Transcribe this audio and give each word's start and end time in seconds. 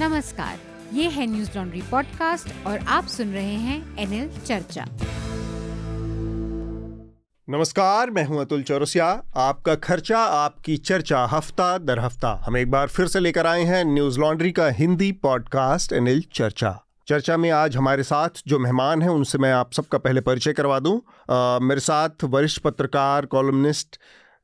नमस्कार 0.00 0.58
ये 0.92 1.08
है 1.08 1.26
न्यूज़ 1.26 1.50
लॉन्ड्री 1.56 1.80
पॉडकास्ट 1.90 2.66
और 2.66 2.78
आप 2.88 3.06
सुन 3.06 3.32
रहे 3.32 3.54
हैं 3.54 3.98
एनएल 3.98 4.28
चर्चा। 4.46 4.84
नमस्कार 7.48 8.10
मैं 8.10 8.24
हूँ 8.24 8.40
अतुल 8.40 8.62
चौरसिया। 8.62 9.06
आपका 9.36 9.74
खर्चा 9.74 10.18
आपकी 10.18 10.76
चर्चा 10.76 11.24
हफ़्ता 11.24 11.78
दर 11.78 11.98
हफ़्ता। 11.98 12.30
हम 12.46 12.56
एक 12.56 12.70
बार 12.70 12.88
फिर 12.88 13.06
से 13.06 13.20
लेकर 13.20 13.46
आए 13.46 13.62
हैं 13.62 13.84
न्यूज़ 13.84 14.20
लॉन्ड्री 14.20 14.52
का 14.52 14.68
हिंदी 14.70 15.12
पॉडकास्ट 15.12 15.92
एनएल 15.92 16.24
चर्चा। 16.32 16.78
चर्चा 17.08 17.36
में 17.36 17.50
आज 17.50 17.76
हमारे 17.76 18.02
साथ 18.02 18.42
जो 18.46 18.58
मेहमान 18.58 19.02
हैं 19.02 19.08
उनसे 19.08 19.38
मैं 19.38 19.52
आप 19.52 19.72
सबका 19.72 19.98
पहले 19.98 20.20
परिचय 20.20 20.52
करवा 20.52 20.78
दूँ। 20.78 21.00
आ, 21.30 21.58
मेरे 21.58 21.80
साथ 21.80 22.24
वरिष्ठ 22.24 22.60
पत्रकार 22.60 23.26
कॉलमनिस्ट 23.26 23.98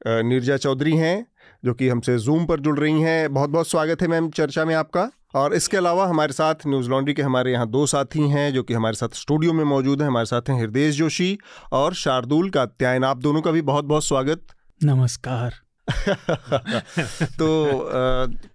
नीरजा 0.06 0.56
चौधरी 0.56 0.96
हैं 0.96 1.26
जो 1.64 1.74
कि 1.74 1.88
हमसे 1.88 2.18
जूम 2.18 2.44
पर 2.46 2.60
जुड़ 2.60 2.78
रही 2.78 3.00
हैं। 3.00 3.32
बहुत 3.34 3.50
बहुत 3.50 3.68
स्वागत 3.68 4.02
है 4.02 4.08
मैम 4.08 4.30
चर्चा 4.30 4.64
में 4.64 4.74
आपका। 4.74 5.10
और 5.34 5.54
इसके 5.54 5.76
अलावा 5.76 6.06
हमारे 6.06 6.32
साथ 6.32 6.54
न्यूज़ 6.66 6.90
लॉन्ड्री 6.90 7.14
के 7.14 7.22
हमारे 7.22 7.52
यहाँ 7.52 7.66
दो 7.68 7.86
साथी 7.86 8.28
हैं 8.28 8.52
जो 8.52 8.62
कि 8.62 8.74
हमारे 8.74 8.96
साथ 8.96 9.08
स्टूडियो 9.14 9.52
में 9.52 9.64
मौजूद 9.64 10.00
हैं। 10.02 10.08
हमारे 10.08 10.26
साथ 10.26 10.42
हैं 10.48 10.60
हृदय 10.60 10.90
जोशी 10.90 11.38
और 11.72 11.94
शार्दुल 11.94 12.50
कात्यायन 12.50 13.04
आप 13.04 13.16
दोनों 13.16 13.42
का 13.42 13.50
भी 13.50 13.62
बहुत 13.62 13.84
बहुत 13.84 14.04
स्वागत। 14.04 14.42
नमस्कार। 14.84 15.54
तो 17.22 17.48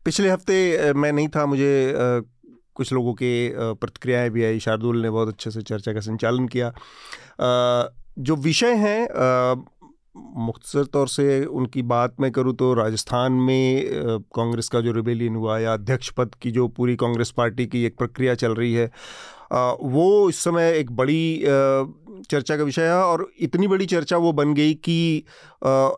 पिछले 0.06 0.30
हफ़्ते 0.30 0.94
मैं 0.94 1.12
नहीं 1.12 1.28
था 1.28 1.46
मुझे 1.46 1.94
कुछ 2.76 2.94
लोगों 2.94 3.14
के 3.14 3.50
प्रतिक्रियाएँ 3.74 4.30
भी 4.30 4.44
आई। 4.44 4.60
शार्दुल 4.60 5.02
ने 5.02 5.10
बहुत 5.10 5.28
अच्छे 5.28 5.52
से 5.52 5.62
चर्चा 5.62 5.94
का 5.94 6.00
संचालन 6.00 6.48
किया। 6.48 6.74
जो 8.20 8.36
विषय 8.36 8.74
हैं 8.74 9.08
मुख्तर 10.16 10.86
तौर 10.86 11.08
से 11.08 11.46
उनकी 11.46 11.82
बात 11.82 12.20
मैं 12.22 12.32
करूँ 12.32 12.54
तो 12.56 12.74
राजस्थान 12.74 13.34
में 13.34 13.90
कांग्रेस 14.36 14.68
का 14.70 14.82
जो 14.82 14.92
रिबेलियन 14.92 15.36
हुआ 15.36 15.58
या 15.60 15.74
अध्यक्ष 15.74 16.10
पद 16.10 16.36
की 16.42 16.52
जो 16.52 16.68
पूरी 16.68 16.96
कांग्रेस 16.96 17.32
पार्टी 17.32 17.66
की 17.66 17.84
एक 17.86 17.98
प्रक्रिया 17.98 18.36
चल 18.36 18.54
रही 18.56 18.74
है 18.74 18.92
वो 19.54 20.30
इस 20.30 20.44
समय 20.44 20.72
एक 20.72 20.92
बड़ी 20.92 21.44
चर्चा 22.30 22.58
का 22.58 22.64
विषय 22.64 22.82
है 22.82 23.04
और 23.04 23.28
इतनी 23.40 23.68
बड़ी 23.68 23.86
चर्चा 23.86 24.18
वो 24.18 24.32
बन 24.34 24.54
गई 24.54 24.74
कि 24.74 25.18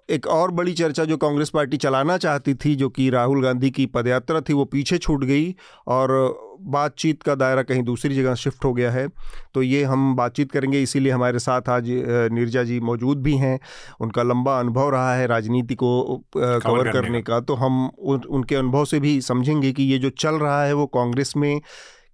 एक 0.09 0.27
और 0.27 0.51
बड़ी 0.51 0.73
चर्चा 0.73 1.03
जो 1.05 1.17
कांग्रेस 1.17 1.49
पार्टी 1.49 1.77
चलाना 1.77 2.17
चाहती 2.17 2.53
थी 2.55 2.75
जो 2.75 2.89
कि 2.89 3.09
राहुल 3.09 3.43
गांधी 3.43 3.69
की 3.69 3.85
पदयात्रा 3.85 4.41
थी 4.41 4.53
वो 4.53 4.65
पीछे 4.65 4.97
छूट 4.97 5.23
गई 5.23 5.55
और 5.87 6.13
बातचीत 6.61 7.23
का 7.23 7.35
दायरा 7.35 7.61
कहीं 7.61 7.83
दूसरी 7.83 8.15
जगह 8.15 8.35
शिफ्ट 8.35 8.65
हो 8.65 8.73
गया 8.73 8.91
है। 8.91 9.07
तो 9.53 9.61
ये 9.61 9.83
हम 9.83 10.15
बातचीत 10.15 10.51
करेंगे 10.51 10.81
इसीलिए 10.83 11.11
हमारे 11.11 11.39
साथ 11.39 11.69
आज 11.69 11.89
नीरजा 12.33 12.63
जी 12.63 12.79
मौजूद 12.79 13.21
भी 13.21 13.35
हैं। 13.37 13.59
उनका 14.01 14.23
लंबा 14.23 14.59
अनुभव 14.59 14.89
रहा 14.89 15.15
है 15.15 15.27
राजनीति 15.27 15.75
को 15.75 16.23
कवर 16.37 16.91
करने 16.91 17.21
का। 17.21 17.39
तो 17.39 17.55
हम 17.55 17.85
उन, 17.87 18.21
उनके 18.29 18.55
अनुभव 18.55 18.85
से 18.85 18.99
भी 18.99 19.19
समझेंगे 19.21 19.71
कि 19.71 19.83
ये 19.83 19.97
जो 19.97 20.09
चल 20.09 20.35
रहा 20.35 20.63
है 20.63 20.73
वो 20.73 20.85
कांग्रेस 20.87 21.33
में 21.37 21.61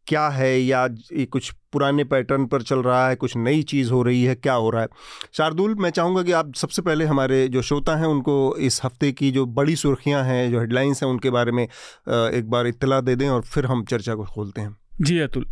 क्या 0.08 0.28
है 0.30 0.60
या 0.60 0.88
कुछ 1.32 1.52
पुराने 1.74 2.04
पैटर्न 2.04 2.46
पर 2.46 2.62
चल 2.62 2.80
रहा 2.80 3.08
है, 3.10 3.16
कुछ 3.16 3.36
नई 3.38 3.62
चीज़ 3.64 3.92
हो 3.92 4.02
रही 4.04 4.24
है, 4.24 4.36
क्या 4.36 4.54
हो 4.54 4.70
रहा 4.70 4.82
है? 4.82 4.88
शार्दुल, 5.34 5.76
मैं 5.76 5.90
चाहूँगा 5.90 6.24
कि 6.24 6.32
आप 6.32 6.54
सबसे 6.56 6.82
पहले 6.82 7.06
हमारे 7.06 7.48
जो 7.48 7.62
श्रोता 7.62 7.96
हैं, 7.96 8.08
उनको 8.08 8.56
इस 8.58 8.80
हफ़्ते 8.84 9.12
की 9.12 9.32
जो 9.32 9.46
बड़ी 9.46 9.76
सुर्खियाँ 9.76 10.24
हैं, 10.24 10.52
जो 10.52 10.60
हेडलाइंस 10.60 11.04
हैं, 11.04 11.10
उनके 11.10 11.30
बारे 11.30 11.52
में 11.52 11.64
एक 11.64 12.50
बार 12.50 12.68
इतला 12.68 13.00
दे 13.02 13.16
दें 13.16 13.28
और 13.30 13.42
फिर 13.44 13.66
हम 13.66 13.84
चर्चा 13.86 14.16
को 14.16 14.26
खोलते 14.26 14.62
हैं। 14.62 14.76
जी, 15.02 15.20
अतुल। 15.20 15.46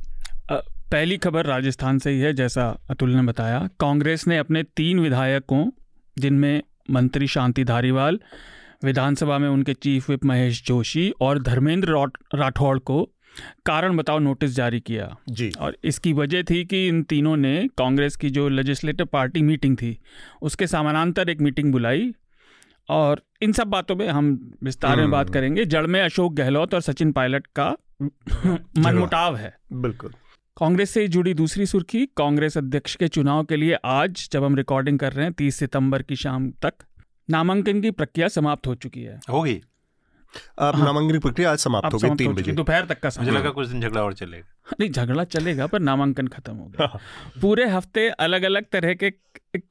पहली 0.52 1.18
खबर 1.18 1.46
राजस्थान 1.46 2.00
से 2.00 2.12
ही 2.12 2.20
है, 2.20 2.34
जैसा 2.34 2.68
अतुल 2.90 3.10
ने 3.10 3.22
बताया। 3.22 3.68
कांग्रेस 3.80 4.28
ने 4.28 4.38
अपने 4.38 4.64
तीन 4.64 5.00
विधायकों, 5.00 5.70
जिनमें 6.18 6.62
मंत्री 6.92 7.28
शांति 7.28 7.64
धारीवाल, 7.64 8.20
विधानसभा 8.84 9.38
में 9.38 9.48
उनके 9.50 9.74
चीफ 9.74 10.10
विप 10.10 10.26
महेश 10.26 10.64
जोशी 10.66 11.10
और 11.22 11.42
धर्मेंद्र 11.42 12.08
राठौड़ 12.36 12.78
को 12.80 13.10
कारण 13.66 13.98
बताओ 13.98 14.20
नोटिस 14.20 14.52
जारी 14.52 14.80
किया। 14.80 15.18
जी। 15.30 15.52
और 15.60 15.78
इसकी 15.84 16.14
वजह 16.14 16.44
थी 16.44 16.66
कि 16.66 16.88
इन 16.88 17.04
तीनों 17.04 17.38
ने 17.38 17.68
कांग्रेस 17.78 18.16
की 18.16 18.30
जो 18.30 18.50
लेजिस्लेटिव 18.50 19.06
पार्टी 19.06 19.42
मीटिंग 19.42 19.78
थी 19.78 20.00
उसके 20.42 20.68
समानांतर 20.68 21.30
एक 21.30 21.42
मीटिंग 21.42 21.72
बुलाई। 21.72 22.14
और 22.90 23.22
इन 23.42 23.52
सब 23.52 23.68
बातों 23.68 23.96
में 23.96 24.08
हम 24.08 24.54
विस्तार 24.64 24.98
में 24.98 25.12
बात 25.12 25.26
हम्म। 25.26 25.34
करेंगे। 25.34 25.66
जड़ 25.66 25.88
में 25.88 26.02
अशोक 26.02 26.34
गहलोत 26.34 26.74
और 26.74 26.82
सचिन 26.82 27.12
पायलट 27.12 27.48
का 27.48 27.78
मनमुटाव 28.78 29.36
है। 29.36 29.58
बिल्कुल। 29.74 30.12
कांग्रेस 30.58 30.90
से 30.90 31.08
जुड़ी 31.08 31.34
दूसरी 31.34 31.66
सुर्खी 31.66 32.06
कांग्रेस 32.06 32.58
अध्यक्ष 32.58 32.96
के 32.96 33.08
चुनाव 33.08 33.44
के 33.44 33.56
लिए 33.56 33.74
आज 33.74 34.30
जब 34.32 34.44
हम 34.44 34.56
रिकॉर्डिंग 34.56 35.00
कर 35.00 35.14
रहे 35.14 35.26
हैं 35.26 35.34
तीस 35.34 35.56
सितंबर 35.56 36.02
की 36.02 36.16
शाम 36.16 36.52
तक 36.52 36.74
नामांकन 37.30 37.82
की 37.82 37.92
प्रक्रिया 37.92 38.28
समाप्त 38.28 38.68
हो 38.68 38.76
चुकी 38.76 39.02
है। 39.02 39.20
होगी। 39.30 39.62
नामांकन 40.62 41.20
प्रक्रिया 41.20 41.52
आज 41.52 41.60
समाप्त 41.60 41.94
हो 41.94 42.00
गई 42.00 42.16
तीन 42.16 42.34
बजे। 42.34 42.52
दोपहर 42.52 42.86
तक 42.86 43.00
का 43.00 43.10
मुझे 43.20 43.32
लगा 43.32 43.50
कुछ 43.50 43.68
दिन 43.68 43.82
झगड़ा 43.82 44.02
और 44.02 44.14
चलेगा। 44.14 44.76
नहीं 44.80 44.90
झगड़ा 44.90 45.24
चलेगा 45.24 45.68
पर 45.68 45.80
नामांकन 45.80 46.28
खत्म 46.28 46.56
हो 46.56 46.66
गया। 46.66 46.88
हाँ। 46.88 47.00
पूरे 47.42 47.70
हफ़्ते 47.70 48.10
अलग 48.10 48.44
अलग 48.44 48.66
तरह 48.72 48.94
के 48.94 49.10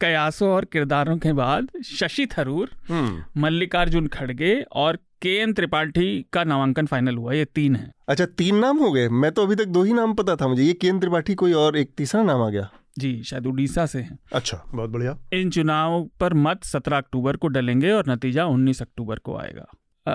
कयासों 0.01 0.49
और 0.51 0.65
किरदारों 0.65 1.17
के 1.19 1.33
बाद 1.33 1.69
शशि 1.85 2.27
थरूर 2.39 2.71
हम्म। 2.89 3.43
मल्लिकार्जुन 3.43 4.07
खड़गे 4.07 4.61
और 4.73 4.99
के 5.23 5.37
एन 5.37 5.53
त्रिपाठी 5.53 6.27
का 6.33 6.45
नामांकन 6.45 6.87
फाइनल 6.87 7.17
हुआ। 7.17 7.33
ये 7.33 7.45
तीन 7.45 7.77
है। 7.77 7.91
अच्छा 8.09 8.27
तीन 8.27 8.57
नाम 8.57 8.79
हो 8.79 8.93
गए? 8.93 9.09
मैं 9.09 9.33
तो 9.33 9.43
अभी 9.43 9.55
तक 9.55 9.67
दो 9.67 9.83
ही 9.83 9.93
नाम 9.93 10.15
पता 10.15 10.37
था 10.37 10.49
मुझे। 10.49 10.63
ये 10.63 10.73
के 10.73 10.89
एन 10.89 11.01
त्रिपाठी 11.01 11.35
कोई 11.35 11.53
और 11.53 11.77
एक 11.77 11.91
तीसरा 11.97 12.23
नाम 12.23 12.43
आ 12.43 12.49
गया? 12.49 12.69
जी 12.99 13.23
शायद 13.23 13.47
उड़ीसा 13.47 13.87
से 13.87 13.99
हैं। 13.99 14.19
अच्छा 14.33 14.63
बहुत 14.75 14.91
बढ़िया। 14.91 15.17
इन 15.33 15.51
चुनाव 15.51 16.09
पर 16.21 16.35
मत 16.35 16.65
17 16.65 16.97
अक्टूबर 16.97 17.37
को 17.37 17.49
डलेंगे 17.49 17.91
और 17.91 18.05
नतीजा 18.09 18.45
19 18.45 18.83
अक्टूबर 18.83 19.19
को 19.19 19.37
आएगा। 19.37 19.67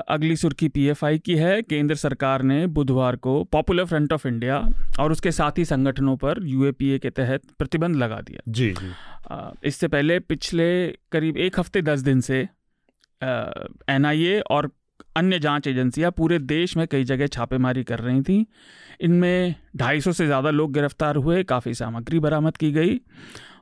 अगली 0.08 0.36
सुर्खी 0.36 0.68
पीएफआई 0.70 1.18
की 1.20 1.36
है। 1.36 1.62
केंद्र 1.62 1.96
सरकार 1.96 2.42
ने 2.44 2.66
बुधवार 2.70 3.16
को 3.16 3.44
पॉपुलर 3.44 3.86
फ्रंट 3.86 4.14
ऑफ़ 4.14 4.28
इंडिया 4.28 4.60
और 5.00 5.12
उसके 5.12 5.32
साथी 5.32 5.66
संगठनों 5.66 6.16
पर 6.18 6.44
यूएपीए 6.46 7.00
के 7.00 7.10
तहत 7.12 7.42
प्रतिबंध 7.60 7.96
लगा 7.96 8.20
दिया। 8.22 8.42
जी 8.50 8.70
जी। 8.72 8.92
इससे 9.64 9.88
पहले 9.88 10.20
पिछले 10.22 10.70
करीब 11.12 11.38
एक 11.38 11.60
हफ़्ते 11.60 11.82
दस 11.82 12.00
दिन 12.02 12.22
से 12.22 12.40
एनआईए 13.22 14.40
और 14.42 14.70
अन्य 15.16 15.40
जाँच 15.40 15.68
एजेंसियाँ 15.68 16.12
पूरे 16.12 16.40
देश 16.40 16.76
में 16.78 16.88
कई 16.88 17.04
जगह 17.04 17.28
छापेमारी 17.28 17.84
कर 17.84 18.00
रही 18.00 18.22
थी। 18.22 18.46
इनमें 19.02 19.56
250 19.78 20.14
से 20.14 20.26
ज़्यादा 20.26 20.50
लोग 20.50 20.74
गिरफ़्तार 20.74 21.16
हुए 21.16 21.44
काफ़ी 21.44 21.74
सामग्री 21.74 22.20
बरामद 22.20 22.58
की 22.58 22.72
गई 22.72 23.00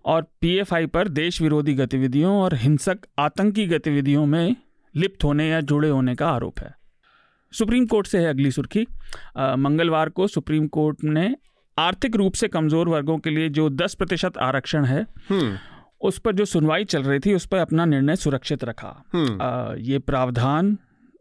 और 0.06 0.22
पीएफआई 0.42 0.86
पर 0.88 1.08
देश 1.10 1.42
विरोधी 1.42 1.74
गतिविधियों 1.74 2.36
और 2.42 2.56
हिंसक 2.56 3.06
आतंकी 3.20 3.66
गतिविधियों 3.68 4.26
में 4.26 4.56
लिप्त 4.96 5.24
होने 5.24 5.50
या 5.50 5.62
जुड़े 5.62 5.90
होने 5.90 6.16
का 6.16 6.30
आरोप 6.30 6.60
है। 6.60 6.76
सुप्रीम 7.54 7.86
कोर्ट 7.86 8.08
से 8.08 8.18
है 8.18 8.26
अगली 8.26 8.52
सुर्खी। 8.52 8.88
मंगलवार 9.38 10.10
को 10.10 10.28
सुप्रीम 10.28 10.68
कोर्ट 10.68 11.04
ने 11.04 11.36
आर्थिक 11.78 12.16
रूप 12.16 12.34
से 12.34 12.48
कमज़ोर 12.48 12.90
वर्गों 12.90 13.18
के 13.18 13.30
लिए 13.30 13.50
जो 13.50 13.70
10 13.70 13.94
प्रतिशत 13.94 14.38
आरक्षण 14.38 14.86
है 14.86 15.06
हम्म। 15.30 15.58
उस 16.02 16.20
पर 16.20 16.36
जो 16.36 16.46
सुनवाई 16.46 16.86
चल 16.86 17.04
रही 17.04 17.20
थी 17.20 17.34
उस 17.34 17.46
पर 17.46 17.58
अपना 17.58 17.86
निर्णय 17.86 18.16
सुरक्षित 18.16 18.64
रखा। 18.64 19.04
हम्म। 19.14 19.42
आ, 19.42 19.74
ये 19.78 20.00
प्रावधान 20.00 20.78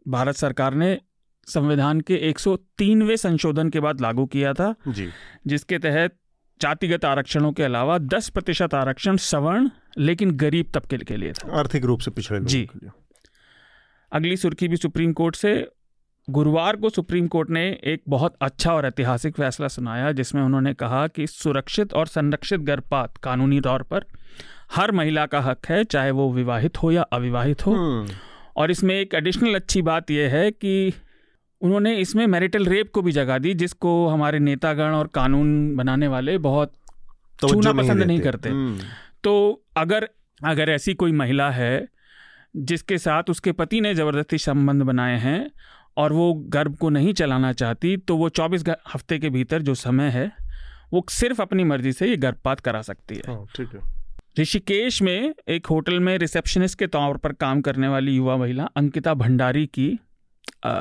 भारत 0.07 0.35
सरकार 0.35 0.73
ने 0.73 0.99
संविधान 1.47 2.01
के 2.01 2.15
103वें 2.15 3.15
संशोधन 3.15 3.69
के 3.69 3.79
बाद 3.79 4.01
लागू 4.01 4.25
किया 4.25 4.53
था। 4.53 4.75
जी। 4.87 5.09
जिसके 5.47 5.79
तहत 5.79 6.15
जातिगत 6.61 7.05
आरक्षणों 7.05 7.51
के 7.51 7.63
अलावा 7.63 7.97
10 7.97 8.29
प्रतिशत 8.29 8.73
आरक्षण 8.73 9.17
सवर्ण 9.17 9.69
लेकिन 9.97 10.31
गरीब 10.31 10.71
तबके 10.73 10.97
के 10.97 11.17
लिए 11.17 11.33
था। 11.33 11.59
आर्थिक 11.59 11.85
रूप 11.85 11.99
से 11.99 12.11
पिछड़े 12.11 12.39
जी। 12.39 12.67
अगली 14.11 14.37
सुर्खी 14.37 14.67
भी 14.67 14.77
सुप्रीम 14.77 15.13
कोर्ट 15.13 15.35
से 15.35 15.53
गुरुवार 16.27 16.75
को 16.75 16.89
सुप्रीम 16.89 17.27
कोर्ट 17.27 17.49
ने 17.49 17.65
एक 17.85 18.01
बहुत 18.09 18.35
अच्छा 18.41 18.73
और 18.73 18.85
ऐतिहासिक 18.85 19.35
फैसला 19.35 19.67
सुनाया 19.67 20.11
जिसमें 20.11 20.41
उन्होंने 20.41 20.73
कहा 20.73 21.05
कि 21.07 21.27
सुरक्षित 21.27 21.93
और 21.93 22.07
संरक्षित 22.07 22.59
गर्भपात 22.61 23.17
कानूनी 23.17 23.59
तौर 23.61 23.83
पर 23.83 24.05
हर 24.71 24.91
महिला 24.91 25.25
का 25.25 25.39
हक 25.41 25.65
है 25.65 25.83
चाहे 25.85 26.11
वो 26.11 26.31
विवाहित 26.31 26.77
हो 26.77 26.91
या 26.91 27.01
अविवाहित 27.13 27.65
हो 27.65 27.73
हम्म। 27.73 28.15
और 28.55 28.71
इसमें 28.71 28.95
एक 28.95 29.13
एडिशनल 29.15 29.55
अच्छी 29.55 29.81
बात 29.81 30.11
यह 30.11 30.35
है 30.35 30.49
कि 30.53 30.93
उन्होंने 31.61 31.95
इसमें 31.97 32.25
मैरिटल 32.27 32.65
रेप 32.65 32.91
को 32.91 33.01
भी 33.01 33.11
जगह 33.11 33.37
दी 33.37 33.53
जिसको 33.53 33.91
हमारे 34.07 34.39
नेतागण 34.39 34.93
और 34.93 35.07
कानून 35.07 35.75
बनाने 35.75 36.07
वाले 36.07 36.37
बहुत 36.39 36.73
तो 37.39 37.47
छूना 37.47 37.73
पसंद 37.73 37.97
नहीं 37.97 38.07
नहीं 38.07 38.19
करते 38.19 38.49
हम्म। 38.49 38.79
तो 39.23 39.33
अगर 39.77 40.07
अगर 40.41 40.69
ऐसी 40.69 40.93
कोई 40.93 41.11
महिला 41.13 41.49
है 41.51 41.73
जिसके 42.53 42.97
साथ 42.97 43.29
उसके 43.29 43.51
पति 43.51 43.81
ने 43.81 43.93
ज़बरदस्ती 43.95 44.37
संबंध 44.37 44.83
बनाए 44.83 45.17
हैं 45.19 45.51
और 45.97 46.13
वो 46.13 46.33
गर्भ 46.49 46.75
को 46.77 46.89
नहीं 46.89 47.13
चलाना 47.13 47.51
चाहती 47.53 47.95
तो 47.97 48.17
वो 48.17 48.29
24 48.31 48.67
हफ़्ते 48.93 49.19
के 49.19 49.29
भीतर 49.29 49.61
जो 49.61 49.75
समय 49.75 50.09
है 50.09 50.31
वो 50.93 51.05
सिर्फ़ 51.11 51.41
अपनी 51.41 51.63
मर्ज़ी 51.63 51.91
से 51.93 52.07
ये 52.07 52.17
गर्भपात 52.17 52.59
करा 52.59 52.81
सकती 52.81 53.15
है 53.15 53.33
हाँ, 53.33 53.45
ठीक 53.55 53.73
है 53.73 53.81
ऋषिकेश 54.39 55.01
में 55.01 55.33
एक 55.49 55.67
होटल 55.67 55.99
में 55.99 56.17
रिसेप्शनिस्ट 56.17 56.79
के 56.79 56.87
तौर 56.87 57.17
पर 57.17 57.33
काम 57.35 57.61
करने 57.61 57.87
वाली 57.87 58.15
युवा 58.15 58.37
महिला 58.37 58.69
अंकिता 58.77 59.13
भंडारी 59.13 59.65
की 59.67 59.89
आ, 60.65 60.71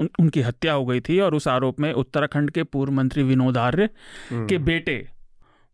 उन, 0.00 0.08
उनकी 0.20 0.40
हत्या 0.40 0.72
हो 0.72 0.84
गई 0.86 1.00
थी 1.00 1.18
और 1.20 1.34
उस 1.34 1.48
आरोप 1.48 1.80
में 1.80 1.92
उत्तराखंड 1.92 2.50
के 2.50 2.62
पूर्व 2.64 2.92
मंत्री 2.92 3.22
विनोद 3.22 3.58
आर्य 3.58 3.88
हम्म। 4.30 4.46
के 4.46 4.58
बेटे 4.60 4.96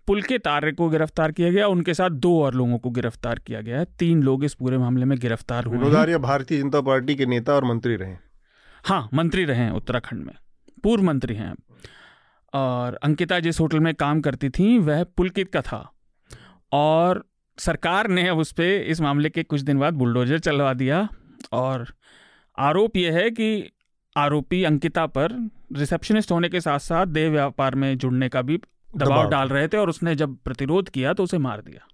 पुलके 0.07 0.39
तारे 0.39 0.73
को 0.73 0.89
गिरफ़्तार 0.89 1.33
किया 1.33 1.51
गया 1.51 1.67
उनके 1.67 1.95
साथ 1.95 2.11
दो 2.11 2.43
और 2.43 2.55
लोगों 2.55 2.79
को 2.79 2.91
गिरफ़्तार 2.91 3.39
किया 3.39 3.61
गया 3.61 3.79
है। 3.79 3.85
तीन 3.85 4.23
लोग 4.23 4.45
इस 4.45 4.55
पूरे 4.55 4.79
मामले 4.79 5.05
में 5.05 5.19
गिरफ़्तार 5.19 5.65
हुए 5.65 6.19
भारतीय 6.19 6.59
जनता 6.59 6.81
पार्टी 6.81 7.15
के 7.15 7.27
नेता 7.27 7.55
और 7.55 7.65
मंत्री 7.65 7.97
रहे। 7.97 8.17
हाँ 8.85 9.09
मंत्री 9.15 9.45
रहे 9.45 9.71
उत्तराखंड 9.71 10.25
में। 10.25 10.35
पूर्व 10.83 11.03
मंत्री 11.03 11.35
हैं। 11.35 11.55
और 12.55 12.95
अंकिता 12.95 13.41
जिस 13.41 13.61
होटल 13.61 13.81
में 13.81 13.95
काम 13.95 14.21
करती 14.21 14.49
थी 14.49 14.79
वह 14.79 15.05
पुलकित 15.05 15.53
का 15.53 15.61
था। 15.61 15.93
और 16.73 17.25
सरकार 17.59 18.09
ने 18.09 18.29
अब 18.29 18.39
उस 18.39 18.53
पर 18.53 18.63
इस 18.63 19.01
मामले 19.01 19.31
के 19.31 19.43
कुछ 19.43 19.61
दिन 19.61 19.79
बाद 19.79 19.95
बुलडोजर 19.95 20.39
चलवा 20.39 20.73
दिया। 20.73 21.09
और 21.53 21.87
आरोप 22.59 22.97
यह 22.97 23.15
है 23.15 23.31
कि 23.31 23.71
आरोपी 24.17 24.65
अंकिता 24.65 25.07
पर 25.07 25.51
रिसेप्शनिस्ट 25.77 26.33
होने 26.33 26.49
के 26.49 26.61
साथ 26.61 26.79
साथ 26.79 27.07
देह 27.07 27.31
व्यापार 27.31 27.75
में 27.75 27.99
जुड़ने 27.99 28.29
का 28.29 28.43
भी 28.43 28.61
दबाव 28.97 29.09
दबाव। 29.09 29.31
डाल 29.31 29.49
रहे 29.49 29.69
थे 29.69 29.77
और 29.77 29.89
उसने 29.89 30.15
जब 30.15 30.37
प्रतिरोध 30.37 30.89
किया 30.89 31.13
तो 31.13 31.23
उसे 31.23 31.39
मार 31.39 31.61
दिया। 31.61 31.87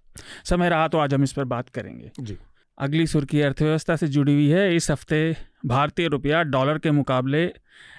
समय 0.43 0.69
रहा 0.69 0.87
तो 0.87 0.97
आज 0.97 1.13
हम 1.13 1.23
इस 1.23 1.33
पर 1.33 1.43
बात 1.43 1.69
करेंगे। 1.69 2.11
जी। 2.19 2.37
अगली 2.77 3.07
सुर्खी 3.07 3.41
अर्थव्यवस्था 3.41 3.95
से 3.95 4.07
जुड़ी 4.07 4.33
हुई 4.33 4.49
है। 4.49 4.75
इस 4.75 4.91
हफ़्ते 4.91 5.35
भारतीय 5.65 6.07
रुपया 6.07 6.41
डॉलर 6.43 6.77
के 6.77 6.91
मुकाबले 6.91 7.53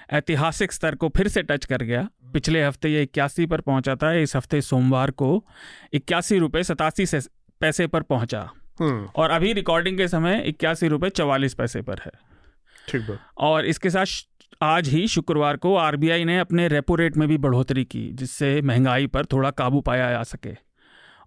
ऐतिहासिक 0.09 0.71
स्तर 0.71 0.95
को 0.95 1.09
फिर 1.09 1.27
से 1.27 1.43
टच 1.43 1.65
कर 1.65 1.83
गया। 1.83 2.07
पिछले 2.33 2.63
हफ़्ते 2.63 2.89
ये 2.89 3.03
इक्यासी 3.03 3.45
पर 3.45 3.61
पहुँचा 3.61 3.95
था। 3.95 4.13
इस 4.13 4.35
हफ़्ते 4.35 4.61
सोमवार 4.61 5.11
को 5.11 5.45
इक्यासी 5.93 6.37
रुपये 6.39 6.63
सतासी 6.63 7.05
से 7.05 7.19
पैसे 7.61 7.87
पर 7.87 8.01
पहुँचा। 8.01 8.49
हम्म। 8.79 9.07
और 9.15 9.29
अभी 9.29 9.53
रिकॉर्डिंग 9.53 9.97
के 9.97 10.07
समय 10.07 10.43
इक्यासी 10.45 10.87
रुपये 10.87 11.09
चवालीस 11.09 11.53
पैसे 11.53 11.81
पर 11.81 12.01
है। 12.05 12.11
ठीक 12.89 13.17
और 13.37 13.65
इसके 13.65 13.89
साथ 13.89 14.05
आज 14.61 14.89
ही 14.89 15.07
शुक्रवार 15.07 15.57
को 15.57 15.75
आरबीआई 15.75 16.23
ने 16.25 16.39
अपने 16.39 16.67
रेपो 16.67 16.95
रेट 16.95 17.17
में 17.17 17.27
भी 17.29 17.37
बढ़ोतरी 17.37 17.83
की 17.85 18.11
जिससे 18.13 18.61
महँगाई 18.61 19.07
पर 19.07 19.25
थोड़ा 19.25 19.51
काबू 19.51 19.81
पाया 19.81 20.11
जा 20.11 20.23
सके। 20.23 20.55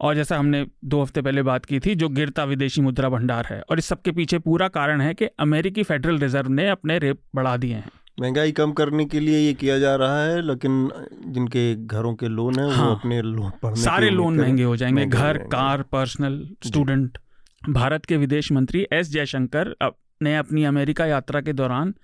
और 0.00 0.14
जैसा 0.14 0.38
हमने 0.38 0.66
दो 0.84 1.02
हफ़्ते 1.02 1.22
पहले 1.22 1.42
बात 1.42 1.64
की 1.64 1.80
थी 1.80 1.94
जो 1.94 2.08
गिरता 2.08 2.44
विदेशी 2.44 2.80
मुद्रा 2.80 3.08
भंडार 3.08 3.46
है 3.50 3.60
और 3.70 3.78
इस 3.78 3.86
सब 3.86 4.02
के 4.02 4.12
पीछे 4.12 4.38
पूरा 4.38 4.68
कारण 4.68 5.00
है 5.00 5.14
कि 5.14 5.24
अमेरिकी 5.38 5.82
फेडरल 5.82 6.18
रिज़र्व 6.18 6.48
ने 6.48 6.68
अपने 6.68 6.98
रेप 6.98 7.20
बढ़ा 7.34 7.56
दिए 7.56 7.74
हैं। 7.74 7.90
महँगाई 8.20 8.52
कम 8.52 8.72
करने 8.72 9.04
के 9.04 9.20
लिए 9.20 9.38
ये 9.38 9.54
किया 9.54 9.78
जा 9.78 9.94
रहा 9.96 10.22
है 10.22 10.40
लेकिन 10.42 10.90
जिनके 11.26 11.74
घरों 11.76 12.14
के 12.14 12.28
लोन 12.28 12.58
है 12.58 12.70
हाँ। 12.72 12.86
वो 12.86 12.94
अपने 12.94 13.22
लोन 13.22 13.50
पढ़ने 13.62 13.82
सारे 13.82 14.10
लोन 14.10 14.36
महँगे 14.36 14.62
हो 14.62 14.76
जाएँगे 14.76 15.06
घर 15.06 15.38
कार 15.38 15.82
पर्सनल 15.82 16.48
स्टूडेंट। 16.66 17.18
भारत 17.62 18.04
के 18.04 18.16
विदेश 18.16 18.52
मंत्री 18.52 18.86
एस 18.92 19.10
जयशंकर 19.10 19.74
ने 20.22 20.36
अपनी 20.36 20.64
अमेरिका 20.64 21.06
यात्रा 21.06 21.40
के 21.40 21.52
दौरान 21.52 21.94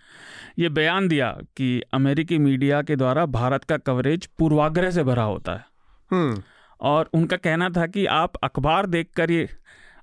ये 0.58 0.68
बयान 0.68 1.08
दिया 1.08 1.38
कि 1.56 1.82
अमेरिकी 1.94 2.38
मीडिया 2.38 2.82
के 2.82 2.96
द्वारा 2.96 3.26
भारत 3.26 3.64
का 3.64 3.76
कवरेज 3.76 4.26
पूर्वाग्रह 4.26 4.90
से 4.90 5.02
भरा 5.02 5.22
होता 5.22 5.52
है। 5.52 5.64
हम्म। 6.12 6.42
और 6.80 7.10
उनका 7.14 7.36
कहना 7.36 7.68
था 7.68 7.86
कि 7.86 8.06
आप 8.06 8.36
अखबार 8.36 8.86
देखकर 8.86 9.30
ये 9.30 9.48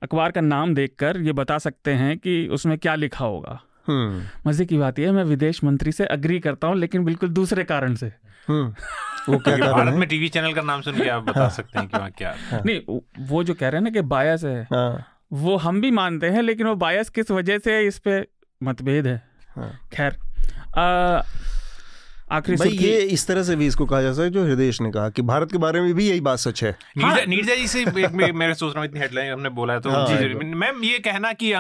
अखबार 0.04 0.32
का 0.32 0.42
नाम 0.42 0.76
देखकर 0.76 1.18
ये 1.18 1.34
बता 1.34 1.58
सकते 1.58 1.92
हैं 1.92 2.18
कि 2.18 2.48
उसमें 2.48 2.78
क्या 2.78 2.96
लिखा 2.96 3.26
होगा। 3.26 3.62
हम्म। 3.88 4.50
मज़े 4.50 4.66
की 4.66 4.78
बात 4.78 5.00
यह 5.00 5.06
है 5.06 5.12
मैं 5.12 5.24
विदेश 5.24 5.64
मंत्री 5.64 5.92
से 5.92 6.06
अग्री 6.06 6.40
करता 6.40 6.68
हूँ 6.68 6.76
लेकिन 6.76 7.06
बिल्कुल 7.06 7.30
दूसरे 7.30 7.64
कारण 7.64 7.96
से। 7.96 8.14
हम्म। 8.48 8.76
वो 9.34 9.38
क्या 9.38 9.58
भारत 9.58 9.94
में 9.94 10.10
टीवी 10.10 10.30
चैनल 10.30 10.54
का 10.54 10.62
नाम 10.62 10.82
सुन 10.82 10.94
के 10.94 11.10
आप 11.10 11.24
बता 11.24 11.50
सकते 11.50 11.80
हैं 11.80 11.88
कि 11.88 11.98
वहाँ 11.98 12.12
क्या 12.12 12.36
नहीं 12.66 12.82
वो- 12.90 13.02
वो 13.20 13.44
जो 13.44 13.54
कह 13.54 13.70
रहे 13.70 13.78
हैं 13.78 13.84
ना 13.84 13.90
कि 13.90 14.02
बायस 14.02 14.44
है। 14.44 14.64
हाँ। 14.64 15.08
वो 15.34 15.58
हम 15.58 15.82
भी 15.82 15.92
मानते 15.92 16.30
हैं 16.30 16.42
लेकिन 16.42 16.68
वो 16.68 16.76
बायस 16.76 17.10
किस 17.10 17.32
वजह 17.32 17.58
से 17.58 17.76
है, 17.76 17.86
इस 17.86 18.00
पर 18.00 18.28
मतभेद 18.64 19.08
है? 19.08 19.24
हाँ। 19.56 19.88
खैर 19.94 20.18
आखिरी 22.32 22.58
भाई 22.58 22.70
सुर्खी 22.70 22.86
ये 22.86 22.98
इस 23.14 23.26
तरह 23.28 23.44
से 23.44 23.56
भी 23.56 23.68
इसको 23.68 23.86
कहा 23.86 24.02
जा 24.02 24.12
सकता 24.12 24.24
है 24.24 24.30
जो 24.30 24.44
हृदय 24.44 24.72
ने 24.82 24.90
कहा 24.92 25.10
कि 25.10 25.22
भारत 25.22 25.52
के 25.52 25.58
बारे 25.58 25.82
में 25.82 25.94
भी 25.94 26.08
यही 26.10 26.22
बात 26.22 26.40
सच 26.40 26.64
है। 26.64 26.72
नीरजा 26.98 27.24
नीरजा 27.26 27.56
जी 27.56 27.68
से 27.68 27.82
एक 27.82 28.34
मैं 28.36 28.54
सोच 28.54 28.74
रहा 28.74 28.82
हूँ 28.82 28.90
इतनी 28.90 29.00
हेडलाइन 29.00 29.32
हमने 29.34 29.50
बोला 29.50 29.74
है 29.74 29.80
तो 29.80 29.90
हाँ, 29.90 30.06
जी, 30.08 30.14
हाँ। 30.14 30.22
जी, 30.24 30.54
मैम 30.56 30.84
ये 30.84 31.00
कहना 31.00 31.32
कि 31.34 31.52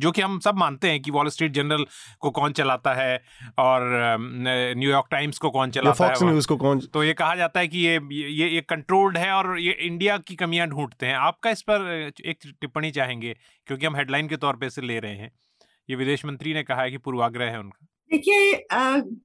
जो 0.00 0.10
कि 0.10 0.22
हम 0.22 0.38
सब 0.40 0.58
मानते 0.58 0.90
हैं 0.90 1.00
कि 1.02 1.10
वॉल 1.10 1.28
स्ट्रीट 1.28 1.52
जर्नल 1.52 1.84
को 2.20 2.30
कौन 2.30 2.52
चलाता 2.52 2.94
है 2.94 3.16
और 3.58 3.88
न्यूयॉर्क 4.20 5.06
टाइम्स 5.10 5.38
को 5.38 5.50
कौन 5.50 5.70
चलाता 5.70 6.06
फॉक्स 6.06 6.22
है 6.22 6.28
न्यूज़ 6.28 6.48
को 6.48 6.56
कौन 6.56 6.80
तो 6.92 7.04
ये 7.04 7.12
कहा 7.14 7.34
जाता 7.36 7.60
है 7.60 7.68
कि 7.68 7.78
ये 7.78 7.98
ये 8.12 8.48
ये 8.48 8.60
कंट्रोल्ड 8.68 9.18
है 9.18 9.30
और 9.32 9.58
ये 9.60 9.72
इंडिया 9.82 10.18
की 10.18 10.34
कमियाँ 10.36 10.68
ढूंढते 10.68 11.06
हैं। 11.06 11.14
आपका 11.16 11.50
इस 11.50 11.62
पर 11.62 11.90
एक 12.26 12.38
टिप्पणी 12.60 12.90
चाहेंगे? 12.90 13.36
क्योंकि 13.66 13.86
हम 13.86 13.96
हेडलाइन 13.96 14.28
के 14.28 14.36
तौर 14.36 14.56
पर 14.56 14.66
इसे 14.66 14.82
ले 14.82 14.98
रहे 15.00 15.16
हैं। 15.16 15.30
ये 15.88 15.96
विदेश 15.96 16.24
मंत्री 16.26 16.54
ने 16.54 16.62
कहा 16.62 16.82
है 16.82 16.90
कि 16.90 16.98
पूर्वाग्रह 16.98 17.50
है 17.50 17.58
उनका। 17.60 17.86
देखिए 18.10 18.50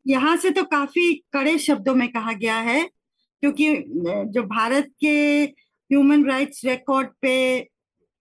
यहाँ 0.07 0.36
से 0.38 0.50
तो 0.50 0.63
काफ़ी 0.63 1.13
कड़े 1.33 1.57
शब्दों 1.57 1.94
में 1.95 2.07
कहा 2.12 2.33
गया 2.33 2.56
है 2.60 2.81
क्योंकि 3.44 3.74
जो 4.33 4.44
भारत 4.45 4.88
के 5.00 5.13
ह्यूमन 5.44 6.25
राइट्स 6.25 6.63
रिकॉर्ड 6.66 7.10
पे 7.22 7.36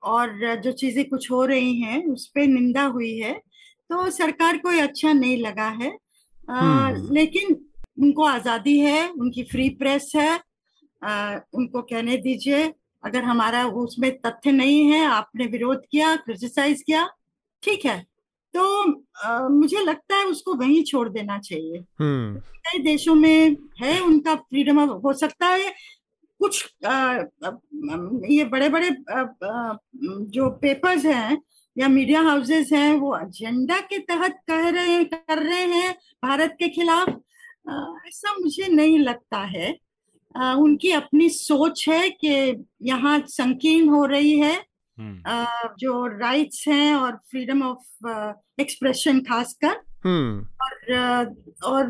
और 0.03 0.61
जो 0.63 0.73
चीज़ें 0.73 1.05
कुछ 1.09 1.31
हो 1.31 1.45
रही 1.45 1.75
हैं 1.81 2.05
उस 2.07 2.27
पर 2.35 2.47
निंदा 2.47 2.83
हुई 2.89 3.17
है 3.19 3.33
तो 3.91 4.11
सरकार 4.11 4.57
को 4.59 4.69
अच्छा 4.83 5.13
नहीं 5.13 5.37
लगा 5.39 5.69
है 5.81 5.91
अ, 5.91 6.53
हम्म। 6.53 7.15
लेकिन 7.15 7.57
उनको 8.03 8.25
आज़ादी 8.25 8.79
है 8.79 9.09
उनकी 9.11 9.43
फ्री 9.43 9.69
प्रेस 9.79 10.11
है 10.17 10.31
अ, 11.03 11.41
उनको 11.55 11.83
कहने 11.83 12.17
दीजिए 12.19 12.63
अगर 13.05 13.23
हमारा 13.25 13.65
उसमें 13.83 14.11
तथ्य 14.21 14.53
नहीं 14.53 14.85
है 14.93 15.05
आपने 15.07 15.47
विरोध 15.47 15.85
किया 15.91 16.15
क्रिटिसाइज 16.17 16.83
किया 16.83 17.09
ठीक 17.63 17.85
है 17.87 18.05
तो 18.55 18.63
अ, 19.25 19.49
मुझे 19.49 19.81
लगता 19.85 20.17
है 20.17 20.25
उसको 20.27 20.55
वहीं 20.55 20.83
छोड़ 20.85 21.09
देना 21.09 21.39
चाहिए। 21.39 21.79
हम्म। 22.01 22.39
कई 22.67 22.79
देशों 22.83 23.15
में 23.15 23.57
है 23.83 24.01
उनका 24.01 24.35
फ्रीडम 24.35 24.79
ऑफ़ 24.81 25.03
हो 25.03 25.13
सकता 25.13 25.47
है 25.47 25.73
कुछ 26.41 26.65
अ, 26.87 27.23
ये 28.31 28.45
बड़े 28.45 28.69
बड़े 28.69 28.89
आ, 28.89 29.25
जो 30.29 30.51
पेपर्स 30.51 31.05
हैं 31.05 31.39
या 31.77 31.89
मीडिया 31.89 32.21
हाउसेस 32.23 32.73
हैं 32.73 32.93
वो 32.95 33.17
एजेंडा 33.19 33.79
के 33.81 33.99
तहत 33.99 34.39
कह 34.51 34.69
रहे 34.69 34.89
हैं 34.89 35.05
कर 35.09 35.43
रहे 35.43 35.67
हैं 35.67 35.93
भारत 36.25 36.57
के 36.59 36.69
खिलाफ। 36.69 37.09
ऐसा 38.09 38.33
मुझे 38.35 38.69
नहीं 38.69 38.99
लगता 38.99 39.39
है। 39.39 39.71
उनकी 40.59 40.91
अपनी 40.93 41.29
सोच 41.29 41.89
है 41.89 42.09
कि 42.11 42.65
यहाँ 42.83 43.19
संकीर्ण 43.29 43.89
हो 43.89 44.05
रही 44.07 44.39
है। 44.39 44.55
जो 45.79 46.07
राइट्स 46.07 46.65
हैं 46.69 46.95
और 46.95 47.17
फ्रीडम 47.31 47.63
ऑफ़ 47.63 48.09
एक्सप्रेशन 48.61 49.21
खासकर। 49.21 49.81
हम्म। 50.05 50.47
और 50.63 51.35
और 51.65 51.85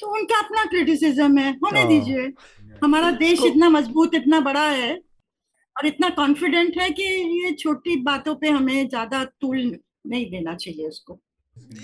तो 0.00 0.06
उनका 0.06 0.38
अपना 0.38 0.64
क्रिटिसिज्म 0.64 1.38
है 1.38 1.52
होने 1.52 1.80
हाँ। 1.80 1.88
दीजिए। 1.88 2.32
हमारा 2.84 3.10
देश 3.10 3.38
तो- 3.38 3.48
इतना 3.48 3.68
मज़बूत 3.68 4.14
इतना 4.14 4.40
बड़ा 4.40 4.68
है 4.70 4.94
और 5.76 5.86
इतना 5.86 6.08
कॉन्फिडेंट 6.08 6.78
है 6.80 6.90
कि 6.90 7.02
ये 7.44 7.52
छोटी 7.52 7.96
बातों 7.96 8.34
पे 8.34 8.48
हमें 8.48 8.88
ज़्यादा 8.88 9.24
तूल 9.24 9.78
नहीं 10.06 10.30
देना 10.30 10.54
चाहिए 10.54 10.88
उसको। 10.88 11.20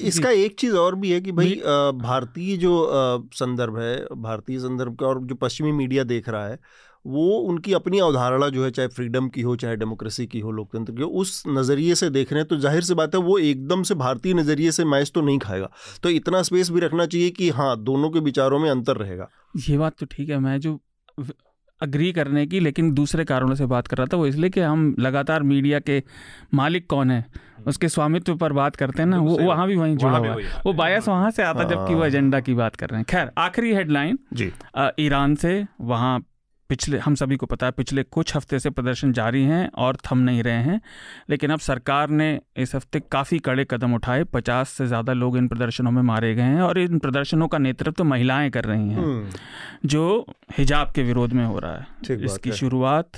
इसका 0.01 0.31
एक 0.31 0.59
चीज़ 0.61 0.75
और 0.77 0.95
भी 0.95 1.11
है 1.11 1.21
कि 1.21 1.33
भाई 1.33 1.55
भारतीय 1.95 2.57
जो 2.57 2.89
संदर्भ 3.33 3.79
है 3.79 4.07
भारतीय 4.17 4.59
संदर्भ 4.59 4.97
का 4.97 5.07
और 5.07 5.25
जो 5.25 5.35
पश्चिमी 5.35 5.73
मीडिया 5.73 6.05
देख 6.05 6.29
रहा 6.29 6.49
है 6.49 6.59
वो 7.05 7.27
उनकी 7.41 7.73
अपनी 7.73 7.99
अवधारणा 8.01 8.49
जो 8.49 8.65
है 8.65 8.71
चाहे 8.71 8.89
फ्रीडम 8.89 9.29
की 9.29 9.43
हो 9.43 9.55
चाहे 9.57 9.77
डेमोक्रेसी 9.77 10.27
की 10.27 10.41
हो 10.41 10.51
लोकतंत्र 10.53 10.93
की 10.93 11.03
हो 11.03 11.09
उस 11.21 11.43
नज़रिए 11.49 11.95
से 11.95 12.11
देख 12.11 12.33
रहे 12.33 12.41
हैं 12.41 12.49
तो 12.49 12.57
ज़ाहिर 12.59 12.83
सी 12.83 12.95
बात 12.95 13.15
है 13.15 13.21
वो 13.23 13.39
एकदम 13.41 13.83
से 13.83 13.95
भारतीय 13.97 14.35
नज़रिए 14.35 14.71
से 14.71 14.85
मैच 14.87 15.13
तो 15.15 15.21
नहीं 15.21 15.39
खाएगा। 15.39 15.71
तो 16.03 16.11
इतना 16.11 16.43
स्पेस 16.43 16.71
भी 16.71 16.81
रखना 16.81 17.07
चाहिए 17.07 17.31
कि 17.31 17.51
हाँ 17.51 17.77
दोनों 17.83 18.11
के 18.11 18.21
विचारों 18.21 18.59
में 18.59 18.71
अंतर 18.71 18.97
रहेगा। 18.97 19.29
ये 19.69 19.79
बात 19.79 19.99
तो 20.01 20.07
ठीक 20.07 20.31
है 20.31 20.39
मैं 20.39 20.59
जो 20.61 20.79
अग्री 21.81 22.11
करने 22.13 22.47
की 22.47 22.61
लेकिन 22.61 22.93
दूसरे 22.95 23.25
कारणों 23.25 23.55
से 23.55 23.67
बात 23.67 23.87
कर 23.87 23.97
रहा 23.97 24.07
था 24.07 24.17
वो 24.17 24.27
इसलिए 24.27 24.51
कि 24.51 24.61
हम 24.61 24.95
लगातार 24.99 25.43
मीडिया 25.45 25.79
के 25.81 26.03
मालिक 26.55 26.87
कौन 26.87 27.11
है? 27.11 27.25
उसके 27.67 27.89
स्वामित्व 27.89 28.35
पर 28.37 28.53
बात 28.53 28.77
करते 28.77 29.03
हैं 29.03 29.09
ना 29.09 29.19
वो 29.21 29.39
वहाँ 29.39 29.67
भी 29.69 29.77
वहीं 29.77 29.97
जुड़ा 29.97 30.19
हुआ 30.19 30.29
है। 30.31 30.61
वो 30.67 30.73
बायस 30.75 31.09
वहाँ 31.09 31.31
से 31.31 31.43
आता 31.43 31.65
जबकि 31.65 31.95
वो 31.95 32.01
हाँ। 32.01 32.09
एजेंडा 32.09 32.41
की 32.41 32.55
बात 32.55 32.77
कर 32.77 32.89
रहे 32.89 32.99
हैं। 32.99 33.07
खैर 33.11 33.31
आखिरी 33.39 33.73
हेडलाइन 33.75 34.19
जी। 34.33 34.51
ईरान 34.99 35.35
से 35.37 35.65
वहाँ 35.83 36.19
पिछले 36.71 36.99
हम 36.99 37.15
सभी 37.15 37.37
को 37.37 37.47
पता 37.47 37.67
है 37.67 37.73
पिछले 37.73 38.03
कुछ 38.03 38.37
हफ़्ते 38.37 38.59
से 38.59 38.71
प्रदर्शन 38.71 39.13
जारी 39.13 39.43
हैं 39.43 39.71
और 39.75 39.97
थम 39.97 40.19
नहीं 40.19 40.43
रहे 40.43 40.63
हैं 40.63 40.81
लेकिन 41.31 41.51
अब 41.51 41.59
सरकार 41.59 42.11
ने 42.11 42.41
इस 42.57 42.75
हफ़्ते 42.75 43.01
काफ़ी 43.13 43.39
कड़े 43.39 43.65
कदम 43.71 43.95
उठाए 43.95 44.25
पचास 44.25 44.69
से 44.69 44.87
ज़्यादा 44.87 45.13
लोग 45.13 45.37
इन 45.37 45.49
प्रदर्शनों 45.49 45.91
में 45.91 46.03
मारे 46.03 46.35
गए 46.35 46.43
हैं 46.43 46.63
और 46.63 46.79
इन 46.79 46.99
प्रदर्शनों 46.99 47.49
का 47.49 47.59
नेतृत्व 47.59 47.93
तो 47.93 48.05
महिलाएँ 48.05 48.51
कर 48.51 48.65
रही 48.65 48.89
हैं 48.89 48.99
हम्म। 48.99 49.89
जो 49.89 50.27
हिजाब 50.59 50.93
के 50.93 51.03
विरोध 51.03 51.33
में 51.33 51.45
हो 51.47 51.59
रहा 51.59 51.77
है। 51.77 51.87
इसकी। 52.25 52.53
शुरुआत 52.53 53.11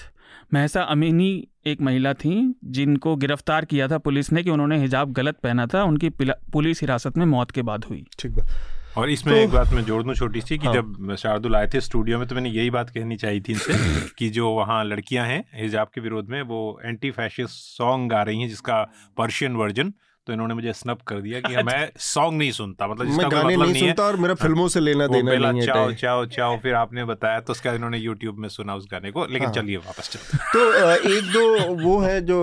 महसा 0.54 0.82
अमीनी 0.82 1.49
एक 1.66 1.80
महिला 1.80 2.12
थी 2.14 2.54
जिनको 2.64 3.16
गिरफ़्तार 3.16 3.64
किया 3.64 3.88
था 3.88 3.99
पुलिस 3.99 4.32
ने 4.32 4.42
कि 4.42 4.50
उन्होंने 4.50 4.78
हिजाब 4.78 5.12
गलत 5.12 5.37
पहना 5.37 5.66
था 5.66 5.85
उनकी 5.85 6.09
पुलिस 6.21 6.80
हिरासत 6.80 7.16
में 7.16 7.26
मौत 7.26 7.50
के 7.50 7.62
बाद 7.62 7.85
हुई। 7.85 8.06
ठीक 8.18 8.32
बात। 8.32 8.49
और 8.96 9.11
इसमें 9.11 9.34
तो- 9.34 9.42
एक 9.44 9.50
बात 9.50 9.72
मैं 9.72 9.84
जोड़ 9.84 10.02
दूँ 10.02 10.14
छोटी 10.14 10.40
सी 10.40 10.58
कि 10.58 10.66
हाँ। 10.66 10.75
जब 10.75 11.14
शार्दुल 11.16 11.56
आए 11.56 11.66
थे 11.66 11.80
स्टूडियो 11.80 12.18
में 12.18 12.26
तो 12.28 12.34
मैंने 12.34 12.50
यही 12.50 12.70
बात 12.70 12.90
कहनी 12.90 13.16
चाहिए 13.16 13.40
थी 13.40 13.52
इनसे 13.52 13.75
कि 14.18 14.28
जो 14.30 14.50
वहाँ 14.50 14.84
लड़कियाँ 14.84 15.26
हैं 15.26 15.44
हिजाब 15.54 15.90
के 15.94 16.00
विरोध 16.00 16.28
में 16.28 16.40
वो 16.42 16.80
एंटी 16.84 17.11
फैशिस्ट 17.11 17.54
सॉन्ग 17.54 18.11
गा 18.11 18.22
रही 18.22 18.40
हैं 18.40 18.49
जिसका 18.49 18.82
पर्शियन 19.16 19.56
वर्जन 19.56 19.92
तो 20.26 20.33
इन्होंने 20.33 20.55
मुझे 20.55 20.73
स्नप 20.73 21.00
कर 21.02 21.21
दिया 21.21 21.41
कि 21.41 21.62
मैं 21.62 21.91
सॉन्ग 21.99 22.38
नहीं 22.38 22.50
सुनता 22.52 22.87
मतलब 22.88 23.07
मैं 23.07 23.31
गाने 23.31 23.45
मतलब 23.45 23.49
नहीं 23.49 23.73
नहीं 23.73 23.83
सुनता 23.83 24.02
और 24.02 24.17
मेरा 24.17 24.35
फ़िल्मों 24.35 24.67
से 24.69 24.81
लेना 24.81 25.07
देना 25.07 25.33
नहीं 25.37 25.61
है 25.61 25.67
चाओ 25.67 25.93
चाओ 25.93 26.25
चाओ 26.26 26.59
फिर 26.59 26.75
आपने 26.75 27.05
बताया 27.05 27.41
तो 27.41 27.50
उसके 27.50 27.69
इन्होंने 27.69 27.99
यूट्यूब 27.99 28.38
में 28.38 28.49
सुना 28.49 28.75
उस 28.75 28.87
गाने 28.93 29.11
को 29.11 29.25
लेकिन 29.26 29.47
हाँ। 29.47 29.55
चलिए 29.55 29.76
वापस 29.76 30.11
चलते 30.11 30.38
तो 30.52 30.91
एक 31.11 31.33
दो 31.33 31.75
वो 31.85 31.99
है 32.00 32.21
जो 32.21 32.38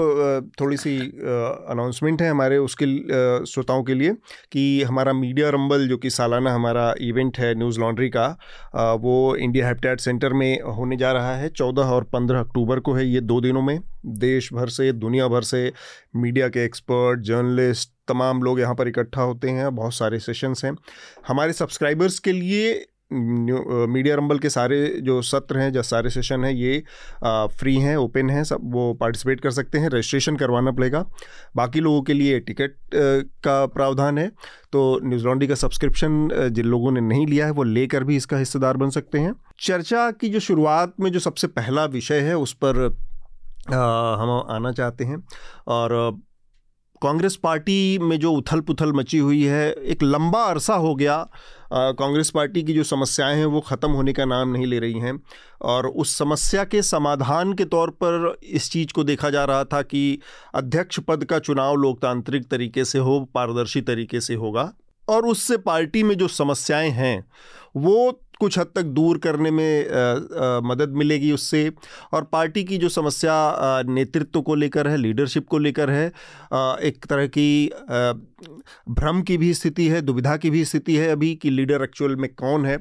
थोड़ी 0.62 0.78
सी 0.78 0.98
अनाउंसमेंट 0.98 2.22
है 2.22 2.30
हमारे 2.30 2.58
उसके 2.58 2.86
श्रोताओं 3.46 3.84
के 3.84 3.94
लिए 3.94 4.14
कि 4.52 4.84
हमारा 4.84 5.14
मीडिया 5.14 5.50
रंबल 5.50 5.88
जो 5.88 5.98
कि 5.98 6.10
सालाना 6.10 6.54
हमारा 6.54 6.94
इवेंट 7.02 7.38
है 7.40 7.54
न्यूज़ 7.56 7.80
लॉन्ड्री 7.80 8.10
का 8.10 8.28
वो 9.02 9.36
इंडिया 9.36 9.68
हैप्टेट 9.68 10.00
सेंटर 10.00 10.34
में 10.34 10.62
होने 10.62 10.98
जा 10.98 11.12
रहा 11.12 11.36
है। 11.36 11.50
चौदह 11.50 11.82
और 11.82 12.04
पंद्रह 12.04 12.40
अक्टूबर 12.40 12.80
को 12.80 12.94
है 12.94 13.08
ये 13.08 13.22
दो 13.22 13.42
दिनों 13.42 13.62
में। 13.62 13.80
देश 14.06 14.54
भर 14.54 14.70
से 14.70 14.92
दुनिया 14.92 15.28
भर 15.28 15.42
से 15.42 15.72
मीडिया 16.14 16.48
के 16.48 16.64
एक्सपर्ट 16.66 17.20
जर्नलिस्ट 17.22 17.92
तमाम 18.08 18.44
लोग 18.44 18.60
यहाँ 18.60 18.76
पर 18.76 18.88
इकट्ठा 18.88 19.22
होते 19.22 19.50
हैं 19.50 19.76
बहुत 19.76 19.94
सारे 19.94 20.20
सेशंस 20.20 20.66
हैं। 20.66 20.76
हमारे 21.28 21.54
सब्सक्राइबर्स 21.54 22.20
के 22.20 22.32
लिए 22.32 22.86
मीडिया 23.12 24.16
रंबल 24.16 24.40
के 24.40 24.50
सारे 24.50 24.88
जो 25.04 25.22
सत्र 25.22 25.58
हैं 25.58 25.72
जो 25.74 25.82
सारे 25.84 26.10
सेशन 26.10 26.44
हैं 26.46 26.52
ये 26.52 26.84
आ, 27.24 27.46
फ्री 27.48 27.76
हैं 27.76 27.96
ओपन 27.98 28.30
हैं 28.30 28.44
सब 28.44 28.72
वो 28.74 28.94
पार्टिसिपेट 28.94 29.42
कर 29.42 29.52
सकते 29.52 29.78
हैं 29.78 29.90
रजिस्ट्रेशन 29.90 30.36
करवाना 30.36 30.72
पड़ेगा। 30.72 31.04
बाकी 31.56 31.80
लोगों 31.80 32.02
के 32.02 32.14
लिए 32.14 32.40
टिकट 32.40 32.76
का 32.96 33.66
प्रावधान 33.68 34.18
है 34.18 34.28
तो 34.74 35.00
न्यूज़ 35.04 35.26
लॉन्ड्री 35.26 35.48
का 35.48 35.56
सब्सक्रिप्शन 35.56 36.28
जिन 36.52 36.66
लोगों 36.66 36.92
ने 36.92 37.02
नहीं 37.02 37.26
लिया 37.28 37.46
है 37.46 37.52
वो 37.52 37.64
लेकर 37.64 38.04
भी 38.04 38.16
इसका 38.16 38.38
हिस्सेदार 38.38 38.78
बन 38.78 38.90
सकते 38.90 39.20
हैं। 39.20 39.34
चर्चा 39.60 40.10
की 40.12 40.30
जो 40.30 40.40
शुरुआत 40.40 40.94
में 41.00 41.12
जो 41.12 41.20
सबसे 41.20 41.48
पहला 41.50 41.86
विषय 41.88 42.20
है 42.20 42.38
उस 42.38 42.54
पर 42.54 42.88
हम 43.74 44.46
आना 44.50 44.72
चाहते 44.72 45.04
हैं। 45.04 45.24
और 45.68 46.20
कांग्रेस 47.02 47.36
पार्टी 47.36 48.00
में 48.00 48.20
जो 48.20 48.32
उथल 48.34 48.60
पुथल 48.60 48.92
मची 48.94 49.18
हुई 49.18 49.44
है, 49.44 49.72
एक 49.72 50.04
लंबा 50.04 50.44
अरसा 50.44 50.76
हो 50.76 50.96
गया। 50.96 51.18
कांग्रेस 51.74 52.30
पार्टी 52.30 52.64
की 52.64 52.74
जो 52.74 52.84
समस्याएँ 52.84 53.38
हैं, 53.38 53.46
वो 53.46 53.60
ख़त्म 53.62 53.92
होने 53.92 54.14
का 54.14 54.26
नाम 54.26 54.50
नहीं 54.50 54.66
ले 54.66 54.80
रही 54.80 55.00
हैं। 55.00 55.20
और 55.62 55.88
उस 55.88 56.18
समस्या 56.18 56.64
के 56.64 56.82
समाधान 56.82 57.54
के 57.54 57.66
तौर 57.66 57.90
पर 57.90 58.38
इस 58.44 58.72
चीज़ 58.72 58.94
को 58.94 59.04
देखा 59.04 59.30
जा 59.30 59.46
रहा 59.46 59.64
था 59.64 59.82
कि 59.82 60.20
अध्यक्ष 60.56 61.00
पद 61.00 61.24
का 61.24 61.40
चुनाव 61.40 61.76
लोकतांत्रिक 61.76 62.50
तरीके 62.52 62.86
से 62.86 63.00
हो, 63.00 63.20
पारदर्शी 63.36 63.82
तरीके 63.82 64.22
से 64.22 64.36
होगा। 64.36 64.74
और 65.10 65.26
उससे 65.26 65.58
पार्टी 65.58 66.04
में 66.04 66.18
जो 66.18 66.28
समस्याएँ 66.28 66.90
हैं, 66.90 67.26
वो 67.78 68.22
कुछ 68.40 68.58
हद 68.60 68.68
तक 68.76 68.84
दूर 68.98 69.18
करने 69.18 69.52
में 69.52 69.90
आ, 69.90 70.00
आ, 70.00 70.60
मदद 70.64 70.94
मिलेगी 70.96 71.32
उससे। 71.32 71.72
और 72.14 72.24
पार्टी 72.24 72.64
की 72.64 72.78
जो 72.78 72.90
समस्या 72.90 73.82
नेतृत्व 73.88 74.42
को 74.42 74.56
लेकर 74.56 74.88
है 74.88 74.98
लीडरशिप 74.98 75.48
को 75.48 75.58
लेकर 75.58 75.90
है 75.90 76.12
आ, 76.54 76.76
एक 76.76 77.06
तरह 77.06 77.28
की 77.28 77.72
भ्रम 78.90 79.22
की 79.22 79.38
भी 79.38 79.54
स्थिति 79.54 79.88
है 79.88 80.02
दुविधा 80.02 80.38
की 80.38 80.50
भी 80.50 80.66
स्थिति 80.66 80.96
है 80.96 81.10
अभी 81.12 81.34
कि 81.36 81.50
लीडर 81.50 81.84
एक्चुअल 81.84 82.16
में 82.16 82.34
कौन 82.34 82.66
है। 82.66 82.78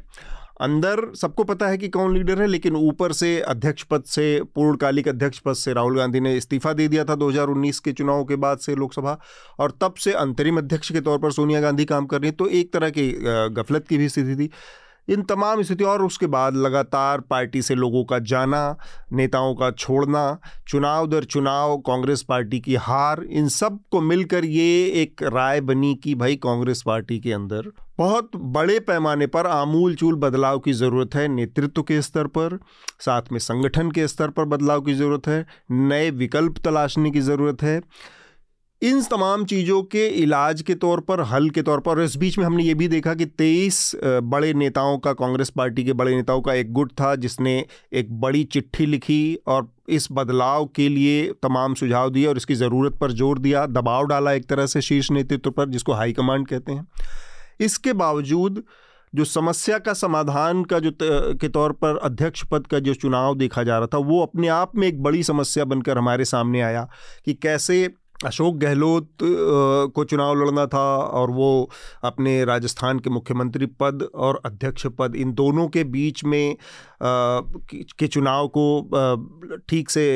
अंदर 0.61 1.01
सबको 1.15 1.45
पता 1.45 1.67
है 1.67 1.77
कि 1.79 1.89
कौन 1.89 2.15
लीडर 2.15 2.41
है 2.43 2.47
लेकिन 2.47 2.77
ऊपर 2.77 3.13
से 3.13 3.29
अध्यक्ष 3.41 3.83
पद 3.83 4.03
से 4.05 4.25
पूर्णकालिक 4.55 5.09
अध्यक्ष 5.09 5.39
पद 5.39 5.55
से 5.55 5.73
राहुल 5.73 5.97
गांधी 5.97 6.21
ने 6.21 6.35
इस्तीफा 6.37 6.73
दे 6.73 6.89
दिया 6.89 7.05
था 7.05 7.15
2019 7.15 7.79
के 7.79 7.93
चुनाव 7.93 8.25
के 8.25 8.37
बाद 8.37 8.59
से 8.59 8.75
लोकसभा 8.75 9.17
और 9.59 9.77
तब 9.81 9.95
से 9.95 10.13
अंतरिम 10.13 10.59
अध्यक्ष 10.59 10.93
के 10.93 11.01
तौर 11.01 11.19
पर 11.19 11.33
सोनिया 11.33 11.61
गांधी 11.61 11.85
काम 11.85 12.07
कर 12.07 12.21
रही 12.23 12.31
तो 12.31 12.47
एक 12.47 12.73
तरह 12.73 12.91
की 12.91 13.09
गफलत 13.55 13.89
की 13.89 13.99
भी 13.99 14.09
स्थिति 14.09 14.37
थी। 14.37 14.51
इन 15.09 15.23
तमाम 15.23 15.63
स्थिति 15.63 15.85
और 15.85 16.03
उसके 16.03 16.27
बाद 16.27 16.57
लगातार 16.57 17.21
पार्टी 17.21 17.63
से 17.63 17.75
लोगों 17.75 18.05
का 18.05 18.19
जाना, 18.19 18.77
नेताओं 19.13 19.55
का 19.55 19.71
छोड़ना, 19.71 20.39
चुनाव 20.69 21.07
दर 21.07 21.25
चुनाव, 21.25 21.77
कांग्रेस 21.79 22.23
पार्टी 22.23 22.61
की 22.61 22.75
हार, 22.75 23.23
इन 23.23 23.49
सबको 23.49 24.01
मिलकर 24.01 24.45
ये 24.45 24.87
एक 25.03 25.23
राय 25.23 25.61
बनी 25.61 25.95
कि 25.95 26.15
भाई 26.15 26.37
कांग्रेस 26.37 26.83
पार्टी 26.87 27.19
के 27.19 27.33
अंदर 27.33 27.73
बहुत 27.99 28.31
बड़े 28.37 28.79
पैमाने 28.81 29.27
पर 29.27 29.47
आमूल 29.47 29.95
चूल 29.95 30.15
बदलाव 30.15 30.59
की 30.59 30.73
ज़रूरत 30.73 31.15
है, 31.15 31.29
नेतृत्व 31.29 31.83
के 31.83 32.03
स्तर 32.03 32.27
पर, 32.27 32.59
साथ 33.01 33.23
में 33.33 33.39
संगठन 33.39 33.91
के 33.91 34.09
स्तर 34.09 34.31
पर 34.31 34.45
बदलाव 34.45 34.81
की 34.81 34.95
ज़रूरत 34.95 35.29
है, 35.29 35.47
नए 35.71 36.11
विकल्प 36.11 36.59
तलाशने 36.59 37.11
की 37.11 37.21
ज़रूरत 37.21 37.63
है। 37.63 37.81
इन 38.83 39.01
तमाम 39.03 39.45
चीज़ों 39.45 39.83
के 39.83 40.07
इलाज 40.07 40.61
के 40.63 40.75
तौर 40.75 41.01
पर, 41.01 41.21
हल 41.21 41.49
के 41.51 41.63
तौर 41.63 41.81
पर 41.81 42.01
इस 42.01 42.17
बीच 42.17 42.37
में 42.39 42.45
हमने 42.45 42.63
ये 42.65 42.75
भी 42.75 42.89
देखा 42.89 43.15
कि 43.15 43.27
तेईस 43.27 43.91
बड़े 44.05 44.53
नेताओं 44.55 44.99
का, 44.99 45.13
कांग्रेस 45.13 45.51
पार्टी 45.51 45.85
के 45.85 45.93
बड़े 45.93 46.15
नेताओं 46.17 46.41
का 46.41 46.55
एक 46.55 46.73
गुट 46.73 46.93
था, 47.01 47.15
जिसने 47.17 47.65
एक 47.93 48.13
बड़ी 48.21 48.45
चिट्ठी 48.47 48.87
लिखी 48.87 49.39
और 49.47 49.69
इस 49.89 50.09
बदलाव 50.13 50.67
के 50.77 50.89
लिए 50.89 51.27
तमाम 51.43 51.75
सुझाव 51.75 52.11
दिए 52.11 52.27
और 52.27 52.37
इसकी 52.37 52.55
ज़रूरत 52.55 52.99
पर 53.01 53.13
ज़ोर 53.13 53.39
दिया, 53.39 53.67
दबाव 53.67 54.07
डाला 54.07 54.33
एक 54.33 54.49
तरह 54.49 54.67
से 54.67 54.81
शीर्ष 54.81 55.11
नेतृत्व 55.11 55.51
पर, 55.51 55.69
जिसको 55.69 55.93
हाईकमांड 55.93 56.47
कहते 56.49 56.73
हैं। 56.73 56.87
इसके 57.61 57.93
बावजूद, 57.95 58.63
जो 59.13 59.25
समस्या 59.25 59.79
का 59.79 59.93
समाधान 59.95 60.65
का 60.65 60.79
जो 60.79 60.91
के 61.03 61.49
तौर 61.49 61.73
पर 61.75 61.99
अध्यक्ष 61.99 62.45
पद 62.47 62.67
का 62.67 62.79
जो 62.79 62.95
चुनाव 62.95 63.35
देखा 63.39 63.63
जा 63.63 63.79
रहा 63.79 63.87
था, 63.87 63.99
वो 63.99 64.23
अपने 64.23 64.49
आप 64.55 64.77
में 64.77 64.89
एक 64.89 65.03
बड़ी 65.03 65.23
समस्या 65.25 65.65
बनकर 65.65 65.99
हमारे 65.99 66.25
सामने 66.27 66.61
आया 66.61 66.89
कि 67.25 67.35
कैसे 67.35 67.89
अशोक 68.27 68.57
गहलोत 68.57 69.09
को 69.95 70.05
चुनाव 70.05 70.35
लड़ना 70.35 70.67
था 70.67 70.87
और 71.19 71.31
वो 71.31 71.71
अपने 72.05 72.45
राजस्थान 72.45 72.99
के 72.99 73.11
मुख्यमंत्री 73.11 73.67
पद 73.81 74.03
और 74.15 74.41
अध्यक्ष 74.45 74.87
पद, 74.99 75.17
इन 75.17 75.33
दोनों 75.33 75.69
के 75.69 75.85
बीच 75.85 76.25
में 76.25 76.57
के 77.03 78.07
चुनाव 78.07 78.49
को 78.57 79.61
ठीक 79.69 79.91
से 79.91 80.11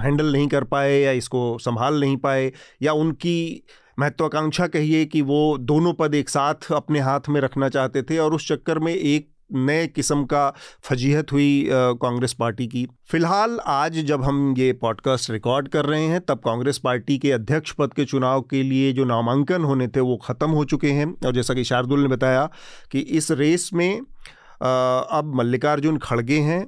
हैंडल 0.00 0.32
नहीं 0.32 0.48
कर 0.48 0.64
पाए 0.64 1.00
या 1.00 1.12
इसको 1.12 1.46
संभाल 1.60 2.00
नहीं 2.00 2.16
पाए 2.16 2.52
या 2.82 2.92
उनकी 2.92 3.62
महत्वाकांक्षा 3.98 4.66
कहिए 4.66 5.04
कि 5.04 5.22
वो 5.22 5.58
दोनों 5.58 5.92
पद 5.92 6.14
एक 6.14 6.28
साथ 6.28 6.72
अपने 6.72 7.00
हाथ 7.00 7.28
में 7.28 7.40
रखना 7.40 7.68
चाहते 7.68 8.02
थे 8.02 8.18
और 8.18 8.34
उस 8.34 8.48
चक्कर 8.48 8.78
में 8.78 8.94
एक 8.94 9.28
नए 9.56 9.86
किस्म 9.86 10.24
का 10.24 10.52
फजीहत 10.82 11.32
हुई 11.32 11.68
कांग्रेस 11.70 12.32
पार्टी 12.32 12.66
की। 12.66 12.86
फ़िलहाल 13.06 13.58
आज 13.66 13.98
जब 14.06 14.24
हम 14.24 14.54
ये 14.58 14.72
पॉडकास्ट 14.72 15.30
रिकॉर्ड 15.30 15.68
कर 15.68 15.84
रहे 15.84 16.04
हैं 16.04 16.20
तब 16.20 16.40
कांग्रेस 16.44 16.78
पार्टी 16.78 17.18
के 17.18 17.32
अध्यक्ष 17.32 17.72
पद 17.72 17.94
के 17.94 18.04
चुनाव 18.04 18.40
के 18.40 18.62
लिए 18.62 18.92
जो 18.92 19.04
नामांकन 19.04 19.64
होने 19.64 19.88
थे 19.88 20.00
वो 20.00 20.16
ख़त्म 20.16 20.50
हो 20.50 20.64
चुके 20.64 20.90
हैं। 20.90 21.06
और 21.26 21.34
जैसा 21.34 21.54
कि 21.54 21.64
शार्दुल 21.64 22.00
ने 22.00 22.08
बताया 22.08 22.48
कि 22.92 22.98
इस 22.98 23.30
रेस 23.30 23.70
में 23.74 24.00
अब 24.00 25.32
मल्लिकार्जुन 25.36 25.98
खड़गे 25.98 26.38
हैं 26.40 26.66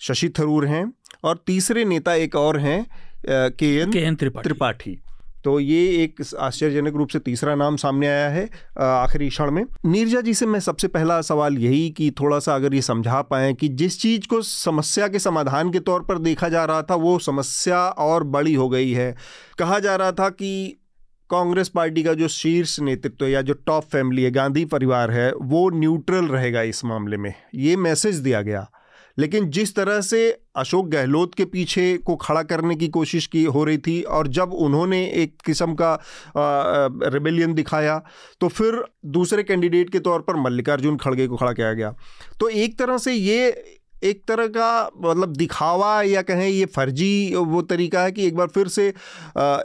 शशि 0.00 0.28
थरूर 0.28 0.66
हैं 0.66 0.92
और 1.24 1.42
तीसरे 1.46 1.84
नेता 1.84 2.14
एक 2.14 2.34
और 2.36 2.58
हैं 2.58 2.86
के 3.28 3.74
एन 3.76 4.14
त्रिपाठी। 4.16 4.98
तो 5.46 5.58
ये 5.60 6.04
एक 6.04 6.22
आश्चर्यजनक 6.38 6.94
रूप 6.94 7.08
से 7.08 7.18
तीसरा 7.18 7.54
नाम 7.54 7.76
सामने 7.76 8.06
आया 8.06 8.28
है 8.28 8.48
आखिरी 8.78 9.28
क्षण 9.28 9.50
में। 9.50 9.64
नीरजा 9.86 10.20
जी 10.20 10.34
से 10.34 10.46
मैं 10.46 10.60
सबसे 10.60 10.88
पहला 10.88 11.20
सवाल 11.20 11.58
यही 11.58 11.90
कि 11.90 12.10
थोड़ा 12.10 12.38
सा 12.38 12.54
अगर 12.54 12.74
ये 12.74 12.82
समझा 12.82 13.20
पाएँ 13.22 13.54
कि 13.54 13.68
जिस 13.68 14.00
चीज़ 14.00 14.26
को 14.26 14.42
समस्या 14.42 15.08
के 15.08 15.18
समाधान 15.18 15.70
के 15.70 15.80
तौर 15.80 16.02
पर 16.02 16.18
देखा 16.18 16.48
जा 16.48 16.64
रहा 16.64 16.82
था, 16.82 16.94
वो 16.94 17.18
समस्या 17.18 17.78
और 17.88 18.24
बड़ी 18.24 18.54
हो 18.54 18.68
गई 18.68 18.90
है। 18.92 19.14
कहा 19.58 19.78
जा 19.78 19.96
रहा 19.96 20.12
था 20.12 20.28
कि 20.28 20.80
कांग्रेस 21.30 21.68
पार्टी 21.68 22.02
का 22.02 22.14
जो 22.14 22.28
शीर्ष 22.28 22.80
नेतृत्व 22.80 23.26
या 23.26 23.42
जो 23.42 23.54
टॉप 23.54 23.84
फैमिली 23.84 24.22
है, 24.22 24.30
गांधी 24.30 24.64
परिवार 24.64 25.10
है, 25.10 25.32
वो 25.32 25.68
न्यूट्रल 25.70 26.24
रहेगा 26.24 26.62
इस 26.62 26.84
मामले 26.84 27.16
में। 27.16 27.34
ये 27.54 27.76
मैसेज 27.76 28.14
दिया 28.14 28.42
गया। 28.42 28.70
लेकिन 29.18 29.48
जिस 29.50 29.74
तरह 29.74 30.00
से 30.00 30.38
अशोक 30.56 30.88
गहलोत 30.88 31.34
के 31.34 31.44
पीछे 31.44 31.96
को 31.98 32.16
खड़ा 32.16 32.42
करने 32.42 32.74
की 32.74 32.88
कोशिश 32.88 33.26
की 33.26 33.44
हो 33.44 33.64
रही 33.64 33.78
थी 33.78 34.02
और 34.02 34.28
जब 34.28 34.52
उन्होंने 34.52 35.04
एक 35.06 35.36
किस्म 35.46 35.74
का 35.74 35.98
रिबेलियन 36.36 37.54
दिखाया 37.54 37.98
तो 38.40 38.48
फिर 38.48 38.82
दूसरे 39.06 39.42
कैंडिडेट 39.42 39.90
के 39.90 39.98
तौर 39.98 40.20
पर 40.20 40.36
मल्लिकार्जुन 40.36 40.96
खड़गे 40.96 41.26
को 41.26 41.36
खड़ा 41.36 41.52
किया 41.52 41.72
गया। 41.72 41.94
तो 42.40 42.48
एक 42.48 42.78
तरह 42.78 42.98
से 42.98 43.12
ये, 43.12 43.48
एक 44.02 44.22
तरह 44.28 44.46
का 44.46 44.90
मतलब 45.00 45.32
दिखावा 45.36 46.02
या 46.02 46.22
कहें 46.22 46.48
ये 46.48 46.64
फर्जी 46.66 47.34
वो 47.34 47.62
तरीका 47.62 48.02
है 48.02 48.12
कि 48.12 48.26
एक 48.26 48.36
बार 48.36 48.46
फिर 48.46 48.68
से 48.68 48.88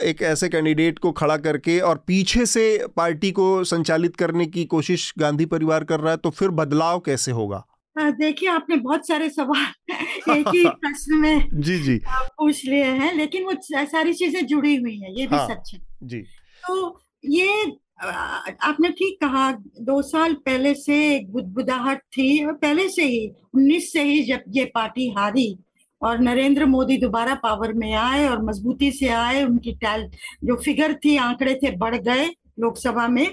एक 0.04 0.22
ऐसे 0.22 0.48
कैंडिडेट 0.48 0.98
को 0.98 1.12
खड़ा 1.12 1.36
करके 1.36 1.78
और 1.80 2.04
पीछे 2.06 2.46
से 2.46 2.86
पार्टी 2.96 3.30
को 3.32 3.64
संचालित 3.64 4.16
करने 4.16 4.46
की 4.46 4.64
कोशिश 4.64 5.12
गांधी 5.18 5.46
परिवार 5.46 5.84
कर 5.84 6.00
रहा 6.00 6.10
है 6.10 6.16
तो 6.16 6.30
फिर 6.30 6.48
बदलाव 6.48 6.98
कैसे 6.98 7.32
होगा? 7.32 7.66
देखिए 7.96 8.48
आपने 8.48 8.76
बहुत 8.76 9.06
सारे 9.08 9.28
सवाल 9.30 9.90
एक 10.36 10.48
ही 10.48 10.64
प्रश्न 10.82 11.16
में 11.16 11.48
जी 11.54 11.78
जी। 11.78 12.00
पूछ 12.08 12.64
लिए 12.66 12.84
हैं 12.84 13.12
लेकिन 13.14 13.44
वो 13.44 13.52
सारी 13.62 14.12
चीज़ें 14.12 14.46
जुड़ी 14.46 14.74
हुई 14.76 14.96
हैं 14.98 15.10
ये 15.10 15.26
भी 15.26 15.36
हाँ, 15.36 15.48
सच 15.48 15.70
है। 15.74 15.80
जी। 16.02 16.20
तो 16.62 17.00
ये 17.24 17.64
आपने 18.04 18.88
ठीक 18.88 19.18
कहा 19.20 19.50
दो 19.80 20.00
साल 20.02 20.34
पहले 20.34 20.74
से 20.74 20.94
एक 21.16 21.30
बुदबुदाहट 21.32 21.98
थी 22.16 22.44
और 22.44 22.52
पहले 22.52 22.88
से 22.88 23.04
ही 23.04 23.26
उन्नीस 23.54 23.92
से 23.92 24.02
ही 24.02 24.22
जब 24.22 24.42
ये 24.48 24.64
पार्टी 24.74 25.08
हारी 25.18 25.56
और 26.02 26.18
नरेंद्र 26.18 26.66
मोदी 26.66 26.96
दोबारा 26.96 27.34
पावर 27.34 27.72
में 27.72 27.92
आए 27.94 28.26
और 28.28 28.42
मजबूती 28.44 28.90
से 28.92 29.08
आए 29.08 29.44
उनकी 29.44 29.72
टैल 29.72 30.08
जो 30.44 30.56
फिगर 30.56 30.94
थी 30.94 31.16
आंकड़े 31.16 31.54
थे 31.54 31.76
बढ़ 31.76 31.96
गए 31.98 32.26
लोकसभा 32.60 33.06
में 33.08 33.26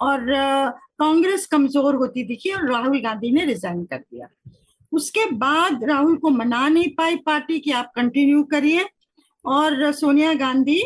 और 0.00 0.30
कांग्रेस 0.98 1.46
कमज़ोर 1.46 1.94
होती 1.94 2.24
दिखी 2.24 2.50
और 2.50 2.70
राहुल 2.70 3.00
गांधी 3.00 3.30
ने 3.30 3.44
रिजाइन 3.44 3.84
कर 3.84 3.98
दिया। 3.98 4.28
उसके 4.92 5.24
बाद 5.30 5.84
राहुल 5.84 6.16
को 6.16 6.30
मना 6.30 6.68
नहीं 6.68 6.88
पाई 6.88 7.16
पार्टी 7.16 7.58
कि 7.60 7.70
आप 7.70 7.92
कंटिन्यू 7.96 8.42
करिए 8.44 8.84
और 9.44 9.90
सोनिया 9.92 10.34
गांधी 10.34 10.78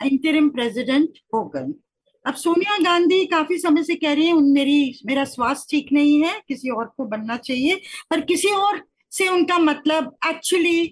इंटरिम 0.00 0.48
प्रेसिडेंट 0.50 1.18
हो 1.34 1.44
गई। 1.46 1.72
अब 2.24 2.34
सोनिया 2.34 2.76
गांधी 2.78 3.24
काफ़ी 3.26 3.58
समय 3.58 3.82
से 3.82 3.94
कह 3.94 4.12
रही 4.12 4.26
है 4.26 4.32
उन 4.32 4.50
मेरी 4.52 5.00
मेरा 5.06 5.24
स्वास्थ्य 5.24 5.66
ठीक 5.70 5.92
नहीं 5.92 6.22
है 6.24 6.34
किसी 6.48 6.70
और 6.70 6.92
को 6.96 7.04
बनना 7.04 7.36
चाहिए। 7.36 7.80
पर 8.10 8.20
किसी 8.20 8.50
और 8.50 8.82
से 9.12 9.28
उनका 9.28 9.58
मतलब 9.58 10.16
एक्चुअली 10.26 10.84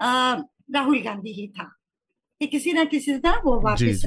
राहुल 0.00 1.00
गांधी 1.02 1.32
ही 1.32 1.46
था। 1.48 1.64
कि 2.40 2.46
किसी 2.46 2.72
ना 2.72 2.84
किसी 2.84 3.16
तरह 3.18 3.40
वो 3.44 3.60
वापस 3.60 4.04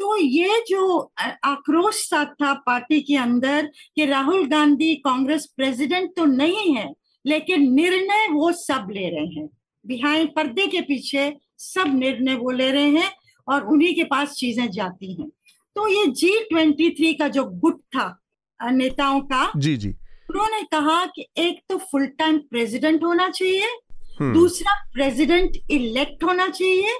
तो 0.00 0.16
ये 0.16 0.60
जो 0.68 0.98
आक्रोश 1.20 1.96
सा 2.08 2.24
था 2.32 2.52
पार्टी 2.66 3.00
के 3.00 3.16
अंदर 3.16 3.70
कि 3.96 4.04
राहुल 4.06 4.46
गांधी 4.46 4.94
कांग्रेस 4.94 5.46
प्रेसिडेंट 5.56 6.10
तो 6.16 6.24
नहीं 6.24 6.74
है 6.76 6.88
लेकिन 7.24 7.72
निर्णय 7.74 8.26
वो 8.32 8.52
सब 8.52 8.88
ले 8.90 9.08
रहे 9.08 9.26
हैं। 9.26 9.48
बिहाइंड 9.84 10.28
पर्दे 10.36 10.66
के 10.66 10.80
पीछे 10.80 11.32
सब 11.58 11.94
निर्णय 11.94 12.34
वो 12.34 12.50
ले 12.50 12.70
रहे 12.72 12.90
हैं 12.90 13.10
और 13.48 13.66
उन्हीं 13.66 13.94
के 13.94 14.04
पास 14.04 14.34
चीज़ें 14.34 14.70
जाती 14.70 15.12
हैं। 15.12 15.28
तो 15.76 15.88
ये 15.88 16.06
जी 16.12 16.38
ट्वेंटी 16.44 16.90
थ्री 16.90 17.12
का 17.14 17.28
जो 17.28 17.44
गुट 17.44 17.80
था 17.96 18.70
नेताओं 18.72 19.20
का 19.22 19.50
जी 19.56 19.76
जी। 19.76 19.88
उन्होंने 20.30 20.62
कहा 20.62 21.04
कि 21.06 21.26
एक 21.38 21.60
तो 21.68 21.76
फुल 21.90 22.06
टाइम 22.18 22.38
प्रेसिडेंट 22.50 23.04
होना 23.04 23.28
चाहिए 23.30 23.66
हम्म। 24.20 24.32
दूसरा 24.34 24.74
प्रेसिडेंट 24.92 25.56
इलेक्ट 25.70 26.24
होना 26.24 26.48
चाहिए 26.48 26.96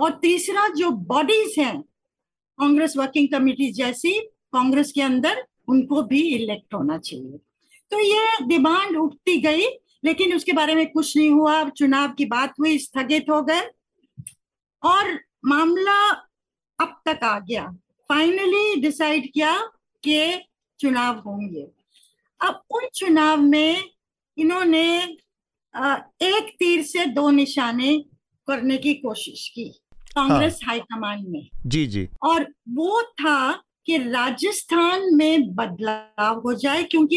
और 0.00 0.10
तीसरा 0.22 0.66
जो 0.68 0.90
बॉडीज 0.90 1.54
हैं 1.58 1.82
कांग्रेस 2.58 2.96
वर्किंग 2.96 3.28
कमेटी 3.28 3.70
जैसी 3.72 4.12
कांग्रेस 4.52 4.92
के 4.92 5.02
अंदर 5.02 5.44
उनको 5.68 6.02
भी 6.02 6.20
इलेक्ट 6.34 6.74
होना 6.74 6.98
चाहिए। 6.98 7.38
तो 7.92 8.00
ये 8.00 8.46
डिमांड 8.46 8.96
उठती 8.96 9.36
गई, 9.40 9.66
लेकिन 10.04 10.34
उसके 10.34 10.52
बारे 10.52 10.74
में 10.74 10.86
कुछ 10.90 11.16
नहीं 11.16 11.30
हुआ। 11.30 11.68
चुनाव 11.70 12.12
की 12.12 12.24
बात 12.24 12.54
हुई, 12.60 12.78
स्थगित 12.78 13.30
हो 13.30 13.42
गए 13.42 13.60
और 14.82 15.18
मामला 15.44 16.00
अब 16.78 17.00
तक 17.08 17.24
आ 17.24 17.38
गया। 17.40 17.66
फाइनली 18.08 18.80
डिसाइड 18.80 19.32
किया 19.32 19.56
कि 20.04 20.40
चुनाव 20.80 21.18
होंगे। 21.18 21.66
अब 22.40 22.62
उन 22.70 22.86
चुनाव 22.94 23.40
में 23.40 23.82
इन्होंने 24.38 24.84
एक 26.22 26.54
तीर 26.58 26.82
से 26.82 27.04
दो 27.06 27.30
निशाने 27.30 27.98
करने 28.48 28.78
की 28.78 28.94
कोशिश 28.94 29.48
की। 29.48 29.72
कांग्रेस 30.14 30.60
हाँ। 30.64 30.74
हाईकमान 30.74 31.24
ने 31.28 31.48
जी 31.66 31.86
जी। 31.86 32.08
और 32.22 32.46
वो 32.68 33.02
था 33.02 33.62
कि 33.86 33.96
राजस्थान 33.98 35.16
में 35.16 35.54
बदलाव 35.54 36.40
हो 36.40 36.54
जाए 36.54 36.82
क्योंकि 36.82 37.16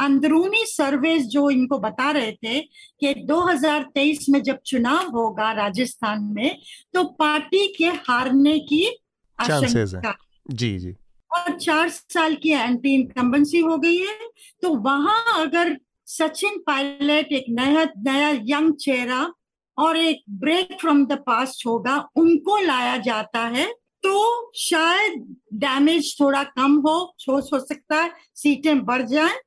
अंदरूनी 0.00 0.64
सर्वेस 0.64 1.22
जो 1.22 1.50
इनको 1.50 1.78
बता 1.78 2.10
रहे 2.10 2.32
थे 2.32 2.60
कि 3.00 3.14
2023 3.30 4.28
में 4.28 4.42
जब 4.42 4.58
चुनाव 4.66 5.10
होगा 5.10 5.52
राजस्थान 5.52 6.22
में 6.22 6.56
तो 6.94 7.04
पार्टी 7.04 7.66
के 7.66 7.86
हारने 7.86 8.58
की 8.58 8.98
आशंका। 9.40 10.16
जी 10.50 10.78
जी। 10.78 10.96
और 11.30 11.58
चार 11.58 11.88
साल 11.88 12.34
की 12.34 12.50
एंटी 12.50 12.94
इनकम्बेंसी 12.94 13.58
हो 13.58 13.78
गई 13.78 13.96
है 13.96 14.18
तो 14.62 14.74
वहाँ 14.74 15.46
अगर 15.46 15.76
सचिन 16.06 16.58
पायलट 16.66 17.32
एक 17.32 17.44
नया 17.48 17.84
नया 17.98 18.30
यंग 18.44 18.74
चेहरा 18.74 19.32
और 19.80 19.96
एक 19.96 20.22
ब्रेक 20.30 20.76
फ्रॉम 20.80 21.04
द 21.06 21.12
पास्ट 21.26 21.66
होगा 21.66 21.96
उनको 22.16 22.56
लाया 22.58 22.96
जाता 22.96 23.40
है 23.46 23.66
तो 24.04 24.52
शायद 24.56 25.36
डैमेज 25.54 26.16
थोड़ा 26.20 26.42
कम 26.42 26.76
हो 26.86 26.98
हो 27.30 27.40
सकता 27.40 28.02
है 28.02 28.12
सीटें 28.34 28.84
बढ़ 28.84 29.02
जाए 29.02 29.40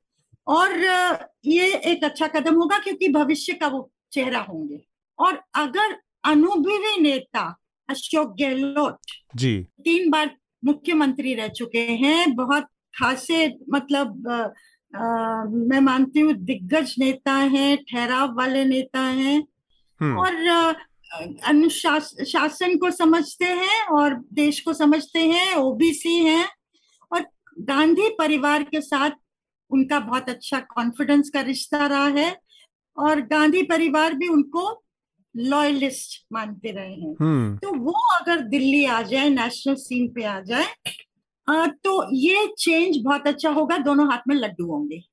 और 0.46 0.72
ये 1.44 1.72
एक 1.84 2.04
अच्छा 2.04 2.26
कदम 2.26 2.54
होगा 2.54 2.78
क्योंकि 2.78 3.08
भविष्य 3.08 3.52
का 3.52 3.68
वो 3.68 3.90
चेहरा 4.12 4.40
होंगे 4.40 4.80
और 5.18 5.40
अगर 5.54 5.96
अनुभवी 6.24 7.00
नेता 7.00 7.44
अशोक 7.88 8.36
गहलोत 8.40 8.98
जी 9.36 9.56
तीन 9.84 10.10
बार 10.10 10.30
मुख्यमंत्री 10.64 11.34
रह 11.34 11.48
चुके 11.48 11.86
हैं 12.02 12.34
बहुत 12.34 12.66
खासे 12.98 13.46
मतलब 13.70 14.28
आ, 14.28 14.36
आ, 14.98 15.44
मैं 15.44 15.80
मानती 15.80 16.20
हूँ 16.20 16.32
दिग्गज 16.32 16.94
नेता 16.98 17.32
हैं 17.32 17.76
ठहराव 17.84 18.36
वाले 18.36 18.64
नेता 18.64 19.00
हैं। 19.00 19.42
और 20.02 20.34
अनुशासन 21.44 22.78
को 22.78 22.90
समझते 22.90 23.44
हैं 23.44 23.86
और 23.86 24.14
देश 24.32 24.60
को 24.60 24.72
समझते 24.72 25.18
हैं 25.18 25.54
ओबीसी 25.54 26.24
हैं 26.24 26.48
और 27.12 27.26
गांधी 27.58 28.08
परिवार 28.08 28.62
के 28.62 28.80
साथ 28.80 29.10
उनका 29.70 30.00
बहुत 30.00 30.28
अच्छा 30.28 30.60
कॉन्फिडेंस 30.60 31.30
का 31.30 31.40
रिश्ता 31.40 31.86
रहा 31.86 32.06
है 32.06 32.40
और 32.96 33.20
गांधी 33.20 33.62
परिवार 33.62 34.14
भी 34.14 34.28
उनको 34.28 34.84
लॉयलिस्ट 35.36 36.26
मानते 36.32 36.70
रहे 36.70 36.94
हैं। 36.94 37.16
हम्म। 37.20 37.56
तो 37.56 37.72
वो 37.72 37.92
अगर 37.92 38.40
दिल्ली 38.40 38.84
आ 38.84 39.02
जाए 39.02 39.28
नेशनल 39.28 39.74
सीन 39.74 40.08
पे 40.08 40.24
आ 40.24 40.40
जाए 40.40 40.66
आ, 41.48 41.66
तो 41.66 42.16
ये 42.16 42.54
चेंज 42.58 42.96
बहुत 43.04 43.26
अच्छा 43.26 43.50
होगा 43.50 43.78
दोनों 43.78 44.10
हाथ 44.10 44.18
में 44.28 44.36
लड्डू 44.36 44.66
होंगे। 44.66 45.04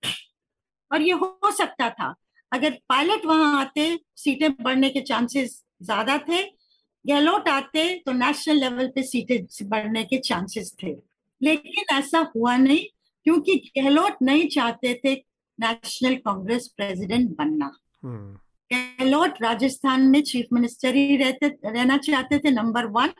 और 0.92 1.02
ये 1.02 1.12
हो 1.12 1.40
सकता 1.46 1.90
था। 1.90 2.16
अगर 2.52 2.78
पायलट 2.90 3.26
वहाँ 3.26 3.60
आते 3.60 3.86
सीटें 4.18 4.50
बढ़ने 4.64 4.90
के 4.90 5.02
चांसेस 5.02 5.62
ज़्यादा 5.84 6.18
थे 6.30 6.42
गहलोत 7.06 7.48
आते 7.50 7.84
तो 8.06 8.12
नेशनल 8.12 8.60
लेवल 8.60 8.88
पे 8.96 9.04
सीटें 9.04 9.38
बढ़ने 9.70 10.04
के 10.04 10.18
चांसेस 10.20 10.76
थे। 10.84 10.96
लेकिन 11.42 11.96
ऐसा 11.98 12.20
हुआ 12.36 12.56
नहीं 12.58 12.86
क्योंकि 13.26 13.56
गहलोत 13.78 14.18
नहीं 14.22 14.48
चाहते 14.50 14.94
थे 15.06 15.14
नेशनल 15.60 16.16
कांग्रेस 16.16 16.68
प्रेसिडेंट 16.78 17.30
बनना। 17.38 17.72
हम्म। 18.04 18.38
गहलोत 18.72 19.42
राजस्थान 19.42 20.02
में 20.02 20.22
चीफ 20.24 20.48
मिनिस्टर 20.54 20.96
ही 20.96 21.18
रहते 21.18 21.48
रहना 21.66 21.98
चाहते 22.00 22.38
थे 22.40 22.52
नंबर 22.52 22.86
वन 22.92 23.14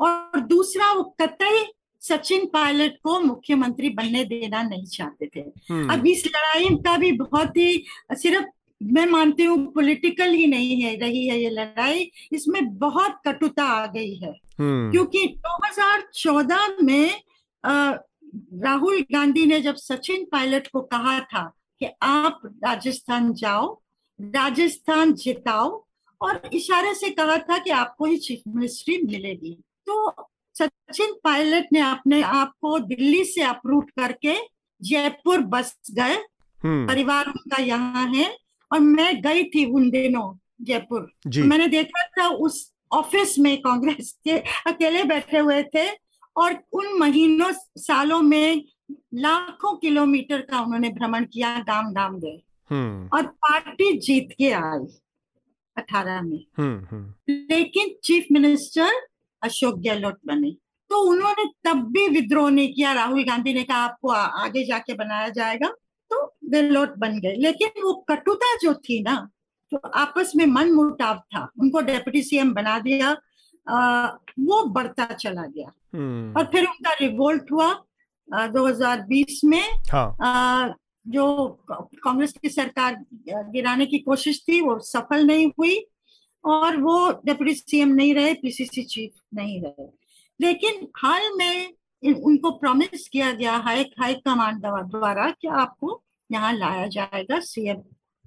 और 0.00 0.40
दूसरा 0.40 0.92
वो 0.92 1.02
कतई 1.20 1.62
सचिन 2.02 2.46
पायलट 2.46 2.96
को 3.04 3.18
मुख्यमंत्री 3.20 3.88
बनने 3.90 4.24
देना 4.24 4.62
नहीं 4.62 4.84
चाहते 4.86 5.26
थे 5.26 5.40
हम्म। 5.70 5.92
अब 5.92 6.06
इस 6.06 6.26
लड़ाई 6.26 6.68
का 6.76 6.96
भी 6.96 7.12
बहुत 7.14 7.56
ही 7.56 7.84
सिर्फ़ 8.14 8.46
मैं 8.80 9.06
मानती 9.06 9.44
हूँ 9.44 9.58
पॉलिटिकल 9.72 10.30
ही 10.30 10.46
नहीं 10.46 10.80
है 10.82 10.94
रही 10.96 11.26
है 11.28 11.38
ये 11.38 11.50
लड़ाई 11.50 12.10
इसमें 12.32 12.62
बहुत 12.78 13.20
कटुता 13.26 13.64
आ 13.64 13.86
गई 13.86 14.14
है 14.14 14.30
हम्म। 14.60 14.90
क्योंकि 14.90 15.26
2014 15.46 16.82
में 16.82 17.20
आ, 17.64 17.90
राहुल 18.64 19.00
गांधी 19.12 19.44
ने 19.46 19.60
जब 19.60 19.74
सचिन 19.76 20.24
पायलट 20.32 20.66
को 20.66 20.80
कहा 20.88 21.18
था 21.24 21.42
कि 21.80 21.86
आप 22.02 22.40
राजस्थान 22.64 23.32
जाओ 23.34 23.72
राजस्थान 24.18 25.12
जिताओ 25.14 25.68
और 26.20 26.40
इशारे 26.54 26.94
से 26.94 27.10
कहा 27.10 27.36
था 27.40 27.58
कि 27.58 27.70
आपको 27.74 28.04
ही 28.04 28.16
चीफ 28.18 28.42
मिनिस्ट्री 28.48 28.98
मिलेगी 29.02 29.54
तो 29.86 30.10
सचिन 30.56 31.12
पायलट 31.24 31.68
ने 31.72 31.80
अपने 31.80 32.22
आप 32.22 32.52
को 32.62 32.78
दिल्ली 32.78 33.24
से 33.24 33.42
अप्रूव 33.42 33.82
करके 33.98 34.34
जयपुर 34.80 35.40
बस 35.46 35.74
गए 35.90 36.16
हम्म। 36.60 36.86
परिवार 36.86 37.28
उनका 37.28 37.62
यहाँ 37.62 38.06
है 38.14 38.34
और 38.70 38.80
मैं 38.80 39.20
गई 39.22 39.44
थी 39.44 39.64
उन 39.72 39.90
दिनों 39.90 40.32
जयपुर 40.62 41.10
जी। 41.26 41.42
मैंने 41.42 41.66
देखा 41.68 42.06
था 42.08 42.28
उस 42.38 42.72
ऑफ़िस 42.92 43.38
में 43.38 43.56
कांग्रेस 43.62 44.12
के 44.24 44.38
अकेले 44.66 45.02
बैठे 45.04 45.38
हुए 45.38 45.62
थे 45.74 45.88
और 46.36 46.58
उन 46.72 46.98
महीनों 46.98 47.50
सालों 47.78 48.20
में 48.22 48.64
लाखों 49.14 49.76
किलोमीटर 49.76 50.40
का 50.40 50.60
उन्होंने 50.60 50.88
भ्रमण 50.90 51.24
किया 51.24 51.58
गाँव 51.68 51.92
गाँव 51.92 52.18
गए 52.20 52.40
हम्म। 52.70 53.08
और 53.12 53.26
पार्टी 53.26 53.92
जीत 53.98 54.28
के 54.38 54.50
आई 54.52 54.86
अठारह 55.76 56.20
में 56.22 56.44
हम्म, 56.58 57.04
लेकिन 57.28 57.94
चीफ 58.04 58.26
मिनिस्टर 58.32 59.00
अशोक 59.42 59.78
गहलोत 59.78 60.20
बने। 60.26 60.50
तो 60.90 61.10
उन्होंने 61.10 61.44
तब 61.64 61.92
भी 61.92 62.08
विद्रोह 62.08 62.50
नहीं 62.50 62.74
किया। 62.74 62.92
राहुल 62.92 63.24
गांधी 63.24 63.54
ने 63.54 63.64
कहा 63.64 63.76
आपको 63.76 64.08
आगे 64.08 64.64
जाके 64.64 64.94
बनाया 64.94 65.28
जाएगा। 65.28 65.68
तो 66.10 66.36
गहलोत 66.44 66.94
बन 66.98 67.20
गए। 67.20 67.34
लेकिन 67.34 67.68
वो 67.68 68.04
कटुता 68.08 68.56
जो 68.62 68.74
थी 68.74 69.02
ना 69.02 69.28
तो 69.70 69.76
आपस 69.76 70.32
में 70.36 70.46
मन 70.46 70.72
मुटाव 70.72 71.16
था। 71.16 71.50
उनको 71.60 71.80
डेप्यूटी 71.80 72.22
सीएम 72.22 72.54
बना 72.54 72.78
दिया। 72.78 73.16
आ, 73.68 74.06
वो 74.40 74.64
बढ़ता 74.64 75.04
चला 75.04 75.42
गया। 75.42 75.72
हम्म। 75.94 76.38
और 76.38 76.46
फिर 76.46 76.64
उनका 76.64 76.92
रिवोल्ट 76.92 77.52
हुआ 77.52 77.84
आ, 78.34 78.46
2020 78.46 79.40
में। 79.44 79.68
हाँ. 79.92 80.16
आ, 80.22 80.68
जो 81.08 81.48
कांग्रेस 81.70 82.34
की 82.42 82.48
सरकार 82.48 83.04
गिराने 83.28 83.86
की 83.86 83.98
कोशिश 83.98 84.44
थी 84.48 84.60
वो 84.60 84.78
सफल 84.78 85.26
नहीं 85.26 85.46
हुई। 85.46 85.86
और 86.44 86.76
वो 86.76 87.10
डेप्यूटी 87.26 87.54
सीएम 87.54 87.88
नहीं 87.88 88.14
रहे 88.14 88.34
पीसीसी 88.34 88.82
चीफ 88.82 89.10
नहीं 89.34 89.62
रहे। 89.62 89.86
लेकिन 90.40 90.88
हाल 90.96 91.22
में 91.36 91.74
उनको 92.22 92.50
प्रॉमिस 92.50 93.08
किया 93.08 93.32
गया 93.32 93.56
हाई 93.56 93.82
हाई 94.00 94.14
कमांड 94.14 94.56
द्वारा 94.62 95.30
कि 95.30 95.48
आपको 95.48 96.02
यहाँ 96.32 96.52
लाया 96.52 96.86
जाएगा 96.86 97.40
सीएम 97.40 97.76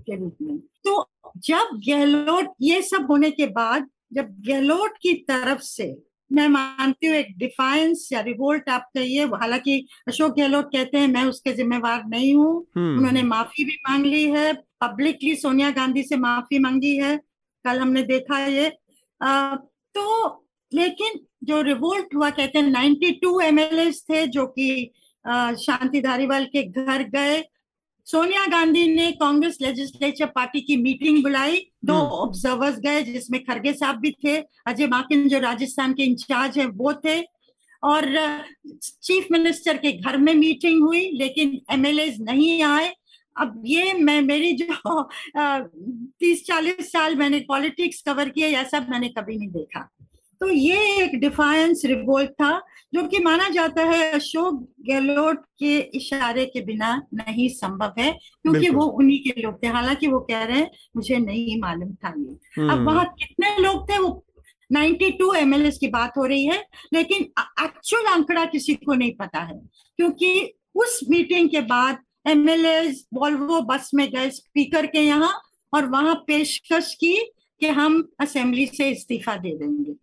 के 0.02 0.16
रूप 0.16 0.38
में। 0.42 0.58
तो 0.58 1.10
जब 1.38 1.82
गहलोत 1.90 2.54
ये 2.62 2.82
सब 2.82 3.08
होने 3.10 3.32
के 3.32 3.46
बाद 3.46 3.90
जब 4.14 4.36
गहलोत 4.48 4.94
की 5.02 5.14
तरफ़ 5.14 5.60
से 5.60 6.04
मैं 6.34 6.48
मानती 6.48 7.08
हूँ 7.08 7.16
एक 7.16 7.38
डिफाइंस 7.38 8.10
या 8.14 8.20
रिवोल्ट 8.22 8.70
आप 8.70 8.90
कहिए 8.94 9.26
हालाँकि 9.26 9.88
अशोक 10.08 10.38
गहलोत 10.38 10.66
कहते 10.66 10.98
हैं 10.98 11.08
मैं 11.08 11.26
उसके 11.26 11.54
जिम्मेवार 11.54 12.04
नहीं 12.06 12.36
हूँ। 12.36 12.68
हम्म। 12.76 12.98
उन्होंने 12.98 13.24
माफ़ी 13.24 13.64
भी 13.64 13.78
मांग 13.90 14.06
ली 14.06 14.24
है 14.30 14.54
पब्लिकली 14.54 15.36
सोनिया 15.36 15.72
गांधी 15.72 16.04
से 16.04 16.18
माफ़ी 16.18 16.60
मांगी 16.60 16.96
है। 16.98 17.20
कल 17.66 17.80
हमने 17.80 18.04
देखा 18.04 18.40
ये। 18.40 18.72
आ, 19.22 19.56
तो 19.56 20.46
लेकिन 20.72 21.20
जो 21.44 21.62
रिवोल्ट 21.62 22.16
हुआ 22.16 22.30
कहते 22.30 22.60
हैं 22.60 22.70
92 22.70 23.40
एमएलए 23.42 23.92
थे 24.10 24.26
जो 24.28 24.46
कि 24.48 24.92
शांति 25.26 26.02
धारीवाल 26.02 26.46
के 26.46 26.64
घर 26.64 27.04
गए। 27.10 27.44
सोनिया 28.08 28.46
गांधी 28.48 28.88
ने 28.88 29.12
कांग्रेस 29.12 29.58
लेजिस्लेचर 29.62 30.26
पार्टी 30.26 30.62
की 30.62 30.76
मीटिंग 30.78 31.22
बुलाई। 31.24 31.58
दो 31.86 31.94
ऑब्जर्वर्स 31.94 32.80
गए 32.80 33.02
जिसमें 33.04 33.44
खरगे 33.44 33.74
साहब 33.74 34.00
भी 34.00 34.12
थे। 34.24 34.38
अजय 34.68 34.88
माकिन 34.88 35.28
जो 35.30 35.40
राजस्थान 35.40 35.94
के 35.94 36.04
इंचार्ज 36.04 36.58
है 36.60 36.66
वो 36.68 36.94
थे। 37.06 37.22
और 37.84 38.06
चीफ 38.82 39.28
मिनिस्टर 39.32 39.78
के 39.78 39.92
घर 39.92 40.18
में 40.18 40.34
मीटिंग 40.34 40.84
हुई 40.84 41.10
लेकिन 41.12 41.60
एमएलए 41.72 42.06
नहीं 42.20 42.62
आए। 42.64 42.94
अब 43.38 43.64
ये 43.66 43.94
मैं 43.94 44.22
मेरी 44.22 44.54
जो 44.54 45.04
तीस 46.20 46.46
चालीस 46.46 46.92
साल 46.92 47.16
मैंने 47.16 47.40
पॉलिटिक्स 47.40 48.02
कवर 48.02 48.30
किया 48.30 48.62
ऐसा 48.62 48.80
मैंने 48.90 49.10
कभी 49.10 49.38
नहीं 49.38 49.50
देखा। 49.50 49.90
तो 50.40 50.50
ये 50.50 51.04
एक 51.04 51.20
डिफायंस 51.20 51.82
रिवोल्ट 51.86 52.32
था 52.32 52.62
जो 52.94 53.08
कि 53.08 53.20
माना 53.20 53.50
जाता 53.50 53.84
है 53.84 54.12
अशोक 54.12 54.70
गहलोत 54.90 55.46
के 55.60 55.78
इशारे 55.78 56.46
के 56.46 56.62
बिना 56.62 57.02
नहीं 57.14 57.50
संभव 57.50 57.94
है 58.00 58.12
क्योंकि 58.12 58.70
वो 58.70 58.86
उन्हीं 58.86 59.20
के 59.20 59.42
लोग 59.42 59.64
थे। 59.64 59.68
हालाँकि 59.68 60.08
वो 60.08 60.20
कह 60.20 60.44
रहे 60.44 60.58
हैं 60.58 60.72
मुझे 60.96 61.18
नहीं 61.18 61.62
मालूम 61.62 61.94
था 61.94 62.14
ये। 62.18 62.64
अब 62.64 62.70
हम्म। 62.72 62.86
वहाँ 62.86 63.06
कितने 63.06 63.58
लोग 63.58 63.90
थे 63.90 63.98
वो 63.98 64.26
92 64.74 65.36
एमएलए 65.36 65.72
की 65.72 65.88
बात 65.88 66.14
हो 66.18 66.26
रही 66.26 66.46
है 66.46 66.66
लेकिन 66.94 67.24
एक्चुअल 67.64 68.06
आंकड़ा 68.06 68.46
किसी 68.46 68.76
को 68.76 68.94
नहीं 68.94 69.16
पता 69.16 69.40
है 69.40 69.62
क्योंकि 69.98 70.54
उस 70.76 71.00
मीटिंग 71.10 71.50
के 71.50 71.62
बाद 71.62 71.98
एमएलए 72.26 72.92
वॉल्वो 73.14 73.62
बस 73.62 73.92
में 73.94 74.10
गए 74.12 74.30
स्पीकर 74.30 74.86
के 74.86 75.00
यहाँ 75.00 75.42
और 75.74 75.86
वहाँ 75.86 76.16
पेशकश 76.28 76.94
की 76.96 77.16
कि 77.60 77.68
हम 77.68 78.08
असेंबली 78.20 78.66
से 78.66 78.90
इस्तीफा 78.90 79.36
दे 79.36 79.58
देंगे। 79.58 79.94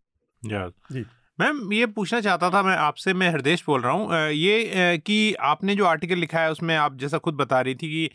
जी। 0.93 1.05
मैम, 1.41 1.73
ये 1.73 1.87
पूछना 1.89 2.21
चाहता 2.21 2.49
था 2.51 2.63
मैं 2.63 2.75
आपसे, 2.79 3.13
मैं 3.15 3.29
हृदय 3.31 3.57
बोल 3.67 3.81
रहा 3.83 3.93
हूँ। 3.93 4.31
ये 4.31 4.99
कि 4.99 5.35
आपने 5.43 5.75
जो 5.75 5.85
आर्टिकल 5.87 6.17
लिखा 6.17 6.41
है 6.41 6.51
उसमें 6.51 6.75
आप 6.77 6.97
जैसा 6.99 7.19
खुद 7.19 7.35
बता 7.35 7.61
रही 7.61 7.75
थी 7.75 7.89
कि 7.89 8.11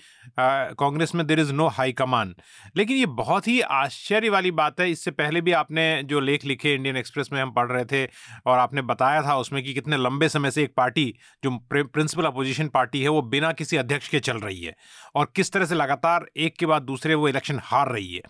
कांग्रेस 0.80 1.14
में 1.16 1.26
there 1.28 1.40
is 1.40 1.54
no 1.54 1.68
high 1.70 1.92
command 1.94 2.34
लेकिन 2.76 2.98
ये 2.98 3.06
बहुत 3.16 3.48
ही 3.48 3.60
आश्चर्य 3.62 4.30
वाली 4.30 4.52
बात 4.52 4.80
है, 4.80 4.90
इससे 4.92 5.12
पहले 5.14 5.42
भी 5.42 5.52
आपने 5.54 5.86
जो 6.06 6.20
लेख 6.20 6.46
लिखे 6.46 6.74
इंडियन 6.74 6.98
एक्सप्रेस 6.98 7.30
में 7.34 7.42
हम 7.42 7.52
पढ़ 7.52 7.72
रहे 7.72 7.86
थे 7.86 8.04
और 8.46 8.60
आपने 8.60 8.82
बताया 8.84 9.22
था 9.22 9.38
उसमें 9.38 9.62
कि 9.64 9.74
कितने 9.74 9.98
लंबे 9.98 10.30
समय 10.30 10.52
से 10.52 10.64
एक 10.64 10.74
पार्टी, 10.78 11.14
जो 11.44 11.58
प्रिंसिपल 11.72 12.26
अपोजिशन 12.26 12.68
पार्टी 12.70 13.02
है, 13.02 13.10
वो 13.10 13.22
बिना 13.24 13.52
किसी 13.54 13.78
अध्यक्ष 13.78 14.08
के 14.10 14.20
चल 14.22 14.38
रही 14.40 14.62
है 14.62 14.76
और 15.16 15.32
किस 15.36 15.52
तरह 15.52 15.66
से 15.66 15.76
लगातार 15.76 16.26
एक 16.38 16.58
के 16.58 16.66
बाद 16.66 16.82
दूसरे 16.84 17.16
वो 17.16 17.28
इलेक्शन 17.30 17.60
हार 17.64 17.92
रही 17.92 18.14
है। 18.14 18.22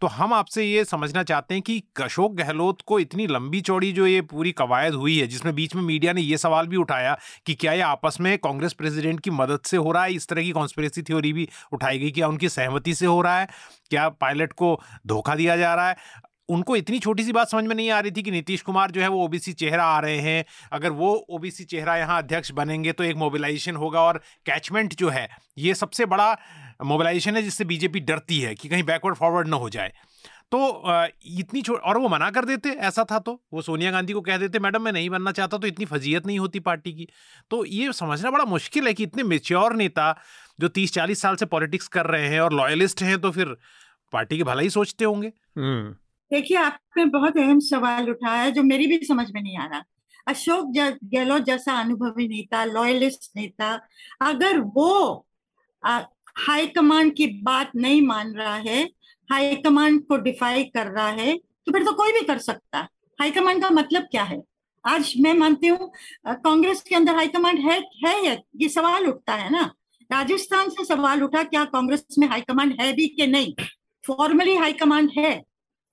तो 0.00 0.06
हम 0.08 0.32
आपसे 0.34 0.64
ये 0.64 0.84
समझना 0.84 1.22
चाहते 1.24 1.54
हैं 1.54 1.62
कि 1.62 1.82
अशोक 2.02 2.36
गहलोत 2.36 2.80
को 2.86 2.98
इतनी 3.00 3.26
लंबी 3.28 3.60
चौड़ी 3.62 3.92
जो 3.92 4.06
ये 4.06 4.20
पूरी 4.42 4.52
कवायद 4.52 4.94
हुई 4.94 5.18
है, 5.18 5.26
जिसमें 5.26 5.54
बीच 5.54 5.74
में 5.74 5.82
मीडिया 5.82 6.12
ने 6.12 6.20
ये 6.20 6.36
सवाल 6.38 6.66
भी 6.66 6.76
उठाया 6.76 7.16
कि 7.46 7.54
क्या 7.54 7.72
ये 7.72 7.80
आपस 7.80 8.16
में 8.20 8.36
कांग्रेस 8.38 8.72
प्रेसिडेंट 8.72 9.20
की 9.20 9.30
मदद 9.30 9.60
से 9.64 9.76
हो 9.76 9.92
रहा 9.92 10.04
है? 10.04 10.14
इस 10.14 10.26
तरह 10.28 10.42
की 10.42 10.50
कॉन्स्परेसी 10.50 11.02
थ्योरी 11.02 11.32
भी 11.32 11.48
उठाई 11.72 11.98
गई 11.98 12.10
क्या 12.10 12.28
उनकी 12.28 12.48
सहमति 12.48 12.94
से 12.94 13.06
हो 13.06 13.20
रहा 13.22 13.38
है? 13.38 13.46
क्या 13.90 14.08
पायलट 14.08 14.52
को 14.52 14.80
धोखा 15.06 15.34
दिया 15.34 15.56
जा 15.56 15.74
रहा 15.74 15.88
है? 15.88 15.96
उनको 16.48 16.76
इतनी 16.76 16.98
छोटी 16.98 17.24
सी 17.24 17.32
बात 17.32 17.50
समझ 17.50 17.64
में 17.64 17.74
नहीं 17.74 17.90
आ 17.90 18.00
रही 18.00 18.10
थी 18.10 18.22
कि 18.22 18.30
नीतीश 18.30 18.62
कुमार 18.62 18.90
जो 18.90 19.00
है 19.00 19.08
वो 19.08 19.24
ओबीसी 19.24 19.52
चेहरा 19.52 19.84
आ 19.84 20.00
रहे 20.00 20.18
हैं। 20.18 20.44
अगर 20.72 20.90
वो 20.92 21.14
ओबीसी 21.30 21.64
चेहरा 21.64 21.96
यहाँ 21.96 22.18
अध्यक्ष 22.18 22.50
बनेंगे 22.52 22.92
तो 22.92 23.04
एक 23.04 23.16
मोबिलाइजेशन 23.16 23.76
होगा 23.76 24.00
और 24.00 24.20
कैचमेंट 24.46 24.94
जो 24.94 25.08
है, 25.08 25.28
ये 25.58 25.74
सबसे 25.74 26.06
बड़ा 26.06 26.32
मोबिलाइजेशन 26.84 27.36
है 27.36 27.42
जिससे 27.42 27.64
बीजेपी 27.64 28.00
डरती 28.00 28.40
है 28.40 28.54
कि 28.54 28.68
कहीं 28.68 28.82
बैकवर्ड 28.82 29.16
फॉरवर्ड 29.16 29.48
ना 29.48 29.56
हो 29.56 29.70
जाए। 29.70 29.92
तो 30.52 30.58
इतनी 31.38 31.62
छोट 31.62 31.80
और 31.80 31.98
वो 31.98 32.08
मना 32.08 32.30
कर 32.30 32.44
देते 32.44 32.68
ऐसा 32.88 33.04
था 33.10 33.18
तो। 33.18 33.32
वो 33.52 33.62
सोनिया 33.62 33.90
गांधी 33.90 34.12
को 34.12 34.20
कह 34.20 34.36
देते 34.38 34.58
मैडम 34.58 34.82
मैं 34.82 34.92
नहीं 34.92 35.08
बनना 35.10 35.32
चाहता 35.32 35.58
तो 35.58 35.66
इतनी 35.66 35.84
फजीयत 35.84 36.26
नहीं 36.26 36.38
होती 36.38 36.60
पार्टी 36.60 36.92
की। 36.92 37.08
तो 37.50 37.64
ये 37.66 37.92
समझना 37.92 38.30
बड़ा 38.30 38.44
मुश्किल 38.44 38.86
है 38.86 38.94
कि 38.94 39.02
इतने 39.02 39.22
मेच्योर 39.24 39.76
नेता 39.76 40.14
जो 40.60 40.68
तीस 40.68 40.92
चालीस 40.92 41.22
साल 41.22 41.36
से 41.36 41.46
पॉलिटिक्स 41.46 41.88
कर 41.88 42.06
रहे 42.06 42.28
हैं 42.28 42.40
और 42.40 42.52
लॉयलिस्ट 42.52 43.02
हैं 43.02 43.18
तो 43.20 43.30
फिर 43.30 43.56
पार्टी 44.12 44.36
की 44.36 44.42
भला 44.42 44.62
ही 44.62 44.70
सोचते 44.70 45.04
होंगे। 45.04 45.32
हम्म। 45.58 45.90
देखिए 46.30 46.56
आपने 46.58 47.04
बहुत 47.08 47.36
अहम 47.36 47.58
सवाल 47.60 48.10
उठाया 48.10 48.50
जो 48.50 48.62
मेरी 48.62 48.86
भी 48.86 49.04
समझ 49.04 49.30
में 49.30 49.42
नहीं 49.42 49.56
आ 49.58 49.66
रहा। 49.66 49.82
अशोक 50.26 50.72
गहलोत 51.04 51.42
जैसा 51.42 51.80
अनुभवी 51.80 52.28
नेता 52.28 52.64
लॉयलिस्ट 52.64 53.30
नेता 53.36 53.68
अगर 54.22 54.58
वो 54.76 55.26
हाईकमान 55.82 57.10
की 57.10 57.26
बात 57.42 57.70
नहीं 57.76 58.02
मान 58.02 58.32
रहा 58.34 58.54
है 58.56 58.88
हाईकमान 59.32 59.98
को 59.98 60.16
डिफाई 60.18 60.64
कर 60.66 60.86
रहा 60.88 61.08
है 61.10 61.36
तो 61.36 61.72
फिर 61.72 61.84
तो 61.84 61.92
कोई 61.92 62.12
भी 62.12 62.20
कर 62.20 62.38
सकता 62.40 62.78
है। 62.78 62.88
हाईकमान 63.18 63.60
का 63.60 63.70
मतलब 63.70 64.02
क्या 64.10 64.22
है? 64.22 64.40
आज 64.84 65.12
मैं 65.20 65.32
मानती 65.34 65.66
हूँ 65.66 65.90
कांग्रेस 66.26 66.82
के 66.82 66.94
अंदर 66.94 67.14
हाईकमांड 67.14 67.58
है 67.60 67.78
है 68.04 68.14
या 68.26 68.36
ये 68.56 68.68
सवाल 68.68 69.06
उठता 69.06 69.34
है 69.34 69.50
ना? 69.50 69.62
राजस्थान 70.10 70.68
से 70.68 70.84
सवाल 70.84 71.22
उठा, 71.22 71.42
क्या 71.44 71.64
कांग्रेस 71.66 72.04
में 72.18 72.26
हाईकमांड 72.28 72.74
है 72.80 72.92
भी 72.92 73.06
कि 73.08 73.26
नहीं? 73.26 73.54
फॉर्मली 74.04 74.56
हाईकमांड 74.56 75.10
है, 75.18 75.42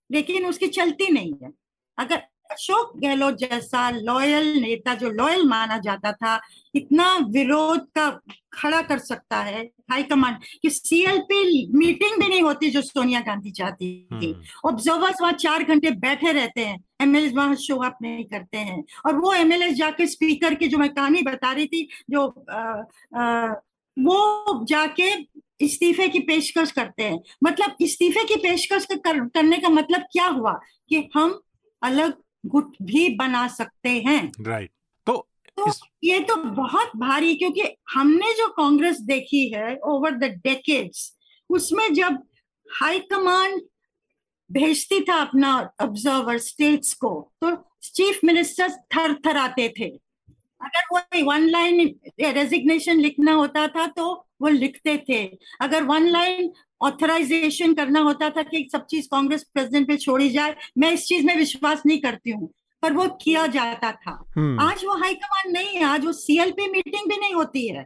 लेकिन 0.09 0.45
उसकी 0.45 0.67
चलती 0.69 1.11
नहीं 1.11 1.33
है। 1.43 1.51
अगर 1.97 2.21
अशोक 2.51 2.97
गहलोत 2.99 3.37
जैसा 3.37 3.89
लॉयल 3.91 4.47
नेता, 4.61 4.93
जो 4.95 5.09
लॉयल 5.11 5.47
माना 5.47 5.77
जाता 5.79 6.11
था, 6.13 6.39
इतना 6.75 7.15
विरोध 7.29 7.87
का 7.97 8.09
खड़ा 8.53 8.81
कर 8.81 8.99
सकता 8.99 9.41
है 9.41 9.69
हाईकमांड 9.91 10.37
कि 10.61 10.69
सीएलपी 10.69 11.67
मीटिंग 11.73 12.21
भी 12.21 12.27
नहीं 12.27 12.41
होती 12.41 12.69
जो 12.69 12.81
सोनिया 12.81 13.19
गांधी 13.19 13.51
चाहती 13.51 14.07
थी। 14.13 14.35
Observers 14.65 15.03
hmm. 15.03 15.21
वहाँ 15.21 15.33
चार 15.33 15.63
घंटे 15.63 15.91
बैठे 15.91 16.31
रहते 16.31 16.61
हैं 16.61 16.83
एमएलए 17.01 17.29
वहाँ 17.29 17.55
शो 17.55 17.75
अप 17.75 17.97
नहीं 18.01 18.25
करते 18.25 18.57
हैं। 18.57 18.83
और 19.05 19.15
वो 19.15 19.33
एमएलए 19.33 19.71
जाके 19.71 20.07
स्पीकर 20.07 20.53
की 20.53 20.67
जो 20.67 20.77
मैं 20.77 20.89
कहानी 20.89 21.21
बता 21.21 21.51
रही 21.51 21.65
थी 21.65 21.89
जो 22.09 22.45
आ, 22.51 22.81
आ, 23.21 23.53
वो 23.99 24.65
जाके 24.65 25.11
इस्तीफे 25.61 26.09
की 26.09 26.19
पेशकश 26.19 26.71
करते 26.71 27.03
हैं। 27.03 27.19
मतलब 27.43 27.75
इस्तीफे 27.81 28.23
की 28.23 28.35
पेशकश 28.35 28.87
कर, 28.91 29.27
करने 29.27 29.57
का 29.57 29.69
मतलब 29.69 30.01
क्या 30.01 30.27
हुआ? 30.27 30.59
कि 30.89 31.09
हम 31.15 31.41
अलग 31.83 32.13
गुट 32.45 32.75
भी 32.81 33.15
बना 33.15 33.47
सकते 33.47 33.89
हैं। 33.89 34.31
राइट 34.41 34.69
तो, 34.69 34.78
तो. 35.59 35.87
ये 36.03 36.19
तो 36.19 36.35
बहुत 36.35 36.91
भारी 36.95 37.35
क्योंकि 37.35 37.63
हमने 37.93 38.33
जो 38.33 38.47
कांग्रेस 38.47 38.99
देखी 39.01 39.47
है 39.49 39.75
ओवर 39.85 40.11
द 40.17 40.31
डेकेड्स 40.43 41.11
उसमें 41.49 41.93
जब 41.93 42.21
हाईकमांड 42.69 43.61
भेजती 44.49 44.99
था 45.01 45.15
अपना 45.15 45.57
ऑब्जर्वर 45.81 46.37
स्टेट्स 46.37 46.93
को 46.93 47.09
तो 47.41 47.55
चीफ 47.83 48.19
मिनिस्टर 48.23 48.69
थर 48.95 49.13
थर 49.25 49.37
आते 49.37 49.73
थे 49.79 49.89
अगर 50.61 50.87
वो 50.91 51.25
वन 51.25 51.47
लाइन 51.49 51.79
रेजिग्नेशन 52.21 52.99
लिखना 52.99 53.33
होता 53.33 53.67
था 53.67 53.85
तो 53.87 54.13
वो 54.41 54.47
लिखते 54.47 54.97
थे 55.09 55.23
अगर 55.61 55.83
वन 55.83 56.07
लाइन 56.07 56.51
ऑथराइजेशन 56.81 57.73
करना 57.73 57.99
होता 57.99 58.29
था 58.29 58.43
कि 58.43 58.67
सब 58.71 58.85
चीज़ 58.85 59.07
कांग्रेस 59.11 59.43
प्रेसिडेंट 59.53 59.87
पे 59.87 59.97
छोड़ी 59.97 60.29
जाए 60.29 60.55
मैं 60.77 60.91
इस 60.91 61.05
चीज़ 61.05 61.25
में 61.25 61.35
विश्वास 61.37 61.83
नहीं 61.85 61.99
करती 62.01 62.31
हूँ 62.31 62.49
पर 62.83 62.93
वो 62.93 63.07
किया 63.21 63.45
जाता 63.49 63.91
था 63.93 64.11
हम्म। 64.37 64.59
आज 64.61 64.83
वो 64.85 64.95
हाईकमान 64.97 65.51
नहीं 65.51 65.75
है 65.75 65.83
आज 65.85 66.05
वो 66.05 66.11
सीएलपी 66.15 66.67
मीटिंग 66.67 67.09
भी 67.09 67.17
नहीं 67.17 67.33
होती 67.33 67.67
है 67.67 67.85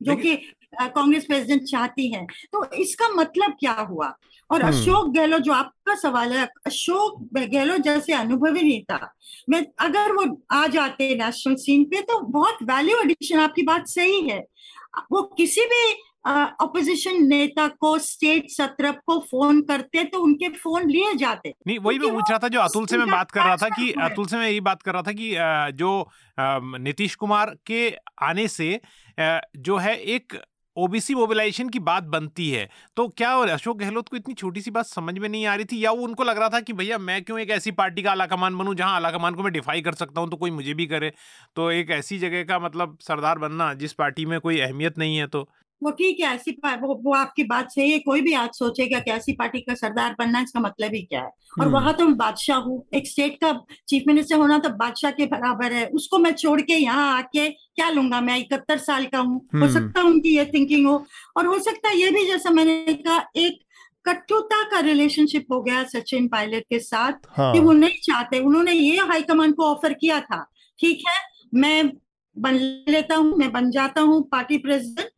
जो 0.00 0.16
कि 0.16 0.34
कांग्रेस 0.74 1.24
प्रेसिडेंट 1.24 1.62
चाहती 1.62 2.08
है 2.08 2.24
तो 2.52 2.64
इसका 2.76 3.08
मतलब 3.10 3.52
क्या 3.60 3.72
हुआ 3.82 4.06
और 4.50 4.62
हम्म। 4.62 4.72
अशोक 4.72 5.12
गहलोत 5.14 5.42
जो 5.42 5.52
आपका 5.52 5.94
सवाल 5.96 6.32
है 6.32 6.48
अशोक 6.66 7.20
गहलोत 7.34 7.80
जैसे 7.80 8.12
अनुभवी 8.14 8.62
नेता 8.62 8.98
मैं 9.50 9.64
अगर 9.80 10.12
वो 10.12 10.24
आ 10.52 10.66
जाते 10.68 11.14
नेशनल 11.16 11.54
सीन 11.58 11.84
पे 11.84 12.00
तो 12.02 12.20
बहुत 12.30 12.58
वैल्यू 12.64 12.98
एडिशन 12.98 13.38
आपकी 13.40 13.62
बात 13.64 13.86
सही 13.88 14.20
है 14.28 14.42
वो 15.12 15.22
किसी 15.36 15.64
भी 15.66 15.84
अपोजिशन 16.24 17.22
नेता 17.26 17.66
को 17.80 17.98
स्टेट 18.00 18.50
सत्र 18.50 18.92
को 19.06 19.18
फ़ोन 19.22 19.60
करते 19.62 20.04
तो 20.04 20.20
उनके 20.20 20.48
फ़ोन 20.54 20.88
लिए 20.90 21.14
जाते। 21.14 21.52
नहीं 21.66 21.78
वही 21.78 21.98
मैं 21.98 22.12
पूछ 22.12 22.30
रहा 22.30 22.38
था 22.38 22.48
जो 22.48 22.60
अतुल 22.60 22.86
से 22.86 22.98
मैं 22.98 23.10
बात 23.10 23.30
कर 23.30 23.40
रहा 23.40 23.56
था 23.56 23.68
कि 23.68 23.90
अतुल 24.02 24.26
से 24.26 24.36
मैं 24.36 24.48
यही 24.48 24.60
बात 24.62 24.82
कर 24.82 24.92
रहा 24.92 25.02
था 25.02 25.12
कि 25.12 25.34
जो 25.74 26.08
नीतीश 26.38 27.14
कुमार 27.14 27.54
के 27.66 27.88
आने 28.22 28.48
से 28.48 28.80
जो 29.18 29.76
है 29.78 29.96
एक 29.96 30.40
ओबीसी 30.76 31.14
मोबिलाइजेशन 31.14 31.68
की 31.68 31.78
बात 31.78 32.04
बनती 32.04 32.48
है। 32.50 32.68
तो 32.96 33.06
क्या 33.08 33.36
और 33.38 33.48
अशोक 33.48 33.76
गहलोत 33.78 34.08
को 34.08 34.16
इतनी 34.16 34.34
छोटी 34.34 34.60
सी 34.60 34.70
बात 34.70 34.86
समझ 34.86 35.18
में 35.18 35.28
नहीं 35.28 35.44
आ 35.46 35.54
रही 35.54 35.64
थी? 35.64 35.84
या 35.84 35.90
वो 35.90 36.04
उनको 36.04 36.24
लग 36.24 36.38
रहा 36.38 36.48
था 36.48 36.60
कि 36.60 36.72
भैया 36.72 36.98
मैं 36.98 37.22
क्यों 37.24 37.38
एक 37.40 37.50
ऐसी 37.50 37.70
पार्टी 37.72 38.02
का 38.02 38.10
आलाकमान 38.10 38.56
बनूं 38.58 38.74
जहाँ 38.74 38.96
आलाकमान 38.96 39.34
को 39.34 39.42
मैं 39.42 39.52
डिफाई 39.52 39.82
कर 39.82 39.94
सकता 39.94 40.20
हूँ 40.20 40.30
तो 40.30 40.36
कोई 40.36 40.50
मुझे 40.50 40.74
भी 40.74 40.86
करे? 40.86 41.12
तो 41.56 41.70
एक 41.70 41.90
ऐसी 41.90 42.18
जगह 42.18 42.42
का 42.44 42.58
मतलब 42.58 42.98
सरदार 43.00 43.38
बनना 43.38 43.72
जिस 43.74 43.92
पार्टी 43.92 44.26
में 44.26 44.38
कोई 44.40 44.58
अहमियत 44.60 44.98
नहीं 44.98 45.16
है 45.16 45.26
तो। 45.26 45.48
वो 45.82 45.90
ठीक 45.92 46.20
है 46.20 46.34
ऐसी 46.34 46.50
वो, 46.52 46.94
वो 46.96 47.14
आपकी 47.14 47.44
बात 47.44 47.70
सही 47.70 47.90
है 47.90 47.98
कोई 48.00 48.20
भी 48.20 48.32
आज 48.34 48.50
सोचेगा 48.54 48.98
कि 48.98 49.10
ऐसी 49.10 49.32
पार्टी 49.34 49.60
का 49.60 49.74
सरदार 49.74 50.14
बनना 50.18 50.40
इसका 50.40 50.60
मतलब 50.60 50.94
ही 50.94 51.02
क्या 51.02 51.20
है 51.20 51.26
और 51.26 51.60
हम्म। 51.60 51.72
वहाँ 51.72 51.92
तो 51.94 52.06
मैं 52.06 52.16
बादशाह 52.16 52.58
हूँ 52.58 52.82
एक 52.94 53.08
स्टेट 53.08 53.36
का 53.36 53.52
चीफ 53.88 54.04
मिनिस्टर 54.06 54.36
होना 54.36 54.58
तो 54.58 54.68
बादशाह 54.76 55.10
के 55.12 55.26
बराबर 55.28 55.72
है 55.72 55.86
उसको 55.94 56.18
मैं 56.18 56.32
छोड़ 56.34 56.60
के 56.62 56.74
यहाँ 56.74 57.12
आके 57.12 57.48
क्या 57.50 57.90
लूँगा 57.90 58.20
मैं 58.20 58.38
इकहत्तर 58.38 58.78
साल 58.80 59.06
का 59.06 59.18
हूँ 59.20 59.36
हो 59.36 59.58
हम्म। 59.58 59.72
सकता 59.72 60.00
है 60.00 60.06
उनकी 60.06 60.36
ये 60.36 60.44
थिंकिंग 60.44 60.86
हो 60.86 61.04
और 61.36 61.46
हो 61.46 61.58
सकता 61.60 61.88
है 61.88 61.96
ये 61.96 62.10
भी 62.10 62.26
जैसा 62.26 62.50
मैंने 62.50 62.94
कहा 62.94 63.24
एक 63.36 63.62
कटुता 64.04 64.62
का 64.70 64.80
रिलेशनशिप 64.82 65.52
हो 65.52 65.60
गया 65.62 65.82
सचिन 65.88 66.26
पायलट 66.28 66.64
के 66.70 66.78
साथ 66.80 67.26
हाँ 67.30 67.52
कि 67.52 67.60
वो 67.60 67.72
नहीं 67.74 68.00
चाहते 68.02 68.38
उन्होंने 68.40 68.72
ये 68.72 68.96
हाईकमान 69.02 69.52
को 69.52 69.64
ऑफ़र 69.66 69.92
किया 69.94 70.20
था 70.22 70.44
ठीक 70.78 71.02
है 71.08 71.18
मैं 71.56 71.90
बन 72.36 72.54
लेता 72.88 73.16
हूँ 73.16 73.36
मैं 73.38 73.50
बन 73.52 73.70
जाता 73.70 74.00
हूँ 74.00 74.22
पार्टी 74.28 74.58
प्रेसिडेंट 74.58 75.10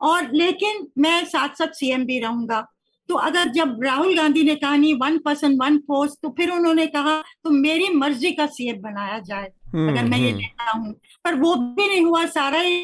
और 0.00 0.30
लेकिन 0.32 0.86
मैं 0.98 1.24
साथ 1.24 1.54
साथ 1.58 1.72
सीएम 1.74 2.04
भी 2.06 2.18
रहूँगा। 2.20 2.66
तो 3.08 3.14
अगर 3.16 3.48
जब 3.48 3.78
राहुल 3.82 4.16
गांधी 4.16 4.42
ने 4.44 4.54
कहा 4.54 4.76
नहीं 4.76 4.94
वन 4.94 5.16
पर्सन 5.24 5.56
वन 5.58 5.76
पोस्ट 5.88 6.18
तो 6.22 6.28
फिर 6.36 6.50
उन्होंने 6.50 6.86
कहा 6.86 7.20
तो 7.44 7.50
मेरी 7.50 7.88
मर्ज़ी 7.94 8.32
का 8.32 8.46
सीएम 8.46 8.80
बनाया 8.82 9.18
जाए 9.18 9.48
हम्म, 9.74 9.88
अगर 9.90 10.08
मैं 10.08 10.18
ये 10.18 10.30
हम्म, 10.30 10.40
लेता 10.40 10.70
हूँ। 10.70 10.92
पर 11.24 11.34
वो 11.34 11.54
भी 11.56 11.88
नहीं 11.88 12.04
हुआ 12.04 12.24
सारा 12.26 12.58
ही 12.60 12.76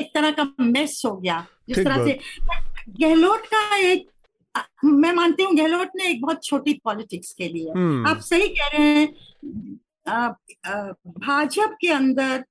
एक 0.00 0.10
तरह 0.14 0.30
का 0.30 0.46
मेस 0.60 1.02
हो 1.06 1.14
गया 1.16 1.44
जिस 1.68 1.78
तरह 1.78 2.04
से 2.06 2.18
गहलोत 3.00 3.46
का 3.54 3.76
एक 3.76 4.08
मैं 4.84 5.12
मानती 5.12 5.42
हूँ 5.42 5.54
गहलोत 5.56 5.90
ने 5.96 6.08
एक 6.10 6.20
बहुत 6.22 6.44
छोटी 6.44 6.72
पॉलिटिक्स 6.84 7.32
के 7.32 7.48
लिए। 7.48 7.70
हम्म, 7.70 8.06
आप 8.06 8.18
सही 8.20 8.48
कह 8.48 8.68
रहे 8.76 8.88
हैं 8.88 9.08
भाजपा 11.18 11.66
के 11.80 11.88
अंदर 11.92 12.44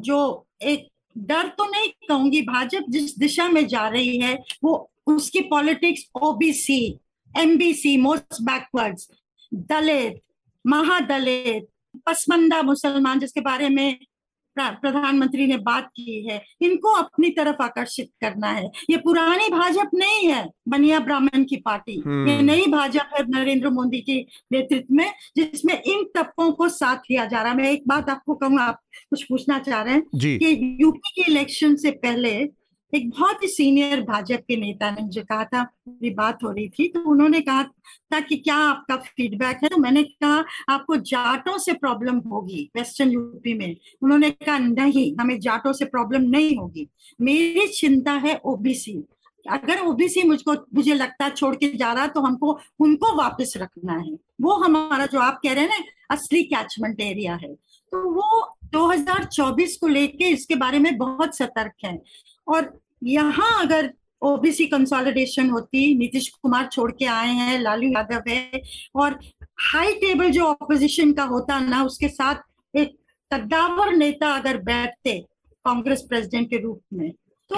जो 0.00 0.46
एक 0.62 0.86
डर 1.18 1.48
तो 1.48 1.64
नहीं 1.70 1.88
कहूँगी, 2.08 2.42
भाजपा 2.42 2.86
जिस 2.88 3.18
दिशा 3.18 3.48
में 3.48 3.66
जा 3.66 3.88
रही 3.88 4.18
है, 4.18 4.34
वो 4.64 4.90
उसकी 5.06 5.40
politics 5.40 6.04
OBC 6.22 6.98
MBC 7.38 7.96
most 7.96 8.42
backwards 8.42 9.08
Dalit, 9.54 10.20
Mahadalit, 10.66 11.68
Pasmanda 12.06 12.62
मुसलमान 12.62 13.20
जिसके 13.20 13.40
बारे 13.40 13.68
में 13.68 13.98
प्रधानमंत्री 14.62 15.46
ने 15.46 15.56
बात 15.56 15.86
की 15.86 16.28
है। 16.28 16.44
इनको 16.60 16.88
अपनी 16.88 17.30
तरफ़ 17.30 17.62
आकर्षित 17.62 18.10
करना 18.20 18.46
है। 18.46 18.70
ये 18.90 18.96
पुरानी 18.96 19.48
भाजपा 19.48 19.90
नहीं 19.94 20.28
है 20.28 20.48
बनिया 20.68 21.00
ब्राह्मण 21.00 21.44
की 21.44 21.56
पार्टी। 21.56 22.02
हम्म। 22.06 22.28
ये 22.28 22.42
नई 22.42 22.66
भाजपा 22.66 23.16
है 23.16 23.24
नरेंद्र 23.28 23.70
मोदी 23.70 24.00
के 24.00 24.26
नेतृत्व 24.52 24.94
में 24.94 25.12
जिसमें 25.36 25.82
इन 25.82 26.04
तबकों 26.14 26.52
को 26.52 26.68
साथ 26.68 26.96
लिया 26.96 27.24
जा 27.24 27.42
रहा 27.42 27.52
है। 27.52 27.56
मैं 27.56 27.72
एक 27.72 27.82
बात 27.88 28.10
आपको 28.10 28.34
कहूँगा 28.34 28.62
आप 28.62 28.80
कुछ 29.10 29.22
पूछना 29.22 29.58
चाह 29.58 29.82
रहे 29.82 29.94
हैं 29.94 30.02
कि 30.14 30.76
यूपी 30.80 31.22
के 31.22 31.30
इलेक्शन 31.30 31.76
से 31.76 31.90
पहले 31.90 32.57
एक 32.94 33.10
बहुत 33.10 33.42
ही 33.42 33.48
सीनियर 33.48 34.00
भाजपा 34.00 34.36
के 34.36 34.56
नेता 34.56 34.90
ने 34.90 35.02
मुझे 35.02 35.20
कहा 35.20 35.44
था, 35.44 35.62
मेरी 35.88 36.14
बात 36.14 36.44
हो 36.44 36.50
रही 36.50 36.68
थी 36.68 36.88
तो 36.88 37.00
उन्होंने 37.00 37.40
कहा 37.40 37.62
था 37.62 38.20
कि 38.20 38.36
क्या 38.36 38.56
आपका 38.56 38.96
फीडबैक 38.96 39.58
है? 39.62 39.68
तो 39.68 39.76
मैंने 39.76 40.02
कहा, 40.02 40.44
आपको 40.68 40.96
जाटों 40.96 41.58
से 41.58 41.72
प्रॉब्लम 41.72 42.18
होगी 42.18 42.70
वेस्टर्न 42.76 43.10
यूपी 43.10 43.54
में। 43.54 43.76
उन्होंने 44.02 44.30
कहा, 44.30 44.58
नहीं, 44.58 45.16
हमें 45.20 45.40
जाटों 45.40 45.72
से 45.72 45.84
प्रॉब्लम 45.84 46.22
नहीं 46.22 46.56
होगी। 46.56 46.88
मेरी 47.20 47.66
चिंता 47.66 48.12
है 48.12 48.40
ओबीसी 48.44 49.04
अगर 49.50 49.80
ओबीसी 49.80 50.22
मुझको, 50.22 50.52
मुझे 50.74 50.94
लगता 50.94 51.28
छोड़ 51.28 51.56
के 51.56 51.68
जा 51.76 51.92
रहा 51.92 52.06
तो 52.06 52.20
हमको, 52.20 52.58
उनको 52.80 53.16
वापस 53.16 53.54
रखना 53.56 53.92
है। 53.92 54.18
वो 54.40 54.52
हमारा, 54.52 55.06
जो 55.06 55.20
आप 55.20 55.40
कह 55.42 55.52
रहे 55.52 55.64
हैं 55.64 55.70
ना, 55.70 55.84
असली 56.10 56.42
कैचमेंट 56.42 57.00
एरिया 57.00 57.34
है। 57.34 57.54
तो 57.92 58.10
वो 58.10 58.56
2024 58.72 59.76
को 59.76 59.86
लेके 59.86 60.24
इसके 60.24 60.54
बारे 60.54 60.78
में 60.78 60.98
बहुत 60.98 61.36
सतर्क 61.36 61.72
है। 61.84 62.02
और 62.48 62.80
यहाँ 63.04 63.64
अगर 63.64 63.92
ओबीसी 64.22 64.66
कंसोलिडेशन 64.66 65.50
होती 65.50 65.94
नीतीश 65.98 66.28
कुमार 66.28 66.66
छोड़ 66.66 66.92
के 66.92 67.04
आए 67.04 67.32
हैं 67.32 67.58
लालू 67.60 67.88
यादव 67.88 68.22
है 68.28 68.62
और 68.94 69.18
हाई 69.60 69.92
टेबल 69.94 70.30
जो 70.30 70.44
ऑपोजिशन 70.44 71.12
का 71.12 71.24
होता 71.24 71.58
ना 71.60 71.84
उसके 71.84 72.08
साथ 72.08 72.34
एक 72.76 72.96
कद्दावर 73.32 73.92
नेता 73.92 74.28
अगर 74.28 74.56
बैठते 74.56 75.18
कांग्रेस 75.64 76.02
प्रेसिडेंट 76.02 76.50
के 76.50 76.56
रूप 76.56 76.80
में 76.92 77.10
तो 77.50 77.56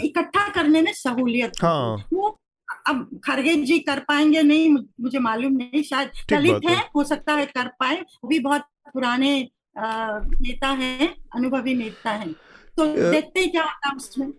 इकट्ठा 0.00 0.48
करने 0.48 0.82
में 0.82 0.92
सहूलियत 0.92 1.52
हाँ। 1.62 2.04
वो 2.12 2.38
अब 2.86 3.20
खरगे 3.24 3.54
जी 3.54 3.78
कर 3.78 3.98
पाएँगे 3.98 4.42
नहीं 4.42 4.70
मुझे 5.00 5.18
मालूम 5.18 5.52
नहीं 5.52 5.82
शायद 5.82 6.10
दलित 6.30 6.60
है। 6.68 6.76
है। 6.76 6.88
हो 6.96 7.04
सकता 7.04 7.32
है 7.32 7.46
कर 7.46 7.68
पाए 7.68 8.00
वो 8.00 8.28
भी 8.28 8.38
बहुत 8.38 8.62
पुराने 8.92 9.48
नेता 9.78 10.68
है 10.68 11.14
अनुभवी 11.34 11.74
नेता 11.74 12.10
हैं। 12.10 12.34
तो 12.78 12.86
देखते 13.10 13.40
हैं 13.40 13.50
क्या 13.50 13.62
होता 13.62 13.88
है 13.88 13.94
उसमें। 13.96 14.32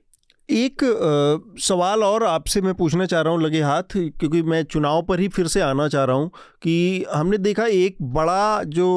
एक 0.50 0.84
आ, 0.84 1.58
सवाल 1.62 2.04
और 2.04 2.24
आपसे 2.24 2.62
मैं 2.62 2.74
पूछना 2.74 3.06
चाह 3.06 3.21
रहा 3.21 3.34
हूँ 3.34 3.41
लगे 3.41 3.62
हाथ 3.62 3.84
क्योंकि 3.95 4.41
मैं 4.43 4.63
चुनाव 4.63 5.02
पर 5.04 5.19
ही 5.19 5.28
फिर 5.28 5.48
से 5.48 5.62
आना 5.62 5.88
चाह 5.88 6.04
रहा 6.04 6.15
हूँ 6.15 6.30
कि 6.62 7.06
हमने 7.13 7.38
देखा 7.38 7.65
एक 7.65 7.98
बड़ा 8.02 8.63
जो 8.63 8.88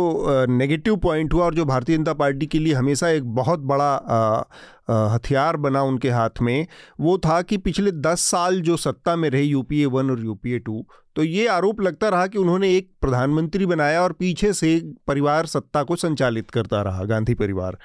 नेगेटिव 0.48 0.96
पॉइंट 0.96 1.34
हुआ 1.34 1.44
और 1.44 1.54
जो 1.54 1.64
भारतीय 1.64 1.96
जनता 1.96 2.12
पार्टी 2.14 2.46
के 2.46 2.58
लिए 2.58 2.74
हमेशा 2.74 3.08
एक 3.08 3.34
बहुत 3.34 3.60
बड़ा 3.72 3.94
अ, 3.94 4.48
हथियार 4.90 5.56
बना 5.56 5.82
उनके 5.82 6.10
हाथ 6.10 6.40
में, 6.42 6.66
वो 7.00 7.16
था 7.18 7.40
कि 7.42 7.56
पिछले 7.58 7.90
दस 7.92 8.20
साल 8.20 8.60
जो 8.60 8.76
सत्ता 8.76 9.16
में 9.16 9.28
रहे 9.30 9.42
यूपीए 9.42 9.86
वन 9.86 10.10
और 10.10 10.24
यूपीए 10.24 10.58
टू 10.58 10.86
तो 11.16 11.22
ये 11.22 11.46
आरोप 11.48 11.80
लगता 11.80 12.08
रहा 12.08 12.26
कि 12.26 12.38
उन्होंने 12.38 12.68
एक 12.76 12.90
प्रधानमंत्री 13.00 13.66
बनाया 13.66 14.02
और 14.02 14.12
पीछे 14.12 14.52
से 14.52 14.78
परिवार 15.06 15.46
सत्ता 15.46 15.82
को 15.82 15.96
संचालित 15.96 16.50
करता 16.50 16.82
रहा, 16.82 17.04
गांधी 17.04 17.34
परिवार। 17.34 17.78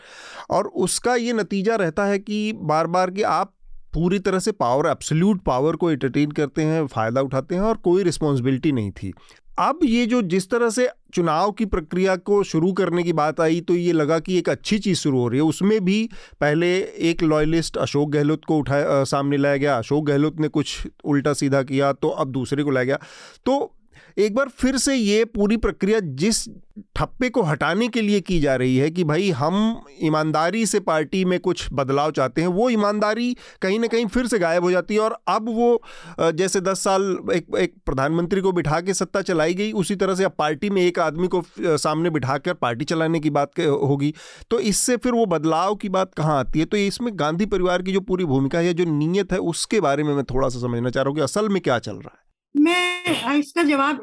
और 0.49 0.67
उसका 0.67 1.15
ये 1.15 1.33
नतीजा 1.33 1.75
रहता 1.75 2.05
है 2.05 2.19
कि 2.19 2.53
बार 2.53 2.87
बार 2.87 3.11
कि 3.11 3.21
आप 3.23 3.53
पूरी 3.93 4.19
तरह 4.19 4.39
से 4.39 4.51
पावर 4.51 4.89
एब्सोल्यूट 4.89 5.41
पावर 5.43 5.75
को 5.75 5.91
एंटरटेन 5.91 6.31
करते 6.31 6.63
हैं, 6.63 6.85
फ़ायदा 6.87 7.21
उठाते 7.21 7.55
हैं 7.55 7.61
और 7.61 7.77
कोई 7.77 8.03
रिस्पॉन्सिबिलिटी 8.03 8.71
नहीं 8.71 8.91
थी। 8.91 9.13
अब 9.57 9.79
ये 9.83 10.05
जो 10.05 10.21
जिस 10.21 10.49
तरह 10.49 10.69
से 10.69 10.87
चुनाव 11.13 11.51
की 11.51 11.65
प्रक्रिया 11.65 12.15
को 12.17 12.41
शुरू 12.43 12.71
करने 12.73 13.03
की 13.03 13.13
बात 13.13 13.39
आई 13.41 13.59
तो 13.61 13.75
ये 13.75 13.91
लगा 13.91 14.17
कि 14.19 14.37
एक 14.37 14.49
अच्छी 14.49 14.79
चीज़ 14.79 14.97
शुरू 14.99 15.19
हो 15.19 15.27
रही 15.27 15.39
है। 15.39 15.45
उसमें 15.45 15.79
भी 15.85 16.09
पहले 16.41 16.71
एक 17.09 17.23
लॉयलिस्ट 17.23 17.77
अशोक 17.77 18.09
गहलोत 18.09 18.45
को 18.45 18.57
उठाया 18.57 19.03
सामने 19.03 19.37
लाया 19.37 19.57
गया। 19.57 19.77
अशोक 19.77 20.05
गहलोत 20.05 20.39
ने 20.39 20.47
कुछ 20.47 20.75
उल्टा 21.05 21.33
सीधा 21.33 21.61
किया 21.63 21.91
तो 21.93 22.09
अब 22.09 22.31
दूसरे 22.31 22.63
को 22.63 22.71
लाया 22.71 22.85
गया। 22.85 22.99
तो 23.45 23.75
एक 24.17 24.35
बार 24.35 24.49
फिर 24.49 24.77
से 24.77 24.95
ये 24.95 25.23
पूरी 25.25 25.57
प्रक्रिया 25.57 25.99
जिस 25.99 26.47
ठप्पे 26.95 27.29
को 27.29 27.41
हटाने 27.41 27.87
के 27.87 28.01
लिए 28.01 28.19
की 28.21 28.39
जा 28.39 28.55
रही 28.55 28.75
है 28.77 28.89
कि 28.91 29.03
भाई 29.03 29.29
हम 29.31 29.83
ईमानदारी 30.03 30.65
से 30.65 30.79
पार्टी 30.79 31.23
में 31.25 31.39
कुछ 31.39 31.67
बदलाव 31.73 32.11
चाहते 32.11 32.41
हैं, 32.41 32.47
वो 32.47 32.69
ईमानदारी 32.69 33.35
कहीं 33.61 33.79
ना 33.79 33.87
कहीं 33.87 34.05
फिर 34.05 34.27
से 34.27 34.39
गायब 34.39 34.63
हो 34.63 34.71
जाती 34.71 34.93
है 34.93 34.99
और 34.99 35.17
अब 35.27 35.49
वो 35.49 36.31
जैसे 36.33 36.61
दस 36.61 36.83
साल 36.83 37.17
एक 37.33 37.55
एक 37.59 37.75
प्रधानमंत्री 37.85 38.41
को 38.41 38.51
बिठा 38.51 38.79
के 38.81 38.93
सत्ता 38.93 39.21
चलाई 39.21 39.53
गई, 39.53 39.71
उसी 39.71 39.95
तरह 39.95 40.15
से 40.15 40.23
अब 40.23 40.35
पार्टी 40.37 40.69
में 40.69 40.81
एक 40.81 40.99
आदमी 40.99 41.27
को 41.27 41.43
सामने 41.59 42.09
बिठा 42.09 42.37
कर 42.37 42.53
पार्टी 42.55 42.85
चलाने 42.85 43.19
की 43.19 43.29
बात 43.29 43.59
होगी। 43.59 44.13
तो 44.49 44.59
इससे 44.61 44.97
फिर 44.97 45.13
वो 45.13 45.25
बदलाव 45.27 45.75
की 45.75 45.89
बात 45.89 46.13
कहाँ 46.13 46.39
आती 46.39 46.59
है? 46.59 46.65
तो 46.65 46.77
इसमें 46.77 47.11
गांधी 47.15 47.45
परिवार 47.45 47.81
की 47.81 47.91
जो 47.91 48.01
पूरी 48.01 48.25
भूमिका 48.25 48.59
है 48.59 48.73
जो 48.73 48.85
नीयत 48.87 49.31
है, 49.33 49.37
उसके 49.39 49.81
बारे 49.81 50.03
में 50.03 50.13
मैं 50.15 50.23
थोड़ा 50.25 50.49
सा 50.49 50.59
समझना 50.59 50.89
चाह 50.89 51.03
रहा 51.03 51.09
हूँ 51.09 51.15
कि 51.15 51.21
असल 51.21 51.49
में 51.49 51.61
क्या 51.61 51.79
चल 51.79 51.91
रहा 51.93 52.17
है। 52.17 52.21
मैं 52.55 53.35
इसका 53.37 53.63
जवाब 53.63 54.01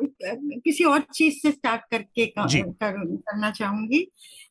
किसी 0.65 0.85
और 0.85 1.01
चीज़ 1.15 1.35
से 1.35 1.51
स्टार्ट 1.51 1.83
करके 1.91 2.27
कर, 2.27 2.63
कर, 2.63 3.17
करना 3.17 3.51
चाहूँगी। 3.51 4.07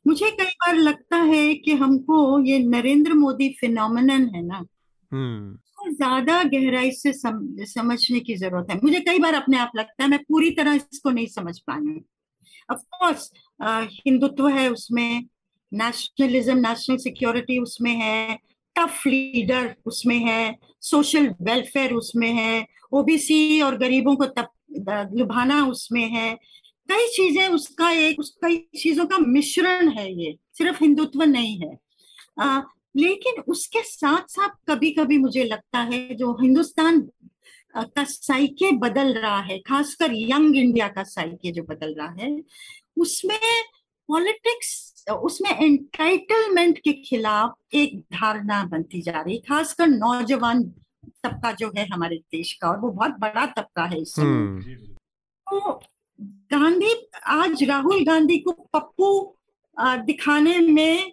मुझे 0.08 0.30
कई 0.32 0.52
बार 0.62 0.76
लगता 0.76 1.18
है 1.18 1.54
कि 1.56 1.74
हमको 1.74 2.40
ये 2.46 2.60
नरेंद्र 2.60 3.14
मोदी 3.14 3.50
फिनोमिनन 3.60 4.30
है 4.36 4.46
ना 4.46 4.66
हम्म। 5.12 5.58
को 5.78 5.90
ज़्यादा 5.92 6.44
गहराई 6.44 6.92
से 6.92 7.14
सम, 7.14 7.56
समझने 7.60 8.20
की 8.20 8.36
ज़रूरत 8.36 8.72
है। 8.72 8.80
मुझे 8.84 9.00
कई 9.00 9.20
बार 9.20 9.34
अपने 9.34 9.58
आप 9.58 9.72
लगता 9.76 10.04
है 10.04 10.10
मैं 10.10 10.20
पूरी 10.20 10.52
तरह 10.52 10.74
इसको 10.74 11.10
नहीं 11.10 11.28
समझ 11.28 11.60
पाई 11.60 11.80
हूँ। 11.80 12.02
ऑफ़ 12.72 12.80
कोर्स 12.80 13.32
हिंदुत्व 14.06 14.48
है 14.48 14.70
उसमें 14.70 15.26
नेशनलिज्म 15.72 16.58
नेशनल 16.58 16.98
सिक्योरिटी 16.98 17.60
उसमें 17.60 17.96
है 17.96 18.40
टफ 18.76 19.08
लीडर 19.08 19.76
उसमें 19.86 20.18
है 20.18 20.56
सोशल 20.82 21.34
वेलफेयर 21.42 21.94
उसमें 21.94 22.32
है 22.34 22.66
ओबीसी 22.92 23.62
और 23.62 23.78
गरीबों 23.78 24.16
को 24.16 24.26
तब 24.26 24.50
लुभाना 25.18 25.66
उसमें 25.68 26.08
है। 26.10 26.34
कई 26.90 27.08
चीज़ें 27.16 27.48
उसका 27.48 27.90
एक 27.92 28.20
उस 28.20 28.30
कई 28.42 28.58
चीज़ों 28.80 29.06
का 29.06 29.18
मिश्रण 29.18 29.90
है 29.98 30.12
ये 30.14 30.36
सिर्फ़ 30.58 30.84
हिंदुत्व 30.84 31.24
नहीं 31.24 31.58
है। 31.60 31.78
आ, 32.40 32.62
लेकिन 32.98 33.42
उसके 33.48 33.82
साथ 33.84 34.30
साथ 34.30 34.50
कभी 34.68 34.92
कभी 34.92 35.18
मुझे 35.18 35.44
लगता 35.44 35.80
है 35.92 36.16
जो 36.16 36.32
हिंदुस्तान 36.42 37.02
का 37.76 38.04
साइके 38.04 38.72
बदल 38.78 39.14
रहा 39.14 39.40
है 39.42 39.58
खासकर 39.60 40.14
यंग 40.14 40.56
इंडिया 40.56 40.88
का 40.88 41.04
साइके 41.04 41.52
जो 41.52 41.64
बदल 41.64 41.94
रहा 41.94 42.12
है 42.20 42.32
उसमें 42.98 43.40
पॉलिटिक्स 44.10 45.06
उसमें 45.24 45.52
एंटाइटलमेंट 45.52 46.80
के 46.80 46.94
खिलाफ 47.02 47.76
एक 47.76 48.00
धारणा 48.14 48.64
बनती 48.64 49.02
जा 49.02 49.22
रही 49.22 49.38
खासकर 49.40 49.88
नौजवान 49.88 50.64
तबका 51.24 51.52
जो 51.52 51.72
है 51.78 51.88
हमारे 51.88 52.16
देश 52.16 52.54
का 52.54 52.70
और 52.70 52.80
वो 52.80 52.90
बहुत 52.90 53.12
बड़ा 53.12 53.46
तबका 53.46 53.86
है 53.86 54.02
इस 54.02 54.16
समय 54.16 54.26
हम्म 54.26 54.62
तो 54.62 55.82
गांधी 56.22 57.10
आज 57.26 57.64
राहुल 57.64 58.06
गांधी 58.06 58.38
को 58.38 58.52
पप्पू 58.52 59.36
दिखाने 59.80 60.60
में 60.60 61.12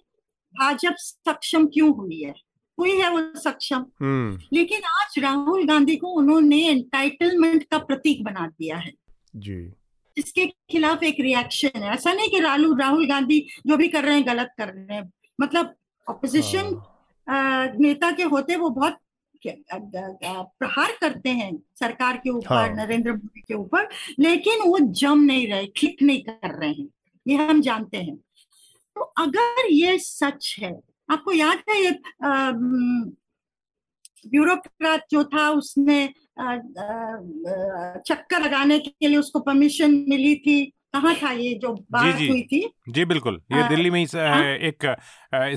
भाजपा 0.58 0.94
सक्षम 0.98 1.66
क्यों 1.66 1.96
हुई 1.96 2.22
है? 2.22 2.34
हुई 2.78 2.90
है 2.90 3.10
वो 3.10 3.40
सक्षम। 3.40 3.86
हम्म। 4.00 4.38
लेकिन 4.52 4.80
आज 4.84 5.18
राहुल 5.18 5.66
गांधी 5.66 5.96
को 5.96 6.06
उन्होंने 6.06 6.68
एंटाइटलमेंट 6.68 7.62
का 7.62 7.78
प्रतीक 7.78 8.24
बना 8.24 8.46
दिया 8.46 8.76
है। 8.76 8.92
जी। 9.36 9.68
जिसके 10.16 10.46
खिलाफ 10.46 11.02
एक 11.02 11.16
रिएक्शन 11.20 11.82
है। 11.82 11.90
ऐसा 11.90 12.12
नहीं 12.12 12.30
कि 12.30 12.40
राहुल 12.40 12.80
राहुल 12.80 13.08
गांधी 13.08 13.46
जो 13.66 13.76
भी 13.76 13.88
कर 13.88 14.04
रहे 14.04 14.14
हैं 14.14 14.26
गलत 14.26 14.50
कर 14.58 14.68
रहे 14.68 14.96
हैं। 14.96 15.12
मतलब 15.40 15.74
ऑपोजिशन 16.08 16.82
हाँ, 17.28 17.68
नेता 17.78 18.10
के 18.10 18.22
होते 18.22 18.56
वो 18.56 18.70
बहुत 18.70 18.98
प्रहार 19.44 20.92
करते 21.00 21.30
हैं 21.30 21.52
सरकार 21.80 22.16
के 22.16 22.30
ऊपर 22.30 22.54
हाँ। 22.54 22.68
नरेंद्र 22.76 23.12
मोदी 23.12 23.40
के 23.40 23.54
ऊपर 23.54 23.88
लेकिन 24.18 24.62
वो 24.62 24.78
जम 25.00 25.20
नहीं 25.20 25.46
रहे 25.48 25.66
क्लिक 25.66 26.02
नहीं 26.02 26.22
कर 26.22 26.54
रहे 26.54 26.70
हैं। 26.70 26.88
ये 27.26 27.36
हम 27.36 27.60
जानते 27.60 27.96
हैं। 27.96 28.16
तो 28.16 29.00
अगर 29.18 29.72
ये 29.72 29.98
सच 29.98 30.56
है 30.60 30.72
आपको 31.08 31.32
याद 31.32 31.62
है 31.70 31.80
ये 31.84 31.90
ब्यूरोक्रेट 34.28 35.02
जो 35.10 35.24
था 35.24 35.48
उसने 35.50 36.06
चक्कर 38.00 38.42
लगाने 38.42 38.78
के 38.78 39.08
लिए 39.08 39.18
उसको 39.18 39.40
परमिशन 39.40 39.90
मिली 40.08 40.34
थी। 40.36 40.64
कहाँ 40.94 41.14
था 41.16 41.30
ये 41.32 41.54
जो 41.54 41.72
बात 41.92 42.16
जी। 42.16 42.28
हुई 42.28 42.42
थी? 42.42 42.60
जी 42.88 43.04
बिल्कुल। 43.04 43.40
ये 43.52 43.62
आ, 43.62 43.68
दिल्ली 43.68 43.90
में 43.90 43.98
ही 44.00 44.06
हाँ। 44.14 44.42
एक 44.42 44.96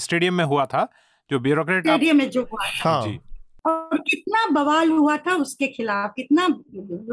स्टेडियम 0.04 0.34
में 0.34 0.44
हुआ 0.46 0.66
था 0.66 0.88
जो 1.30 1.40
ब्यूरोक्रेट 1.40 1.84
स्टेडियम 1.84 2.18
में 2.18 2.30
जो 2.30 2.42
हुआ 2.44 2.66
था। 2.66 2.90
हाँ। 2.90 3.08
जी। 3.08 3.20
और 3.66 3.98
कितना 3.98 4.48
बवाल 4.48 4.90
हुआ 4.90 5.18
था 5.18 5.36
उसके 5.36 5.68
खिलाफ 5.68 6.14
कितना 6.16 6.48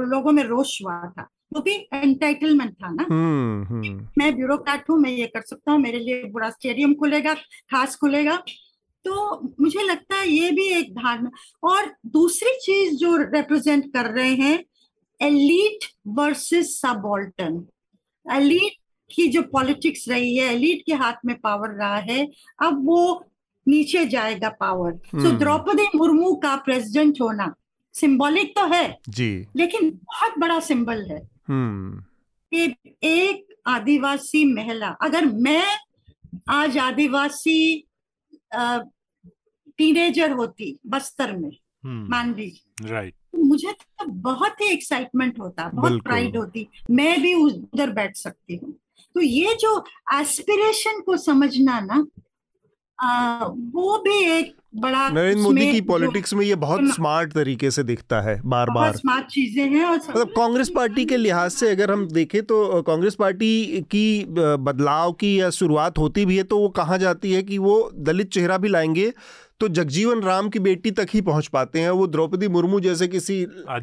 लोगों 0.04 0.32
में 0.32 0.42
रोष 0.42 0.82
हुआ 0.82 1.12
था। 1.18 1.28
वो 1.54 1.60
भी 1.60 1.88
एंटाइटलमेंट 1.92 2.72
था 2.72 2.90
ना। 2.90 3.06
हम्म 3.10 3.64
हम्म। 3.64 4.08
मैं 4.18 4.36
ब्यूरोक्रेट 4.36 4.90
हूँ 4.90 4.98
मैं 4.98 5.10
ये 5.10 5.26
कर 5.26 5.40
सकता 5.40 5.72
हूँ 5.72 5.80
मेरे 5.80 5.98
लिए 5.98 6.24
बड़ा 6.24 6.50
स्टेडियम 6.50 6.94
खुलेगा 6.94 7.34
खास 7.70 7.96
खुलेगा। 7.96 8.42
तो 9.04 9.40
मुझे 9.60 9.82
लगता 9.82 10.16
है 10.16 10.28
ये 10.28 10.50
भी 10.50 10.66
एक 10.68 10.94
धारणा। 10.94 11.30
और 11.62 11.94
दूसरी 12.06 12.56
चीज़ 12.62 12.94
जो 12.94 13.16
रिप्रेजेंट 13.16 13.92
कर 13.92 14.06
रहे 14.06 14.34
हैं 14.34 14.64
एलीट 15.20 15.84
वर्सेस 16.06 16.80
सबॉल्टन 16.80 17.66
एलीट 18.32 18.72
की 19.14 19.28
जो 19.28 19.42
पॉलिटिक्स 19.42 20.08
रही 20.08 20.36
है 20.36 20.54
एलीट 20.54 20.82
के 20.86 20.94
हाथ 20.94 21.12
में 21.24 21.40
पावर 21.40 21.68
रहा 21.68 21.96
है 21.96 22.28
अब 22.62 22.86
वो 22.86 23.24
नीचे 23.68 24.04
जाएगा 24.06 24.48
power 24.60 24.92
so 24.92 25.18
hmm. 25.18 25.38
Draupadi 25.38 25.86
Murmu 25.94 26.34
का 26.42 26.54
प्रेसिडेंट 26.64 27.20
होना 27.20 27.54
सिंबॉलिक 27.94 28.54
तो 28.56 28.66
है 28.72 28.98
जी. 29.08 29.28
लेकिन 29.56 29.90
बहुत 29.90 30.38
बड़ा 30.38 30.58
सिंबल 30.60 31.04
है। 31.10 31.20
कि 31.50 32.74
एक 33.02 33.54
आदिवासी 33.66 34.44
महिला 34.54 34.88
अगर 35.02 35.24
मैं 35.24 35.62
आज 36.50 36.78
आदिवासी 36.78 37.58
टीनेजर 39.78 40.30
होती 40.30 40.76
बस्तर 40.86 41.36
में 41.36 41.50
हम्म, 41.84 42.10
मान 42.10 42.34
लीजिए। 42.34 42.88
राइट 42.90 43.14
तो 43.32 43.42
मुझे 43.44 43.72
तो 43.72 44.04
बहुत 44.22 44.60
ही 44.60 44.66
एक्साइटमेंट 44.66 45.38
होता 45.40 45.68
बहुत। 45.74 46.02
प्राइड 46.02 46.36
होती 46.36 46.66
मैं 46.90 47.20
भी 47.22 47.34
उधर 47.34 47.90
बैठ 47.90 48.16
सकती 48.16 48.56
हूँ। 48.56 48.72
तो 49.14 49.20
ये 49.20 49.54
जो 49.60 49.78
एस्पिरेशन 50.14 51.00
को 51.00 51.16
समझना 51.16 51.78
ना 51.80 52.04
आ, 53.02 53.44
वो 53.46 53.98
भी 53.98 54.24
एक 54.38 54.54
बड़ा 54.76 55.08
नरेंद्र 55.08 55.42
मोदी 55.42 55.72
की 55.72 55.80
पॉलिटिक्स 55.80 56.34
में 56.34 56.44
ये 56.46 56.54
बहुत 56.54 56.80
स्मार्ट 56.94 57.32
तरीके 57.32 57.70
से 57.70 57.82
दिखता 57.82 58.20
है 58.20 58.40
बार 58.44 58.70
बार। 58.70 58.96
स्मार्ट 58.96 59.26
चीज़ें 59.26 59.64
हैं 59.64 59.84
और 59.84 59.96
मतलब 59.96 60.28
कांग्रेस 60.28 60.70
पार्टी 60.76 61.04
के 61.04 61.16
लिहाज 61.16 61.50
से 61.50 61.70
अगर 61.70 61.90
हम 61.90 62.08
देखें 62.08 62.42
तो 62.42 62.82
कांग्रेस 62.82 63.14
पार्टी 63.14 63.80
की 63.90 64.24
बदलाव 64.28 65.12
की 65.12 65.40
या 65.40 65.50
शुरुआत 65.50 65.98
होती 65.98 66.26
भी 66.26 66.36
है 66.36 66.42
तो 66.42 66.58
वो 66.58 66.68
कहा 66.68 66.96
जाती 66.96 67.32
है 67.32 67.42
कि 67.42 67.58
वो 67.58 67.90
दलित 67.94 68.32
चेहरा 68.32 68.58
भी 68.58 68.68
लाएँगे 68.68 69.12
तो 69.60 69.68
जगजीवन 69.68 70.20
राम 70.22 70.48
की 70.48 70.58
बेटी 70.58 70.90
तक 70.90 71.06
ही 71.10 71.20
पहुँच 71.20 71.46
पाते 71.48 71.80
हैं 71.80 71.90
वो 71.90 72.06
द्रौपदी 72.06 72.48
मुर्मू 72.48 72.80
जैसे 72.80 73.06
किसी 73.08 73.34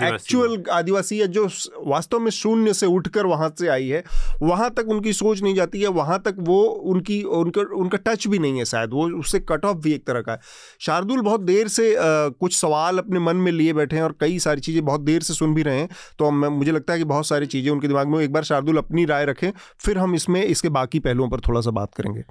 एक्चुअल 0.04 0.64
आदिवासी 0.72 1.18
है 1.20 1.28
जो 1.28 1.48
वास्तव 1.86 2.20
में 2.20 2.30
शून्य 2.32 2.74
से 2.74 2.86
उठकर 2.88 3.26
वहाँ 3.26 3.54
से 3.60 3.68
आई 3.68 3.88
है। 3.88 4.04
वहाँ 4.42 4.70
तक 4.70 4.90
उनकी 4.90 5.14
सोच 5.14 5.42
नहीं 5.44 5.56
जाती 5.56 5.82
है 5.82 5.88
वहाँ 5.92 6.20
तक 6.26 6.36
वो 6.40 6.62
उनकी 6.94 7.22
उनका 7.24 7.62
उनका 7.78 7.98
टच 8.06 8.28
भी 8.28 8.40
नहीं 8.40 8.58
है 8.58 8.66
शायद 8.66 8.90
वो 8.94 9.08
उससे 9.20 9.40
कट 9.40 9.66
ऑफ़ 9.66 9.78
भी 9.78 9.94
एक 9.94 10.06
तरह 10.08 10.22
का 10.22 10.32
है। 10.32 10.40
शार्दुल 10.82 11.22
बहुत 11.22 11.42
देर 11.42 11.68
से 11.68 11.94
अ, 11.96 12.02
कुछ 12.30 12.56
सवाल 12.58 12.98
अपने 12.98 13.20
मन 13.20 13.36
में 13.38 13.52
लिए 13.52 13.74
बैठे 13.74 13.96
हैं 13.96 14.04
और 14.04 14.16
कई 14.20 14.40
सारी 14.40 14.62
चीज़ें 14.62 14.84
बहुत 14.86 15.02
देर 15.02 15.22
से 15.22 15.34
सुन 15.34 15.54
भी 15.54 15.64
रहे 15.64 15.80
हैं 15.80 15.90
तो 16.20 16.32
मुझे 16.32 16.72
लगता 16.72 16.94
है 16.94 17.00
कि 17.00 17.06
बहुत 17.06 17.28
सारी 17.28 17.46
चीज़ें 17.46 17.72
उनके 17.72 17.88
दिमाग 17.88 18.08
में 18.08 18.20
एक 18.20 18.32
बार 18.34 18.44
शार्दुल 18.44 18.78
अपनी 18.78 19.06
राय 19.06 19.26
रखें 19.26 19.52
फिर 19.80 19.98
हम 19.98 20.16
इसमें 20.16 20.44
इसके 20.44 20.70
बाकी 20.72 21.00
पहलुओं 21.00 21.30
पर 21.30 21.40
थोड़ा 21.48 21.62
सा 21.62 21.72
बात 21.72 21.94
करेंगे। 21.96 22.24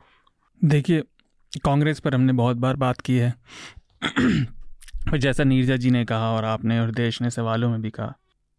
देखिए 0.60 1.02
कांग्रेस 1.58 2.00
पर 2.00 2.14
हमने 2.14 2.32
बहुत 2.32 2.56
बार 2.56 2.76
बात 2.76 3.00
की 3.00 3.16
है। 3.16 3.34
और 5.12 5.18
जैसा 5.18 5.44
नीरजा 5.44 5.76
जी 5.76 5.90
ने 5.90 6.04
कहा 6.04 6.30
और 6.30 6.44
आपने 6.44 6.80
और 6.80 6.90
देश 6.90 7.20
ने 7.22 7.30
सवालों 7.30 7.70
में 7.70 7.82
भी 7.82 7.90
कहा 7.90 8.14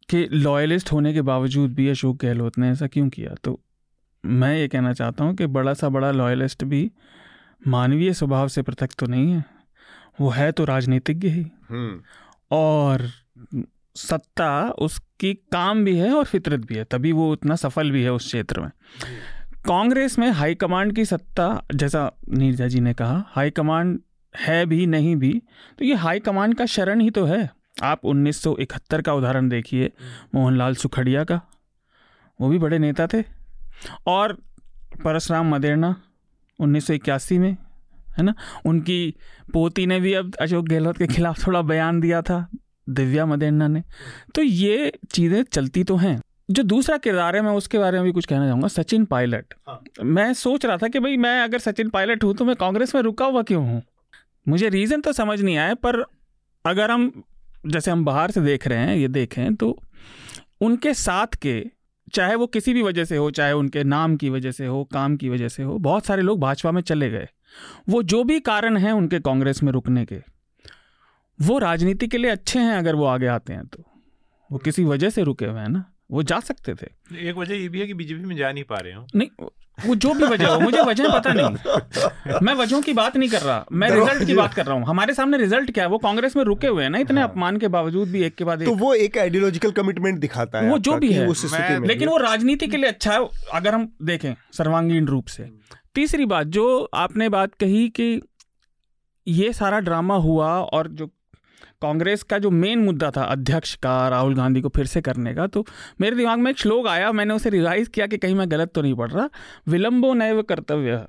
कि 0.09 0.27
लॉयलिस्ट 0.31 0.91
होने 0.91 1.13
के 1.13 1.21
बावजूद 1.21 1.73
भी 1.73 1.87
अशोक 1.89 2.17
गहलोत 2.21 2.57
ने 2.57 2.69
ऐसा 2.69 2.87
क्यों 2.87 3.09
किया? 3.09 3.33
तो 3.43 3.59
मैं 4.25 4.57
ये 4.57 4.67
कहना 4.67 4.93
चाहता 4.93 5.23
हूँ 5.23 5.35
कि 5.35 5.45
बड़ा 5.47 5.73
सा 5.73 5.89
बड़ा 5.89 6.11
लॉयलिस्ट 6.11 6.63
भी 6.63 6.91
मानवीय 7.67 8.13
स्वभाव 8.13 8.47
से 8.47 8.61
पृथक 8.61 8.89
तो 8.99 9.05
नहीं 9.05 9.31
है। 9.31 9.43
वो 10.21 10.29
है 10.29 10.51
तो 10.51 10.65
राजनीतिज्ञ 10.65 11.27
ही। 11.27 11.45
और 12.51 13.07
सत्ता 13.95 14.69
उसकी 14.69 15.33
काम 15.33 15.85
भी 15.85 15.95
है 15.97 16.13
और 16.13 16.25
फितरत 16.25 16.59
भी 16.59 16.75
है। 16.75 16.83
तभी 16.83 17.11
वो 17.11 17.31
उतना 17.31 17.55
सफल 17.55 17.91
भी 17.91 18.03
है 18.03 18.11
उस 18.11 18.25
क्षेत्र 18.25 18.61
में। 18.61 18.71
कांग्रेस 19.67 20.19
में 20.19 20.29
हाईकमांड 20.31 20.95
की 20.95 21.05
सत्ता, 21.05 21.63
जैसा 21.75 22.11
नीरजा 22.29 22.67
जी 22.67 22.79
ने 22.79 22.93
कहा 22.93 23.23
हाईकमांड 23.27 23.99
है 24.39 24.65
भी 24.65 24.85
नहीं 24.85 25.15
भी 25.15 25.41
तो 25.79 25.85
ये 25.85 25.95
हाईकमांड 25.95 26.55
का 26.55 26.65
शरण 26.65 27.01
ही 27.01 27.09
तो 27.09 27.25
है। 27.25 27.49
आप 27.83 28.01
1971 28.05 29.01
का 29.01 29.13
उदाहरण 29.13 29.49
देखिए, 29.49 29.91
मोहनलाल 30.35 30.75
सुखड़िया 30.75 31.23
का। 31.23 31.41
वो 32.41 32.49
भी 32.49 32.57
बड़े 32.57 32.79
नेता 32.79 33.07
थे। 33.07 33.23
और 34.07 34.33
परशुराम 35.03 35.55
मदेरना 35.55 35.95
1981 36.59 37.37
में, 37.37 37.57
है 38.17 38.23
ना? 38.23 38.33
उनकी 38.65 39.15
पोती 39.53 39.85
ने 39.85 39.99
भी 39.99 40.13
अब 40.13 40.35
अशोक 40.41 40.65
गहलोत 40.65 40.97
के 40.97 41.07
खिलाफ 41.07 41.47
थोड़ा 41.47 41.61
बयान 41.61 41.99
दिया 41.99 42.21
था, 42.21 42.47
दिव्या 42.89 43.25
मदेरना 43.25 43.67
ने। 43.67 43.83
तो 44.35 44.41
ये 44.41 44.93
चीज़ें 45.11 45.43
चलती 45.43 45.83
तो 45.83 45.95
हैं। 45.95 46.21
जो 46.49 46.63
दूसरा 46.63 46.97
किरदार 46.97 47.35
है 47.35 47.41
मैं 47.41 47.51
उसके 47.51 47.77
बारे 47.77 47.97
में 47.97 48.05
भी 48.05 48.11
कुछ 48.11 48.25
कहना 48.25 48.47
चाहूँगा 48.47 48.67
सचिन 48.67 49.05
पायलट। 49.05 49.53
मैं 50.03 50.33
सोच 50.33 50.65
रहा 50.65 50.77
था 50.77 50.87
कि 50.87 50.99
भाई 50.99 51.17
मैं 51.17 51.39
अगर 51.41 51.59
सचिन 51.59 51.89
पायलट 51.89 52.23
हूँ 52.23 52.33
तो 52.35 52.45
मैं 52.45 52.55
कांग्रेस 52.55 52.95
में 52.95 53.01
रुका 53.01 53.25
हुआ 53.25 53.41
क्यों 53.41 53.65
हूँ? 53.65 53.81
मुझे 54.47 54.69
रीज़न 54.69 55.01
तो 55.01 55.13
समझ 55.13 55.41
नहीं 55.41 55.57
आया 55.57 55.73
पर 55.75 56.03
अगर 56.65 56.91
हम 56.91 57.23
जैसे 57.67 57.91
हम 57.91 58.03
बाहर 58.05 58.31
से 58.31 58.41
देख 58.41 58.67
रहे 58.67 58.77
हैं 58.77 58.95
ये 58.95 59.07
देखें 59.07 59.55
तो 59.55 59.77
उनके 60.61 60.93
साथ 60.93 61.35
के 61.41 61.63
चाहे 62.13 62.35
वो 62.35 62.47
किसी 62.47 62.73
भी 62.73 62.81
वजह 62.81 63.05
से 63.05 63.17
हो 63.17 63.29
चाहे 63.31 63.53
उनके 63.53 63.83
नाम 63.83 64.15
की 64.15 64.29
वजह 64.29 64.51
से 64.51 64.65
हो 64.65 64.83
काम 64.83 65.15
की 65.17 65.29
वजह 65.29 65.47
से 65.47 65.63
हो 65.63 65.77
बहुत 65.77 66.05
सारे 66.05 66.21
लोग 66.21 66.39
भाजपा 66.39 66.71
में 66.71 66.81
चले 66.81 67.09
गए। 67.09 67.27
वो 67.89 68.03
जो 68.03 68.23
भी 68.23 68.39
कारण 68.39 68.77
हैं 68.77 68.91
उनके 68.91 69.19
कांग्रेस 69.19 69.63
में 69.63 69.71
रुकने 69.71 70.05
के 70.05 70.19
वो 71.39 71.57
राजनीति 71.59 72.07
के 72.07 72.17
लिए 72.17 72.31
अच्छे 72.31 72.59
हैं 72.59 72.77
अगर 72.77 72.95
वो 72.95 73.05
आगे 73.05 73.27
आते 73.27 73.53
हैं 73.53 73.65
तो। 73.65 73.83
वो 74.49 74.57
किसी 74.57 74.83
वजह 74.83 75.09
से 75.09 75.23
रुके 75.23 75.45
हुए 75.45 75.59
हैं 75.59 75.69
ना। 75.69 75.83
वो 76.13 76.23
जा 76.23 76.39
सकते 76.39 76.73
थे। 76.73 76.87
एक 77.29 77.35
वजह 77.35 77.55
ये 77.55 77.69
भी 77.69 77.79
है 77.79 77.87
कि 77.87 77.93
बीजेपी 77.93 78.25
में 78.25 78.35
जा 78.35 78.51
नहीं 78.51 78.63
पा 78.63 78.75
रहे 78.75 78.93
हो। 78.93 79.07
नहीं 79.15 79.27
वो 79.87 79.95
जो 79.95 80.13
भी 80.13 80.23
वजह 80.23 80.47
हो 80.47 80.59
मुझे 80.59 80.81
वजह 80.81 81.09
पता 81.09 81.33
नहीं। 81.33 81.47
मैं 82.43 82.53
वजहों 82.53 82.81
की 82.81 82.93
बात 82.93 83.17
नहीं 83.17 83.29
कर 83.29 83.41
रहा 83.41 83.65
मैं 83.71 83.89
रिज़ल्ट 83.89 84.25
की 84.25 84.33
बात 84.33 84.53
कर 84.53 84.65
रहा 84.65 84.75
हूँ। 84.75 84.85
हमारे 84.85 85.13
सामने 85.13 85.37
रिज़ल्ट 85.37 85.71
क्या 85.71 85.83
है? 85.83 85.89
वो 85.89 85.97
कांग्रेस 85.97 86.35
में 86.35 86.43
रुके 86.43 86.67
हुए 86.67 86.83
हैं 86.83 86.89
ना 86.89 86.97
इतने 86.97 87.21
हाँ। 87.21 87.29
अपमान 87.29 87.57
के 87.57 87.67
बावजूद 87.67 88.07
भी 88.07 88.23
एक 88.23 88.35
के 88.35 88.43
बाद 88.43 88.61
एक। 88.61 88.67
तो 88.67 88.75
वो 88.75 88.93
एक 88.93 89.17
आइडियोलॉजिकल 89.17 89.71
कमिटमेंट 89.71 90.19
दिखाता 90.19 90.59
है 90.59 90.69
वो 90.69 90.77
जो 90.77 90.93
भी 90.97 91.11
है। 91.13 91.27
मैं- 91.27 91.87
लेकिन 91.87 92.09
वो 92.09 92.17
राजनीति 92.17 92.67
के 92.67 92.77
लिए 92.77 92.89
अच्छा 92.89 93.13
है 93.13 93.29
अगर 93.53 93.73
हम 93.73 93.95
देखें 94.03 94.33
सर्वांगीण 94.57 95.05
रूप 95.05 95.27
से। 95.27 95.49
तीसरी 95.95 96.25
बात 96.25 96.47
जो 96.47 96.89
आपने 96.93 97.29
बात 97.29 97.53
कही 97.53 97.89
कि 97.89 98.21
ये 99.27 99.53
सारा 99.53 99.79
ड्रामा 99.79 100.15
हुआ 100.15 100.59
और 100.59 100.87
जो 100.87 101.09
कांग्रेस 101.83 102.23
का 102.23 102.37
जो 102.39 102.49
मेन 102.51 102.79
मुद्दा 102.79 103.11
था 103.11 103.23
अध्यक्ष 103.23 103.75
का 103.75 104.07
राहुल 104.09 104.35
गांधी 104.35 104.61
को 104.61 104.69
फिर 104.69 104.85
से 104.85 105.01
करने 105.01 105.33
का 105.35 105.47
तो 105.47 105.65
मेरे 106.01 106.15
दिमाग 106.15 106.39
में 106.39 106.51
एक 106.51 106.57
श्लोक 106.57 106.87
आया, 106.87 107.11
मैंने 107.11 107.33
उसे 107.33 107.49
रिवाइज 107.49 107.87
किया 107.87 108.07
कि 108.07 108.17
कहीं 108.17 108.35
मैं 108.35 108.49
गलत 108.51 108.71
तो 108.75 108.81
नहीं 108.81 108.95
पढ़ 108.95 109.11
रहा। 109.11 109.29
विलंबो 109.67 110.13
नैव 110.13 110.41
कर्तव्य। 110.41 111.05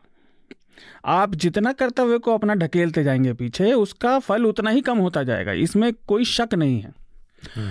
आप 1.04 1.34
जितना 1.34 1.72
कर्तव्य 1.72 2.18
को 2.18 2.34
अपना 2.34 2.54
ढकेलते 2.54 3.04
जाएँगे 3.04 3.32
पीछे, 3.32 3.72
उसका 3.72 4.18
फल 4.18 4.44
उतना 4.44 4.70
ही 4.70 4.80
कम 4.80 4.98
होता 4.98 5.22
जाएगा, 5.22 5.52
इसमें 5.52 5.92
कोई 6.06 6.24
शक 6.24 6.54
नहीं 6.54 6.80
है। 6.80 7.03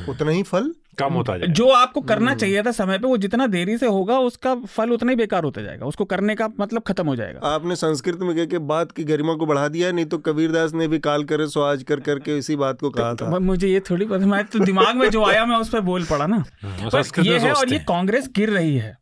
उतना 0.10 0.32
ही 0.32 0.44
फल 0.44 0.74
कम 1.00 1.14
होता 1.14 1.38
जाए 1.38 1.48
जो 1.50 1.68
आपको 1.68 2.02
करना 2.02 2.34
चाहिए 2.36 2.62
था 2.64 2.72
समय 2.72 2.98
पे 3.00 3.08
वो 3.08 3.18
जितना 3.18 3.48
देरी 3.48 3.78
से 3.78 3.86
होगा 3.88 4.18
उसका 4.20 4.56
फल 4.56 4.92
उतना 4.92 5.10
ही 5.10 5.16
बेकार 5.16 5.44
होता 5.44 5.62
जाएगा। 5.62 5.86
उसको 5.86 6.06
करने 6.06 6.36
का 6.36 6.48
मतलब 6.60 6.82
खत्म 6.82 7.08
हो 7.08 7.16
जाएगा। 7.16 7.40
आपने 7.48 7.76
संस्कृत 7.76 8.20
में 8.20 8.36
कह 8.36 8.46
के 8.46 8.58
बात 8.66 8.92
की 8.92 9.04
गरिमा 9.04 9.34
को 9.34 9.46
बढ़ा 9.46 9.68
दिया 9.68 9.92
नहीं 9.92 10.06
तो 10.06 10.18
कबीरदास 10.18 10.74
ने 10.74 10.88
भी 10.88 11.00
काल 11.00 11.24
करे 11.24 11.48
सो 11.48 11.62
आज 11.62 11.84
कर 11.84 12.00
करके 12.00 12.38
इसी 12.38 12.56
बात 12.56 12.80
को 12.80 12.90
कहा 12.90 13.14
था। 13.14 13.32
तो 13.32 13.40
मुझे 13.40 13.68
ये 13.68 13.80
थोड़ी 13.80 14.06
पता 14.06 14.26
मैं 14.26 14.44
तो 14.46 14.60
दिमाग 14.60 14.96
में 14.96 15.10
जो 15.10 15.24
आया 15.26 15.46
मैं 15.46 15.58
उस 15.58 15.70
पर 15.70 15.82
बोल 15.82 16.06
पड़ा 16.06 16.28
ना। 16.28 16.44
संस्कृत 16.66 17.26
ये 17.26 17.40
है 17.40 17.54
और 17.54 17.74
ये 17.74 17.80
कांग्रेस 17.80 18.30
गिर 18.36 18.50
रही 18.50 18.76
है। 18.78 18.98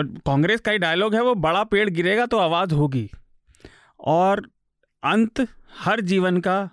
कांग्रेस 0.00 0.60
का 0.60 0.72
ही 0.72 0.78
डायलॉग 0.78 1.14
है 1.14 1.22
वो 1.22 1.34
बड़ा 1.34 1.62
पेड़ 1.64 1.88
गिरेगा 1.90 2.26
तो 2.26 2.38
आवाज़ 2.38 2.74
होगी। 2.74 3.08
और 4.00 4.48
अंत 5.02 5.46
हर 5.78 6.00
जीवन 6.00 6.40
का 6.40 6.70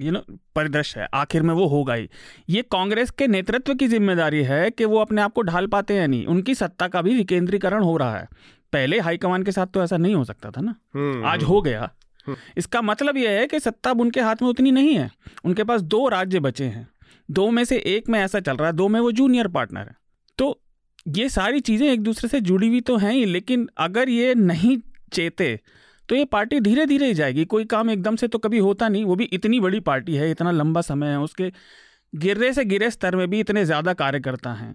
यू 0.00 0.12
नो 0.12 0.20
परिदृश्य 0.54 1.00
है। 1.00 1.08
आखिर 1.14 1.42
में 1.42 1.54
वो 1.54 1.66
होगा 1.66 1.94
ही। 1.94 2.08
ये 2.48 2.62
कांग्रेस 2.62 3.10
के 3.10 3.26
नेतृत्व 3.26 3.74
की 3.74 3.88
ज़िम्मेदारी 3.88 4.42
है 4.42 4.70
कि 4.70 4.84
वो 4.84 4.98
अपने 4.98 5.22
आप 5.22 5.32
को 5.32 5.42
ढाल 5.42 5.66
पाते 5.66 5.94
हैं 5.94 6.08
नहीं। 6.08 6.26
उनकी 6.26 6.54
सत्ता 6.54 6.88
का 6.88 7.02
भी 7.02 7.14
विकेंद्रीकरण 7.14 7.82
हो 7.82 7.96
रहा 7.96 8.18
है। 8.18 8.28
पहले 8.72 9.00
हाईकमान 9.00 9.42
के 9.42 9.52
साथ 9.52 9.66
तो 9.66 9.82
ऐसा 9.82 9.96
नहीं 9.96 10.14
हो 10.14 10.24
सकता 10.24 10.50
था 10.50 10.60
ना। 10.60 10.74
हम्म, 10.94 11.24
आज 11.24 11.42
हो 11.42 11.62
गया। 11.62 11.90
हम्म। 12.26 12.36
इसका 12.56 12.82
मतलब 12.82 13.16
यह 13.16 13.30
है 13.30 13.46
कि 13.46 13.60
सत्ता 13.60 13.90
अब 13.90 14.00
उनके 14.00 14.20
हाथ 14.20 14.36
में 14.42 14.48
उतनी 14.48 14.70
नहीं 14.70 14.94
है। 14.94 15.10
उनके 15.44 15.64
पास 15.64 15.80
दो 15.80 16.08
राज्य 16.08 16.40
बचे 16.40 16.64
हैं। 16.64 16.88
दो 17.30 17.50
में 17.50 17.64
से 17.64 17.76
एक 17.76 18.08
में 18.08 18.20
ऐसा 18.20 18.40
चल 18.40 18.56
रहा 18.56 18.68
है। 18.68 18.72
दो 18.72 18.88
में 18.88 19.00
वो 19.00 19.12
जूनियर 19.12 19.48
पार्टनर 19.48 19.80
है। 19.80 19.96
तो 20.38 20.60
ये 21.08 21.28
सारी 21.28 21.60
चीज़ें 21.60 21.92
एक 21.92 22.00
दूसरे 22.00 22.28
से 22.28 22.40
जुड़ी 22.40 22.68
हुई 22.68 22.80
तो 22.80 22.96
हैं 22.96 23.12
ही 23.12 23.24
लेकिन 23.24 23.68
अगर 23.76 24.08
ये 24.08 24.34
नहीं 24.34 24.78
चेते 25.12 25.60
तो 26.10 26.16
ये 26.16 26.24
पार्टी 26.26 26.58
धीरे 26.60 26.84
धीरे 26.86 27.06
ही 27.06 27.14
जाएगी। 27.14 27.44
कोई 27.44 27.64
काम 27.66 27.90
एकदम 27.90 28.16
से 28.16 28.28
तो 28.28 28.38
कभी 28.38 28.58
होता 28.58 28.88
नहीं 28.88 29.04
वो 29.04 29.14
भी 29.16 29.24
इतनी 29.32 29.60
बड़ी 29.60 29.80
पार्टी 29.80 30.14
है 30.14 30.30
इतना 30.30 30.50
लंबा 30.50 30.80
समय 30.80 31.06
है 31.06 31.18
उसके 31.20 31.50
गिरे 32.12 32.52
से 32.52 32.64
गिरे 32.64 32.90
स्तर 32.90 33.16
में 33.16 33.28
भी 33.30 33.40
इतने 33.40 33.64
ज़्यादा 33.64 33.92
कार्यकर्ता 33.94 34.52
हैं। 34.52 34.74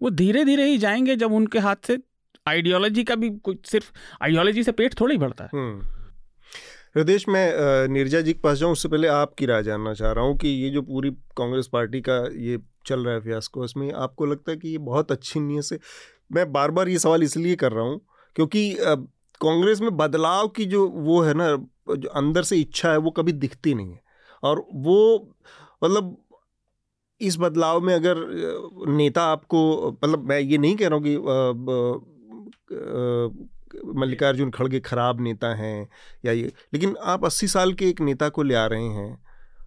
वो 0.00 0.10
धीरे 0.12 0.44
धीरे 0.44 0.64
ही 0.64 0.78
जाएँगे 0.78 1.16
जब 1.16 1.32
उनके 1.32 1.58
हाथ 1.58 1.86
से 1.86 1.98
आइडियोलॉजी 2.46 3.04
का 3.04 3.14
भी 3.14 3.30
कुछ 3.44 3.66
सिर्फ़ 3.66 3.90
आइडियोलॉजी 4.22 4.62
से 4.62 4.72
पेट 4.72 5.00
थोड़ा 5.00 5.12
ही 5.12 5.18
बढ़ता 5.18 5.44
है। 5.44 5.50
हम्म। 5.54 5.80
हृदय 6.96 7.18
मैं 7.28 7.88
नीरजा 7.88 8.20
जी 8.20 8.32
के 8.32 8.40
पास 8.40 8.58
जाऊँ 8.58 8.72
उससे 8.72 8.88
पहले 8.88 9.08
आपकी 9.08 9.46
राय 9.46 9.62
जानना 9.62 9.94
चाह 9.94 10.12
रहा 10.12 10.24
हूँ 10.24 10.36
कि 10.36 10.48
ये 10.48 10.70
जो 10.70 10.82
पूरी 10.82 11.10
कांग्रेस 11.36 11.68
पार्टी 11.72 12.00
का 12.00 12.16
ये 12.40 12.58
चल 12.86 13.04
रहा 13.04 13.14
है 13.14 13.20
फियास्को 13.20 13.64
इसमें 13.64 13.90
आपको 13.92 14.26
लगता 14.26 14.50
है 14.50 14.56
कि 14.56 14.68
ये 14.68 14.78
बहुत 14.86 15.12
अच्छी 15.12 15.40
नीयत 15.40 15.64
से 15.64 15.78
मैं 16.32 16.50
बार 16.52 16.70
बार 16.70 16.88
ये 16.88 16.98
सवाल 16.98 17.22
इसलिए 17.22 17.56
कर 17.56 17.72
रहा 17.72 17.84
हूँ 17.84 18.00
क्योंकि 18.36 18.62
कांग्रेस 19.40 19.80
में 19.80 19.96
बदलाव 19.96 20.48
की 20.48 20.64
जो 20.64 20.86
वो 20.88 21.20
है 21.22 21.34
ना, 21.34 21.50
जो 21.94 22.08
अंदर 22.10 22.42
से 22.42 22.56
इच्छा 22.56 22.90
है, 22.90 22.96
वो 22.98 23.10
कभी 23.10 23.32
दिखती 23.34 23.74
नहीं 23.74 23.92
है। 23.92 24.00
और 24.42 24.64
वो 24.74 25.34
मतलब 25.84 26.16
इस 27.20 27.36
बदलाव 27.40 27.80
में 27.80 27.94
अगर 27.94 28.16
नेता 28.88 29.22
आपको 29.22 29.90
मतलब 29.92 30.28
मैं 30.28 30.38
ये 30.40 30.58
नहीं 30.58 30.76
कह 30.76 30.88
रहा 30.88 30.96
हूँ 30.96 31.04
कि 31.04 31.16
मल्लिकार्जुन 33.96 34.50
खड़गे 34.50 34.80
खराब 34.80 35.20
नेता 35.20 35.54
हैं 35.54 35.88
या 36.24 36.32
ये, 36.32 36.52
लेकिन 36.72 36.94
आप 37.02 37.24
अस्सी 37.24 37.46
साल 37.48 37.72
के 37.72 37.88
एक 37.88 38.00
नेता 38.00 38.28
को 38.28 38.42
ले 38.42 38.54
आ 38.54 38.66
रहे 38.66 38.88
हैं 38.88 39.18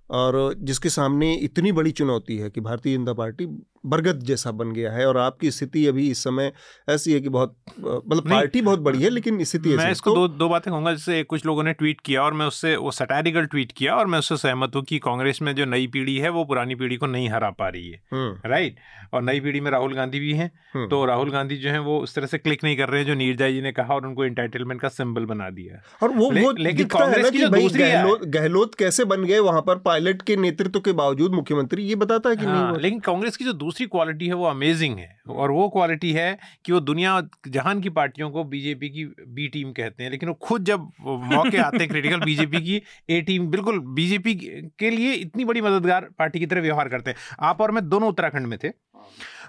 और 0.10 0.54
जिसके 0.58 0.90
सामने 0.90 1.34
इतनी 1.36 1.72
बड़ी 1.72 1.92
चुनौती 1.92 2.38
है 2.38 2.50
कि 2.50 2.62
भारतीय 2.62 2.98
जनता 2.98 3.14
पार्टी 3.14 3.46
बरगद 3.84 4.20
जैसा 4.24 4.52
बन 4.52 4.72
गया 4.72 4.92
है 4.92 5.06
और 5.08 5.18
आपकी 5.18 5.52
स्थिति 5.52 5.86
अभी 5.88 6.10
इस 6.12 6.24
समय 6.24 6.52
ऐसी 6.90 7.14
है 7.14 7.20
कि 7.20 7.30
बहुत 7.30 7.56
मतलब 7.80 8.30
पार्टी 8.30 8.62
बहुत 8.62 8.80
बड़ी 8.80 9.02
है 9.04 9.10
लेकिन 9.10 9.44
स्थिति 9.44 9.70
ऐसी 9.70 9.78
मैं 9.78 9.92
इसको 9.92 10.12
तो- 10.12 10.20
दो 10.20 10.28
दो 10.38 10.50
बातें 10.50 10.72
कहूँगा 10.74 10.94
जैसे 10.94 11.22
कुछ 11.24 11.46
लोगों 11.46 11.64
ने 11.64 11.74
ट्वीट 11.74 12.02
किया 12.02 12.24
और 12.24 12.34
मैं 12.34 12.46
उससे 12.46 12.76
वो 12.76 12.92
सटारिकल 12.92 13.46
ट्वीट 13.46 13.72
किया 13.72 13.96
और 13.96 14.08
मैं 14.08 14.20
उससे 14.20 14.38
सहमत 14.38 14.76
हूँ 14.76 14.84
कि 14.84 15.00
कांग्रेस 15.00 15.42
में 15.42 15.54
जो 15.56 15.66
नई 15.66 15.88
पीढ़ी 15.88 16.18
है 16.18 16.30
वो 16.30 16.44
पुरानी 16.46 16.76
पीढ़ी 16.76 16.98
को 16.98 17.08
नहीं 17.08 17.30
हरा 17.30 17.50
पा 17.50 17.70
रही 17.70 17.90
है। 17.90 18.02
Hmm, 18.14 18.50
right? 18.50 18.76
और 19.14 19.22
नई 19.22 19.40
पीढ़ी 19.40 19.60
में 19.60 19.72
राहुल 19.72 19.94
गांधी 19.94 20.20
भी 20.20 20.34
हैं 20.34 20.52
हम्म, 20.74 20.88
तो 20.88 21.04
राहुल 21.06 21.32
गांधी 21.32 21.58
जो 21.58 21.70
है 21.70 21.80
वो 21.80 22.00
उस 22.00 22.16
तरह 22.16 22.28
से 22.28 22.38
क्लिक 22.38 22.64
नहीं 22.64 22.78
कर 22.78 22.90
रहे 22.90 23.00
हैं 23.02 23.08
जो 23.08 23.14
नीरजा 23.14 23.50
जी 23.50 23.62
ने 23.62 23.72
कहा 23.72 23.94
और 23.94 24.06
उनको 24.08 24.26
इंटाइटलमेंट 24.26 24.82
का 24.82 24.90
सिंबल 24.90 25.26
बना 25.26 25.50
दिया 25.50 25.82
और 26.04 26.12
वो 26.12 26.30
लेकिन 26.52 26.86
कांग्रेस 26.88 27.30
की 27.32 27.46
दूसरी 27.48 27.84
गहलोत 28.30 28.76
कैसे 28.76 29.06
बन 29.06 29.24
गए 29.24 29.40
वहाँ 29.40 29.62
पर 29.62 29.76
पायलट 29.82 30.22
के 30.22 30.36
नेतृत्व 30.36 30.80
के 30.80 30.92
बावजूद 30.94 31.34
मुख्यमंत्री 31.34 31.84
ये 31.84 31.96
बताता 31.96 32.30
है 32.30 32.36
कि 32.36 32.46
हाँ, 32.46 32.78
लेकिन 32.80 33.00
कांग्रेस 33.00 33.38
की 33.38 33.46
जो 33.46 33.54
दूसरी 33.72 33.86
क्वालिटी 33.88 34.28
है 34.28 34.34
वो 34.34 34.46
अमेजिंग 34.46 34.98
है। 34.98 35.10
और 35.30 35.52
वो 35.52 35.68
क्वालिटी 35.70 36.12
है 36.14 36.38
कि 36.66 36.72
वो 36.72 36.80
दुनिया 36.80 37.12
जहान 37.48 37.82
की 37.82 37.90
पार्टियों 37.90 38.30
को 38.32 38.44
बीजेपी 38.44 38.90
की 38.90 39.06
बी 39.28 39.48
टीम 39.48 39.72
कहते 39.72 40.04
हैं 40.04 40.12
लेकिन 40.12 40.30
वो 40.30 40.36
खुद 40.42 40.66
जब 40.66 40.90
मौके 41.32 41.58
आते 41.58 41.78
हैं 41.78 41.88
क्रिटिकल 41.88 42.20
बीजेपी 42.20 42.62
की 42.68 42.82
ए 43.10 43.22
टीम 43.22 43.48
बिल्कुल 43.48 43.80
बीजेपी 43.96 44.34
के 44.80 44.90
लिए 44.90 45.14
इतनी 45.14 45.46
बड़ी 45.46 45.62
मददगार 45.62 46.10
पार्टी 46.20 46.40
की 46.40 46.46
तरह 46.46 46.62
व्यवहार 46.62 46.90
करते 46.90 47.12
हैं। 47.12 47.18
आप 47.40 47.62
और 47.62 47.72
मैं 47.72 47.88
दोनों 47.90 48.10
उत्तराखंड 48.10 48.48
में 48.48 48.58
थे। 48.64 48.70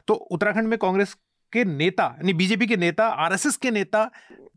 तो 0.07 0.15
उत्तराखंड 0.15 0.69
में 0.69 0.79
कांग्रेस 0.79 1.17
के 1.53 1.65
नेता 1.65 2.05
यानी 2.05 2.33
बीजेपी 2.35 2.67
के 2.67 2.77
नेता 2.77 3.07
आरएसएस 3.25 3.57
के 3.57 3.71
नेता 3.71 4.11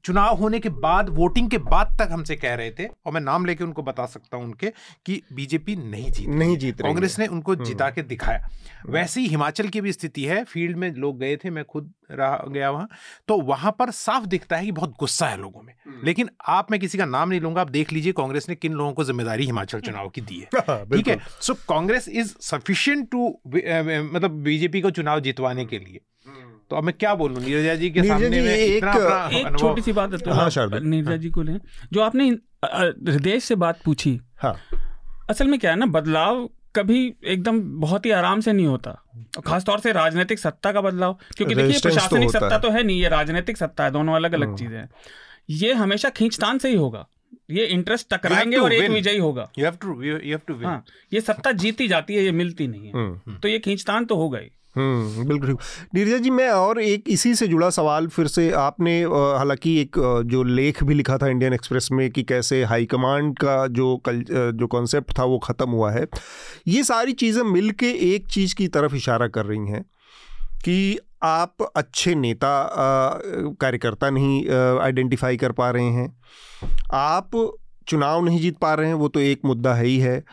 चुनाव 0.05 0.35
होने 0.37 0.59
के 0.59 0.69
बाद 0.69 1.09
वोटिंग 1.09 1.49
के 1.49 1.57
बाद 1.57 1.95
तक 1.99 2.09
हमसे 2.11 2.35
कह 2.35 2.53
रहे 2.55 2.71
थे 2.71 2.85
और 3.05 3.13
मैं 3.13 3.21
नाम 3.21 3.45
लेके 3.45 3.63
उनको 3.63 3.83
बता 3.83 4.05
सकता 4.05 4.37
हूँ 4.37 4.45
उनके 4.45 4.71
कि 5.05 5.21
बीजेपी 5.33 5.75
नहीं 5.75 6.11
जीत 6.11 6.27
नहीं 6.29 6.57
जीत 6.57 6.81
कांग्रेस 6.81 7.17
ने 7.19 7.27
उनको 7.27 7.55
जिता 7.55 7.89
के 7.89 8.01
दिखाया। 8.01 8.49
वैसे 8.87 9.21
ही 9.21 9.27
हिमाचल 9.27 9.67
की 9.67 9.81
भी 9.81 9.91
स्थिति 9.93 10.25
है 10.25 10.43
फ़ील्ड 10.43 10.77
में 10.77 10.89
लोग 10.95 11.19
गए 11.19 11.35
थे 11.35 11.49
मैं 11.49 11.63
खुद 11.65 11.91
रहा 12.11 12.45
गया 12.47 12.69
वहाँ 12.71 12.87
तो 13.27 13.39
वहाँ 13.41 13.75
पर 13.79 13.91
साफ़ 13.91 14.25
दिखता 14.25 14.57
है 14.57 14.65
कि 14.65 14.71
बहुत 14.71 14.95
गुस्सा 14.99 15.27
है 15.27 15.37
लोगों 15.37 15.61
में। 15.61 15.73
लेकिन 16.03 16.29
आप 16.49 16.71
मैं 16.71 16.79
किसी 16.79 16.97
का 16.97 17.05
नाम 17.05 17.29
नहीं 17.29 17.41
लूँगा 17.41 17.61
आप 17.61 17.69
देख 17.71 17.93
लीजिए 17.93 18.13
कांग्रेस 18.13 18.49
ने 18.49 18.55
किन 18.55 18.73
लोगों 18.73 18.93
को 18.93 19.03
ज़िम्मेदारी 19.03 19.45
हिमाचल 19.45 19.79
चुनाव 19.81 20.09
की 20.09 20.21
दी 20.21 20.39
है। 20.39 20.61
हाँ, 20.69 20.85
ठीक 20.85 21.07
है? 21.07 21.19
So 21.41 21.53
Congress 21.69 22.09
is 22.09 22.35
sufficient 22.41 23.09
to 23.11 23.27
मतलब 23.47 24.41
बीजेपी 24.43 24.81
को 24.81 24.91
चुनाव 24.91 25.19
जितवाने 25.19 25.65
के 25.65 25.79
लिए। 25.79 26.01
तो 26.69 26.75
अब 26.75 26.83
मैं 26.83 26.93
क्या 26.99 27.15
बोलूँ? 27.15 27.39
नीरजा 27.43 27.75
जी 27.75 27.89
के 27.89 28.01
नीरजा 28.01 28.19
सामने 28.19 28.29
जी, 28.29 28.47
में 28.47 28.55
एक- 28.55 28.77
इतना 28.77 29.29
एक 29.33 29.59
छोटी 29.59 29.81
सी 29.81 29.93
बात 29.93 30.11
है 30.11 30.17
तो 30.17 30.31
हाँ। 30.31 30.49
नीरजा 30.79 31.17
जी 31.17 31.29
को 31.29 31.41
लें। 31.41 31.59
जो 31.93 32.01
आपने 32.01 32.29
हृदय 33.11 33.39
से 33.39 33.55
बात 33.55 33.79
पूछी 33.85 34.21
हाँ। 34.37 34.55
असल 35.29 35.47
में 35.47 35.59
क्या 35.59 35.71
है 35.71 35.77
ना 35.77 35.85
बदलाव 35.85 36.49
कभी 36.75 37.13
एकदम 37.25 37.81
बहुत 37.81 38.05
ही 38.05 38.11
आराम 38.11 38.41
से 38.41 38.53
नहीं 38.53 38.65
होता। 38.65 38.91
और 39.17 39.41
खासतौर 39.41 39.79
से 39.79 39.91
राजनीतिक 39.91 40.39
सत्ता 40.39 40.71
का 40.71 40.81
बदलाव 40.81 41.19
क्योंकि 41.37 41.55
देखिए 41.55 41.73
तो 41.73 41.79
प्रशासनिक 41.81 42.31
सत्ता 42.31 42.57
तो 42.57 42.69
है 42.69 42.83
नहीं 42.83 43.01
ये 43.01 43.09
राजनीतिक 43.09 43.57
सत्ता 43.57 43.83
है 43.83 43.91
दोनों 43.91 44.15
अलग 44.15 44.33
अलग 44.33 44.47
हम्म। 44.47 44.57
चीज़ें 44.57 44.77
हैं। 44.77 44.89
ये 45.49 45.73
हमेशा 45.73 46.09
खींचतान 46.09 46.57
से 46.57 46.69
ही 46.69 46.75
होगा। 46.75 47.07
ये 47.51 47.65
इंटरेस्ट 47.65 48.13
टकराएँगे 48.13 48.57
और 48.57 48.73
एक 48.73 48.91
विजयी 48.91 49.17
होगा। 49.17 49.51
You 49.59 49.71
have 49.71 49.81
to- 49.81 49.97
you- 49.97 50.21
you 50.21 50.33
have 50.35 50.45
to 50.47 50.55
win. 50.55 50.65
हाँ 50.65 50.85
ये 51.13 51.21
सत्ता 51.21 51.51
जीती 51.51 51.87
जाती 51.87 52.15
है 52.15 52.23
ये 52.23 52.31
मिलती 52.31 52.67
नहीं 52.67 52.87
है। 52.87 52.93
हम्म 52.93 53.35
तो 53.35 53.47
ये 53.47 53.59
खींचतान 53.59 54.05
तो 54.05 54.15
हो। 54.15 54.29
गई 54.29 54.39
हम्म 54.39 54.64
बिल्कुल 54.77 55.47
ठीक। 55.47 55.57
नीरजा 55.95 56.17
जी, 56.17 56.29
मैं 56.29 56.49
और 56.49 56.81
एक 56.81 57.09
इसी 57.09 57.33
से 57.35 57.47
जुड़ा 57.47 57.69
सवाल 57.69 58.07
फिर 58.07 58.27
से 58.27 58.49
आपने 58.53 59.01
हालाँकि 59.03 59.77
एक 59.81 59.99
जो 60.25 60.43
लेख 60.43 60.83
भी 60.83 60.93
लिखा 60.93 61.17
था 61.17 61.27
इंडियन 61.27 61.53
एक्सप्रेस 61.53 61.89
में 61.91 62.09
कि 62.11 62.23
कैसे 62.23 62.63
हाईकमांड 62.63 63.37
का 63.37 63.65
जो 63.69 63.95
कल 64.05 64.23
जो 64.29 64.67
कॉन्सेप्ट 64.67 65.17
था 65.19 65.23
वो 65.23 65.37
ख़त्म 65.39 65.69
हुआ 65.69 65.91
है, 65.91 66.05
ये 66.67 66.83
सारी 66.83 67.13
चीज़ें 67.13 67.43
मिल 67.43 67.71
के 67.73 67.91
एक 68.13 68.27
चीज़ 68.27 68.55
की 68.55 68.67
तरफ़ 68.69 68.95
इशारा 68.95 69.27
कर 69.27 69.45
रही 69.45 69.67
हैं 69.67 69.83
कि 70.65 70.97
आप 71.23 71.71
अच्छे 71.75 72.15
नेता 72.15 72.49
कार्यकर्ता 73.61 74.09
नहीं 74.09 74.47
आइडेंटिफाई 74.81 75.37
कर 75.37 75.51
पा 75.51 75.69
रहे 75.69 75.89
हैं। 75.91 76.15
आप 76.93 77.31
चुनाव 77.87 78.23
नहीं 78.25 78.39
जीत 78.39 78.57
पा 78.57 78.73
रहे 78.73 78.87
हैं, 78.87 78.93
वो 78.93 79.07
तो 79.07 79.19
एक 79.19 79.41
मुद्दा 79.45 79.73
है 79.73 79.85
ही 79.85 79.97
है। 79.99 80.23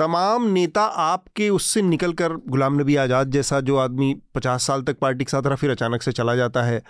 तमाम 0.00 0.46
नेता 0.50 0.82
आपके 1.02 1.48
उससे 1.50 1.82
निकल 1.84 2.12
कर 2.14 2.32
गुलाम 2.48 2.80
नबी 2.80 2.96
आज़ाद 2.98 3.30
जैसा 3.30 3.60
जो 3.62 3.76
आदमी 3.78 4.14
पचास 4.34 4.66
साल 4.66 4.82
तक 4.82 4.98
पार्टी 4.98 5.24
के 5.24 5.30
साथ 5.30 5.46
रहा, 5.46 5.56
फिर 5.56 5.70
अचानक 5.70 6.02
से 6.02 6.12
चला 6.12 6.34
जाता 6.36 6.62
है। 6.62 6.82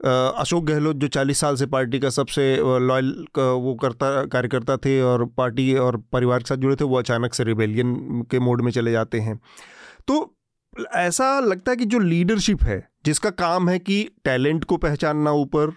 अशोक 0.00 0.64
गहलोत 0.64 0.96
जो 0.96 1.08
चालीस 1.08 1.38
साल 1.40 1.56
से 1.56 1.66
पार्टी 1.66 1.98
का 1.98 2.08
सबसे 2.10 2.44
लॉयल 2.80 3.10
वो 3.38 3.74
करता, 3.74 4.24
कार्यकर्ता 4.24 4.76
थे 4.76 5.00
और 5.02 5.24
पार्टी 5.36 5.74
और 5.76 5.96
परिवार 6.12 6.38
के 6.38 6.48
साथ 6.48 6.56
जुड़े 6.56 6.76
थे, 6.76 6.84
वो 6.84 6.98
अचानक 6.98 7.34
से 7.34 7.44
रिबेलियन 7.44 8.22
के 8.30 8.38
मोड 8.40 8.62
में 8.62 8.70
चले 8.72 8.92
जाते 8.92 9.20
हैं। 9.20 9.38
तो 10.08 10.34
ऐसा 10.96 11.38
लगता 11.40 11.70
है 11.70 11.76
कि 11.76 11.84
जो 11.86 11.98
लीडरशिप 11.98 12.62
है, 12.62 12.78
जिसका 13.06 13.30
काम 13.32 13.68
है 13.68 13.78
कि 13.78 14.02
टैलेंट 14.24 14.64
को 14.64 14.76
पहचानना 14.78 15.32
ऊपर, 15.34 15.72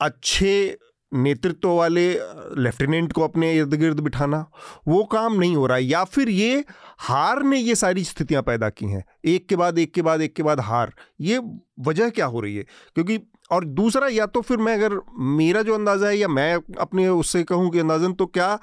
अच्छे 0.00 0.78
नेतृत्व 1.14 1.68
वाले, 1.68 2.14
लेफ्टिनेंट 2.58 3.12
को 3.12 3.22
अपने 3.22 3.52
इर्द 3.54 3.74
गिर्द 3.74 4.00
बिठाना, 4.00 4.50
वो 4.88 5.04
काम 5.04 5.34
नहीं 5.34 5.56
हो 5.56 5.66
रहा 5.66 5.76
है। 5.76 5.84
या 5.84 6.04
फिर 6.04 6.28
ये 6.28 6.64
हार 6.98 7.42
ने 7.42 7.58
ये 7.58 7.74
सारी 7.74 8.04
स्थितियाँ 8.04 8.42
पैदा 8.42 8.68
की 8.68 8.86
हैं। 8.86 9.04
एक 9.24 9.48
के 9.48 9.56
बाद 9.56 9.78
एक 9.78 9.94
के 9.94 10.02
बाद 10.02 10.20
एक 10.20 10.34
के 10.34 10.42
बाद 10.42 10.60
हार। 10.60 10.92
ये 11.20 11.40
वजह 11.80 12.08
क्या 12.08 12.26
हो 12.26 12.40
रही 12.40 12.56
है? 12.56 12.64
क्योंकि, 12.94 13.18
और 13.50 13.64
दूसरा, 13.64 14.08
या 14.08 14.26
तो 14.26 14.40
फिर 14.40 14.56
मैं 14.56 14.74
अगर 14.74 15.00
मेरा 15.18 15.62
जो 15.62 15.74
अंदाज़ा 15.74 16.08
है, 16.08 16.18
या 16.18 16.28
मैं 16.28 16.54
अपने 16.80 17.08
उससे 17.08 17.42
कहूँ 17.42 17.70
कि 17.70 17.78
अंदाजन 17.78 18.12
तो 18.12 18.26
क्या 18.26 18.58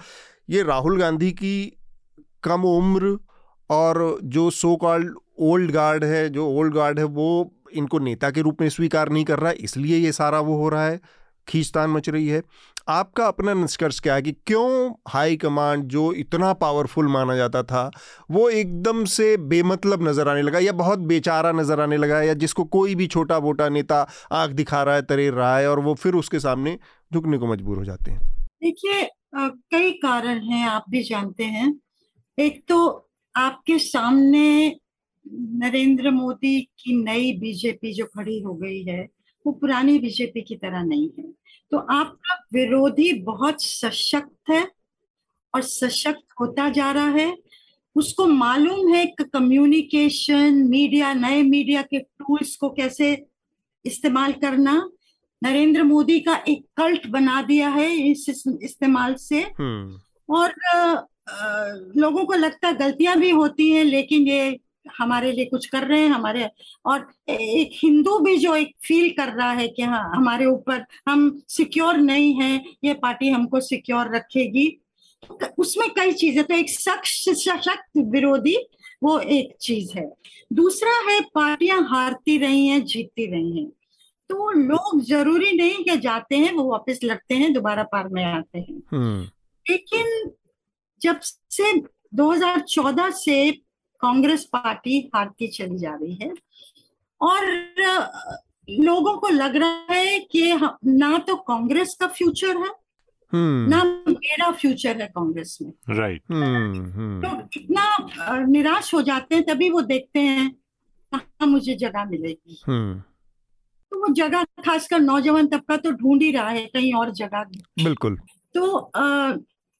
ये 0.49 0.63
राहुल 0.63 0.99
गांधी 0.99 1.31
की 1.31 1.77
कम 2.43 2.63
उम्र 2.63 3.17
और 3.69 4.19
जो 4.23 4.49
सो 4.49 4.75
कॉल्ड 4.75 5.15
ओल्ड 5.39 5.71
गार्ड 5.71 6.03
है, 6.03 6.29
जो 6.29 6.47
ओल्ड 6.47 6.73
गार्ड 6.73 6.99
है, 6.99 7.05
वो 7.05 7.53
इनको 7.73 7.99
नेता 7.99 8.29
के 8.31 8.41
रूप 8.41 8.61
में 8.61 8.69
स्वीकार 8.69 9.09
नहीं 9.09 9.25
कर 9.25 9.39
रहा 9.39 9.51
इसलिए 9.51 9.97
ये 9.97 10.11
सारा 10.11 10.39
वो 10.39 10.55
हो 10.57 10.69
रहा 10.69 10.85
है। 10.85 10.99
खींचतान 11.47 11.89
मच 11.89 12.09
रही 12.09 12.27
है। 12.27 12.41
आपका 12.89 13.25
अपना 13.27 13.53
निष्कर्ष 13.53 13.99
क्या 13.99 14.15
है 14.15 14.21
कि 14.21 14.31
क्यों 14.47 14.91
हाई 15.07 15.35
कमांड 15.37 15.83
जो 15.85 16.11
इतना 16.13 16.51
पावरफुल 16.55 17.07
माना 17.07 17.35
जाता 17.35 17.61
था, 17.63 17.89
वो 18.31 18.47
एकदम 18.49 19.03
से 19.07 19.35
बेमतलब 19.39 20.07
नज़र 20.07 20.27
आने 20.27 20.41
लगा 20.41 20.59
या 20.59 20.71
बहुत 20.73 20.99
बेचारा 21.07 21.51
नज़र 21.51 21.81
आने 21.81 21.97
लगा 21.97 22.21
या 22.21 22.33
जिसको 22.35 22.63
कोई 22.71 22.95
भी 22.95 23.07
छोटा 23.07 23.39
मोटा 23.39 23.69
नेता 23.69 24.01
आँख 24.33 24.51
दिखा 24.53 24.81
रहा 24.83 24.95
है 24.95 25.01
तरेर 25.03 25.33
रहा 25.33 25.57
है 25.57 25.69
और 25.69 25.79
वो 25.79 25.93
फिर 25.95 26.15
उसके 26.15 26.39
सामने 26.39 26.77
झुकने 27.11 27.37
को 27.37 27.47
मजबूर 27.47 27.77
हो 27.77 27.85
जाते 27.85 28.11
हैं। 28.11 28.19
देखिए 28.63 29.07
कई 29.35 29.91
कारण 29.93 30.43
हैं, 30.43 30.67
आप 30.67 30.85
भी 30.89 31.03
जानते 31.03 31.43
हैं। 31.45 31.73
एक 32.37 32.63
तो 32.67 33.09
आपके 33.35 33.77
सामने 33.79 34.75
नरेंद्र 35.57 36.11
मोदी 36.11 36.59
की 36.79 36.95
नई 37.03 37.31
बीजेपी 37.39 37.93
जो 37.93 38.05
खड़ी 38.07 38.39
हो 38.41 38.53
गई 38.55 38.83
है 38.83 39.07
वो 39.45 39.51
पुरानी 39.51 39.99
बीजेपी 39.99 40.41
की 40.41 40.55
तरह 40.55 40.83
नहीं 40.83 41.09
है। 41.19 41.23
तो 41.71 41.77
आपका 41.77 42.47
विरोधी 42.53 43.13
बहुत 43.13 43.63
सशक्त 43.63 44.49
है 44.49 44.67
और 45.55 45.61
सशक्त 45.61 46.25
होता 46.39 46.69
जा 46.69 46.91
रहा 46.91 47.09
है। 47.09 47.37
उसको 47.95 48.25
मालूम 48.25 48.93
है 48.93 49.05
कि 49.05 49.23
कम्युनिकेशन 49.23 50.53
मीडिया 50.53 51.13
नए 51.13 51.41
मीडिया 51.43 51.81
के 51.81 51.99
टूल्स 51.99 52.55
को 52.55 52.69
कैसे 52.69 53.25
इस्तेमाल 53.85 54.31
करना। 54.31 54.89
नरेंद्र 55.43 55.83
मोदी 55.83 56.19
का 56.19 56.43
एक 56.47 56.65
कल्ट 56.77 57.07
बना 57.07 57.41
दिया 57.41 57.69
है 57.69 58.11
इस 58.11 58.43
इस्तेमाल 58.63 59.13
से। 59.13 59.41
हम्म। 59.41 59.99
और 60.35 60.49
अ, 60.49 61.07
अ, 61.27 61.67
लोगों 61.97 62.25
को 62.25 62.33
लगता 62.33 62.71
गलतियाँ 62.71 63.17
भी 63.17 63.29
होती 63.29 63.69
हैं 63.69 63.83
लेकिन 63.83 64.27
ये 64.27 64.59
हमारे 64.97 65.31
लिए 65.31 65.45
कुछ 65.45 65.65
कर 65.65 65.83
रहे 65.83 66.01
हैं 66.01 66.09
हमारे 66.09 66.49
और 66.85 67.07
एक 67.29 67.71
हिंदू 67.73 68.19
भी 68.19 68.37
जो 68.37 68.55
एक 68.55 68.75
फील 68.83 69.09
कर 69.09 69.33
रहा 69.33 69.51
है 69.51 69.67
कि 69.67 69.81
हाँ 69.81 70.11
हमारे 70.15 70.45
ऊपर 70.45 70.85
हम 71.09 71.41
सिक्योर 71.47 71.97
नहीं 71.97 72.41
है 72.41 72.63
ये 72.83 72.93
पार्टी 72.93 73.29
हमको 73.29 73.59
सिक्योर 73.59 74.15
रखेगी। 74.15 74.81
तो 75.23 75.47
उसमें 75.57 75.89
कई 75.89 76.11
चीज़ें 76.11 76.43
तो 76.43 76.53
एक 76.53 76.69
सख्त 76.69 77.05
सशक्त 77.05 77.97
विरोधी 77.97 78.57
वो 79.03 79.19
एक 79.19 79.57
चीज़ 79.61 79.97
है। 79.97 80.13
दूसरा 80.53 81.11
है 81.11 81.21
पार्टियाँ 81.21 81.87
हारती 81.89 82.37
रही 82.37 82.67
हैं 82.67 82.85
जीतती 82.85 83.25
रही 83.25 83.59
हैं। 83.59 83.69
तो 84.29 84.51
लोग 84.51 85.01
ज़रूरी 85.01 85.51
नहीं 85.51 85.83
कि 85.83 85.97
जाते 85.97 86.35
हैं 86.35 86.53
वो 86.53 86.63
वापस 86.63 86.99
लड़ते 87.03 87.35
हैं 87.35 87.53
दोबारा 87.53 87.83
पार 87.83 88.07
में 88.07 88.25
आते 88.25 88.59
हैं। 88.59 88.83
हम्म। 88.91 89.29
लेकिन 89.69 90.31
जब 91.01 91.19
से 91.23 91.81
2014 92.15 93.09
से 93.09 93.61
कांग्रेस 94.01 94.43
पार्टी 94.53 94.99
हारती 95.15 95.47
चली 95.47 95.77
जा 95.77 95.93
रही 95.95 96.13
है। 96.15 96.33
और 97.21 97.45
लोगों 98.69 99.17
को 99.17 99.27
लग 99.27 99.55
रहा 99.55 99.93
है 99.93 100.19
कि 100.31 100.53
ना 100.85 101.17
तो 101.17 101.35
कांग्रेस 101.47 101.95
का 101.99 102.07
फ्यूचर 102.07 102.57
है 102.57 102.69
हम्म। 103.33 103.69
ना 103.69 103.83
मेरा 104.09 104.51
फ्यूचर 104.51 105.01
है 105.01 105.07
कांग्रेस 105.07 105.57
में। 105.61 105.71
राइट। 105.89 106.21
Hmm 106.31 106.91
hmm. 106.91 107.21
लोग 107.21 107.57
इतना 107.57 108.45
निराश 108.45 108.93
हो 108.93 109.01
जाते 109.01 109.35
हैं 109.35 109.43
तभी 109.45 109.69
वो 109.69 109.81
देखते 109.81 110.19
हैं 110.19 110.49
कहा 111.13 111.45
मुझे 111.45 111.75
जगह 111.75 112.05
मिलेगी। 112.05 112.61
हम्म। 112.67 112.99
तो 113.91 113.99
वो 113.99 114.13
जगह 114.13 114.43
खासकर 114.65 114.99
नौजवान 114.99 115.47
तबका 115.47 115.77
तो 115.77 115.91
ढूंढ 115.91 116.21
ही 116.21 116.31
रहा 116.31 116.49
है 116.49 116.65
कहीं 116.65 116.93
और 116.93 117.11
जगह 117.13 117.43
बिल्कुल। 117.83 118.15
तो 118.55 118.91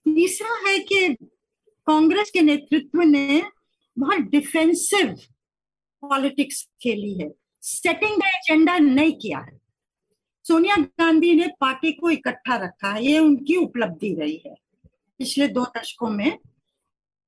तीसरा 0.06 0.70
है 0.70 0.78
कि 0.80 1.08
कांग्रेस 1.88 2.32
के 2.32 2.42
नेतृत्व 2.42 3.02
ने 3.02 3.44
बहुत 3.98 4.20
डिफेंसिव 4.32 5.16
पॉलिटिक्स 6.04 6.64
खेली 6.82 7.14
है। 7.14 7.30
सेटिंग 7.64 8.18
द 8.18 8.26
एजेंडा 8.26 8.78
नहीं 8.78 9.14
किया 9.14 9.40
है। 9.40 9.60
सोनिया 10.46 10.76
गांधी 11.00 11.34
ने 11.36 11.48
पार्टी 11.62 11.92
को 11.92 12.10
इकट्ठा 12.10 12.56
रखा 12.58 12.92
है 12.92 13.04
ये 13.06 13.20
उनकी 13.20 13.56
उपलब्धि 13.56 14.14
रही 14.20 14.42
है 14.46 14.56
पिछले 15.20 15.48
दो 15.48 15.66
दशकों 15.78 16.10
में। 16.10 16.38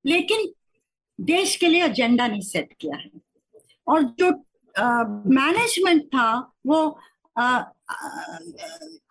लेकिन 0.05 0.47
देश 1.19 1.55
के 1.55 1.67
लिए 1.67 1.83
एजेंडा 1.85 2.27
नहीं 2.27 2.41
सेट 2.41 2.73
किया 2.79 2.95
है। 2.95 3.09
और 3.87 4.03
जो 4.19 4.31
मैनेजमेंट 5.31 6.03
था 6.05 6.31
वो 6.65 6.77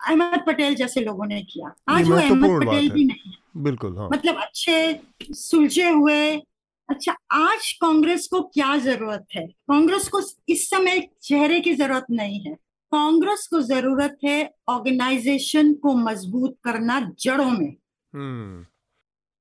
अहमद 0.01 0.43
पटेल 0.47 0.75
जैसे 0.75 1.01
लोगों 1.01 1.25
ने 1.25 1.41
किया। 1.43 1.73
आज 1.89 2.09
वो 2.09 2.15
अहमद 2.15 2.65
पटेल 2.65 2.89
भी 2.91 3.05
नहीं 3.05 3.33
बिल्कुल 3.63 3.97
हाँ। 3.97 4.09
मतलब 4.09 4.41
अच्छे 4.41 4.99
सुलझे 5.23 5.89
हुए 5.89 6.41
अच्छा 6.89 7.15
आज 7.31 7.77
कांग्रेस 7.81 8.27
को 8.27 8.41
क्या 8.41 8.77
ज़रूरत 8.77 9.25
है? 9.35 9.47
कांग्रेस 9.47 10.07
को 10.07 10.21
इस 10.49 10.69
समय 10.69 11.09
चेहरे 11.21 11.59
की 11.59 11.73
ज़रूरत 11.73 12.05
नहीं 12.11 12.39
है। 12.39 12.53
कांग्रेस 12.91 13.47
को 13.47 13.61
ज़रूरत 13.61 14.17
है 14.23 14.53
ऑर्गेनाइजेशन 14.69 15.73
को 15.73 15.93
मज़बूत 15.93 16.57
करना 16.63 17.11
जड़ों 17.19 17.51
में। 17.51 17.75
हम्म। 18.13 18.65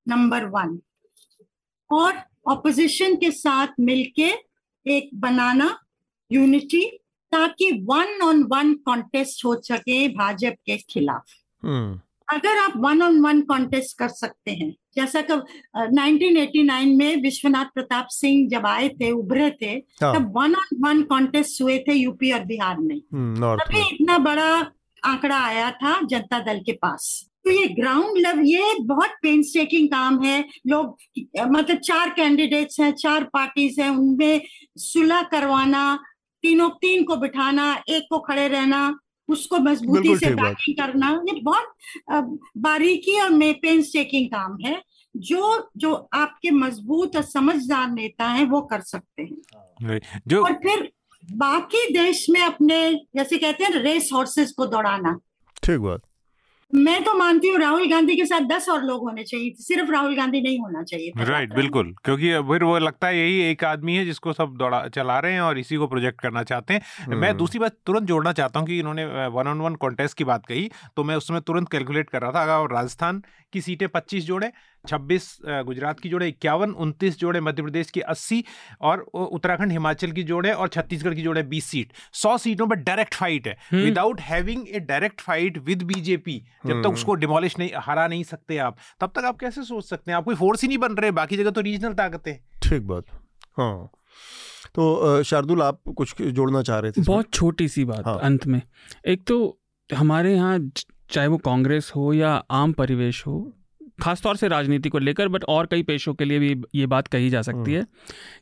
Number 0.08 0.44
one. 0.44 0.80
और 1.90 2.22
ऑपोजिशन 2.46 3.14
के 3.16 3.30
साथ 3.30 3.68
मिलके 3.80 4.30
एक 4.86 5.10
बनाना 5.14 5.78
यूनिटी 6.32 6.84
ताकि 7.32 7.70
वन 7.72 8.20
ऑन 8.22 8.42
वन 8.42 8.74
कॉन्टेस्ट 8.74 9.44
हो 9.44 9.60
सके 9.60 10.08
भाजपा 10.08 10.50
के 10.50 10.76
खिलाफ। 10.76 11.24
हम्म। 11.62 12.00
अगर 12.36 12.58
आप 12.58 12.72
वन 12.76 13.02
ऑन 13.02 13.20
वन 13.20 13.40
कॉन्टेस्ट 13.42 13.98
कर 13.98 14.08
सकते 14.08 14.50
हैं 14.50 14.76
जैसा 14.96 15.20
कि 15.20 15.32
अ, 15.32 15.86
1989 15.86 16.96
में 16.96 17.22
विश्वनाथ 17.22 17.64
प्रताप 17.64 18.06
सिंह 18.10 18.48
जब 18.48 18.66
आए 18.66 18.88
थे 18.88 19.10
उभरे 19.10 19.50
थे 19.50 19.70
हाँ। 20.02 20.14
तब 20.14 20.32
वन 20.36 20.54
ऑन 20.54 20.76
वन 20.80 21.02
कॉन्टेस्ट 21.02 21.62
हुए 21.62 21.78
थे 21.78 21.92
यूपी 21.92 22.32
और 22.32 22.44
बिहार 22.44 22.76
में। 22.78 23.00
हम्म 23.12 23.56
तभी 23.56 23.94
इतना 23.94 24.18
बड़ा 24.18 24.70
आंकड़ा 25.04 25.36
आया 25.36 25.70
था 25.70 26.00
जनता 26.02 26.38
दल 26.38 26.58
के 26.58 26.72
पास। 26.72 27.28
तो 27.44 27.50
ये 27.50 27.66
ग्राउंड 27.66 28.18
लेवल 28.18 28.40
ये 28.40 28.74
बहुत 28.80 29.10
पेंसटेकिंग 29.22 29.88
काम 29.88 30.22
है। 30.22 30.44
लोग 30.66 30.96
मतलब 31.40 31.76
चार 31.78 32.10
कैंडिडेट्स 32.10 32.80
हैं 32.80 32.92
चार 32.92 33.24
पार्टीज़ 33.24 33.80
हैं 33.80 33.90
उनमें 33.90 34.42
सुलह 34.76 35.22
करवाना 35.22 35.98
तीनों 36.42 36.68
तीन 36.68 37.04
को 37.04 37.16
बिठाना 37.16 37.82
एक 37.88 38.02
को 38.10 38.18
खड़े 38.18 38.48
रहना 38.48 38.98
उसको 39.28 39.58
मजबूती 39.58 40.16
से 40.16 40.34
बाकी 40.34 40.72
करना 40.72 41.10
ये 41.28 41.40
बहुत 41.40 42.38
बारीकी 42.58 43.20
और 43.20 43.30
मेपेन 43.30 43.76
पेंसटेकिंग 43.76 44.26
काम 44.28 44.58
है। 44.64 44.82
जो 45.14 45.70
जो 45.76 45.94
आपके 46.14 46.50
मज़बूत 46.50 47.16
और 47.16 47.22
समझदार 47.22 47.90
नेता 47.90 48.24
हैं 48.24 48.46
वो 48.46 48.60
कर 48.62 48.80
सकते 48.80 49.22
हैं। 49.22 50.00
जो 50.28 50.42
और 50.44 50.52
फिर 50.52 50.90
बाकी 51.24 51.86
देश 51.92 52.26
में 52.30 52.40
अपने 52.40 52.78
जैसे 53.16 53.38
कहते 53.38 53.64
हैं 53.64 53.70
रेस 53.72 54.10
हॉर्सेस 54.12 54.52
को 54.52 54.66
दौड़ाना। 54.66 55.18
ठीक 55.62 55.78
बात। 55.78 56.02
मैं 56.72 57.02
तो 57.04 57.12
मानती 57.14 57.48
हूँ 57.48 57.58
राहुल 57.60 57.86
गांधी 57.90 58.14
के 58.16 58.24
साथ 58.26 58.40
दस 58.48 58.68
और 58.68 58.82
लोग 58.82 59.00
होने 59.00 59.22
चाहिए 59.22 59.52
सिर्फ़ 59.58 59.90
राहुल 59.90 60.14
गांधी 60.16 60.40
नहीं 60.40 60.58
होना 60.58 60.82
चाहिए 60.82 61.12
राइट 61.18 61.48
में। 61.48 61.56
बिल्कुल 61.56 61.94
क्योंकि 62.04 62.32
फिर 62.48 62.64
वो 62.64 62.78
लगता 62.78 63.06
है 63.06 63.18
यही 63.18 63.40
एक 63.50 63.64
आदमी 63.64 63.96
है 63.96 64.04
जिसको 64.04 64.32
सब 64.32 64.54
दौड़ा 64.58 64.86
चला 64.88 65.18
रहे 65.18 65.32
हैं 65.32 65.40
और 65.40 65.58
इसी 65.58 65.76
को 65.76 65.86
प्रोजेक्ट 65.86 66.20
करना 66.20 66.42
चाहते 66.42 66.74
हैं 66.74 67.06
मैं 67.08 67.28
हम्म। 67.28 67.38
दूसरी 67.38 67.58
बात 67.58 67.76
तुरंत 67.86 68.08
जोड़ना 68.08 68.32
चाहता 68.32 68.60
हूँ 68.60 68.66
कि 68.68 68.78
इन्होंने 68.78 69.04
वन 69.28 69.48
ऑन 69.48 69.60
वन 69.60 69.74
कॉन्टेस्ट 69.74 70.18
की 70.18 70.24
बात 70.24 70.46
कही 70.46 70.70
तो 70.96 71.04
मैं 71.04 71.16
उसमें 71.16 71.40
तुरंत 71.40 71.70
कैलकुलेट 71.70 72.10
कर 72.10 72.22
रहा 72.22 72.32
था 72.32 72.42
अगर 72.42 72.74
राजस्थान 72.74 73.22
की 73.52 73.60
सीटें 73.60 73.86
25 73.86 74.22
जोड़े 74.24 74.50
छब्बीस 74.84 75.26
गुजरात 75.46 76.00
की 76.00 76.08
जोड़े 76.08 76.28
इक्यावन 76.28 76.70
उनतीस 76.80 77.18
जोड़े 77.18 77.40
मध्य 77.40 77.62
प्रदेश 77.62 77.90
की 77.90 78.00
80 78.10 78.42
और 78.80 79.00
उत्तराखंड 79.14 79.72
हिमाचल 79.72 80.12
की 80.12 80.22
जोड़े 80.22 80.52
और 80.52 80.68
छत्तीसगढ़ 80.68 81.14
की 81.14 81.22
जोड़े 81.22 81.42
20 81.44 81.64
सीट 81.64 81.92
सौ 82.12 82.36
सीटों 82.38 82.66
पर 82.66 82.76
डायरेक्ट 82.76 83.14
फाइट 83.14 83.46
है। 83.48 83.56
Without 83.74 84.20
having 84.20 84.64
a 84.68 84.80
direct 84.80 85.20
fight 85.20 85.58
with 85.58 85.82
BJP 85.82 86.42
जब 86.66 86.70
तक 86.70 86.86
हम्म। 86.86 86.92
उसको 86.92 87.14
डिमोलिश 87.14 87.58
नहीं 87.58 87.70
हरा 87.76 88.06
नहीं 88.08 88.24
सकते 88.24 88.58
आप 88.58 88.76
तब 89.00 89.12
तक 89.16 89.24
आप 89.24 89.38
कैसे 89.38 89.62
सोच 89.64 89.84
सकते 89.84 90.10
हैं? 90.10 90.16
आप 90.16 90.24
कोई 90.24 90.34
फोर्स 90.34 90.62
ही 90.62 90.68
नहीं 90.68 90.78
बन 90.78 90.94
रहे 90.94 91.10
बाकी 91.12 91.36
जगह 91.36 91.50
तो 91.50 91.60
रीजनल 91.60 91.92
ताकतें 91.94 92.36
ठीक 92.62 92.86
बात। 92.86 93.04
हाँ। 93.58 93.90
तो 94.74 95.22
शार्दुल 95.22 95.62
आप 95.62 95.80
कुछ 95.96 96.22
जोड़ना 96.22 96.62
चाह 96.62 96.78
रहे 96.78 96.92
थे 96.92 97.02
बहुत 97.02 97.32
छोटी 97.34 97.68
सी 97.68 97.84
बात 97.84 98.06
हाँ। 98.06 98.18
अंत 98.20 98.46
में। 98.46 98.60
एक 99.06 99.24
तो 99.26 99.58
हमारे 99.90 100.34
यहाँ 100.34 100.58
चाहे 101.10 101.26
वो 101.28 101.36
कांग्रेस 101.38 101.92
हो 101.96 102.12
या 102.12 102.30
आम 102.50 102.72
परिवेश 102.72 103.26
हो 103.26 103.52
खासतौर 104.02 104.36
से 104.36 104.48
राजनीति 104.48 104.88
को 104.88 104.98
लेकर 104.98 105.28
बट 105.28 105.44
और 105.44 105.66
कई 105.66 105.82
पेशों 105.82 106.14
के 106.14 106.24
लिए 106.24 106.38
भी 106.38 106.54
ये 106.74 106.86
बात 106.86 107.08
कही 107.08 107.30
जा 107.30 107.42
सकती 107.42 107.72
है 107.72 107.86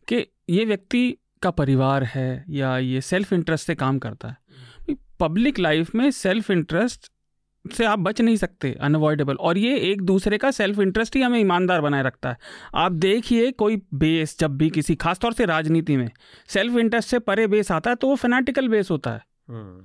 कि 0.08 0.26
ये 0.50 0.64
व्यक्ति 0.64 1.18
का 1.42 1.50
परिवार 1.50 2.04
है 2.04 2.44
या 2.50 2.76
ये 2.78 3.00
सेल्फ 3.00 3.32
इंटरेस्ट 3.32 3.66
से 3.66 3.74
काम 3.74 3.98
करता 3.98 4.28
है। 4.28 4.94
पब्लिक 5.20 5.58
लाइफ 5.58 5.94
में 5.94 6.10
सेल्फ 6.10 6.50
इंटरेस्ट 6.50 7.10
से 7.64 7.84
आप 7.84 7.98
बच 7.98 8.20
नहीं 8.20 8.36
सकते 8.36 8.72
अनअवॉइडेबल 8.80 9.34
और 9.34 9.58
ये 9.58 9.76
एक 9.90 10.02
दूसरे 10.02 10.38
का 10.38 10.50
सेल्फ 10.50 10.78
इंटरेस्ट 10.78 11.16
ही 11.16 11.22
हमें 11.22 11.38
ईमानदार 11.40 11.80
बनाए 11.80 12.02
रखता 12.02 12.30
है। 12.30 12.36
आप 12.74 12.92
देखिए 12.92 13.50
कोई 13.52 13.76
बेस 13.94 14.38
जब 14.40 14.56
भी 14.56 14.68
किसी 14.70 14.94
खासतौर 14.96 15.32
से 15.32 15.44
राजनीति 15.44 15.96
में 15.96 16.10
सेल्फ 16.48 16.76
इंटरेस्ट 16.76 17.08
से 17.08 17.18
परे 17.20 17.46
बेस 17.46 17.72
आता 17.72 17.90
है 17.90 17.96
तो 17.96 18.08
वो 18.08 18.14
फेनाटिकल 18.16 18.68
बेस 18.68 18.90
होता 18.90 19.10
है। 19.10 19.22
हम्म, 19.48 19.80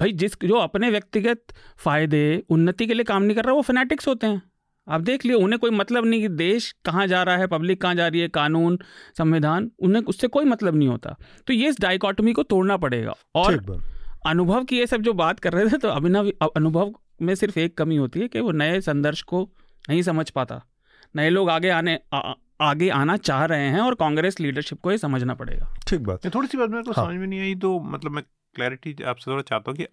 भाई 0.00 0.12
जिस 0.12 0.36
जो 0.44 0.56
अपने 0.56 0.90
व्यक्तिगत 0.90 1.52
फ़ायदे 1.78 2.42
उन्नति 2.50 2.86
के 2.86 2.94
लिए 2.94 3.04
काम 3.04 3.22
नहीं 3.22 3.36
कर 3.36 3.44
रहा 3.44 3.54
वो 3.54 3.62
फेनाटिक्स 3.62 4.08
होते 4.08 4.26
हैं। 4.26 4.42
आप 4.86 5.00
देख 5.00 5.24
लिए 5.24 5.34
उन्हें 5.34 5.58
कोई 5.58 5.70
मतलब 5.70 6.06
नहीं 6.06 6.20
कि 6.20 6.28
देश 6.28 6.70
कहाँ 6.84 7.06
जा 7.06 7.22
रहा 7.22 7.36
है 7.36 7.46
पब्लिक 7.46 7.80
कहाँ 7.82 7.94
जा 7.94 8.06
रही 8.08 8.20
है 8.20 8.28
कानून 8.28 8.78
संविधान 9.18 9.70
उन्हें 9.78 10.02
उससे 10.04 10.28
कोई 10.28 10.44
मतलब 10.44 10.76
नहीं 10.76 10.88
होता। 10.88 11.14
तो 11.46 11.52
ये 11.52 11.68
इस 11.68 11.80
डाइकॉटमी 11.80 12.32
को 12.32 12.42
तोड़ना 12.44 12.76
पड़ेगा। 12.76 13.14
और 13.34 13.82
अनुभव 14.26 14.64
की 14.64 14.78
ये 14.78 14.86
सब 14.86 15.02
जो 15.02 15.12
बात 15.14 15.40
कर 15.40 15.52
रहे 15.52 15.68
थे 15.68 15.78
तो 15.78 15.88
अभिनव 15.88 16.30
अनुभव 16.56 16.94
में 17.22 17.34
सिर्फ़ 17.34 17.58
एक 17.58 17.76
कमी 17.78 17.96
होती 17.96 18.20
है 18.20 18.28
कि 18.28 18.40
वो 18.40 18.52
नए 18.52 18.80
संदर्श 18.80 19.22
को 19.22 19.48
नहीं 19.90 20.02
समझ 20.02 20.28
पाता। 20.30 20.60
नए 21.16 21.30
लोग 21.30 21.50
आगे 21.50 21.68
आने 21.70 21.98
आ, 22.12 22.32
आगे 22.60 22.88
आना 22.90 23.16
चाह 23.16 23.44
रहे 23.44 23.68
हैं 23.68 23.80
और 23.80 23.94
कांग्रेस 23.94 24.40
लीडरशिप 24.40 24.80
को 24.80 24.90
ये 24.92 24.98
समझना 24.98 25.34
पड़ेगा। 25.34 25.74
ठीक 25.86 26.00
बात। 26.00 26.24
ये 26.24 26.30
थोड़ी 26.34 26.48
सी 26.48 26.58
बात 26.58 26.70
मेरे 26.70 26.82
को 26.82 26.92
हाँ। 26.92 27.04
समझ 27.04 27.16
में 27.16 27.26
नहीं 27.26 27.40
आई 27.40 27.54
तो 27.54 27.78
मतलब 27.80 28.12
मैं 28.12 28.24
क्लैरिटी 28.54 28.96
आपसे 29.02 29.30
थोड़ा 29.30 29.42
चाहता 29.42 29.70
हूँ 29.70 29.78
कि 29.78 29.86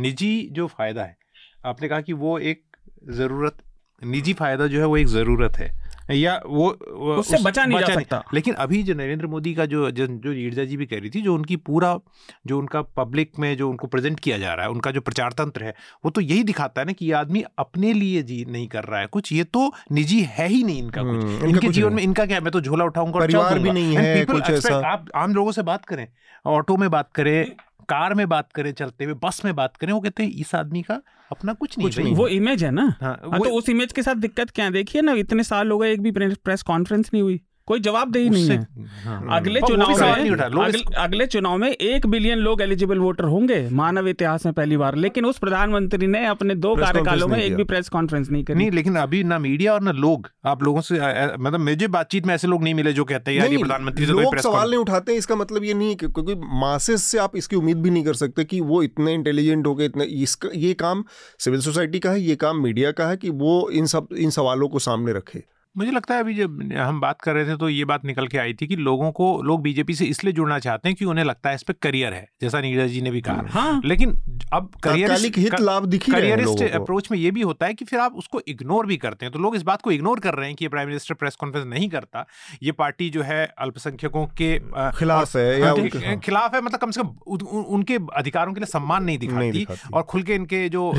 निजी 0.00 0.48
जो 0.52 0.66
फ़ायदा 0.66 1.02
है 1.02 1.16
आपने 1.64 1.88
कहा 1.88 2.00
कि 2.00 2.12
वो 2.12 2.38
एक 2.38 2.62
ज़रूरत 3.10 3.62
निजी 4.02 4.32
फ़ायदा 4.32 4.66
जो 4.66 4.80
है 4.80 4.86
वो 4.86 4.96
एक 4.96 5.06
ज़रूरत 5.06 5.56
है। 5.56 5.70
या 6.10 6.40
वो, 6.46 6.78
वो 6.92 7.14
उससे 7.14 7.36
उस- 7.36 7.46
बचा 7.46 7.64
नहीं 7.64 7.78
जा 7.78 7.94
सकता। 7.94 8.24
लेकिन 8.34 8.54
अभी 8.54 8.82
जो 8.82 8.94
नरेंद्र 8.94 9.26
मोदी 9.26 9.54
का 9.54 9.66
जो 9.66 9.90
जो 9.90 10.32
ईर्जा 10.32 10.64
जी 10.64 10.76
भी 10.76 10.86
कह 10.86 10.98
रही 10.98 11.10
थी 11.10 11.22
जो 11.22 11.34
उनकी 11.34 11.56
पूरा 11.56 11.98
जो 12.46 12.58
उनका 12.58 12.82
पब्लिक 12.82 13.32
में 13.38 13.56
जो 13.56 13.70
उनको 13.70 13.86
प्रेजेंट 13.86 14.20
किया 14.20 14.38
जा 14.38 14.54
रहा 14.54 14.64
है 14.66 14.70
उनका 14.70 14.90
जो 14.90 15.00
प्रचार 15.00 15.32
तंत्र 15.32 15.64
है 15.64 15.74
वो 16.04 16.10
तो 16.10 16.20
यही 16.20 16.42
दिखाता 16.42 16.80
है 16.80 16.86
ना 16.86 16.92
कि 16.92 17.06
ये 17.06 17.12
आदमी 17.12 17.44
अपने 17.58 17.92
लिए 17.92 18.22
जी 18.22 18.44
नहीं 18.44 18.68
कर 18.68 18.84
रहा 18.84 19.00
है। 19.00 19.06
कुछ 19.06 19.32
ये 19.32 19.44
तो 19.44 19.72
निजी 19.92 20.20
है 20.20 20.48
ही 20.48 20.62
नहीं 20.62 20.78
इनका 20.78 21.00
हम्म, 21.00 21.38
कुछ 21.40 21.48
इनके 21.48 21.68
जीवन 21.68 21.92
में 21.92 22.02
इनका 22.02 22.26
क्या 22.26 22.36
है? 22.36 22.42
मैं 22.42 22.52
तो 22.52 22.60
झोला 22.60 22.84
उठाऊँगा 22.84 23.20
परिवार 23.20 23.58
भी 23.58 23.70
नहीं 23.72 23.96
है, 23.96 24.24
कुछ 24.24 24.50
ऐसा। 24.50 24.74
आप 24.86 25.06
आम 25.14 25.34
लोगों 25.34 25.52
से 25.52 25.62
बात 25.62 25.84
करें 25.84 26.08
ऑटो 26.46 26.76
में 26.76 26.90
बात 26.90 27.12
करें 27.12 27.50
कार 27.88 28.14
में 28.14 28.28
बात 28.28 28.52
करें 28.52 28.72
चलते 28.72 29.04
हुए 29.04 29.14
बस 29.14 29.42
में 29.44 29.54
बात 29.56 29.76
करें 29.76 29.92
वो 29.92 30.00
कहते 30.00 30.22
हैं 30.22 30.30
इस 30.30 30.54
आदमी 30.54 30.82
का 30.82 31.00
अपना 31.32 31.52
कुछ 31.52 31.78
नहीं 31.78 31.88
कुछ 31.88 31.98
नहीं। 31.98 32.14
वो 32.14 32.28
इमेज 32.28 32.64
है 32.64 32.70
ना। 32.70 32.82
हाँ, 33.00 33.20
हाँ, 33.24 33.40
तो 33.40 33.50
उस 33.50 33.68
इमेज 33.68 33.92
के 33.92 34.02
साथ 34.02 34.14
दिक्कत 34.14 34.50
क्या 34.50 34.70
देखिए 34.70 35.02
ना 35.02 35.12
इतने 35.12 35.42
साल 35.42 35.70
हो 35.70 35.78
गए 35.78 35.92
एक 35.92 36.02
भी 36.02 36.10
प्रेस 36.10 36.62
कॉन्फ्रेंस 36.62 37.10
नहीं 37.14 37.22
हुई। 37.22 37.40
कोई 37.66 37.80
जवाबदेही 37.80 38.28
नहीं 38.30 38.48
है। 38.48 38.56
हाँ। 39.04 39.36
अगले 39.36 39.60
चुनाव 39.60 39.94
सवाल 39.94 40.20
नहीं 40.20 40.30
उठा 40.30 40.48
में 40.48 40.64
अगले, 40.64 40.82
अगले 40.96 41.26
चुनाव 41.26 41.56
में 41.58 41.70
एक 41.70 42.06
बिलियन 42.06 42.38
लोग 42.38 42.62
एलिजिबल 42.62 42.98
वोटर 42.98 43.24
होंगे 43.26 43.58
मानव 43.72 44.08
इतिहास 44.08 44.46
में 44.46 44.52
पहली 44.54 44.76
बार। 44.76 44.96
लेकिन 44.96 45.26
उस 45.26 45.38
प्रधानमंत्री 45.38 46.06
ने 46.06 46.24
अपने 46.26 46.54
दो 46.56 46.74
कार्यकालों 46.76 47.28
में 47.28 47.38
एक 47.38 47.56
भी 47.56 47.64
प्रेस 47.64 47.88
कॉन्फ्रेंस 47.88 48.30
नहीं 48.30 48.44
करी। 48.44 48.58
नहीं 48.58 48.70
लेकिन 48.70 48.96
अभी 48.96 49.22
ना 49.24 49.38
मीडिया 49.38 49.72
और 49.74 49.82
ना 49.82 49.92
लोग 49.92 50.28
आप 50.46 50.62
लोगों 50.62 50.80
से 50.80 50.94
मतलब 51.36 51.60
मुझे 51.60 51.88
बातचीत 51.88 52.26
में 52.26 52.34
ऐसे 52.34 52.48
लोग 52.48 52.62
नहीं 52.62 52.74
मिले 52.74 52.92
जो 52.92 53.04
कहते 53.04 53.30
हैं 53.30 53.38
यार 53.38 53.52
ये 53.52 53.58
प्रधानमंत्री 53.58 54.06
लोग 54.06 54.38
सवाल 54.38 54.70
नहीं 54.70 54.80
उठाते 54.80 55.14
इसका 55.14 55.36
मतलब 55.36 55.64
ये 55.64 55.74
नहीं 55.74 55.88
है 55.88 55.94
क्योंकि 55.94 56.34
मासेस 56.60 57.02
से 57.02 57.18
आप 57.18 57.36
इसकी 57.36 57.56
उम्मीद 57.56 57.82
भी 57.82 57.90
नहीं 57.90 58.04
कर 58.04 58.14
सकते 58.14 58.44
कि 58.44 58.60
वो 58.60 58.82
इतने 58.82 59.14
इंटेलिजेंट 59.14 59.66
हो 59.66 59.74
गए 59.74 59.84
इतने 59.84 60.04
इसका 60.22 60.48
ये 60.54 60.72
काम 60.74 61.04
सिविल 61.38 61.60
सोसाइटी 61.60 61.98
का 61.98 62.10
है 62.10 62.20
ये 62.20 62.36
काम 62.36 62.62
मीडिया 62.62 62.92
का 62.92 63.08
है 63.08 63.16
कि 63.16 63.30
वो 63.42 63.58
इन 63.72 63.86
सब 63.86 64.08
इन 64.16 64.30
सवालों 64.30 64.68
को 64.68 64.78
सामने 64.78 65.12
रखे। 65.12 65.42
मुझे 65.78 65.90
लगता 65.90 66.14
है 66.14 66.20
अभी 66.20 66.34
जब 66.34 66.72
हम 66.76 67.00
बात 67.00 67.20
कर 67.20 67.34
रहे 67.34 67.46
थे 67.46 67.56
तो 67.56 67.68
ये 67.68 67.84
बात 67.84 68.04
निकल 68.04 68.26
के 68.26 68.38
आई 68.38 68.54
थी 68.54 68.66
कि 68.66 68.76
लोगों 68.76 69.12
को 69.12 69.42
लोग 69.42 69.62
बीजेपी 69.62 69.94
से 69.94 70.04
इसलिए 70.04 70.32
जुड़ना 70.32 70.58
चाहते 70.58 70.88
हैं 70.88 70.96
कि 70.96 71.04
उन्हें 71.04 71.24
लगता 71.24 71.48
है 71.48 71.54
इस 71.54 71.62
पर 71.62 71.72
करियर 71.82 72.12
है 72.14 72.28
जैसा 72.42 72.60
नीरज 72.60 72.90
जी 72.90 73.02
ने 73.02 73.10
भी 73.10 73.20
कहा। 73.20 73.42
हाँ। 73.48 73.80
लेकिन 73.84 74.10
अब 74.52 74.70
तात्कालिक 74.82 75.38
हित 75.38 75.60
लाभ 75.60 75.84
दिख 75.84 76.06
ही 76.06 76.12
हैं 76.12 76.20
करियरिस्ट 76.22 76.62
अप्रोच 76.74 77.10
में 77.10 77.18
ये 77.18 77.30
भी 77.30 77.40
होता 77.40 77.66
है 77.66 77.74
कि 77.74 77.84
फिर 77.84 77.98
आप 77.98 78.14
उसको 78.14 78.40
इग्नोर 78.48 78.86
भी 78.86 78.96
करते 78.96 79.26
हैं। 79.26 79.32
तो 79.32 79.38
लोग 79.38 79.56
इस 79.56 79.62
बात 79.62 79.82
को 79.82 79.90
इग्नोर 79.90 80.20
कर 80.20 80.34
रहे 80.34 80.46
हैं 80.46 80.56
कि 80.56 80.64
ये 80.64 80.68
प्राइम 80.68 80.88
मिनिस्टर 80.88 81.14
प्रेस 81.14 81.36
कॉन्फ्रेंस 81.36 81.66
नहीं 81.66 81.88
करता। 81.88 82.26
ये 82.62 82.72
पार्टी 82.72 83.10
जो 83.10 83.22
है 83.22 83.54
अल्पसंख्यकों 83.58 84.26
के 84.26 84.58
खिलाफ 84.98 85.36
है 85.36 85.60
या 85.60 85.72
हाँ, 86.06 86.18
खिलाफ 86.18 86.54
है 86.54 86.60
मतलब 86.60 86.80
कम 86.80 86.90
से 86.90 87.02
कम 87.02 87.08
उन- 87.26 87.42
उन- 87.42 87.66
उनके 87.66 87.98
अधिकारों 88.16 88.52
के 88.52 88.60
लिए 88.60 88.66
सम्मान 88.66 89.04
नहीं 89.04 89.18
दिखाती 89.18 89.50
दिखाती। 89.50 89.88
और 89.94 90.02
खुल 90.02 90.22
के 90.22 90.34
इनके 90.34 90.68
जो 90.68 90.92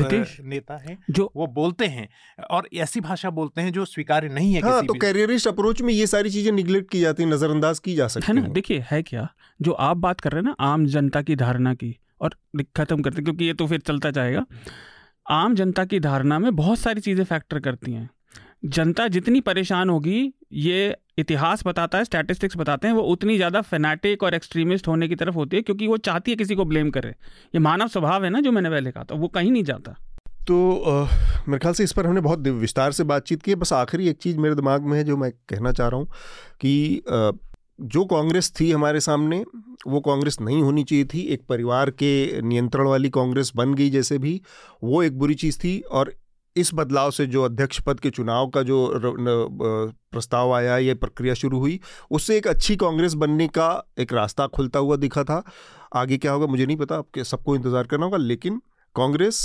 नेता 0.44 0.76
है 0.76 0.98
जो 1.10 1.32
वो 1.36 1.46
बोलते 1.46 1.86
हैं 1.86 2.08
और 2.50 2.68
ऐसी 2.74 3.00
भाषा 3.00 3.30
बोलते 3.30 3.60
हैं 3.60 3.72
जो 3.72 3.84
स्वीकार्य 3.84 4.28
नहीं 4.28 4.54
है 4.54 4.60
हाँ 4.68 4.86
तो 4.86 4.94
कैरियरिस्ट 4.94 5.48
अप्रोच 5.48 5.82
में 5.82 5.92
ये 5.94 6.06
सारी 6.06 6.30
चीज़ें 6.30 6.52
निगलेक्ट 6.52 6.90
की 6.90 7.00
जाती 7.00 7.24
नजरअंदाज 7.24 7.78
की 7.78 7.94
जा 7.94 8.08
सकती 8.08 8.26
है 8.28 8.34
ना? 8.34 8.48
देखिए 8.48 8.84
है 8.90 9.02
क्या? 9.02 9.28
जो 9.60 9.72
आप 9.72 9.96
बात 9.96 10.20
कर 10.20 10.32
रहे 10.32 10.40
हैं 10.40 10.48
ना 10.48 10.54
आम 10.64 10.86
जनता 10.86 11.22
की 11.22 11.36
धारणा 11.36 11.74
की 11.74 11.96
और 12.20 12.34
खत्म 12.76 13.02
करते 13.02 13.22
क्योंकि 13.22 13.44
ये 13.44 13.54
तो 13.54 13.66
फिर 13.66 13.80
चलता 13.80 14.10
जाएगा। 14.10 14.44
आम 15.26 15.54
जनता 15.54 15.84
की 15.84 16.00
धारणा 16.00 16.38
में 16.38 16.54
बहुत 16.56 16.78
सारी 16.78 17.00
चीज़ें 17.00 17.24
फैक्टर 17.24 17.58
करती 17.60 17.92
हैं। 17.92 18.08
जनता 18.66 19.06
जितनी 19.08 19.40
परेशान 19.40 19.90
होगी 19.90 20.32
ये 20.54 20.96
इतिहास 21.18 21.62
बताता 21.66 21.98
है 21.98 22.04
स्टैटिस्टिक्स 22.04 22.56
बताते 22.56 22.88
हैं 22.88 22.94
वो 22.94 23.02
उतनी 23.02 23.36
ज़्यादा 23.36 23.60
फेनाटिक 23.60 24.22
और 24.22 24.34
एक्सट्रीमिस्ट 24.34 24.88
होने 24.88 25.08
की 25.08 25.14
तरफ़ 25.14 25.34
होती 25.34 25.56
है 25.56 25.62
क्योंकि 25.62 25.86
वो 25.86 25.96
चाहती 25.98 26.30
है 26.30 26.36
किसी 26.36 26.54
को 26.54 26.64
ब्लेम 26.64 26.90
करे। 26.90 27.08
ये 27.08 27.58
मानव 27.58 27.88
स्वभाव 27.88 28.24
है 28.24 28.30
ना 28.30 28.40
जो 28.40 28.52
मैंने 28.52 28.70
पहले 28.70 28.90
कहा 28.90 29.04
था 29.04 29.14
वो 29.14 29.28
कहीं 29.28 29.50
नहीं 29.52 29.64
जाता। 29.64 29.96
तो 30.48 30.56
मेरे 31.48 31.58
ख्याल 31.58 31.74
से 31.74 31.84
इस 31.84 31.92
पर 31.92 32.06
हमने 32.06 32.20
बहुत 32.20 32.46
विस्तार 32.60 32.92
से 32.92 33.04
बातचीत 33.04 33.42
की 33.42 33.54
बस 33.54 33.72
आखिरी 33.72 34.08
एक 34.08 34.18
चीज़ 34.22 34.38
मेरे 34.38 34.54
दिमाग 34.54 34.82
में 34.82 34.96
है 34.98 35.04
जो 35.04 35.16
मैं 35.16 35.30
कहना 35.48 35.72
चाह 35.72 35.88
रहा 35.88 36.00
हूँ 36.00 36.08
कि 36.60 37.02
अ, 37.08 37.30
जो 37.80 38.04
कांग्रेस 38.04 38.52
थी 38.60 38.70
हमारे 38.70 39.00
सामने 39.00 39.44
वो 39.86 40.00
कांग्रेस 40.00 40.40
नहीं 40.40 40.62
होनी 40.62 40.84
चाहिए 40.84 41.04
थी। 41.04 41.20
एक 41.32 41.42
परिवार 41.48 41.90
के 41.92 42.40
नियंत्रण 42.42 42.86
वाली 42.88 43.10
कांग्रेस 43.10 43.52
बन 43.56 43.74
गई 43.74 43.90
जैसे 43.90 44.18
भी 44.18 44.40
वो 44.84 45.02
एक 45.02 45.18
बुरी 45.18 45.34
चीज़ 45.34 45.58
थी 45.58 45.78
और 45.80 46.12
इस 46.56 46.70
बदलाव 46.74 47.10
से 47.10 47.26
जो 47.26 47.42
अध्यक्ष 47.44 47.80
पद 47.86 48.00
के 48.00 48.10
चुनाव 48.10 48.48
का 48.50 48.62
जो 48.62 48.78
प्रस्ताव 50.10 50.52
आया 50.54 50.76
ये 50.78 50.94
प्रक्रिया 50.96 51.34
शुरू 51.34 51.58
हुई 51.58 51.78
उससे 52.10 52.36
एक 52.36 52.46
अच्छी 52.48 52.76
कांग्रेस 52.76 53.14
बनने 53.14 53.48
का 53.48 53.70
एक 53.98 54.12
रास्ता 54.12 54.46
खुलता 54.46 54.78
हुआ 54.78 54.96
दिखा 54.96 55.24
था। 55.24 55.42
आगे 55.96 56.18
क्या 56.18 56.32
होगा 56.32 56.46
मुझे 56.46 56.66
नहीं 56.66 56.76
पता 56.76 56.96
आपके 56.98 57.24
सबको 57.24 57.56
इंतज़ार 57.56 57.86
करना 57.86 58.04
होगा 58.04 58.16
लेकिन 58.18 58.60
कांग्रेस 58.96 59.40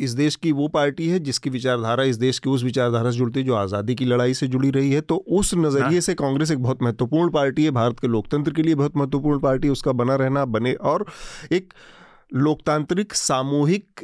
इस 0.00 0.10
देश 0.12 0.36
की 0.36 0.52
वो 0.52 0.66
पार्टी 0.68 1.08
है 1.08 1.18
जिसकी 1.18 1.50
विचारधारा 1.50 2.04
इस 2.04 2.16
देश 2.16 2.38
की 2.38 2.50
उस 2.50 2.64
विचारधारा 2.64 3.10
से 3.10 3.18
जुड़ती 3.18 3.40
है 3.40 3.46
जो 3.46 3.54
आज़ादी 3.54 3.94
की 3.94 4.04
लड़ाई 4.04 4.34
से 4.34 4.46
जुड़ी 4.46 4.70
रही 4.70 4.92
है। 4.92 5.00
तो 5.00 5.16
उस 5.30 5.54
नज़रिए 5.54 6.00
से 6.00 6.14
कांग्रेस 6.14 6.50
एक 6.50 6.62
बहुत 6.62 6.82
महत्वपूर्ण 6.82 7.30
पार्टी 7.30 7.64
है। 7.64 7.70
भारत 7.70 8.00
के 8.00 8.08
लोकतंत्र 8.08 8.52
के 8.52 8.62
लिए 8.62 8.74
बहुत 8.74 8.96
महत्वपूर्ण 8.96 9.38
पार्टी 9.38 9.68
है। 9.68 9.72
उसका 9.72 9.92
बना 9.92 10.14
रहना 10.16 10.44
बने 10.46 10.72
और 10.72 11.06
एक 11.52 11.72
लोकतांत्रिक 12.34 13.14
सामूहिक 13.14 14.00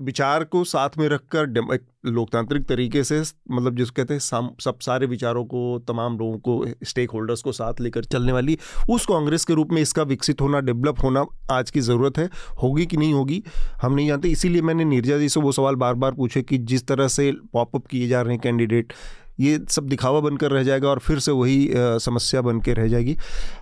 विचार 0.00 0.44
को 0.44 0.62
साथ 0.64 0.98
में 0.98 1.08
रखकर 1.08 1.80
लोकतांत्रिक 2.06 2.64
तरीके 2.66 3.02
से 3.04 3.20
मतलब 3.50 3.76
जिसको 3.76 3.94
कहते 3.96 4.14
हैं 4.14 4.20
सब 4.60 4.78
सारे 4.82 5.06
विचारों 5.06 5.44
को, 5.44 5.78
तमाम 5.88 6.18
लोगों 6.18 6.38
को, 6.38 6.66
स्टेक 6.84 7.10
होल्डर्स 7.10 7.42
को 7.42 7.52
साथ 7.52 7.80
लेकर 7.80 8.04
चलने 8.04 8.32
वाली, 8.32 8.58
उस 8.90 9.06
कांग्रेस 9.06 9.44
के 9.44 9.54
रूप 9.54 9.72
में 9.72 9.80
इसका 9.82 10.02
विकसित 10.02 10.40
होना, 10.40 10.60
डेवलप 10.60 11.02
होना 11.02 11.24
आज 11.50 11.70
की 11.70 11.80
ज़रूरत 11.80 12.18
है। 12.18 12.28
होगी 12.62 12.86
कि 12.86 12.96
नहीं 12.96 13.12
होगी, 13.14 13.42
हम 13.82 13.94
नहीं 13.94 14.06
जानते। 14.08 14.28
इसीलिए 14.28 14.62
मैंने 14.62 14.84
नीरजा 14.84 15.18
जी 15.18 15.28
से 15.28 15.40
वो 15.40 15.52
सवाल 15.52 15.74
बार 15.74 15.94
बार 15.94 16.12
पूछे 16.12 16.42
कि 16.42 16.58
जिस 16.58 16.86
तरह 16.86 17.08
से 17.08 17.30
पॉपअप 17.52 17.86
किए 17.86 18.08
जा 18.08 18.22
रहे 18.22 18.32
हैं 18.32 18.40
कैंडिडेट 18.42 18.92
ये 19.40 19.58
सब 19.70 19.88
दिखावा 19.88 20.20
बनकर 20.20 20.50
रह 20.50 20.62
जाएगा 20.62 20.88
और 20.88 20.98
फिर 20.98 21.18
से 21.18 21.32
वही 21.32 21.68
समस्या 22.00 22.40
बन 22.40 22.60
के 22.60 22.72
रह 22.74 22.88
जाएगी। 22.88 23.16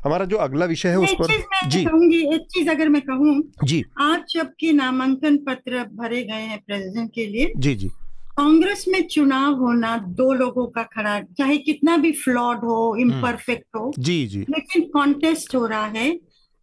हमारा 0.04 0.24
जो 0.24 0.36
अगला 0.38 0.66
विषय 0.66 0.88
है 0.88 0.98
उस 0.98 1.14
पर 1.20 1.68
जी। 1.68 1.84
कहूँगी 1.84 2.18
एक 2.34 2.46
चीज़ 2.50 2.70
अगर 2.70 2.88
मैं 2.88 3.02
कहूँ 3.02 3.42
जी। 3.64 3.82
आज 4.00 4.20
जबकि 4.34 4.72
नामांकन 4.72 5.36
पत्र 5.46 5.84
भरे 5.94 6.22
गए 6.22 6.42
हैं 6.42 6.58
प्रेसिडेंट 6.66 7.10
के 7.14 7.26
लिए 7.26 7.52
जी 7.56 7.74
जी। 7.74 7.88
कांग्रेस 8.36 8.84
में 8.88 9.00
चुनाव 9.08 9.54
होना 9.54 9.96
दो 10.18 10.32
लोगों 10.32 10.66
का 10.66 10.82
खड़ा 10.92 11.18
चाहे 11.38 11.56
कितना 11.58 11.96
भी 11.96 12.12
फ्लॉड 12.12 12.64
हो 12.64 12.96
इम्परफेक्ट 13.00 13.76
हो 13.76 13.92
जी 13.98 14.26
जी। 14.26 14.40
लेकिन 14.50 14.88
कॉन्टेस्ट 14.94 15.54
हो 15.54 15.66
रहा 15.66 15.86
है 15.86 16.18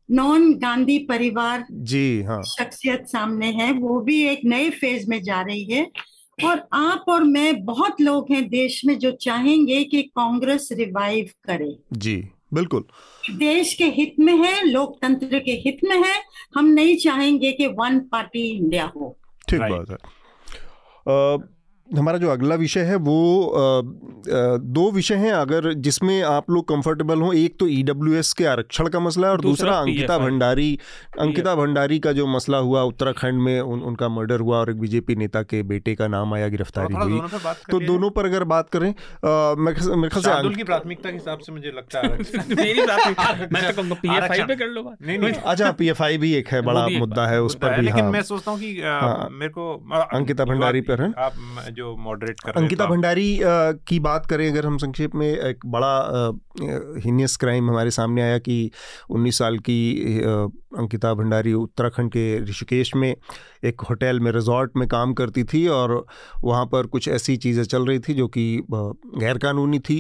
नॉन 0.10 0.54
गांधी 0.54 0.98
परिवार 1.00 1.66
जी 1.72 2.22
हाँ। 2.24 2.42
शख्सियत 2.44 3.06
सामने 3.08 3.52
है 3.54 3.72
वो 3.74 4.00
भी 4.02 4.22
एक 4.24 4.42
नए 4.46 4.70
फ़ेज़ 4.70 5.10
में 5.10 5.22
जा 5.24 5.42
रही 5.42 5.64
है। 5.66 5.84
और 6.46 6.68
आप 6.74 7.06
और 7.10 7.24
मैं 7.24 7.66
बहुत 7.66 8.02
लोग 8.02 8.32
हैं 8.32 8.50
देश 8.50 8.86
में 8.86 9.00
जो 9.00 9.12
चाहेंगे 9.12 9.84
कि 9.84 10.04
कांग्रेस 10.04 10.70
रिवाइव 10.72 11.30
करे। 11.44 11.80
जी 11.94 12.30
बिल्कुल। 12.54 12.84
देश 13.32 13.74
के 13.74 13.84
हित 13.84 14.16
में 14.20 14.38
है 14.38 14.66
लोकतंत्र 14.66 15.40
के 15.40 15.52
हित 15.52 15.78
में 15.84 15.98
है 15.98 16.24
हम 16.56 16.66
नहीं 16.66 16.98
चाहेंगे 16.98 17.52
कि 17.52 17.68
वन 17.68 18.00
पार्टी 18.00 18.40
इंडिया 18.40 18.92
हो। 18.96 19.18
ठीक 19.50 19.60
बात 19.60 19.90
है। 19.90 19.98
अ, 21.08 21.50
हमारा 21.98 22.18
जो 22.18 22.30
अगला 22.30 22.56
विषय 22.56 22.80
है 22.80 22.96
वो 22.96 23.46
अ, 23.46 23.82
अ, 24.32 24.58
दो 24.58 24.92
विषय 24.92 25.16
हैं 25.16 25.34
अगर 25.34 25.74
जिसमें 25.74 26.24
आप 26.24 26.52
लोग 26.52 26.68
कंफर्टेबल 26.68 27.22
हो। 27.22 27.34
एक 27.34 27.60
तो 27.60 27.68
ईडब्ल्यूएस 27.68 28.34
के 28.34 28.46
आरक्षण 28.46 28.88
का 28.88 29.00
मसला 29.00 29.28
है 29.28 29.34
और 29.34 29.42
दूसरा, 29.42 29.70
दूसरा 29.70 29.80
अंकिता 29.80 30.18
भंडारी 30.18 30.80
अंकिता 31.20 31.56
भंडारी 31.56 32.00
का 32.00 32.12
जो 32.12 32.28
मसला 32.28 32.58
हुआ 32.58 32.82
उत्तराखंड 32.82 33.42
में 33.42 33.62
उन, 33.62 33.80
उनका 33.80 34.10
मर्डर 34.10 34.40
हुआ 34.40 34.58
और 34.58 34.70
एक 34.70 34.80
बीजेपी 34.80 35.16
नेता 35.16 35.42
के 35.42 35.64
बेटे 35.64 35.96
का 35.96 36.08
नाम 36.08 36.34
आया 36.34 36.48
गिरफ्तारी 36.48 36.94
हुई। 36.94 37.20
तो 37.72 37.80
दोनों 37.80 38.10
पर 38.10 38.26
अगर 38.26 38.44
बात 38.44 38.70
करें 38.70 38.94
मेरे 39.96 40.22
ख्याल- 40.22 40.50
से 40.50 40.56
की 40.56 40.64
प्राथमिकता 40.64 41.10
के 41.10 41.16
हिसाब 41.16 41.40
से 41.40 41.52
मुझे 41.52 41.74
लगता 41.78 42.00
है। 42.00 42.18
मेरी 42.56 42.82
बात 42.82 43.50
मैं 43.54 43.68
तो 43.68 43.76
कहूँगा 43.76 43.96
पीएफआई 44.02 44.18
आरक्षण। 44.18 44.48
पे 44.48 44.56
कर 44.56 44.68
लो 44.68 44.84
बात। 44.84 45.08
नहीं 45.08 45.20
नहीं। 45.20 45.34
अच्छा 45.46 45.72
पीएफआई 45.72 46.18
भी 46.18 46.34
एक 46.34 46.48
है 46.48 46.62
बड़ा 46.62 46.88
मुद्दा 46.88 47.28
है 47.28 47.42
उस 47.42 47.56
पर 47.56 47.76
भी 47.76 47.86
लेकिन 47.86 48.04
हाँ। 48.04 48.12
मैं 48.12 48.22
सोचता 48.22 48.52
हूँ 48.52 48.60
कि 48.60 48.82
हाँ। 48.86 49.30
मेरे 49.32 49.52
को 49.52 49.90
अंकिता 50.14 50.46
भंडारी 50.46 50.82
पर 50.82 51.02
है। 51.02 51.14
जो 51.80 51.96
मॉडरेट 52.00 52.40
कर 52.40 52.58
अंकिता 52.58 52.86
भंडारी 52.86 53.28
की 53.88 54.00
बात 54.02 54.26
करें 54.26 54.48
अगर 54.50 54.66
हम 54.66 54.78
संक्षेप 54.78 55.16
में 55.16 55.28
एक 55.28 55.66
बड़ा 55.76 55.94
हीनियस 57.00 57.36
क्राइम 57.38 57.70
हमारे 57.70 57.92
सामने 57.92 58.22
आया 58.22 58.38
कि 58.40 58.60
19 59.14 59.38
साल 59.38 59.58
की 59.70 59.80
अंकिता 60.80 61.14
भंडारी 61.14 61.54
उत्तराखंड 61.56 62.12
के 62.12 62.26
ऋषिकेश 62.44 62.96
में 62.96 63.10
एक 63.66 63.82
होटल 63.90 64.20
में 64.20 64.32
रिजॉर्ट 64.32 64.78
में 64.78 64.88
काम 64.88 65.14
करती 65.14 65.44
थी 65.54 65.68
और 65.74 65.96
वहाँ 66.44 66.66
पर 66.66 66.88
कुछ 66.88 67.08
ऐसी 67.10 67.38
चीज़ें 67.38 67.64
चल 67.66 67.86
रही 67.86 68.00
थी 68.00 68.14
जो 68.14 68.28
कि 68.38 68.46
गैरकानूनी 68.70 69.80
थी 69.90 70.00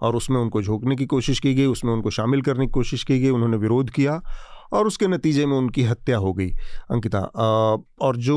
और 0.00 0.16
उसमें 0.16 0.40
उनको 0.40 0.62
झोंकने 0.62 0.96
की 0.96 1.06
कोशिश 1.06 1.38
की 1.38 1.54
गई 1.54 1.66
उसमें 1.68 1.92
उनको 1.92 2.10
शामिल 2.10 2.42
करने 2.42 2.66
की 2.66 2.72
कोशिश 2.72 3.04
की 3.04 3.18
गई 3.20 3.30
उन्होंने 3.30 3.56
विरोध 3.56 3.90
किया 3.90 4.20
और 4.72 4.86
उसके 4.86 5.06
नतीजे 5.08 5.46
में 5.46 5.56
उनकी 5.56 5.82
हत्या 5.84 6.18
हो 6.18 6.32
गई, 6.32 6.50
अंकिता। 6.90 7.20
और 8.00 8.16
जो 8.18 8.36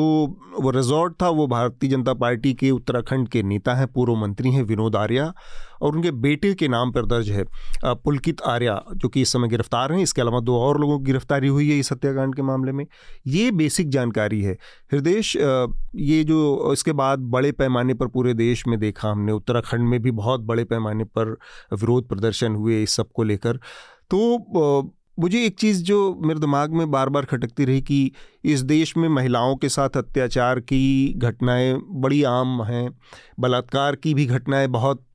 वो 0.59 0.69
रिजॉर्ट 0.71 1.13
था, 1.21 1.29
वो 1.29 1.47
भारतीय 1.47 1.89
जनता 1.89 2.13
पार्टी 2.15 2.53
के 2.53 2.71
उत्तराखंड 2.71 3.27
के 3.29 3.43
नेता 3.43 3.73
हैं, 3.73 3.88
पूर्व 3.88 4.15
मंत्री 4.15 4.51
हैं 4.51 4.63
विनोद 4.63 4.95
आर्या 4.95 5.34
और 5.81 5.95
उनके 5.95 6.11
बेटे 6.13 6.53
के 6.53 6.67
नाम 6.67 6.91
पर 6.91 7.05
दर्ज 7.05 7.29
है 7.29 7.45
पुलकित 7.86 8.41
आर्या, 8.41 8.81
जो 8.93 9.09
कि 9.09 9.21
इस 9.21 9.31
समय 9.34 9.47
गिरफ़्तार 9.47 9.93
हैं। 9.93 9.99
इसके 10.01 10.21
अलावा 10.21 10.39
दो 10.39 10.57
और 10.57 10.79
लोगों 10.81 10.97
की 10.99 11.05
गिरफ्तारी 11.05 11.47
हुई 11.47 11.69
है 11.69 11.77
इस 11.79 11.91
हत्याकांड 11.91 12.36
के 12.36 12.41
मामले 12.41 12.71
में। 12.71 12.86
ये 13.27 13.51
बेसिक 13.53 13.89
जानकारी 13.89 14.41
है। 14.41 14.57
हृदय 14.91 15.21
ये 15.97 16.23
जो 16.23 16.71
इसके 16.73 16.91
बाद 16.93 17.19
बड़े 17.31 17.51
पैमाने 17.53 17.93
पर 17.93 18.07
पूरे 18.07 18.34
देश 18.34 18.67
में 18.67 18.79
देखा 18.79 19.11
हमने, 19.11 19.31
उत्तराखंड 19.31 19.88
में 19.89 20.01
भी 20.01 20.11
बहुत 20.13 20.41
बड़े 20.41 20.63
पैमाने 20.65 21.03
पर 21.03 21.38
विरोध 21.73 22.07
प्रदर्शन 22.07 22.55
हुए 22.55 22.81
इस 22.84 22.95
सबको 22.95 23.23
लेकर। 23.23 23.57
तो 24.11 24.93
मुझे 25.18 25.43
एक 25.45 25.57
चीज़ 25.59 25.84
जो 25.84 25.97
मेरे 26.24 26.39
दिमाग 26.39 26.74
में 26.74 26.89
बार 26.91 27.09
बार 27.09 27.26
खटकती 27.26 27.66
रही 27.66 27.82
कि 27.82 28.11
इस 28.45 28.61
देश 28.64 28.95
में 28.97 29.07
महिलाओं 29.09 29.55
के 29.55 29.70
साथ 29.70 29.97
अत्याचार 29.97 30.59
की 30.59 31.14
घटनाएँ 31.18 31.74
बड़ी 32.01 32.24
आम 32.26 32.61
हैं, 32.64 32.89
बलात्कार 33.39 33.95
की 33.95 34.14
भी 34.14 34.26
घटनाएँ 34.26 34.68
बहुत 34.70 35.05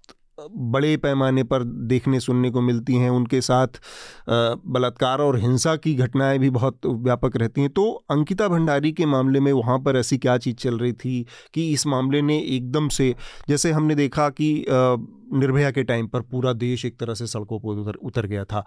बड़े 0.51 0.97
पैमाने 0.97 1.43
पर 1.43 1.63
देखने 1.89 2.21
सुनने 2.21 2.51
को 2.51 2.61
मिलती 2.61 2.97
हैं, 2.97 3.09
उनके 3.11 3.41
साथ 3.41 3.81
बलात्कार 4.29 5.21
और 5.21 5.39
हिंसा 5.39 5.75
की 5.77 5.95
घटनाएँ 5.95 6.39
भी 6.39 6.51
बहुत 6.51 6.87
व्यापक 6.87 7.37
रहती 7.37 7.61
हैं। 7.61 7.71
तो 7.71 7.91
अंकिता 8.11 8.49
भंडारी 8.49 8.93
के 8.93 9.07
मामले 9.07 9.41
में 9.41 9.53
वहाँ 9.53 9.79
पर 9.79 9.97
ऐसी 9.97 10.19
क्या 10.19 10.37
चीज़ 10.39 10.57
चल 10.57 10.79
रही 10.79 10.93
थी 10.95 11.25
कि 11.55 11.71
इस 11.73 11.87
मामले 11.87 12.23
ने 12.23 12.39
एकदम 12.47 12.89
से, 12.89 13.15
जैसे 13.49 13.73
हमने 13.73 13.95
देखा 13.95 14.29
कि 14.31 14.65
निर्भया 14.71 15.71
के 15.71 15.83
टाइम 15.85 16.07
पर 16.09 16.21
पूरा 16.23 16.53
देश 16.53 16.85
एक 16.85 16.99
तरह 17.01 17.15
से 17.15 17.27
सड़कों 17.27 17.59
पर 17.61 17.81
उतर 17.81 17.99
उतर 18.03 18.27
गया 18.27 18.45
था। 18.45 18.65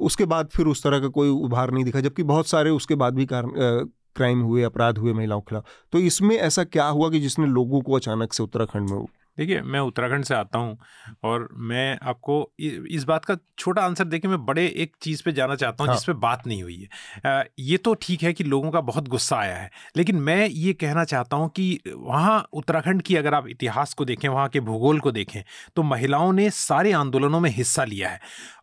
उसके 0.00 0.24
बाद 0.24 0.48
फिर 0.48 0.66
उस 0.66 0.82
तरह 0.82 1.00
का 1.00 1.08
कोई 1.10 1.28
उभार 1.28 1.70
नहीं 1.70 1.84
दिखा 1.84 2.00
जबकि 2.00 2.22
बहुत 2.24 2.48
सारे 2.48 2.70
उसके 2.70 2.94
बाद 2.94 3.14
भी 3.14 3.26
क्राइम 3.30 4.40
हुए 4.40 4.62
अपराध 4.62 4.98
हुए 4.98 5.12
महिलाओं 5.12 5.40
के 5.40 5.50
खिलाफ। 5.50 5.64
तो 5.92 5.98
इसमें 6.00 6.36
ऐसा 6.36 6.64
क्या 6.64 6.86
हुआ 6.86 7.10
कि 7.10 7.20
जिसने 7.20 7.46
लोगों 7.46 7.80
को 7.80 7.96
अचानक 7.96 8.32
से 8.32 8.42
उत्तराखंड 8.42 8.90
में 8.90 9.04
देखिए 9.38 9.60
मैं 9.62 9.80
उत्तराखंड 9.80 10.24
से 10.24 10.34
आता 10.34 10.58
हूँ 10.58 10.76
और 11.24 11.48
मैं 11.62 11.98
आपको 12.02 12.36
इस 12.58 13.04
बात 13.04 13.24
का 13.24 13.36
छोटा 13.58 13.82
आंसर 13.82 14.04
देखिए 14.04 14.30
मैं 14.30 14.44
बड़े 14.46 14.66
एक 14.76 14.96
चीज़ 15.02 15.22
पे 15.24 15.32
जाना 15.32 15.54
चाहता 15.54 15.84
हूँ 15.84 15.88
हाँ। 15.88 15.96
जिस 15.96 16.04
पे 16.04 16.12
बात 16.12 16.46
नहीं 16.46 16.62
हुई 16.62 16.88
है। 17.26 17.44
ये 17.58 17.76
तो 17.76 17.94
ठीक 17.94 18.22
है 18.22 18.32
कि 18.32 18.44
लोगों 18.44 18.70
का 18.70 18.80
बहुत 18.80 19.08
गुस्सा 19.08 19.36
आया 19.36 19.56
है 19.56 19.70
लेकिन 19.96 20.16
मैं 20.20 20.46
ये 20.46 20.72
कहना 20.72 21.04
चाहता 21.04 21.36
हूँ 21.36 21.48
कि 21.48 21.80
वहाँ 21.88 22.48
उत्तराखंड 22.52 23.02
की 23.02 23.16
अगर 23.16 23.34
आप 23.34 23.48
इतिहास 23.48 23.94
को 23.94 24.04
देखें 24.04 24.28
वहाँ 24.28 24.48
के 24.48 24.60
भूगोल 24.60 25.00
को 25.00 25.12
देखें 25.12 25.42
तो 25.76 25.82
महिलाओं 25.82 26.32
ने 26.32 26.50
सारे 26.50 26.92
आंदोलनों 26.92 27.40
में 27.40 27.50
हिस्सा 27.50 27.84
लिया 27.84 28.08
है। 28.08 28.20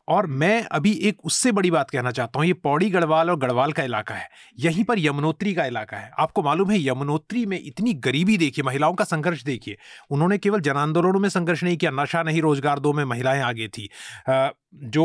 और 0.08 0.26
मैं 0.28 0.64
अभी 0.72 0.92
एक 1.08 1.26
उससे 1.26 1.52
बड़ी 1.52 1.72
बात 1.72 1.90
कहना 1.90 2.12
चाहता 2.12 2.40
हूँ 2.40 2.48
ये 2.48 2.54
पौड़ी 2.56 2.90
गढ़वाल 2.90 3.30
और 3.30 3.38
गढ़वाल 3.40 3.72
का 3.72 3.84
इलाका 3.84 4.16
है 4.16 4.28
यहीं 4.60 4.84
पर 4.84 5.00
यमुनोत्री 5.00 5.54
का 5.54 5.66
इलाका 5.66 5.98
है। 5.98 6.12
आपको 6.20 6.44
मालूम 6.44 6.72
है 6.72 6.78
यमुनोत्री 6.80 7.46
में 7.46 7.60
इतनी 7.60 7.94
गरीबी 8.02 8.38
देखिए 8.38 8.64
महिलाओं 8.64 8.94
का 8.94 9.04
संघर्ष 9.06 9.44
देखिए 9.44 9.78
उन्होंने 10.12 10.38
केवल 10.38 10.60
जन 10.60 10.78
आंदोलनों 10.78 11.20
में 11.20 11.30
संघर्ष 11.30 11.64
नहीं 11.64 11.78
किया 11.78 11.92
नशा 11.94 12.24
नहीं 12.24 12.42
रोज़गार 12.42 12.80
दो 12.80 12.94
में 12.94 13.04
महिलाएँ 13.06 13.42
आगे 13.42 13.68
थी। 13.68 13.90
जो 14.86 15.04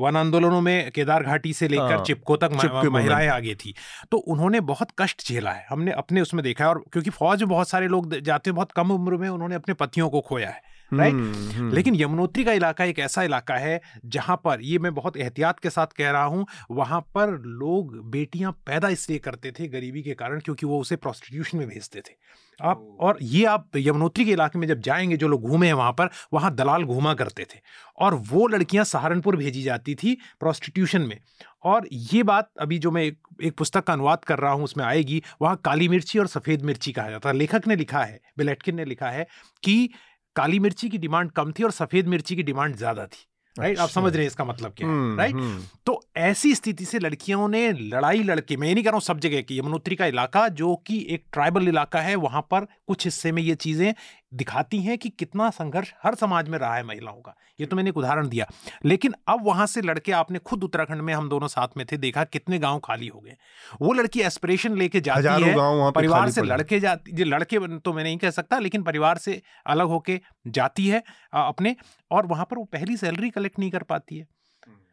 वन 0.00 0.16
आंदोलनों 0.16 0.60
में 0.60 0.90
केदार 0.90 1.22
घाटी 1.22 1.52
से 1.52 1.68
लेकर 1.68 1.94
हाँ, 1.94 2.04
चिपको 2.04 2.36
तक 2.36 2.88
महिलाएँ 2.92 3.28
आगे 3.28 3.54
थी 3.54 3.74
तो 4.10 4.16
उन्होंने 4.16 4.60
बहुत 4.62 4.88
कष्ट 4.98 5.26
झेला 5.28 5.50
है 5.50 5.66
हमने 5.70 5.92
अपने 5.92 6.20
उसमें 6.20 6.42
देखा 6.44 6.64
है 6.64 6.70
और 6.70 6.84
क्योंकि 6.92 7.10
फौज 7.10 7.42
में 7.42 7.48
बहुत 7.48 7.68
सारे 7.68 7.88
लोग 7.88 8.14
जाते 8.16 8.50
हैं 8.50 8.54
बहुत 8.56 8.72
कम 8.72 8.90
उम्र 8.90 9.16
में 9.16 9.28
उन्होंने 9.28 9.54
अपने 9.54 9.74
पतियों 9.74 10.08
को 10.10 10.20
खोया 10.20 10.50
है। 10.50 10.71
Right 10.92 11.14
hmm, 11.14 11.50
hmm. 11.50 11.72
लेकिन 11.72 11.94
यमुनोत्री 11.94 12.44
का 12.44 12.52
इलाका 12.52 12.84
एक 12.84 12.98
ऐसा 12.98 13.22
इलाका 13.22 13.54
है 13.54 13.80
जहाँ 14.06 14.36
पर 14.44 14.60
ये 14.60 14.78
मैं 14.78 14.94
बहुत 14.94 15.16
एहतियात 15.16 15.58
के 15.60 15.70
साथ 15.70 15.86
कह 15.86 16.10
रहा 16.10 16.24
हूँ 16.24 16.46
वहाँ 16.70 17.00
पर 17.14 17.38
लोग 17.38 17.96
बेटियाँ 18.10 18.52
पैदा 18.66 18.88
इसलिए 18.88 19.18
करते 19.18 19.52
थे 19.52 19.68
गरीबी 19.68 20.02
के 20.02 20.14
कारण 20.14 20.40
क्योंकि 20.40 20.66
वो 20.66 20.80
उसे 20.80 20.96
प्रोस्टिट्यूशन 20.96 21.58
में 21.58 21.66
भेजते 21.68 22.00
थे। 22.00 22.14
आप 22.60 22.82
और 23.00 23.18
ये 23.22 23.44
आप 23.44 23.76
यमुनोत्री 23.76 24.24
के 24.24 24.32
इलाके 24.32 24.58
में 24.58 24.66
जब 24.68 24.80
जाएँगे 24.80 25.16
जो 25.16 25.28
लोग 25.28 25.42
घूमे 25.42 25.66
हैं 25.66 25.74
वहाँ 25.74 25.92
पर 25.92 26.10
वहाँ 26.32 26.54
दलाल 26.54 26.84
घूमा 26.84 27.14
करते 27.14 27.44
थे 27.44 27.58
और 27.98 28.14
वो 28.30 28.46
लड़कियाँ 28.46 28.84
सहारनपुर 28.84 29.36
भेजी 29.36 29.62
जाती 29.62 29.94
थी 29.94 30.14
प्रोस्टिट्यूशन 30.40 31.02
में। 31.02 31.18
और 31.64 31.86
ये 31.92 32.22
बात 32.22 32.50
अभी 32.60 32.78
जो 32.78 32.90
मैं 32.90 33.02
एक, 33.02 33.18
एक 33.42 33.56
पुस्तक 33.56 33.84
का 33.84 33.92
अनुवाद 33.92 34.24
कर 34.24 34.38
रहा 34.38 34.52
हूँ 34.52 34.64
उसमें 34.64 34.84
आएगी 34.84 35.22
वहाँ 35.42 35.60
काली 35.64 35.88
मिर्ची 35.88 36.18
और 36.18 36.26
सफ़ेद 36.26 36.62
मिर्ची 36.62 36.92
कहा 36.92 37.10
जाता 37.10 37.28
है। 37.28 37.36
लेखक 37.36 37.66
ने 37.68 37.76
लिखा 37.76 38.04
है 38.04 38.20
बिलेटकिन 38.38 38.76
ने 38.76 38.84
लिखा 38.84 39.10
है 39.10 39.26
कि 39.62 39.90
काली 40.36 40.58
मिर्ची 40.58 40.88
की 40.88 40.98
डिमांड 40.98 41.30
कम 41.32 41.52
थी 41.52 41.62
और 41.62 41.70
सफ़ेद 41.72 42.06
मिर्ची 42.08 42.36
की 42.36 42.42
डिमांड 42.42 42.76
ज़्यादा 42.76 43.06
थी 43.06 43.26
राइट 43.56 43.78
आप 43.78 43.88
समझ 43.88 44.12
रहे 44.12 44.22
हैं 44.22 44.26
इसका 44.26 44.44
मतलब 44.44 44.72
क्या 44.76 44.88
है 44.88 45.16
राइट 45.16 45.34
हम्म, 45.34 45.44
हम्म। 45.44 45.62
तो 45.86 46.00
ऐसी 46.18 46.54
स्थिति 46.54 46.84
से 46.84 46.98
लड़कियों 46.98 47.48
ने 47.48 47.70
लड़ाई 47.72 48.22
लड़के 48.22 48.56
मैं 48.56 48.68
ये 48.68 48.74
नहीं 48.74 48.84
कह 48.84 48.90
रहा 48.90 48.96
हूँ 48.96 49.02
सब 49.02 49.18
जगह 49.20 49.42
की 49.42 49.58
यमुनोत्री 49.58 49.96
का 49.96 50.06
इलाका 50.06 50.46
जो 50.54 50.74
कि 50.86 51.06
एक 51.10 51.24
ट्राइबल 51.32 51.68
इलाका 51.68 52.00
है 52.00 52.14
वहाँ 52.16 52.46
पर 52.50 52.66
कुछ 52.86 53.04
हिस्से 53.04 53.32
में 53.32 53.42
ये 53.42 53.54
चीज़ें 53.56 53.92
दिखाती 54.32 54.78
हैं 54.82 54.96
कि 54.98 55.08
कितना 55.08 55.48
संघर्ष 55.50 55.92
हर 56.02 56.14
समाज 56.14 56.48
में 56.48 56.58
रहा 56.58 56.74
है 56.74 56.82
महिलाओं 56.82 57.20
का। 57.20 57.34
ये 57.60 57.66
तो 57.66 57.76
मैंने 57.76 57.90
एक 57.90 57.96
उदाहरण 57.96 58.28
दिया। 58.28 58.46
लेकिन 58.84 59.14
अब 59.28 59.44
वहाँ 59.44 59.66
से 59.66 59.80
लड़के 59.80 60.12
आपने 60.12 60.38
खुद 60.40 60.64
उत्तराखंड 60.64 61.02
में 61.02 61.12
हम 61.14 61.28
दोनों 61.28 61.48
साथ 61.48 61.76
में 61.76 61.84
थे 61.86 61.96
देखा 61.96 62.24
कितने 62.24 62.58
गाँव 62.58 62.78
खाली 62.78 63.08
हो 63.08 63.20
गए। 63.20 63.36
वो 63.80 63.92
लड़की 63.92 64.20
एस्पिरेशन 64.20 64.76
लेके 64.76 65.00
जाती 65.00 65.42
है। 65.42 65.54
परिवार 65.92 66.30
से 66.30 66.42
लड़के 66.42 66.80
जाती 66.80 67.24
लड़के 67.24 67.78
तो 67.78 67.92
मैं 67.92 68.04
नहीं 68.04 68.18
कह 68.18 68.30
सकता 68.30 68.58
लेकिन 68.58 68.82
परिवार 68.82 69.18
से 69.18 69.40
अलग 69.66 69.86
होके 69.86 70.20
जाती 70.48 70.88
है 70.88 71.02
अपने 71.32 71.76
और 72.10 72.26
वहाँ 72.26 72.44
पर 72.44 72.56
वो 72.56 72.64
पहली 72.64 72.96
सैलरी 72.96 73.30
कलेक्ट 73.30 73.58
नहीं 73.58 73.70
कर 73.70 73.82
पाती 73.84 74.18
है। 74.18 74.26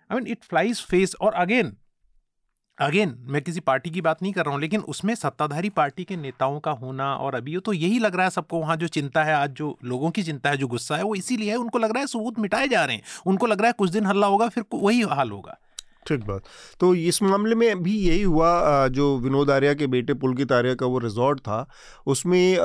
I 0.10 0.16
mean 0.16 0.28
it 0.28 0.44
flies 0.44 0.82
face 0.82 1.16
और 1.22 1.34
अगेन 1.36 1.76
अगेन 2.80 3.16
मैं 3.22 3.42
किसी 3.42 3.60
पार्टी 3.60 3.90
की 3.90 4.02
बात 4.02 4.22
नहीं 4.22 4.34
कर 4.34 4.46
रहा 4.46 4.54
हूँ, 4.54 4.62
लेकिन 4.62 4.82
उसमें 4.82 5.16
सत्ताधारी 5.16 5.70
पार्टी 5.70 6.04
के 6.04 6.16
नेताओं 6.16 6.60
का 6.60 6.72
होना 6.72 7.16
और 7.16 7.36
अभी 7.36 7.58
तो 7.58 7.74
यही 7.74 8.00
लग 8.00 8.16
रहा 8.16 8.24
है 8.24 8.30
सबको, 8.30 8.60
वहाँ 8.60 8.78
जो 8.78 8.88
चिंता 8.88 9.24
है, 9.24 9.34
आज 9.34 9.50
जो 9.50 9.78
लोगों 9.86 10.12
की 10.12 10.24
चिंता 10.24 10.50
है, 10.50 10.58
जो 10.58 10.68
गुस्सा 10.68 10.98
है, 10.98 11.04
वो 11.04 11.16
इसीलिए 11.16 11.50
है, 11.50 11.56
उनको 11.56 11.80
लग 11.80 11.92
रहा 11.92 12.00
है 12.00 12.08
सबूत 12.08 12.40
मिटाए 12.40 12.68
जा 12.68 12.86
रहे 12.86 12.96
हैं। 12.96 13.04
उनको 13.26 13.48
लग 13.48 13.60
रहा 13.60 13.68
है 13.68 13.74
कुछ 13.74 13.90
दिन 13.90 14.06
हल्ला 14.06 14.28
होगा, 14.28 14.48
फिर 14.48 14.64
वही 14.74 15.02
हाल 15.02 15.32
होगा। 15.32 15.58
ठीक 16.06 16.24
बात। 16.26 16.42
तो 16.80 16.94
इस 16.96 17.22
मामले 17.24 17.56
में 17.56 17.82
भी 17.84 17.96
यही 18.00 18.22
हुआ 18.22 18.88
जो 18.90 19.18
विनोद 19.20 19.50
आर्या 19.52 19.74
के 19.74 19.88
बेटे 19.88 20.14
पुलकित 20.16 20.52
आर्या 20.52 20.74
का 20.76 20.86
वो 20.86 21.00
रिजॉर्ट 21.00 21.40
था, 21.40 21.68
उसमें 22.08 22.58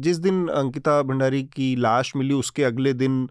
जिस 0.00 0.16
दिन 0.18 0.46
अंकिता 0.48 1.00
भंडारी 1.02 1.42
की 1.46 1.74
लाश 1.76 2.12
मिली, 2.16 2.34
उसके 2.34 2.64
अगले 2.64 2.92
दिन 2.94 3.28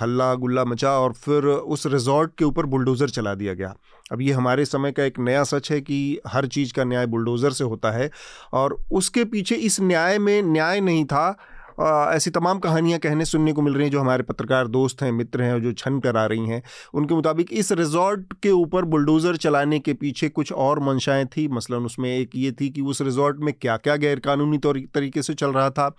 हल्ला 0.00 0.34
गुल्ला 0.34 0.64
मचा 0.64 0.90
और 0.98 1.12
फिर 1.14 1.44
उस 1.44 1.86
रिजॉर्ट 1.86 2.32
के 2.38 2.44
ऊपर 2.44 2.66
बुलडोज़र 2.66 3.10
चला 3.10 3.34
दिया 3.34 3.54
गया। 3.54 3.74
अब 4.12 4.20
ये 4.22 4.32
हमारे 4.32 4.64
समय 4.64 4.92
का 4.92 5.04
एक 5.04 5.18
नया 5.20 5.44
सच 5.44 5.70
है 5.72 5.80
कि 5.80 6.18
हर 6.26 6.46
चीज़ 6.48 6.72
का 6.74 6.84
न्याय 6.84 7.06
बुलडोज़र 7.06 7.52
से 7.52 7.64
होता 7.64 7.90
है 7.90 8.10
और 8.52 8.76
उसके 8.92 9.24
पीछे 9.26 9.54
इस 9.56 9.80
न्याय 9.80 10.18
में 10.18 10.42
न्याय 10.42 10.80
नहीं 10.80 11.04
था 11.04 11.36
ऐसी 11.80 12.30
तमाम 12.30 12.58
कहानियाँ 12.58 12.98
कहने 12.98 13.24
सुनने 13.24 13.52
को 13.52 13.62
मिल 13.62 13.74
रही 13.74 13.84
हैं, 13.84 13.90
जो 13.90 14.00
हमारे 14.00 14.22
पत्रकार 14.22 14.66
दोस्त 14.68 15.02
हैं, 15.02 15.10
मित्र 15.12 15.42
हैं 15.42 15.60
जो 15.62 15.72
छन 15.72 15.98
कर 16.00 16.16
आ 16.16 16.24
रही 16.26 16.46
हैं। 16.46 16.62
उनके 16.94 17.14
मुताबिक 17.14 17.52
इस 17.52 17.72
रिजॉर्ट 17.72 18.32
के 18.42 18.50
ऊपर 18.50 18.84
बुलडोज़र 18.84 19.36
चलाने 19.36 19.78
के 19.78 19.94
पीछे 19.94 20.28
कुछ 20.28 20.52
और 20.52 20.80
मंशाएँ 20.80 21.24
थी। 21.26 21.46
मसलन 21.48 21.84
उसमें 21.84 22.10
एक 22.10 22.30
ये 22.36 22.52
थी 22.52 22.68
कि 22.70 22.80
उस 22.82 23.00
रिजॉर्ट 23.02 23.38
में 23.38 23.52
क्या 23.54 23.76
क्या 23.76 23.96
गैरकानूनी 23.96 24.58
तरीके 24.58 25.22
से 25.22 25.34
चल 25.34 25.52
रहा 25.52 25.70
था। 25.70 25.90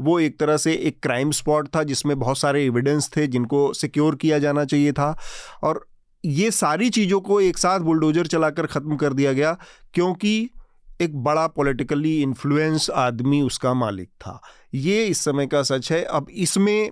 वो 0.00 0.18
एक 0.20 0.38
तरह 0.40 0.56
से 0.56 0.74
एक 0.74 1.00
क्राइम 1.02 1.30
स्पॉट 1.30 1.68
था, 1.76 1.82
जिसमें 1.82 2.18
बहुत 2.18 2.38
सारे 2.38 2.64
एविडेंस 2.64 3.10
थे 3.16 3.26
जिनको 3.26 3.72
सिक्योर 3.72 4.16
किया 4.16 4.38
जाना 4.38 4.64
चाहिए 4.64 4.92
था। 4.92 5.16
और 5.62 5.86
ये 6.24 6.50
सारी 6.50 6.90
चीज़ों 6.90 7.20
को 7.20 7.40
एक 7.40 7.58
साथ 7.58 7.80
बुलडोजर 7.80 8.26
चलाकर 8.26 8.66
ख़त्म 8.66 8.96
कर 8.96 9.12
दिया 9.12 9.32
गया, 9.32 9.56
क्योंकि 9.94 10.50
एक 11.00 11.16
बड़ा 11.16 11.46
पॉलिटिकली 11.46 12.20
इन्फ्लुएंस 12.22 12.90
आदमी 12.90 13.40
उसका 13.42 13.74
मालिक 13.74 14.08
था। 14.20 14.40
ये 14.72 15.04
इस 15.06 15.24
समय 15.24 15.46
का 15.46 15.62
सच 15.64 15.90
है। 15.92 16.02
अब 16.04 16.26
इसमें 16.30 16.88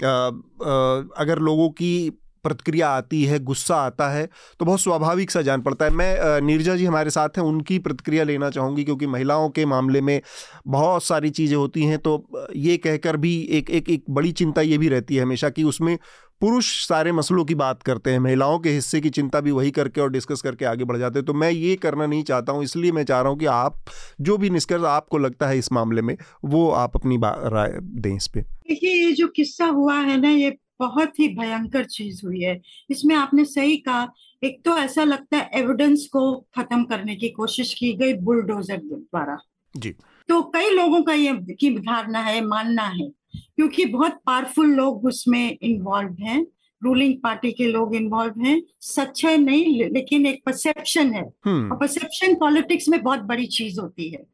अगर 0.00 1.38
लोगों 1.40 1.68
की 1.70 2.10
प्रतिक्रिया 2.44 2.88
आती 2.88 3.22
है, 3.24 3.38
गुस्सा 3.40 3.76
आता 3.76 4.08
है 4.08 4.28
तो 4.60 4.64
बहुत 4.64 4.80
स्वाभाविक 4.80 5.30
सा 5.30 5.40
जान 5.42 5.62
पड़ता 5.62 5.84
है। 5.84 5.90
मैं 5.92 6.40
नीरजा 6.42 6.76
जी 6.76 6.84
हमारे 6.84 7.10
साथ 7.10 7.38
हैं, 7.38 7.44
उनकी 7.44 7.78
प्रतिक्रिया 7.78 8.24
लेना 8.24 8.50
चाहूँगी, 8.50 8.84
क्योंकि 8.84 9.06
महिलाओं 9.06 9.48
के 9.50 9.64
मामले 9.66 10.00
में 10.00 10.20
बहुत 10.68 11.04
सारी 11.04 11.30
चीज़ें 11.30 11.56
होती 11.56 11.84
हैं 11.84 11.98
तो 11.98 12.24
ये 12.56 12.76
कहकर 12.76 13.16
भी 13.16 13.36
एक 13.50 13.70
एक 13.70 13.90
एक 13.90 14.04
बड़ी 14.10 14.32
चिंता 14.32 14.60
ये 14.62 14.78
भी 14.78 14.88
रहती 14.88 15.16
है 15.16 15.22
हमेशा 15.22 15.50
कि 15.50 15.64
उसमें 15.64 15.96
पुरुष 16.40 16.66
सारे 16.88 17.12
मसलों 17.12 17.44
की 17.44 17.54
बात 17.54 17.82
करते 17.82 18.10
हैं 18.10 18.18
महिलाओं 18.18 18.58
के 18.58 18.70
हिस्से 18.70 19.00
की 19.00 19.10
चिंता 19.10 19.40
भी 19.40 19.50
वही 19.50 19.70
करके 19.70 20.00
और 20.00 20.10
डिस्कस 20.10 20.42
करके 20.42 20.64
आगे 20.64 20.84
बढ़ 20.84 20.96
जाते 20.96 21.18
हैं। 21.18 21.26
तो 21.26 21.34
मैं 21.34 21.50
ये 21.50 21.74
करना 21.76 22.06
नहीं 22.06 22.22
चाहता 22.22 22.52
हूँ 22.52 22.62
इसलिए 22.64 22.92
मैं 22.92 23.04
चाह 23.04 23.20
रहा 23.20 23.30
हूँ 23.30 23.38
कि 23.38 23.46
आप 23.46 23.84
जो 24.20 24.36
भी 24.38 24.50
निष्कर्ष 24.50 24.84
आपको 24.84 25.18
लगता 25.18 25.48
है 25.48 25.58
इस 25.58 25.72
मामले 25.72 26.02
में 26.02 26.16
वो 26.44 26.68
आप 26.72 26.96
अपनी 26.96 27.18
राय 27.22 27.78
दें 27.82 28.14
इस 28.16 28.26
पे। 28.26 28.40
देखिए 28.40 29.04
ये 29.04 29.12
जो 29.12 29.26
किस्सा 29.28 29.66
हुआ 29.66 29.94
है 29.94 30.20
ना 30.20 30.30
ये 30.30 30.56
बहुत 30.80 31.18
ही 31.20 31.28
भयंकर 31.28 31.84
चीज़ 31.86 32.20
हुई 32.26 32.40
है। 32.40 32.60
इसमें 32.90 33.14
आपने 33.16 33.44
सही 33.44 33.76
कहा 33.78 34.06
एक 34.42 34.60
तो 34.64 34.76
ऐसा 34.78 35.04
लगता 35.04 35.36
है 35.36 35.50
एविडेंस 35.54 36.06
को 36.12 36.34
खत्म 36.56 36.82
करने 36.84 37.16
की 37.16 37.28
कोशिश 37.28 37.74
की 37.74 37.92
गई 37.92 38.14
बुलडोजर 38.14 38.76
द्वारा। 38.76 39.38
जी। 39.74 39.94
तो 40.28 40.42
कई 40.54 40.70
लोगों 40.70 41.02
का 41.02 41.12
ये 41.12 41.32
की 41.52 41.70
धारणा 41.78 42.20
है 42.20 42.40
मानना 42.46 42.82
है 42.82 43.10
क्योंकि 43.36 43.84
बहुत 43.84 44.12
पावरफुल 44.26 44.66
लोग 44.66 45.04
उसमें 45.04 45.58
इन्वॉल्व 45.62 46.16
हैं 46.20 46.46
रूलिंग 46.82 47.14
पार्टी 47.22 47.52
के 47.52 47.66
लोग 47.66 47.94
इन्वॉल्व 47.94 48.40
हैं। 48.40 48.62
सच 48.80 49.24
है 49.24 49.38
नहीं 49.38 49.84
लेकिन 49.90 50.26
एक 50.26 50.42
परसेप्शन 50.46 51.12
है। 51.12 51.32
हम्म। 51.44 51.72
और 51.72 51.78
परसेप्शन 51.78 52.34
पॉलिटिक्स 52.34 52.88
में 52.88 53.02
बहुत 53.02 53.20
बड़ी 53.20 53.46
चीज़ 53.46 53.80
होती 53.80 54.08
है। 54.08 54.26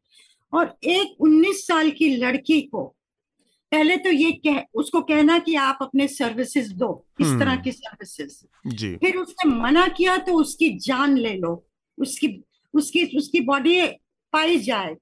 और 0.53 0.77
एक 0.83 1.15
19 1.19 1.67
साल 1.67 1.91
की 1.91 2.15
लड़की 2.15 2.61
को 2.61 2.95
पहले 3.71 3.97
तो 3.97 4.11
ये 4.11 4.31
कह 4.31 4.61
उसको 4.73 5.01
कहना 5.01 5.39
कि 5.39 5.55
आप 5.55 5.77
अपने 5.81 6.07
सर्विसेज़ 6.07 6.73
दो 6.73 7.05
इस 7.21 7.27
तरह 7.27 7.51
हम्म। 7.51 7.61
की 7.61 7.71
सर्विसेज़ 7.71 8.45
फिर 8.97 9.17
उसने 9.17 9.51
मना 9.51 9.87
किया 9.87 10.17
तो 10.17 10.33
उसकी 10.33 10.69
जान 10.69 11.17
ले 11.17 11.33
लो 11.33 11.67
उसकी 11.99 12.43
उसकी 12.73 13.17
उसकी 13.17 13.39
बॉडी 13.39 13.81
पाई 14.33 14.59
जाए। 14.59 14.95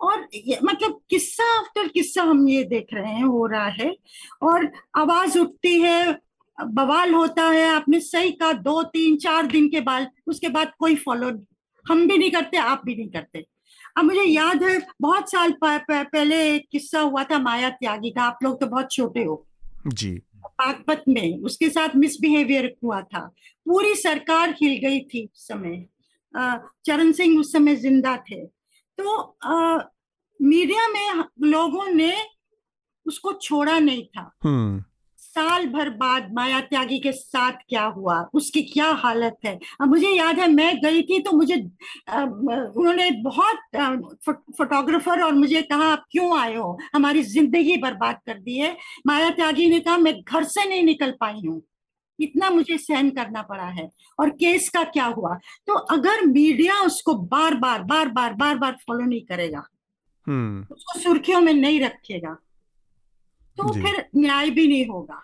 और 0.00 0.28
मतलब 0.64 1.00
किस्सा 1.10 1.44
आफ्टर 1.58 1.88
किस्सा 1.88 2.22
हम 2.22 2.48
ये 2.48 2.62
देख 2.66 2.94
रहे 2.94 3.12
हैं 3.12 3.24
हो 3.24 3.46
रहा 3.46 3.66
है। 3.68 3.94
और 4.42 4.70
आवाज़ 4.96 5.38
उठती 5.38 5.78
है 5.80 6.18
बवाल 6.58 7.14
होता 7.14 7.42
है 7.44 7.68
आपने 7.68 8.00
सही 8.00 8.30
कहा 8.32 8.52
दो 8.52 8.82
तीन 8.84 9.16
चार 9.18 9.46
दिन 9.46 9.68
के 9.68 9.80
बाद 9.82 10.10
उसके 10.26 10.48
बाद 10.48 10.72
कोई 10.78 10.94
फॉलो 10.96 11.30
हम 11.86 12.06
भी 12.08 12.18
नहीं 12.18 12.30
करते 12.30 12.56
आप 12.56 12.82
भी 12.84 12.94
नहीं 12.94 13.08
करते। 13.08 13.44
अब 13.96 14.04
मुझे 14.04 14.22
याद 14.22 14.62
है 14.62 14.78
बहुत 15.00 15.30
साल 15.30 15.54
पहले 15.62 16.42
एक 16.54 16.66
किस्सा 16.72 17.00
हुआ 17.00 17.24
था 17.24 17.38
माया 17.38 17.70
त्यागी 17.70 18.10
का 18.10 18.22
आप 18.22 18.38
लोग 18.42 18.60
तो 18.60 18.66
बहुत 18.66 18.90
छोटे 18.92 19.24
हो। 19.24 19.44
जी। 19.86 20.10
बागपत 20.38 21.04
में 21.08 21.40
उसके 21.40 21.68
साथ 21.70 21.96
मिसबिहेवियर 21.96 22.74
हुआ 22.84 23.00
था। 23.02 23.20
पूरी 23.66 23.94
सरकार 23.94 24.54
हिल 24.62 24.78
गई 24.80 25.00
थी 25.04 25.24
उस 25.24 25.46
समय। 25.48 25.84
चरण 26.86 27.12
सिंह 27.12 27.38
उस 27.40 27.52
समय 27.52 27.76
ज़िंदा 27.76 28.16
थे। 28.30 28.44
तो 28.98 29.16
आ, 29.44 29.78
मीडिया 30.40 30.88
में 30.88 31.24
लोगों 31.50 31.86
ने 31.86 32.12
उसको 33.06 33.32
छोड़ा 33.32 33.78
नहीं 33.78 34.04
था। 34.06 34.30
हम्म। 34.44 34.84
साल 35.18 35.66
भर 35.66 35.88
बाद 35.96 36.32
माया 36.34 36.60
त्यागी 36.60 36.98
के 36.98 37.12
साथ 37.12 37.52
क्या 37.68 37.84
हुआ? 37.86 38.16
उसकी 38.34 38.62
क्या 38.62 38.86
हालत 39.02 39.36
है? 39.44 39.58
अब 39.80 39.88
मुझे 39.88 40.08
याद 40.08 40.38
है 40.38 40.48
मैं 40.52 40.74
गई 40.82 41.02
थी 41.02 41.18
तो 41.22 41.32
मुझे 41.32 41.54
उन्होंने 41.54 43.10
बहुत 43.22 43.76
फोटोग्राफर 44.26 45.22
और 45.22 45.32
मुझे 45.34 45.62
कहा 45.62 45.92
आप 45.92 46.04
क्यों 46.10 46.38
आए 46.38 46.54
हो? 46.56 46.78
हमारी 46.94 47.22
ज़िंदगी 47.24 47.76
बर्बाद 47.76 48.20
कर 48.26 48.38
दी 48.38 48.56
है। 48.58 48.76
माया 49.06 49.30
त्यागी 49.30 49.68
ने 49.70 49.80
कहा 49.80 49.96
मैं 49.98 50.14
घर 50.22 50.44
से 50.44 50.68
नहीं 50.68 50.82
निकल 50.84 51.10
पाई 51.20 51.40
हूँ। 51.46 51.60
इतना 52.18 52.50
मुझे 52.50 52.78
सहन 52.78 53.10
करना 53.10 53.42
पड़ा 53.42 53.66
है 53.68 53.88
और 54.20 54.30
केस 54.30 54.68
का 54.68 54.82
क्या 54.86 55.04
हुआ? 55.06 55.34
तो 55.66 55.74
अगर 55.74 56.24
मीडिया 56.26 56.80
उसको 56.82 57.14
बार 57.14 57.54
बार 57.56 57.82
बार 57.84 58.08
बार 58.08 58.34
बार 58.34 58.58
बार 58.58 58.76
फॉलो 58.86 59.04
नहीं 59.04 59.20
करेगा 59.20 59.66
हम्म। 60.26 60.74
उसको 60.74 60.98
सुर्खियों 61.00 61.40
में 61.40 61.52
नहीं 61.54 61.80
रखेगा 61.80 62.36
तो 63.58 63.72
फिर 63.74 64.04
न्याय 64.16 64.50
भी 64.50 64.66
नहीं 64.68 64.86
होगा। 64.86 65.22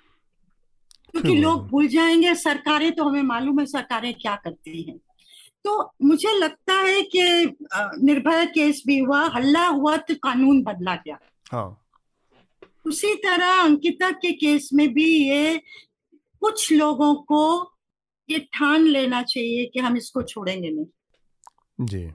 क्योंकि 1.10 1.34
लोग 1.36 1.66
भूल 1.68 1.86
जाएँगे 1.88 2.34
सरकारें 2.34 2.90
तो 2.92 3.04
हमें 3.04 3.22
मालूम 3.22 3.60
है 3.60 3.66
सरकारें 3.66 4.12
क्या 4.14 4.34
करती 4.36 4.82
हैं। 4.82 4.96
तो 5.64 5.92
मुझे 6.02 6.32
लगता 6.38 6.74
है 6.74 7.02
कि 7.02 7.22
निर्भया 8.02 8.44
केस 8.44 8.82
भी 8.86 8.98
हुआ 8.98 9.20
हल्ला 9.34 9.66
हुआ 9.66 9.96
तो 9.96 10.14
कानून 10.14 10.62
बदला 10.62 10.94
गया। 10.96 11.18
हाँ। 11.52 11.80
उसी 12.86 13.14
तरह 13.16 13.60
अंकिता 13.62 14.10
के 14.10 14.32
केस 14.32 14.68
में 14.74 14.88
भी 14.94 15.06
ये 15.28 15.60
कुछ 16.44 16.72
लोगों 16.72 17.14
को 17.14 17.42
ये 18.28 18.38
ठान 18.54 18.86
लेना 18.86 19.22
चाहिए 19.22 19.66
कि 19.66 19.80
हम 19.80 19.96
इसको 19.96 20.22
छोड़ेंगे 20.22 20.70
नहीं। 20.70 20.86
जी। 21.80 22.06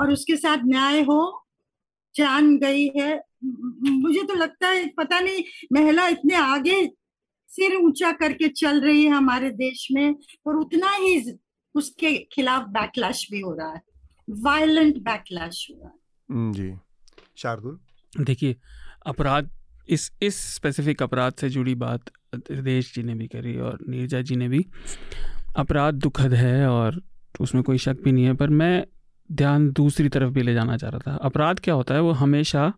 और 0.00 0.12
उसके 0.12 0.36
साथ 0.36 0.58
न्याय 0.64 1.00
हो 1.02 1.46
जान 2.14 2.56
गई 2.58 2.88
है। 2.96 3.22
मुझे 3.44 4.22
तो 4.22 4.34
लगता 4.34 4.68
है 4.68 4.86
पता 4.88 5.20
नहीं 5.20 5.42
महिला 5.72 6.06
इतने 6.08 6.34
आगे 6.34 6.86
सिर 7.50 7.76
ऊँचा 7.76 8.12
करके 8.12 8.48
चल 8.48 8.80
रही 8.80 9.04
है 9.04 9.10
हमारे 9.10 9.50
देश 9.50 9.86
में 9.92 10.14
और 10.46 10.56
उतना 10.56 10.90
ही 10.90 11.36
उसके 11.74 12.14
खिलाफ 12.32 12.66
बैकलैश 12.68 13.26
भी 13.30 13.40
हो 13.40 13.54
रहा 13.54 13.72
है। 13.72 13.82
वायलेंट 14.30 14.98
बैकलैश 14.98 15.66
हो 15.70 15.80
रहा 15.82 15.90
है। 15.90 16.52
जी। 16.52 16.72
शार्दुल? 17.36 17.78
देखिए 18.20 18.56
अपराध 19.06 19.50
इस 19.88 20.10
इस 20.22 20.36
स्पेसिफिक 20.54 21.02
अपराध 21.02 21.32
से 21.32 21.48
जुड़ी 21.48 21.74
बात 21.74 22.10
देश 22.52 22.94
जी 22.94 23.02
ने 23.02 23.14
भी 23.14 23.26
करी 23.26 23.56
और 23.58 23.78
नीरजा 23.88 24.20
जी 24.20 24.36
ने 24.36 24.48
भी। 24.48 24.64
अपराध 25.56 25.94
दुखद 25.94 26.34
है 26.34 26.66
और 26.66 27.00
उसमें 27.40 27.62
कोई 27.62 27.78
शक 27.78 28.02
भी 28.04 28.12
नहीं 28.12 28.24
है, 28.24 28.34
पर 28.34 28.48
मैं 28.48 28.84
ध्यान 29.30 29.70
दूसरी 29.70 30.08
तरफ़ 30.08 30.30
भी 30.30 30.42
ले 30.42 30.54
जाना 30.54 30.76
चाह 30.76 30.90
रहा 30.90 31.00
था। 31.06 31.16
अपराध 31.16 31.60
क्या 31.60 31.74
होता 31.74 31.94
है, 31.94 32.00
वो 32.00 32.12
हमेशा 32.12 32.72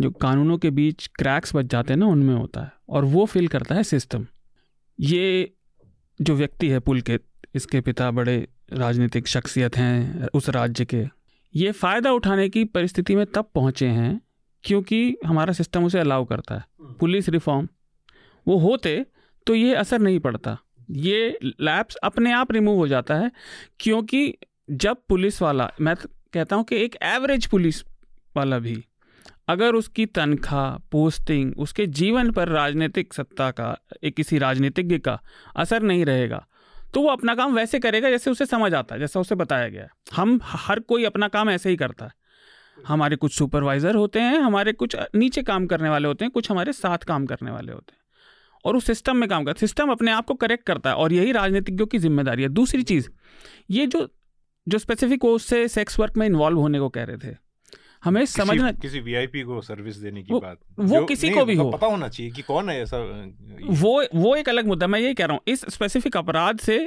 जो 0.00 0.10
कानूनों 0.10 0.58
के 0.58 0.70
बीच 0.70 1.06
क्रैक्स 1.06 1.54
बच 1.54 1.66
जाते 1.66 1.92
हैं 1.92 2.00
ना, 2.00 2.06
उनमें 2.06 2.34
होता 2.34 2.60
है 2.60 2.72
और 2.88 3.04
वो 3.04 3.24
फिल 3.26 3.48
करता 3.48 3.74
है 3.74 3.82
सिस्टम 3.82 4.26
ये 4.98 5.52
जो 6.20 6.34
व्यक्ति 6.34 6.68
है 6.68 6.78
पुलकित 6.80 7.24
इसके 7.54 7.80
पिता 7.80 8.10
बड़े 8.10 8.36
राजनीतिक 8.72 9.26
शख्सियत 9.28 9.76
हैं 9.76 10.26
उस 10.34 10.48
राज्य 10.50 10.84
के, 10.84 11.04
ये 11.54 11.72
फ़ायदा 11.72 12.12
उठाने 12.12 12.48
की 12.48 12.64
परिस्थिति 12.64 13.16
में 13.16 13.24
तब 13.26 13.50
पहुँचे 13.54 13.86
हैं 13.86 14.20
क्योंकि 14.64 15.16
हमारा 15.26 15.52
सिस्टम 15.52 15.84
उसे 15.84 15.98
अलाउ 15.98 16.24
करता 16.24 16.54
है। 16.54 16.64
हम्म। 16.80 16.92
पुलिस 16.92 17.28
रिफॉर्म 17.28 17.68
वो 18.46 18.56
होते 18.58 19.06
तो 19.46 19.54
ये 19.54 19.74
असर 19.74 19.98
नहीं 19.98 20.18
पड़ता। 20.20 20.56
ये 20.90 21.38
लैब्स 21.44 21.96
अपने 21.96 22.32
आप 22.32 22.52
रिमूव 22.52 22.76
हो 22.76 22.88
जाता 22.88 23.14
है 23.14 23.30
क्योंकि 23.80 24.34
जब 24.70 24.96
पुलिस 25.08 25.40
वाला 25.42 25.70
मैं 25.80 25.94
कहता 26.32 26.56
हूँ 26.56 26.64
कि 26.64 26.76
एक 26.76 26.96
एवरेज 27.02 27.46
पुलिस 27.46 27.82
वाला 28.36 28.58
भी 28.58 28.84
अगर 29.48 29.74
उसकी 29.74 30.06
तनख्वाह 30.06 30.76
पोस्टिंग 30.92 31.52
उसके 31.58 31.86
जीवन 31.86 32.30
पर 32.30 32.48
राजनीतिक 32.48 33.14
सत्ता 33.14 33.50
का 33.50 33.76
एक 34.04 34.16
किसी 34.16 34.38
राजनीतिज्ञ 34.38 34.98
का 34.98 35.18
असर 35.56 35.82
नहीं 35.82 36.04
रहेगा 36.04 36.46
तो 36.94 37.00
वो 37.00 37.08
अपना 37.08 37.34
काम 37.34 37.54
वैसे 37.54 37.78
करेगा 37.78 38.10
जैसे 38.10 38.30
उसे 38.30 38.46
समझ 38.46 38.74
आता 38.74 38.94
है 38.94 39.00
जैसा 39.00 39.20
उसे 39.20 39.34
बताया 39.34 39.68
गया। 39.68 39.82
है 39.82 39.88
हम 40.14 40.38
हर 40.42 40.80
कोई 40.80 41.04
अपना 41.04 41.28
काम 41.28 41.50
ऐसे 41.50 41.70
ही 41.70 41.76
करता 41.76 42.04
है। 42.04 42.12
हमारे 42.86 43.16
कुछ 43.16 43.32
सुपरवाइज़र 43.34 43.94
होते 43.94 44.20
हैं 44.20 44.38
हमारे 44.40 44.72
कुछ 44.74 44.96
नीचे 45.14 45.42
काम 45.42 45.66
करने 45.66 45.88
वाले 45.88 46.08
होते 46.08 46.24
हैं 46.24 46.32
कुछ 46.32 46.50
हमारे 46.50 46.72
साथ 46.74 47.04
काम 47.04 47.26
करने 47.26 47.50
वाले 47.50 47.72
होते 47.72 47.92
हैं। 47.92 47.96
और 48.64 48.76
उस 48.76 48.86
सिस्टम 48.86 49.16
में 49.16 49.28
काम 49.28 49.44
करता 49.44 49.60
सिस्टम 49.60 49.90
अपने 49.90 50.10
आप 50.10 50.26
को 50.26 50.34
करेक्ट 50.36 50.66
करता 50.66 50.90
है 50.90 50.96
और 50.96 51.12
यही 51.12 51.32
राजनीतिज्ञों 51.32 51.86
की 51.86 51.98
ज़िम्मेदारी 51.98 52.42
है। 52.42 52.48
दूसरी 52.50 52.82
चीज़ 52.84 53.08
ये 53.70 53.86
जो 53.86 54.08
जो 54.66 54.78
स्पेसिफिक 54.78 55.24
वो 55.24 55.34
उससे 55.34 55.66
सेक्स 55.68 55.98
वर्क 56.00 56.16
में 56.16 56.26
इन्वॉल्व 56.26 56.58
होने 56.58 56.78
को 56.78 56.88
कह 56.88 57.04
रहे 57.04 57.16
थे 57.18 57.36
हमें 58.04 58.20
किसी, 58.22 58.32
समझना 58.32 58.70
किसी 58.72 59.00
वीआईपी 59.00 59.42
को 59.42 59.60
सर्विस 59.62 59.96
देने 59.96 60.22
की 60.22 60.32
वो, 60.32 60.40
बात। 60.40 60.58
वो 60.80 61.04
किसी 61.04 61.30
को 61.30 61.44
भी 61.44 61.54
मतलब 61.54 61.64
हो। 61.64 61.70
पता 61.70 61.86
होना 61.86 62.08
चाहिए 62.08 62.32
कि 62.32 62.42
कौन 62.42 62.68
है 62.70 62.80
ऐसा 62.82 62.98
वो 63.80 64.02
वो 64.14 64.34
एक 64.36 64.48
अलग 64.48 64.66
मुद्दा 64.66 64.86
मैं 64.86 65.00
यही 65.00 65.14
कह 65.14 65.26
रहा 65.26 65.34
हूँ 65.34 65.52
इस 65.52 65.64
स्पेसिफिक 65.68 66.16
अपराध 66.16 66.58
से 66.58 66.78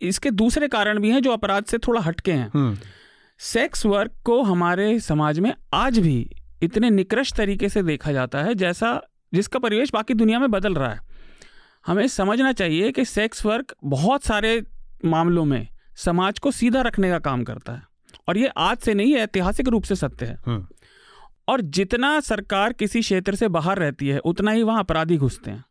इसके 0.00 0.30
दूसरे 0.32 0.68
कारण 0.68 0.98
भी 0.98 1.10
हैं 1.10 1.20
जो 1.22 1.32
अपराध 1.32 1.64
से 1.64 1.78
थोड़ा 1.78 2.00
हटके 2.00 2.32
हैं। 2.32 2.76
सेक्स। 3.40 3.84
वर्क 3.86 4.12
को 4.24 4.42
हमारे 4.42 4.98
समाज 5.00 5.38
में 5.38 5.54
आज 5.74 5.98
भी 5.98 6.30
इतने 6.62 6.90
निकृष्ट 6.90 7.36
तरीके 7.36 7.68
से 7.68 7.82
देखा 7.82 8.12
जाता 8.12 8.42
है 8.42 8.54
जैसा 8.54 9.00
जिसका 9.34 9.58
परिवेश 9.58 9.90
बाकी 9.94 10.14
दुनिया 10.14 10.38
में 10.38 10.50
बदल 10.50 10.74
रहा 10.74 10.90
है 10.90 11.00
हमें 11.86 12.06
समझना 12.08 12.52
चाहिए 12.52 12.90
कि 12.92 13.04
सेक्स 13.04 13.46
वर्क 13.46 13.74
बहुत 13.84 14.24
सारे 14.24 14.62
मामलों 15.04 15.44
में 15.44 15.68
समाज 15.96 16.38
को 16.38 16.50
सीधा 16.50 16.82
रखने 16.82 17.10
का 17.10 17.18
काम 17.18 17.44
करता 17.44 17.72
है 17.72 17.82
और 18.28 18.38
ये 18.38 18.50
आज 18.58 18.76
से 18.76 18.94
नहीं 18.94 19.12
है 19.12 19.20
ऐतिहासिक 19.20 19.68
रूप 19.68 19.84
से 19.84 19.96
सत्य 19.96 20.26
है 20.26 20.38
हम्म। 20.46 20.66
और 21.48 21.60
जितना 21.60 22.18
सरकार 22.20 22.72
किसी 22.72 23.00
क्षेत्र 23.00 23.34
से 23.34 23.48
बाहर 23.48 23.78
रहती 23.78 24.08
है 24.08 24.18
उतना 24.18 24.50
ही 24.50 24.62
वहाँ 24.62 24.80
अपराधी 24.80 25.16
घुसते 25.16 25.50
हैं 25.50 25.64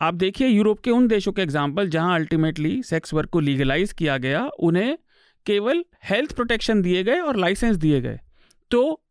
आप 0.00 0.14
देखिए 0.14 0.48
यूरोप 0.48 0.80
के 0.80 0.90
उन 0.90 1.08
देशों 1.08 1.32
के 1.32 1.42
एग्ज़ाम्पल 1.42 1.88
जहाँ 1.88 2.14
अल्टीमेटली 2.14 2.82
सेक्स 2.82 3.14
वर्क 3.14 3.30
को 3.30 3.40
लीगलाइज 3.40 3.92
किया 3.92 4.18
गया 4.18 4.48
उन्हें 4.60 4.96
केवल 5.46 5.84
हेल्थ 6.04 6.32
प्रोटेक्शन 6.32 6.82
दिए 6.82 7.04
गए 7.04 7.18
और 7.18 7.36
लाइसेंस 7.36 7.76
दिए 7.76 8.00
गए। 8.00 8.20
तो 8.70 9.02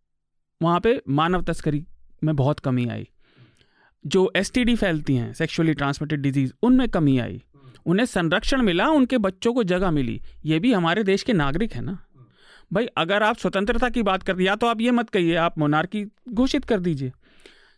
वहाँ 0.61 0.79
पे 0.79 1.01
मानव 1.09 1.41
तस्करी 1.41 1.87
में 2.23 2.35
बहुत 2.35 2.59
कमी 2.59 2.87
आई। 2.87 3.09
जो 4.07 4.31
एसटीडी 4.35 4.75
फैलती 4.75 5.15
हैं 5.15 5.33
सेक्सुअली 5.33 5.73
ट्रांसमिटेड 5.73 6.21
डिज़ीज़ 6.21 6.53
उनमें 6.61 6.89
कमी 6.89 7.19
आई। 7.19 7.43
उन्हें 7.85 8.05
संरक्षण 8.05 8.61
मिला, 8.61 8.89
उनके 8.89 9.17
बच्चों 9.17 9.53
को 9.53 9.63
जगह 9.63 9.91
मिली। 9.91 10.21
ये 10.45 10.59
भी 10.59 10.73
हमारे 10.73 11.03
देश 11.03 11.23
के 11.23 11.33
नागरिक 11.33 11.73
हैं 11.73 11.81
ना। 11.81 12.03
भाई, 12.73 12.85
अगर 12.85 13.23
आप 13.23 13.37
स्वतंत्रता 13.37 13.89
की 13.89 14.03
बात 14.03 14.23
करते 14.23 14.43
या 14.43 14.55
तो 14.55 14.67
आप 14.67 14.81
ये 14.81 14.91
मत 14.91 15.09
कहिए, 15.09 15.35
आप 15.35 15.59
मोनार्की 15.59 16.05
घोषित 16.29 16.65
कर 16.65 16.79
दीजिए। 16.79 17.11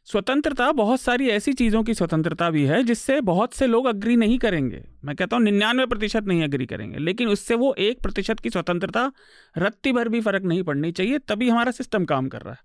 स्वतंत्रता 0.08 0.72
बहुत 0.72 1.02
सारी 1.02 1.28
ऐसी 1.30 1.52
चीज़ों 1.54 1.82
की 1.84 1.94
स्वतंत्रता 1.94 2.50
भी 2.50 2.64
है 2.66 2.82
जिससे 2.84 3.20
बहुत 3.22 3.54
से 3.54 3.68
लोग 3.68 3.86
अग्री 3.86 4.16
नहीं 4.16 4.38
करेंगे। 4.38 4.82
मैं 5.06 5.16
कहता 5.16 5.36
हूँ 5.36 5.44
निन्यानवे 5.44 5.86
प्रतिशत 5.86 6.24
नहीं 6.24 6.44
अग्री 6.44 6.66
करेंगे, 6.66 6.98
लेकिन 6.98 7.28
उससे 7.28 7.56
वो 7.56 7.74
एक 7.80 8.02
प्रतिशत 8.02 8.40
की 8.40 8.50
स्वतंत्रता 8.50 9.12
रत्ती 9.58 9.92
भर 9.92 10.10
भी 10.10 10.22
फ़र्क 10.22 10.44
नहीं 10.44 10.64
पड़नी 10.64 10.92
चाहिए, 10.92 11.18
तभी 11.20 11.50
हमारा 11.50 11.72
सिस्टम 11.72 12.06
काम 12.06 12.28
कर 12.28 12.42
रहा 12.42 12.54
है। 12.54 12.60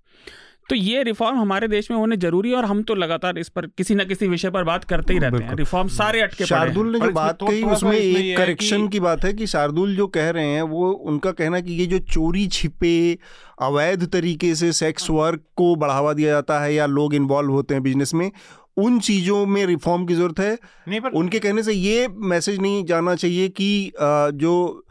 तो 0.68 0.76
ये 0.76 1.02
रिफॉर्म 1.02 1.38
हमारे 1.38 1.68
देश 1.68 1.90
में 1.90 1.96
होने 1.98 2.16
ज़रूरी 2.16 2.50
है 2.50 2.56
और 2.56 2.64
हम 2.64 2.82
तो 2.82 2.94
लगातार 2.94 3.38
इस 3.38 3.48
पर 3.48 3.66
किसी 3.68 3.94
न 3.94 4.04
किसी 4.04 4.26
विषय 4.28 4.50
पर 4.50 4.64
बात 4.64 4.84
करते 4.84 5.12
ही 5.12 5.18
रहते 5.18 5.42
हैं। 5.44 5.54
रिफॉर्म 5.54 5.88
सारे 5.88 6.20
अटके 6.20 6.46
शार्दुल 6.46 6.92
ने 6.92 7.00
जो 7.00 7.10
बात 7.12 7.42
कही 7.42 7.62
उसमें 7.62 7.92
एक 7.92 8.36
करेक्शन 8.36 8.86
की 8.88 9.00
बात 9.00 9.24
है 9.24 9.32
कि 9.32 9.46
शार्दुल 9.46 9.96
जो 9.96 10.06
कह 10.06 10.30
रहे 10.30 10.46
हैं 10.46 10.62
वो 10.62 10.90
उनका 10.90 11.30
कहना 11.32 11.60
कि 11.60 11.72
ये 11.72 11.86
जो 11.86 11.98
चोरी 11.98 12.46
छिपे 12.48 13.18
अवैध 13.62 14.06
तरीके 14.12 14.54
से 14.54 14.72
सेक्स 14.72 15.10
वर्क 15.10 15.42
को 15.56 15.74
बढ़ावा 15.76 16.12
दिया 16.12 16.30
जाता 16.30 16.60
है 16.60 16.74
या 16.74 16.86
लोग 16.86 17.14
इन्वॉल्व 17.14 17.52
होते 17.52 17.74
हैं 17.74 17.82
बिज़नेस 17.82 18.14
में 18.14 18.30
उन 18.76 18.98
चीज़ों 19.00 19.44
में 19.46 19.64
रिफॉर्म 19.66 20.06
की 20.06 20.14
ज़रूरत 20.14 20.40
है। 20.40 20.58
नहीं 20.88 21.00
पर 21.00 21.10
उनके 21.10 21.38
कहने 21.38 21.62
से 21.62 21.72
ये 21.72 22.08
मैसेज 22.08 22.58
नहीं 22.60 22.84
जाना 22.84 23.14
चाहिए 23.14 23.48
कि 23.48 23.92
जो 24.34 24.84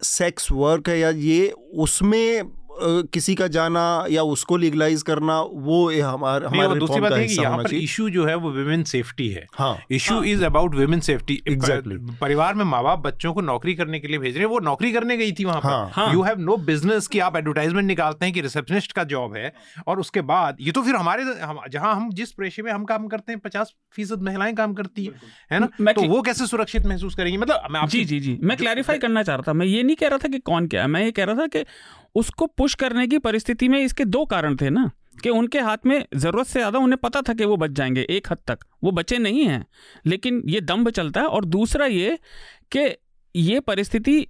सेक्स 0.00 0.50
वर्क 0.52 0.88
है 0.88 0.98
या 0.98 1.10
ये 1.10 1.52
उसमें 1.78 2.42
किसी 3.12 3.34
का 3.34 3.46
जाना 3.48 3.82
या 4.10 4.22
उसको 4.30 4.56
लीगलाइज 4.56 5.02
करना 5.02 5.40
वो 5.40 5.78
हमारे 5.92 6.46
हमारे 6.46 6.78
दूसरी 6.80 7.00
बात 7.00 7.12
है 7.12 7.26
कि 7.26 7.34
यहाँ 7.34 7.58
पर 7.58 7.74
इशू 7.74 8.08
जो 8.10 8.24
है 8.26 8.34
वो 8.36 8.50
विमेन 8.50 8.82
सेफ्टी 8.84 9.28
है। 9.28 9.46
हाँ। 9.54 9.76
Issue 9.90 10.22
is 10.24 10.44
about 10.44 10.74
women 10.74 11.00
safety 11.00 11.40
exactly 11.48 11.96
परिवार 12.20 12.54
में 12.54 12.64
माँ 12.64 12.82
बाप 12.84 12.98
बच्चों 13.00 13.32
को 13.34 13.40
नौकरी 13.42 13.74
करने 13.74 14.00
के 14.00 14.08
लिए 14.08 14.18
भेज 14.18 14.36
रहे 14.36 14.44
हैं 14.44 14.50
वो 14.50 14.58
नौकरी 14.60 14.92
करने 14.92 15.16
गई 15.16 15.32
थी 15.32 15.44
वहाँ 15.44 15.60
पर। 15.64 16.12
यू 16.12 16.22
हैव 16.22 16.40
नो 16.40 16.56
बिज़नेस 16.66 17.06
की 17.06 17.18
आप 17.20 17.36
एडवर्टाइजमेंट 17.36 17.86
निकालते 17.86 18.26
हैं 18.26 18.34
कि 18.34 18.40
रिसेप्शनिस्ट 18.40 18.92
का 18.92 19.04
जॉब 19.06 19.36
है 19.36 19.52
और 19.86 20.00
उसके 20.00 20.20
बाद 20.24 20.56
ये 20.60 20.72
तो 20.72 20.82
फिर 20.82 20.96
हमारे 20.96 21.24
जहाँ 21.70 21.94
हम 21.94 22.10
जिस 22.12 22.32
पेशे 22.32 22.62
में 22.62 22.72
हम 22.72 22.84
काम 22.84 23.06
करते 23.08 23.32
हैं 23.32 23.40
पचास 23.40 23.72
फ़ीसद 23.96 24.22
महिलाएँ 24.22 24.54
काम 24.54 24.74
करती 24.74 25.04
है 25.04 25.12
है 25.52 25.58
ना? 25.60 25.92
तो 25.92 26.02
वो 26.08 26.20
कैसे 26.22 26.46
सुरक्षित 26.46 26.86
महसूस 26.86 27.14
करेंगी? 27.14 27.36
मतलब 27.38 27.86
जी 27.88 28.04
जी 28.04 28.20
जी। 28.20 28.38
मैं 28.42 28.56
क्लैरिफाई 28.56 28.98
करना 28.98 29.22
चाह 29.22 29.36
रहा 29.36 29.44
था 29.48 29.52
मैं 29.52 29.66
ये 29.66 29.82
नहीं 29.82 29.96
कह 29.96 30.08
रहा 30.08 30.18
था 30.18 30.28
कि 30.28 30.38
कौन 30.40 30.66
क्या 30.66 30.82
है 30.82 30.88
मैं 30.88 31.04
ये 31.04 31.10
कह 31.10 31.24
रहा 31.24 31.34
था 31.36 31.46
कि 31.46 31.64
उसको 32.14 32.46
पुश 32.48 32.74
करने 32.74 33.06
की 33.06 33.18
परिस्थिति 33.18 33.68
में 33.68 33.78
इसके 33.80 34.04
दो 34.04 34.24
कारण 34.26 34.56
थे 34.56 34.70
ना 34.70 34.90
कि 35.22 35.30
उनके 35.30 35.60
हाथ 35.60 35.86
में 35.86 36.04
ज़रूरत 36.14 36.46
से 36.46 36.58
ज़्यादा 36.58 36.78
उन्हें 36.78 36.96
पता 36.96 37.20
था 37.22 37.34
कि 37.34 37.44
वो 37.44 37.56
बच 37.56 37.70
जाएँगे 37.70 38.06
एक 38.10 38.32
हद 38.32 38.38
तक। 38.46 38.58
वो 38.84 38.90
बचे 38.90 39.18
नहीं 39.18 39.44
हैं 39.46 39.64
लेकिन 40.06 40.42
ये 40.46 40.60
दम्भ 40.60 40.90
चलता 40.90 41.20
है। 41.20 41.26
और 41.26 41.44
दूसरा 41.44 41.86
ये 41.86 42.18
कि 42.72 42.88
ये 43.34 43.60
परिस्थिति 43.60 44.20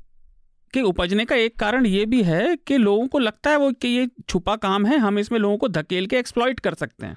के 0.74 0.82
उपजने 0.82 1.24
का 1.24 1.36
एक 1.36 1.58
कारण 1.58 1.86
ये 1.86 2.04
भी 2.06 2.22
है 2.22 2.56
कि 2.56 2.76
लोगों 2.78 3.06
को 3.08 3.18
लगता 3.18 3.50
है 3.50 3.56
वो 3.56 3.70
कि 3.72 3.88
ये 3.88 4.08
छुपा 4.28 4.56
काम 4.56 4.86
है 4.86 4.98
हम 4.98 5.18
इसमें 5.18 5.38
लोगों 5.38 5.56
को 5.58 5.68
धकेल 5.68 6.06
के 6.06 6.18
एक्सप्लॉइट 6.18 6.60
कर 6.60 6.74
सकते 6.74 7.06
हैं। 7.06 7.16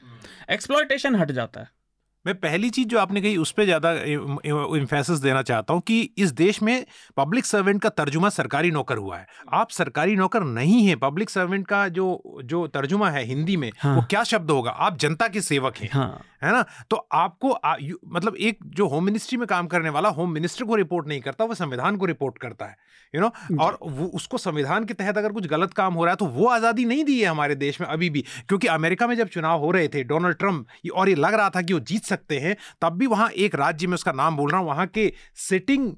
एक्सप्लॉइटेशन 0.52 1.16
हट 1.16 1.32
जाता 1.32 1.62
है। 1.62 1.70
मैं 2.26 2.36
पहली 2.36 2.70
चीज़ 2.70 2.88
जो 2.88 3.00
आपने 3.00 3.22
कही 3.22 3.38
उस 3.38 3.52
पर 3.52 3.66
ज़्यादा 3.66 3.92
इम्फेसिस 4.78 5.20
देना 5.20 5.42
चाहता 5.42 5.74
हूँ 5.74 5.82
कि 5.82 6.00
इस 6.18 6.32
देश 6.32 6.62
में 6.64 6.86
पब्लिक 7.18 7.46
सर्वेंट 7.46 7.82
का 7.82 7.90
तर्जुमा 7.90 8.30
सरकारी 8.30 8.72
नौकर 8.72 8.98
हुआ 8.98 9.18
है। 9.18 9.26
आप 9.54 9.70
सरकारी 9.70 10.16
नौकर 10.16 10.44
नहीं 10.44 10.86
है 10.88 10.96
पब्लिक 10.96 11.30
सर्वेंट 11.30 11.66
का 11.68 11.88
जो 11.90 12.22
जो 12.46 12.66
तर्जुमा 12.68 13.10
है 13.10 13.24
हिंदी 13.26 13.58
में 13.58 13.72
हाँ। 13.80 13.96
वो 13.96 14.02
क्या 14.10 14.24
शब्द 14.24 14.52
होगा? 14.52 14.72
आप 14.72 14.98
जनता 14.98 15.28
के 15.28 15.42
सेवक 15.42 15.78
हैं। 15.78 15.90
हाँ। 15.94 16.22
है 16.44 16.52
ना? 16.52 16.66
तो 16.90 16.96
आपको 17.14 17.52
आ, 17.52 17.76
यू, 17.82 17.98
मतलब 18.08 18.36
एक 18.36 18.60
जो 18.66 18.88
होम 18.88 19.06
मिनिस्ट्री 19.06 19.38
में 19.38 19.48
काम 19.48 19.68
करने 19.68 19.90
वाला 19.90 20.10
होम 20.10 20.32
मिनिस्टर 20.32 20.66
को 20.66 20.76
रिपोर्ट 20.76 21.08
नहीं 21.08 21.22
करता 21.22 21.46
वो 21.46 21.54
संविधान 21.54 21.98
को 21.98 22.06
रिपोर्ट 22.06 22.38
करता 22.38 22.66
है 22.66 22.76
यू 23.14 23.22
नो 23.22 23.32
और 23.58 23.78
वो 23.84 24.06
उसको 24.16 24.38
संविधान 24.38 24.86
के 24.86 24.94
तहत 24.94 25.18
अगर 25.18 25.32
कुछ 25.32 25.48
गलत 25.48 25.74
काम 25.74 25.94
हो 25.94 26.06
रहा 26.06 26.12
है 26.12 26.16
तो 26.16 26.26
वो 26.26 26.48
आज़ादी 26.48 26.86
नहीं 26.86 27.04
दी 27.04 27.20
है 27.22 27.28
हमारे 27.28 27.56
देश 27.56 27.82
में 27.82 27.88
अभी 27.88 28.10
भी 28.10 28.22
क्योंकि 28.48 28.68
अमेरिका 28.68 29.08
में 29.08 29.16
जब 29.16 29.28
चुनाव 29.28 29.60
हो 29.60 29.72
रहे 29.72 29.88
थे 29.88 30.04
डोनाल्ड 30.04 30.38
ट्रंप 30.38 30.68
और 30.96 31.10
ये 31.10 31.16
लग 31.16 31.34
रहा 31.34 31.50
था 31.50 31.62
कि 31.62 31.74
वो 31.74 31.80
जीत 31.80 32.04
सकते 32.04 32.40
हैं 32.40 32.56
तब 32.82 32.98
भी 32.98 33.08
वहाँ 33.08 33.30
एक 33.30 33.56
राज्य 33.56 33.88
में 33.88 33.94
उसका 33.94 34.12
नाम 34.12 34.38
बोल 34.38 34.52
रहा 34.52 34.60
हूँ 34.60 34.68
वहाँ 34.68 34.88
के 34.88 35.12
सिटिंग 35.36 35.92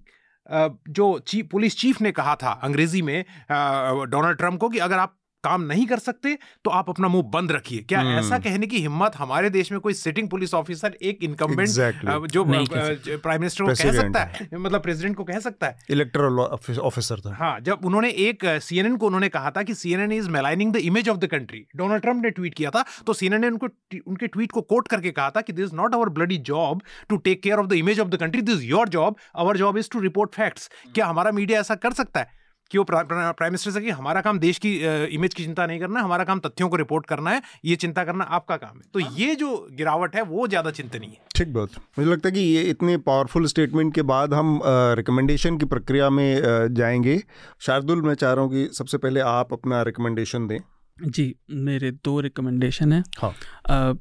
जो 0.90 1.20
चीफ 1.20 1.48
पुलिस 1.52 1.78
चीफ 1.78 2.02
ने 2.02 2.12
कहा 2.12 2.36
था 2.36 2.52
अंग्रेज़ी 2.64 3.02
में 3.02 3.24
डोनाल्ड 3.52 4.38
ट्रंप 4.38 4.60
को 4.60 4.70
कि 4.70 4.78
अगर 4.78 4.98
आप 4.98 5.16
काम 5.46 5.62
नहीं 5.64 5.86
कर 5.88 6.00
सकते 6.00 6.38
तो 6.66 6.72
आप 6.72 6.90
अपना 6.90 7.08
मुँह 7.08 7.24
बंद 7.34 7.52
रखिए। 7.52 7.86
क्या 7.90 8.00
हम्म। 8.00 8.20
ऐसा 8.20 8.40
कहने 8.40 8.68
की 8.68 8.80
हिम्मत 8.82 9.16
हमारे 9.18 9.50
देश 9.50 9.72
में 9.72 9.80
कोई 9.82 9.94
सिटिंग 9.96 10.30
पुलिस 10.30 10.54
ऑफिसर 10.56 10.98
एक 11.04 11.24
इनकम्बेंट 11.24 11.68
Exactly. 11.68 12.28
जो 12.32 12.44
प्राइम 12.44 13.42
मिनिस्टर 13.42 13.64
को 13.64 13.74
कह 13.74 13.92
सकता 13.94 14.24
है। 14.24 14.48
मतलब 14.54 14.82
प्रेसिडेंट 14.82 15.16
को 15.16 15.24
कह 15.24 15.40
सकता 15.40 15.68
है। 15.68 15.78
इलेक्टोरल 15.92 16.40
ऑफिसर 16.82 17.20
था। 17.20 17.36
हाँ 17.36 17.60
जब 17.62 17.86
उन्होंने 17.86 18.10
एक 18.26 18.46
सीएनएन 18.64 18.96
को 18.98 19.06
उन्होंने 19.06 19.30
कहा 19.30 19.52
था 19.52 19.64
कि 19.64 19.74
CNN 19.76 20.12
is 20.12 20.30
maligning 20.30 20.74
the 20.74 20.78
image 20.86 21.10
of 21.10 21.18
the 21.18 21.28
country 21.28 21.66
Donald 21.76 22.04
Trump 22.04 22.24
ने 22.24 22.30
ट्वीट 22.32 22.54
किया 22.54 22.70
था 22.72 22.84
तो 23.08 23.14
सीएनएन 23.14 23.42
ने 23.42 23.48
उनको 23.48 23.68
उनके 24.08 24.28
ट्वीट 24.28 24.52
को 24.52 24.62
कोट 24.64 24.88
करके 24.88 25.12
कहा 25.12 25.30
था 25.30 25.42
कि 25.42 25.54
this 25.54 25.66
is 25.66 25.76
not 25.76 25.96
our 25.96 26.10
bloody 26.20 26.38
job 26.50 26.82
to 27.10 27.18
take 27.20 27.44
care 27.44 27.60
of 27.60 27.68
the 27.68 27.74
image 27.74 28.00
of 28.00 28.10
the 28.10 28.16
country 28.18 28.42
this 28.44 28.64
your 28.64 28.90
job 28.90 29.16
our 29.36 29.58
job 29.58 29.78
is 29.78 29.90
to 29.92 30.00
report 30.00 30.36
facts 30.36 30.70
क्या 30.96 31.06
हमारा 31.06 31.32
मीडिया 31.32 31.60
ऐसा 31.60 31.76
कर 31.78 31.94
सकता 31.94 32.20
है? 32.20 32.44
कि 32.72 32.78
वो 32.78 32.84
प्राइम 32.84 33.44
मिनिस्टर 33.44 33.72
से 33.72 33.82
कि 33.82 33.90
हमारा 33.92 34.22
काम 34.22 34.40
देश 34.40 34.58
की 34.58 34.74
इमेज 35.16 35.34
की 35.34 35.44
चिंता 35.44 35.66
नहीं 35.66 35.80
करना 35.80 36.00
है 36.00 36.06
हमारा 36.06 36.24
काम 36.24 36.40
तथ्यों 36.40 36.70
को 36.70 36.76
रिपोर्ट 36.76 37.06
करना 37.06 37.32
है 37.32 37.42
ये 37.66 37.76
चिंता 37.76 38.04
करना 38.04 38.24
आपका 38.38 38.58
काम 38.58 38.78
है। 38.78 38.84
तो 38.94 39.00
ये 39.18 39.36
जो 39.36 39.56
गिरावट 39.74 40.16
है 40.16 40.22
वो 40.24 40.48
ज़्यादा 40.48 40.72
चिंतनीय 40.72 41.10
है। 41.10 41.18
ठीक 41.36 41.54
बात। 41.54 41.76
मुझे 42.00 42.10
लगता 42.10 42.30
है 42.30 42.34
कि 42.34 42.40
ये 42.42 42.62
इतने 42.70 42.98
पावरफुल 43.08 43.46
स्टेटमेंट 43.46 43.94
के 43.96 44.02
बाद 44.04 44.34
हम 44.34 44.60
रिकमेंडेशन 44.98 45.58
की 45.58 45.66
प्रक्रिया 45.66 46.10
में 46.10 46.42
जाएँगे। 46.74 47.18
शार्दुल 47.62 48.02
मैं 48.02 48.14
चाह 48.16 48.34
रहा 48.34 48.44
हूँ 48.44 48.52
कि 48.52 48.68
सबसे 48.74 48.98
पहले 48.98 49.20
आप 49.20 49.54
अपना 49.54 49.82
रिकमेंडेशन 49.84 50.48
दें। 50.48 50.58
जी 50.98 51.34
मेरे 51.52 51.92
दो 52.06 52.20
रिकमेंडेशन 52.22 52.94
हैं। 52.94 53.04
हाँ। 53.20 53.32
अ, 53.32 53.94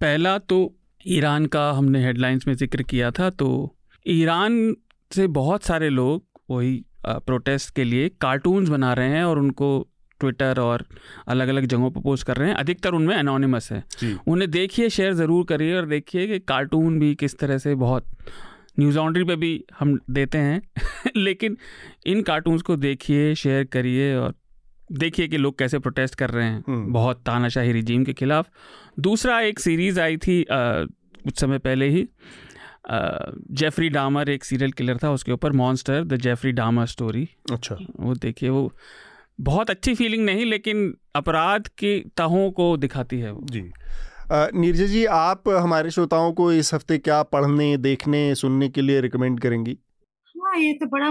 पहला 0.00 0.36
तो 0.38 0.58
ईरान 1.06 1.46
का 1.46 1.70
हमने 1.72 2.04
हेडलाइंस 2.04 2.46
में 2.48 2.54
ज़िक्र 2.54 2.82
किया 2.84 3.10
था 3.10 3.30
तो 3.32 3.48
ईरान 4.06 4.74
से 5.10 5.26
बहुत 5.34 5.64
सारे 5.64 5.88
लोग 5.90 6.24
वही 6.50 6.84
प्रोटेस्ट 7.06 7.74
के 7.74 7.84
लिए 7.84 8.08
कार्टून्स 8.08 8.68
बना 8.68 8.92
रहे 8.92 9.08
हैं 9.08 9.24
और 9.24 9.38
उनको 9.38 9.88
ट्विटर 10.20 10.60
और 10.60 10.84
अलग 11.28 11.48
अलग 11.48 11.66
जगहों 11.66 11.90
पर 11.90 12.00
पोस्ट 12.00 12.26
कर 12.26 12.36
रहे 12.36 12.48
हैं। 12.48 12.56
अधिकतर 12.56 12.90
उनमें 12.90 13.16
अनोनिमस 13.16 13.72
है। 13.72 13.84
उन्हें 14.28 14.50
देखिए 14.50 14.88
शेयर 14.88 15.12
ज़रूर 15.12 15.44
करिए 15.44 15.76
और 15.76 15.86
देखिए 15.86 16.26
कि 16.26 16.38
कार्टून 16.38 16.98
भी 16.98 17.14
किस 17.14 17.38
तरह 17.38 17.58
से 17.58 17.74
बहुत 17.74 18.04
न्यूज़ 18.78 18.96
लॉन्ड्री 18.96 19.24
पे 19.24 19.36
भी 19.36 19.64
हम 19.78 19.98
देते 20.10 20.38
हैं। 20.38 20.62
लेकिन 21.16 21.56
इन 22.06 22.22
कार्टून्स 22.22 22.62
को 22.62 22.76
देखिए 22.76 23.34
शेयर 23.34 23.64
करिए 23.64 24.16
और 24.16 24.34
देखिए 24.92 25.28
कि 25.28 25.36
लोग 25.36 25.58
कैसे 25.58 25.78
प्रोटेस्ट 25.78 26.14
कर 26.14 26.30
रहे 26.30 26.46
हैं। 26.46 26.64
हम्म। 26.68 26.92
बहुत 26.92 27.22
तानाशाही 27.26 27.72
रिजीम 27.72 28.04
के 28.04 28.12
खिलाफ। 28.12 28.48
दूसरा 29.00 29.40
एक 29.40 29.60
सीरीज़ 29.60 30.00
आई 30.00 30.16
थी 30.16 30.42
अ, 30.42 30.46
कुछ 31.24 31.40
समय 31.40 31.58
पहले 31.58 31.88
ही 31.88 32.08
जेफरी 33.50 33.88
डामर 33.88 34.28
एक 34.28 34.44
सीरियल 34.44 34.72
किलर 34.72 34.96
था 34.96 35.10
उसके 35.10 35.32
ऊपर 35.32 35.52
monster 35.52 36.04
the 36.04 36.16
Jeffrey 36.16 36.52
Dahmer 36.52 36.86
story 36.86 37.28
अच्छा। 37.52 37.76
वो 38.00 38.14
देखिए 38.14 38.48
वो 38.48 38.72
बहुत 39.40 39.70
अच्छी 39.70 39.94
फीलिंग 39.94 40.24
नहीं 40.24 40.44
लेकिन 40.44 40.96
अपराध 41.16 41.68
की 41.68 42.12
तहों 42.16 42.50
को 42.50 42.76
दिखाती 42.76 43.18
है 43.18 43.32
वो। 43.32 43.46
जी। 43.50 43.72
नीरजा 44.32 44.86
जी 44.86 45.04
आप 45.04 45.48
हमारे 45.48 45.90
श्रोताओं 45.90 46.32
को 46.32 46.52
इस 46.52 46.74
हफ़्ते 46.74 46.98
क्या 46.98 47.22
पढ़ने 47.22 47.76
देखने 47.76 48.34
सुनने 48.34 48.68
के 48.68 48.82
लिए 48.82 49.00
रिकमेंड 49.00 49.40
करेंगी? 49.40 49.78
हाँ 50.26 50.58
ये 50.58 50.72
तो 50.72 50.86
बड़ा 50.86 51.10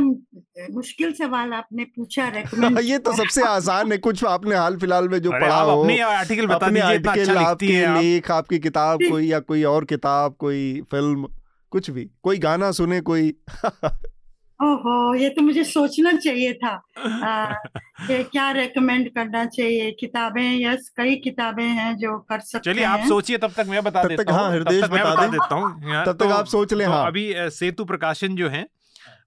मुश्किल 0.74 1.14
सवाल 1.14 1.54
आपने 1.54 1.84
पूछा 1.84 2.28
रेकमेंड 2.28 2.80
ये 2.84 2.98
तो 2.98 3.14
सबसे 3.14 3.44
आसान 3.44 3.92
है 3.92 3.98
कुछ 3.98 4.26
आपने 4.26 4.56
हाल 4.56 4.78
फ़िलहाल 4.78 5.10
में 5.10 5.20
जो 5.20 5.32
पढ़ा 5.32 5.62
हो 5.62 5.82
अपनी 5.82 6.00
आर्टिकल 6.00 6.48
बता 6.48 6.56
अपने 6.56 6.70
दीजिए 6.70 6.84
आर्टिकल 6.84 7.36
अच्छा 7.36 7.42
आपके 7.42 8.02
लेख 8.02 8.32
आपकी 8.32 8.60
किताब 8.60 9.00
कोई 9.10 9.28
या 9.28 9.40
कोई 9.40 9.64
और 9.64 9.86
किताब 9.86 10.36
कोई 10.36 10.82
फ़िल्म 10.92 11.28
कुछ 11.74 11.90
भी 11.90 12.10
कोई 12.24 12.38
गाना 12.40 12.72
सुने 12.72 13.02
कोई 13.02 13.34
ओहो 14.60 15.14
ये 15.16 15.30
तो 15.30 15.42
मुझे 15.42 15.64
सोचना 15.64 16.12
चाहिए 16.14 16.54
था 16.54 16.70
आ, 16.70 17.54
कि 18.08 18.24
क्या 18.24 18.50
रेकमेंड 18.52 19.10
करना 19.10 19.46
चाहिए 19.46 19.92
किताबें 20.00 20.60
यस 20.62 20.92
कई 20.98 21.16
किताबें 21.16 21.64
हैं 21.64 21.96
जो 21.98 22.18
कर 22.30 22.40
सकते 22.40 22.72
चलिए 22.72 22.84
आप 22.84 23.08
सोचिए 23.08 23.38
तब 23.38 23.52
तक 23.58 23.66
मैं 23.68 23.84
बता 23.84 24.04
तब 24.04 24.10
तक 24.10 24.18
देता 24.18 24.34
हाँ, 24.34 24.52
हूँ 24.52 24.64
तब 24.64 24.72
तक 24.72 24.94
मैं 24.94 25.04
बता 25.04 25.14
बता 25.14 25.22
दें। 25.22 25.32
देता 25.32 25.56
हूँ 25.56 26.06
तब 26.06 26.18
तक 26.20 26.32
आप 26.32 26.46
सोच 26.46 26.74
लें, 26.74 26.88
तो 26.88 26.94
हाँ। 26.94 27.08
अभी 27.08 27.34
सेतु 27.52 27.86
प्रकाशन 27.86 28.36
जो 28.36 28.50
है 28.50 28.66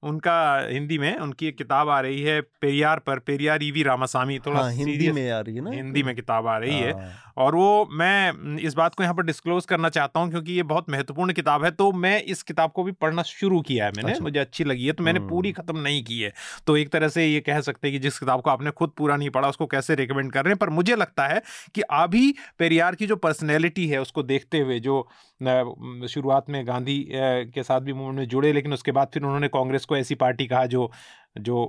उनका 0.06 0.36
हिंदी 0.68 0.98
में 0.98 1.16
उनकी 1.18 1.46
एक 1.46 1.56
किताब 1.58 1.88
आ 1.88 2.00
रही 2.00 2.22
है 2.22 2.40
पेरियार 2.60 2.98
पर 3.00 3.18
पेरियार 3.26 3.62
ईवी 3.62 3.82
रामासामी 3.82 4.38
थोड़ा 4.40 4.60
हाँ 4.60 4.72
हिंदी 4.72 5.10
में 5.12 5.30
आ 5.30 5.40
रही 5.40 5.54
है 5.54 5.62
ना 5.62 5.70
हिंदी 5.72 6.02
में 6.02 6.14
किताब 6.16 6.46
आ 6.46 6.56
रही 6.58 6.76
है 6.76 6.92
हाँ, 6.92 7.10
और 7.36 7.54
वो 7.54 7.88
मैं 7.92 8.56
इस 8.60 8.74
बात 8.74 8.94
को 8.94 9.02
यहाँ 9.02 9.14
पर 9.14 9.22
डिस्क्लोज 9.24 9.64
करना 9.66 9.88
चाहता 9.90 10.20
हूँ 10.20 10.30
क्योंकि 10.30 10.52
ये 10.52 10.62
बहुत 10.64 10.90
महत्वपूर्ण 10.90 11.32
किताब 11.32 11.64
है 11.64 11.70
तो 11.72 11.90
मैं 11.94 12.20
इस 12.24 12.42
किताब 12.44 12.72
को 12.72 12.84
भी 12.84 12.92
पढ़ना 12.96 13.22
शुरू 13.24 13.60
किया 13.62 13.84
है 13.84 13.92
मैंने 13.92 14.10
अच्छा। 14.10 14.24
मुझे 14.24 14.38
अच्छी 14.40 14.64
लगी 14.64 14.86
है 14.86 14.92
तो 14.92 15.04
मैंने 15.04 15.18
हम्म। 15.18 15.28
पूरी 15.28 15.52
खत्म 15.52 15.78
नहीं 15.78 16.02
की 16.04 16.20
है 16.20 16.32
तो 16.66 16.76
एक 16.76 16.92
तरह 16.92 17.08
से 17.08 17.26
ये 17.26 17.40
कह 17.42 17.60
सकते 17.62 17.88
हैं 17.88 17.92
कि 17.92 17.98
जिस 17.98 18.18
किताब 18.18 18.40
को 18.40 18.50
आपने 18.50 18.70
खुद 18.72 18.92
पूरा 18.96 19.16
नहीं 19.16 19.30
पढ़ा 19.30 19.48
उसको 19.48 19.66
कैसे 19.66 19.94
रिकमेंड 19.94 20.32
कर 20.32 20.44
रहे 20.44 20.52
हैं 20.52 20.58
पर 20.58 20.70
मुझे 20.70 20.96
लगता 20.96 21.26
है 21.26 21.42
कि 21.74 21.82
अभी 21.96 22.34
पेरियार 22.58 22.94
की 22.94 23.06
जो 23.06 23.16
पर्सनैलिटी 23.18 23.86
है 23.86 24.00
उसको 24.00 24.22
देखते 24.24 24.60
हुए 24.60 24.78
जो 24.80 25.06
शुरुआत 25.40 26.48
में 26.50 26.66
गांधी 26.66 26.98
के 27.10 27.62
साथ 27.62 27.80
भी 27.80 27.92
मूवमेंट 27.92 28.18
में 28.18 28.28
जुड़े 28.28 28.52
लेकिन 28.52 28.72
उसके 28.72 28.92
बाद 28.92 29.08
फिर 29.14 29.22
उन्होंने 29.22 29.48
कांग्रेस 29.50 29.84
को 29.84 29.95
ऐसी 29.96 30.14
पार्टी 30.14 30.46
कहा 30.46 30.66
जो 30.66 30.92
जो 31.38 31.64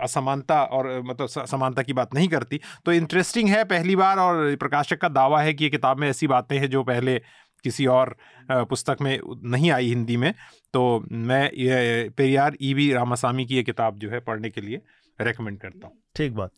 असमानता 0.00 0.62
और 0.64 1.02
मतलब 1.02 1.28
समानता 1.28 1.82
की 1.82 1.92
बात 1.92 2.14
नहीं 2.14 2.28
करती। 2.28 2.60
तो 2.84 2.92
इंटरेस्टिंग 2.92 3.48
है 3.48 3.64
पहली 3.64 3.96
बार 3.96 4.18
और 4.18 4.56
प्रकाशक 4.56 4.98
का 4.98 5.08
दावा 5.08 5.40
है 5.40 5.54
कि 5.54 5.64
ये 5.64 5.70
किताब 5.70 5.98
में 5.98 6.10
ऐसी 6.10 6.26
बातें 6.26 6.58
हैं 6.58 6.70
जो 6.70 6.82
पहले 6.82 7.18
किसी 7.64 7.86
और 7.86 8.16
पुस्तक 8.50 8.96
में 9.00 9.20
नहीं 9.44 9.70
आई 9.70 9.88
हिंदी 9.88 10.16
में। 10.16 10.34
तो 10.74 11.06
मैं 11.12 11.50
ये 11.54 12.08
पेरियार 12.08 12.56
ई 12.62 12.74
वी 12.74 12.92
रामासामी 12.92 13.46
की 13.46 13.56
ये 13.56 13.62
किताब 13.62 13.98
जो 13.98 14.10
है 14.10 14.20
पढ़ने 14.20 14.50
के 14.50 14.60
लिए 14.60 14.80
रेकमेंड 15.20 15.60
करता 15.60 15.86
हूँ। 15.86 15.94
ठीक 16.16 16.32
बात। 16.34 16.50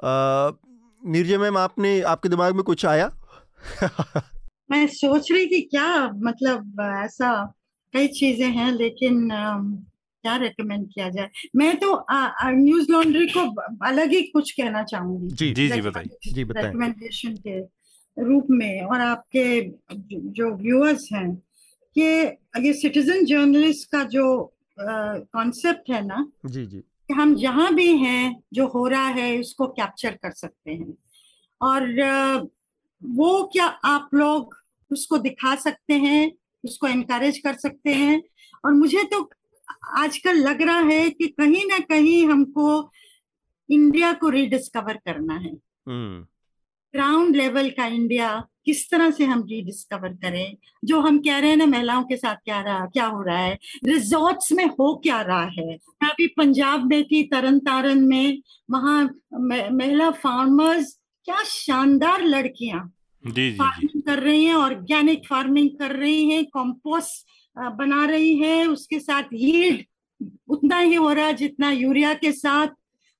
अ, 0.00 0.58
नीरजा 1.06 1.38
मैम 1.38 1.58
आपने 1.58 2.00
आपके 2.00 2.28
दिमाग 2.28 2.54
में 2.54 2.62
कुछ 2.62 2.86
आया? 2.86 3.10
मैं 4.70 4.86
सोच 4.86 5.32
रही 5.32 5.46
थी 5.46 5.60
क्या 5.60 6.08
मतलब 6.08 6.92
ऐसा 7.04 7.54
कई 7.92 8.06
चीज़ें 8.06 8.48
हैं 8.48 8.72
लेकिन 8.72 9.28
क्या 10.24 10.36
रेकमेंड 10.36 10.86
किया 10.88 11.08
जाए? 11.10 11.30
मैं 11.56 11.76
तो 11.76 11.88
न्यूज़ 12.56 12.90
लॉन्ड्री 12.92 13.26
को 13.28 13.40
अलग 13.86 14.12
ही 14.12 14.20
कुछ 14.26 14.50
कहना 14.50 14.82
चाहूँगी। 14.84 15.28
जी 15.30 15.50
जी 15.52 15.68
जी 15.68 15.80
बताइए। 15.80 16.32
जी 16.32 16.44
बताएँ। 16.44 16.64
रिकमेंडेशन 16.64 17.34
के 17.46 17.58
रूप 18.16 18.46
में 18.50 18.80
और 18.82 19.00
आपके 19.00 19.60
जो 20.32 20.50
व्यूअर्स 20.56 21.08
हैं 21.12 21.34
कि 21.96 22.02
ये 22.66 22.72
सिटीजन 22.72 23.24
जर्नलिस्ट 23.24 23.90
का 23.90 24.02
जो 24.08 24.24
कॉन्सेप्ट 24.78 25.90
है 25.90 26.04
ना 26.06 26.26
जी 26.46 26.64
जी। 26.66 26.78
कि 26.78 27.14
हम 27.14 27.34
जहाँ 27.36 27.72
भी 27.74 27.86
हैं 27.98 28.34
जो 28.54 28.66
हो 28.66 28.86
रहा 28.88 29.06
है 29.10 29.38
उसको 29.40 29.66
कैप्चर 29.68 30.18
कर 30.22 30.30
सकते 30.32 30.70
हैं। 30.70 30.94
और 31.60 32.48
वो 33.02 33.42
क्या 33.52 33.66
आप 33.86 34.10
लोग 34.14 34.56
उसको 34.90 35.18
दिखा 35.18 35.54
सकते 35.56 35.94
हैं 35.98 36.30
उसको 36.64 36.86
एनकरेज 36.86 37.38
कर 37.38 37.54
सकते 37.56 37.92
हैं? 37.92 38.22
और 38.64 38.72
मुझे 38.72 39.02
तो 39.04 39.22
आजकल 39.96 40.36
लग 40.36 40.62
रहा 40.62 40.80
है 40.80 41.10
कि 41.10 41.26
कहीं 41.26 41.66
ना 41.66 41.78
कहीं 41.78 42.26
हमको 42.26 42.90
इंडिया 43.70 44.12
को 44.12 44.28
रिडिस्कवर 44.28 44.94
करना 44.96 45.34
है। 45.34 45.52
हम्म। 45.88 46.26
ग्राउंड 46.94 47.36
लेवल 47.36 47.70
का 47.70 47.86
इंडिया 47.86 48.48
किस 48.64 48.90
तरह 48.90 49.10
से 49.10 49.24
हम 49.24 49.42
रिडिस्कवर 49.42 50.08
करें? 50.08 50.56
जो 50.84 51.00
हम 51.00 51.18
कह 51.18 51.38
रहे 51.38 51.50
हैं 51.50 51.56
ना 51.56 51.66
महिलाओं 51.66 52.04
के 52.04 52.16
साथ 52.16 52.36
क्या 52.36 52.60
रहा 52.60 52.86
क्या 52.86 53.06
हो 53.06 53.22
रहा 53.22 53.38
है? 53.38 53.58
रिजॉर्ट्स 53.84 54.52
में 54.52 54.66
हो 54.66 54.96
क्या 54.96 55.22
रहा 55.22 55.44
है? 55.44 55.78
मैं 56.02 56.08
अभी 56.10 56.26
पंजाब 56.26 56.86
में 56.86 57.04
थी 57.04 57.22
तरन 57.22 57.58
तारन 57.58 57.98
में 57.98 58.42
वहाँ 58.70 59.20
महिला 59.72 60.10
फार्मर्स 60.10 61.00
क्या 61.24 61.42
शानदार 61.44 62.22
लड़कियाँ। 62.22 62.90
जी 63.26 63.32
जी 63.32 63.50
जी। 63.50 63.56
फ़ार्मिंग 63.56 64.02
कर 64.02 64.18
रही 64.18 64.44
हैं 64.44 64.54
ऑर्गेनिक 64.54 65.26
फ़ार्मिंग 65.26 65.70
कर 65.70 65.96
रही 65.96 66.30
हैं 66.30 66.44
कंपोस्ट 66.44 67.26
बना 67.56 68.04
रही 68.06 68.36
है 68.38 68.66
उसके 68.66 68.98
साथ 69.00 69.32
यील्ड 69.32 69.84
उतना 70.48 70.78
ही 70.78 70.94
हो 70.94 71.12
रहा 71.12 71.26
है 71.26 71.34
जितना 71.34 71.70
यूरिया 71.70 72.12
के 72.14 72.32
साथ। 72.32 72.68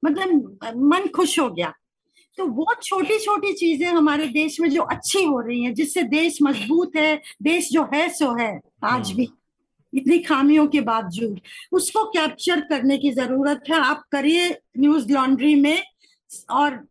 मतलब 0.02 0.58
मन 0.76 1.06
खुश 1.08 1.38
हो 1.38 1.48
गया। 1.50 1.72
तो 2.38 2.46
वो 2.46 2.66
छोटी 2.82 3.18
छोटी 3.18 3.52
चीज़ें 3.52 3.86
हमारे 3.88 4.26
देश 4.28 4.60
में 4.60 4.68
जो 4.70 4.82
अच्छी 4.84 5.22
हो 5.24 5.40
रही 5.40 5.62
हैं 5.64 5.72
जिससे 5.74 6.02
देश 6.02 6.38
मज़बूत 6.42 6.96
है 6.96 7.16
देश 7.42 7.68
जो 7.72 7.82
है 7.94 8.08
सो 8.10 8.34
है 8.38 8.60
आज 8.84 9.10
भी। 9.12 9.28
इतनी 9.92 10.18
खामियों 10.18 10.66
के 10.66 10.80
बावजूद। 10.80 11.40
उसको 11.72 12.04
कैप्चर 12.06 12.60
करने 12.60 12.98
की 12.98 13.10
ज़रूरत 13.12 13.62
है। 13.70 13.80
आप 13.80 14.02
करिए 14.12 14.48
न्यूज़ 14.78 15.12
लॉन्ड्री 15.12 15.54
में 15.54 15.82
और 16.50 16.86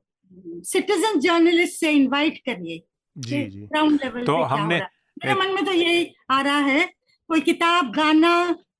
सिटीजन 0.65 1.19
जर्नलिस्ट 1.19 1.79
से 1.79 1.91
इनवाइट 1.91 2.37
करिए 2.45 2.81
जी 3.15 3.43
जी। 3.43 3.59
ग्राउंड 3.61 3.99
लेवल 4.03 4.25
तो 4.25 4.41
हमने 4.43 4.75
हो 4.75 4.81
है। 4.81 4.89
मेरे 5.25 5.33
मन 5.39 5.53
में 5.55 5.65
तो 5.65 5.71
यही 5.71 6.07
आ 6.31 6.41
रहा 6.41 6.59
है 6.59 6.89
कोई 7.33 7.41
किताब 7.41 7.91
गाना 7.91 8.31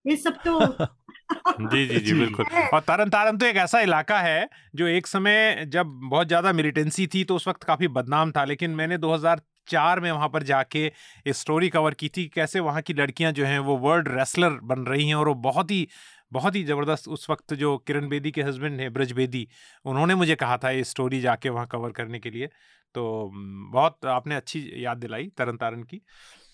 ये 0.07 0.15
सब 0.15 0.33
तो 0.45 0.59
जी 1.61 1.85
जी 1.87 1.99
जी 1.99 2.13
बिल्कुल। 2.13 2.45
और 2.73 2.79
तरन 2.81 3.09
तारन 3.09 3.37
तो 3.37 3.45
एक 3.45 3.55
ऐसा 3.55 3.79
इलाका 3.79 4.19
है 4.19 4.49
जो 4.75 4.87
एक 4.87 5.07
समय 5.07 5.65
जब 5.69 5.85
बहुत 6.09 6.27
ज़्यादा 6.27 6.53
मिलिटेंसी 6.53 7.07
थी 7.07 7.23
तो 7.23 7.35
उस 7.35 7.47
वक्त 7.47 7.63
काफ़ी 7.63 7.87
बदनाम 7.87 8.31
था 8.31 8.43
लेकिन 8.43 8.71
मैंने 8.71 8.97
2004 8.97 9.99
में 9.99 10.11
वहाँ 10.11 10.29
पर 10.29 10.43
जाके 10.43 10.85
एक 10.85 11.35
स्टोरी 11.35 11.69
कवर 11.69 11.93
की 11.93 12.09
थी 12.09 12.25
कैसे 12.27 12.59
वहाँ 12.59 12.81
की 12.81 12.93
लड़कियाँ 12.93 13.31
जो 13.31 13.45
हैं 13.45 13.59
वो 13.59 13.77
वर्ल्ड 13.77 14.07
रेसलर 14.07 14.59
बन 14.63 14.85
रही 14.85 15.07
हैं 15.07 15.15
और 15.15 15.27
वो 15.27 15.33
बहुत 15.33 15.71
ही 15.71 15.87
बहुत 16.31 16.55
ही 16.55 16.63
ज़बरदस्त 16.63 17.07
उस 17.07 17.29
वक्त 17.29 17.53
जो 17.53 17.77
किरण 17.77 18.07
बेदी 18.09 18.31
के 18.31 18.41
हस्बैंड 18.41 18.79
हैं 18.81 18.93
ब्रज 18.93 19.11
बेदी 19.11 19.47
उन्होंने 19.85 20.15
मुझे 20.15 20.35
कहा 20.35 20.57
था 20.57 20.69
ये 20.69 20.83
स्टोरी 20.83 21.19
जाके 21.21 21.49
वहाँ 21.49 21.67
कवर 21.67 21.91
करने 21.91 22.19
के 22.19 22.29
लिए। 22.29 22.47
तो 22.95 23.31
बहुत 23.71 24.05
आपने 24.05 24.35
अच्छी 24.35 24.85
याद 24.85 24.97
दिलाई 24.97 25.27
तरन 25.37 25.57
तारन 25.57 25.83
की। 25.83 26.01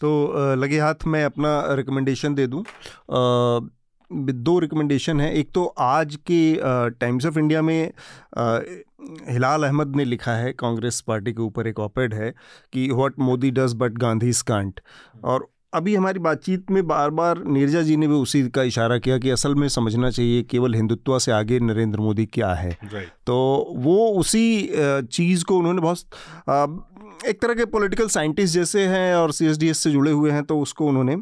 तो 0.01 0.55
लगे 0.55 0.79
हाथ 0.79 1.05
मैं 1.07 1.23
अपना 1.25 1.51
रिकमेंडेशन 1.75 2.35
दे 2.35 2.47
दूँ। 2.47 2.63
दो 4.09 4.57
रिकमेंडेशन 4.59 5.21
है। 5.21 5.33
एक 5.33 5.51
तो 5.53 5.65
आज 5.79 6.15
के 6.29 6.39
टाइम्स 6.91 7.25
ऑफ़ 7.25 7.37
इंडिया 7.39 7.61
में 7.61 7.91
हिलाल 9.29 9.63
अहमद 9.63 9.95
ने 9.95 10.05
लिखा 10.05 10.31
है, 10.31 10.51
कांग्रेस 10.53 11.01
पार्टी 11.01 11.33
के 11.33 11.41
ऊपर 11.41 11.67
एक 11.67 11.79
ऑपेड 11.79 12.13
है 12.13 12.33
कि 12.73 12.89
what 12.91 13.19
Modi 13.19 13.51
does 13.51 13.73
but 13.75 13.97
Gandhi 13.97 14.33
scant 14.33 14.79
और 15.23 15.47
अभी 15.73 15.95
हमारी 15.95 16.19
बातचीत 16.19 16.71
में 16.71 16.87
बार 16.87 17.09
बार 17.09 17.43
नीरजा 17.45 17.81
जी 17.81 17.95
ने 17.97 18.07
भी 18.07 18.13
उसी 18.13 18.41
का 18.49 18.63
इशारा 18.63 18.97
किया 18.97 19.17
कि 19.17 19.29
असल 19.29 19.55
में 19.55 19.67
समझना 19.69 20.09
चाहिए 20.09 20.41
केवल 20.43 20.75
हिंदुत्व 20.75 21.17
से 21.19 21.31
आगे 21.31 21.59
नरेंद्र 21.59 21.99
मोदी 21.99 22.25
क्या 22.25 22.53
है। 22.53 22.71
तो 23.27 23.35
वो 23.77 24.07
उसी 24.19 24.69
चीज़ 25.11 25.43
को 25.45 25.57
उन्होंने 25.57 25.81
बहुत 25.81 27.25
एक 27.27 27.41
तरह 27.41 27.53
के 27.53 27.65
पॉलिटिकल 27.65 28.07
साइंटिस्ट 28.07 28.53
जैसे 28.53 28.85
हैं 28.87 29.15
और 29.15 29.31
सीएसडीएस 29.31 29.77
से 29.77 29.91
जुड़े 29.91 30.11
हुए 30.11 30.31
हैं 30.31 30.43
तो 30.43 30.59
उसको 30.59 30.87
उन्होंने 30.87 31.15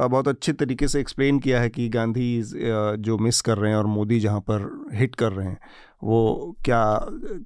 बहुत 0.00 0.28
अच्छे 0.28 0.52
तरीके 0.52 0.88
से 0.88 1.00
एक्सप्लेन 1.00 1.38
किया 1.38 1.60
है 1.60 1.68
कि 1.68 1.88
गांधी 1.88 2.42
जो 2.44 3.18
मिस 3.18 3.40
कर 3.40 3.58
रहे 3.58 3.70
हैं 3.70 3.78
और 3.78 3.86
मोदी 3.86 4.20
जहाँ 4.20 4.40
पर 4.40 4.88
हिट 4.94 5.14
कर 5.14 5.32
रहे 5.32 5.46
हैं। 5.46 5.58
वो 6.02 6.56
क्या 6.64 6.82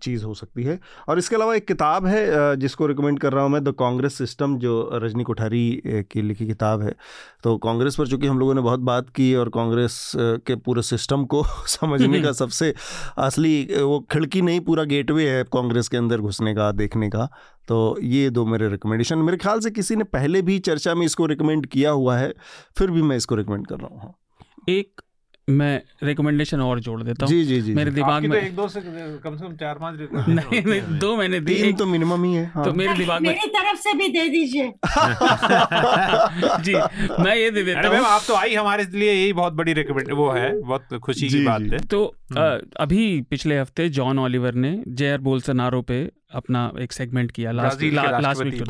चीज़ 0.02 0.24
हो 0.24 0.34
सकती 0.34 0.62
है। 0.62 0.78
और 1.08 1.18
इसके 1.18 1.36
अलावा 1.36 1.54
एक 1.54 1.66
किताब 1.68 2.06
है 2.06 2.56
जिसको 2.56 2.86
रिकमेंड 2.86 3.18
कर 3.20 3.32
रहा 3.32 3.42
हूँ 3.44 3.50
मैं 3.52 3.62
द 3.64 3.74
कांग्रेस 3.78 4.18
सिस्टम 4.18 4.56
जो 4.58 4.90
रजनी 5.02 5.24
कोठारी 5.24 5.82
की 6.10 6.22
लिखी 6.22 6.46
किताब 6.46 6.82
है। 6.82 6.94
तो 7.44 7.56
कांग्रेस 7.58 7.96
पर 7.96 8.06
चूँकि 8.08 8.26
हम 8.26 8.38
लोगों 8.38 8.54
ने 8.54 8.60
बहुत 8.60 8.80
बात 8.82 9.08
की 9.16 9.34
और 9.34 9.48
कांग्रेस 9.54 10.12
के 10.16 10.54
पूरे 10.56 10.82
सिस्टम 10.84 11.24
को 11.24 11.42
समझने 11.68 12.20
का 12.22 12.32
सबसे 12.34 12.72
असली 13.18 13.64
वो 13.74 13.98
खिड़की 14.12 14.42
नहीं 14.42 14.60
पूरा 14.60 14.84
गेटवे 14.84 15.28
है 15.30 15.42
कांग्रेस 15.52 15.88
के 15.88 15.96
अंदर 15.96 16.20
घुसने 16.20 16.54
का 16.54 16.70
देखने 16.74 17.08
का। 17.10 17.28
तो 17.68 17.96
ये 18.02 18.28
दो 18.30 18.44
मेरे 18.46 18.68
रिकमेंडेशन 18.68 19.18
मेरे 19.18 19.36
ख्याल 19.36 19.60
से 19.60 19.70
किसी 19.70 19.96
ने 19.96 20.04
पहले 20.06 20.42
भी 20.42 20.58
चर्चा 20.60 20.94
में 20.94 21.04
इसको 21.06 21.26
रिकमेंड 21.26 21.66
किया 21.66 21.90
हुआ 21.92 22.16
है 22.16 22.32
फिर 22.78 22.90
भी 22.90 23.02
मैं 23.02 23.16
इसको 23.16 23.34
रिकमेंड 23.34 23.66
कर 23.66 23.78
रहा 23.78 24.00
हूँ। 24.00 24.14
एक 24.68 25.00
मैं 25.48 25.82
रिकमेंडेशन 26.02 26.60
और 26.60 26.80
जोड़ 26.80 27.02
देता 27.02 27.26
हूँ। 27.26 27.32
जी 27.32 27.44
जी 27.44 27.60
जी 27.62 27.74
मेरे 27.74 27.90
दिमाग 27.90 28.10
आपकी 28.10 28.28
तो 28.28 28.32
में 28.34 28.40
एक 28.40 28.54
दो 28.56 28.68
से 28.68 28.80
कम 28.80 29.36
से 29.36 29.46
कम 29.46 29.54
चार 29.56 29.78
पाँच 29.78 29.98
नहीं 30.28 30.62
नहीं 30.64 30.98
दो 30.98 31.16
मैंने 31.16 31.40
दी। 31.40 31.54
तीन 31.54 31.76
तो 31.76 31.86
मिनिमम 31.86 32.24
ही 32.24 32.32
है 32.34 32.44
हाँ। 32.54 32.64
तो 32.64 32.72
मेरे 32.72 32.94
दिमाग 32.94 33.22
में 33.22 33.28
मेरी 33.28 33.48
तरफ़ 33.48 33.78
से 33.78 33.92
भी 33.94 34.08
दे 34.08 34.28
दीजिए। 34.28 34.64
जी 36.64 36.74
मैं 37.22 37.36
ये 37.36 37.50
दे 37.50 37.62
देता 37.62 37.88
हूँ। 37.88 38.04
आप 38.06 38.22
तो 38.28 38.34
आई 38.34 38.54
हमारे 38.54 38.86
लिए 38.94 39.12
यही 39.12 39.32
बहुत 39.32 39.52
बड़ी 39.52 39.72
रिकमेंड 39.72 40.12
वो 40.12 40.30
है 40.30 40.60
बहुत 40.60 40.94
खुशी 41.04 41.28
की 41.28 41.44
बात 41.44 41.62
है। 41.72 41.78
तो 41.86 42.04
अभी 42.80 43.20
पिछले 43.30 43.58
हफ़्ते 43.58 43.88
जॉन 43.88 44.18
ऑलिवर 44.18 44.54
ने 44.54 44.82
जेयर 44.88 45.18
बोल्सनारो 45.20 45.82
पे 45.82 46.00
अपना 46.34 46.70
एक 46.80 46.92
सेगमेंट 46.92 47.30
किया 47.30 47.52
लास्ट 47.52 47.82
लास्ट 48.22 48.42
वीक। 48.42 48.62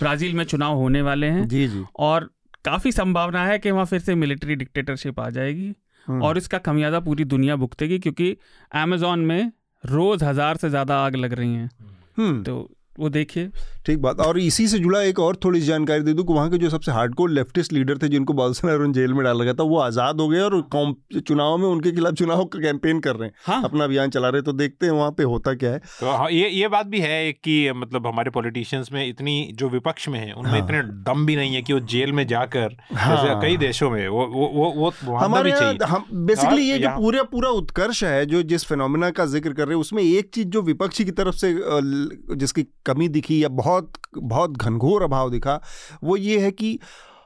ब्राज़ील 0.00 0.34
में 0.34 0.44
चुनाव 0.44 0.76
होने 0.76 1.02
वाले 1.02 1.26
हैं 1.26 1.48
जी 1.48 1.66
जी। 1.68 1.84
और 1.98 2.30
काफ़ी 2.64 2.92
संभावना 2.92 3.44
है 3.46 3.58
कि 3.58 3.70
वहाँ 3.70 3.84
फिर 3.86 4.00
से 4.00 4.14
मिलिट्री 4.14 4.54
डिक्टेटरशिप 4.54 5.20
आ 5.20 5.28
जाएगी 5.30 5.74
हम्म। 6.06 6.22
और 6.22 6.38
इसका 6.38 6.58
खमियाजा 6.58 7.00
पूरी 7.00 7.24
दुनिया 7.24 7.56
भुगतेगी 7.56 7.98
क्योंकि 7.98 8.36
अमेजोन 8.72 9.20
में 9.20 9.52
रोज 9.84 10.22
हज़ार 10.22 10.56
से 10.56 10.70
ज़्यादा 10.70 10.98
आग 10.98 11.16
लग 11.16 11.32
रही 11.32 11.54
हैं 11.54 11.70
हम्म 12.18 12.42
तो 12.42 12.56
वो 13.00 13.08
देखिए। 13.08 13.48
ठीक 13.86 13.98
बात। 13.98 14.20
और 14.20 14.38
इसी 14.38 14.66
से 14.68 14.78
जुड़ा 14.78 15.00
एक 15.02 15.18
और 15.18 15.36
थोड़ी 15.44 15.60
सी 15.60 15.66
जानकारी 15.66 16.02
दे 16.02 16.12
दूँ 16.12 16.24
कि 16.26 16.32
वहाँ 16.32 16.50
के 16.50 16.58
जो 16.58 16.70
सबसे 16.70 16.92
हार्डकोर 16.92 17.30
लेफ्टिस्ट 17.30 17.72
लीडर 17.72 17.98
थे 17.98 18.08
जिनको 18.08 18.32
बोल्सोनारो 18.32 18.86
जेल 18.92 19.12
में 19.14 19.22
डाला 19.24 19.44
गया 19.44 19.54
था 19.54 19.62
वो 19.62 19.78
आज़ाद 19.78 20.20
हो 20.20 20.28
गए 20.28 20.40
और 20.40 20.60
कॉम- 20.72 21.20
चुनाव 21.20 21.56
में 21.58 21.66
उनके 21.66 21.92
खिलाफ 21.92 22.14
चुनाव 22.14 22.44
का 22.44 22.58
कैंपेन 22.60 23.00
कर 23.00 23.16
रहे 23.16 23.28
हैं। 23.28 23.34
हाँ। 23.46 23.62
अपना 23.64 23.84
अभियान 23.84 24.10
चला 24.10 24.28
रहे 24.28 24.42
तो 24.42 24.52
देखते 24.52 24.86
हैं 24.86 24.92
वहाँ 24.92 25.10
पे 25.10 25.22
होता 25.22 25.54
क्या 25.54 25.70
है। 25.70 25.78
तो 25.78 26.10
हाँ, 26.10 26.30
ये 26.30 26.48
ये 26.50 26.68
बात 26.68 26.86
भी 26.86 27.00
है 27.00 27.32
कि 27.32 27.72
मतलब 27.76 28.06
हमारे 28.06 28.30
पॉलिटिशियंस 28.30 28.88
में 28.92 29.06
इतनी 29.08 29.36
जो 29.54 29.68
विपक्ष 29.68 30.08
में 30.08 30.18
है 30.18 30.32
उनमें 30.32 30.50
हाँ। 30.50 30.64
इतने 30.64 30.82
दम 31.04 31.26
भी 31.26 31.36
नहीं 31.36 31.54
है 31.54 31.62
कि 31.62 31.72
वो 31.72 31.80
जेल 31.90 32.12
में 32.12 32.26
जाकर 32.26 32.76
हाँ। 32.94 33.40
कई 33.42 33.56
देशों 33.56 33.90
में 33.90 34.06
वो 34.08 34.26
वो 34.26 34.46
वो, 34.76 34.92
वो 35.04 35.16
हमारे 35.16 35.44
भी 35.44 35.50
यहाँ 35.50 35.60
चाहिए। 35.60 35.90
हम 35.90 36.26
बेसिकली 36.26 36.62
ये 36.62 36.78
जो 36.78 36.88
पूरा 36.96 37.22
पूरा 37.22 37.48
उत्कर्ष 37.50 38.02
है 38.04 38.24
जो 38.26 38.42
जिस 38.42 38.64
फिनोमिना 38.64 39.10
का 39.10 39.26
ज़िक्र 39.26 39.52
कर 39.52 39.66
रहे 39.66 39.74
हैं 39.74 39.80
उसमें 39.80 40.02
एक 40.02 40.30
चीज़ 40.34 40.48
जो 40.48 40.62
विपक्षी 40.62 41.04
की 41.04 41.10
तरफ़ 41.10 41.34
से 41.34 41.54
जिसकी 42.36 42.62
कमी 42.92 43.08
दिखी 43.08 43.42
या 43.42 43.48
बहुत 43.48 43.92
बहुत 44.16 44.56
घनघोर 44.56 45.02
अभाव 45.02 45.30
दिखा 45.30 45.60
वो 46.04 46.16
ये 46.16 46.38
है 46.40 46.50
कि 46.50 46.78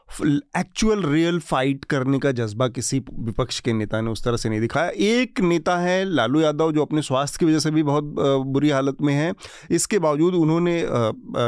एक्चुअल 0.09 1.03
रियल 1.03 1.39
फाइट 1.41 1.85
करने 1.85 2.19
का 2.19 2.31
जज्बा 2.33 2.67
किसी 2.69 2.99
विपक्ष 3.13 3.59
के 3.61 3.73
नेता 3.73 4.01
ने 4.01 4.11
उस 4.11 4.23
तरह 4.25 4.37
से 4.37 4.49
नहीं 4.49 4.61
दिखाया। 4.61 4.91
एक 4.91 5.41
नेता 5.41 5.77
है 5.77 6.05
लालू 6.05 6.41
यादव, 6.41 6.73
जो 6.73 6.83
अपने 6.83 7.03
स्वास्थ्य 7.03 7.39
की 7.41 7.47
वजह 7.47 7.59
से 7.59 7.71
भी 7.71 7.83
बहुत 7.83 8.05
बुरी 8.47 8.71
हालत 8.71 9.03
में 9.03 9.13
है। 9.15 9.33
इसके 9.71 9.99
बावजूद 9.99 10.35
उन्होंने 10.35 10.83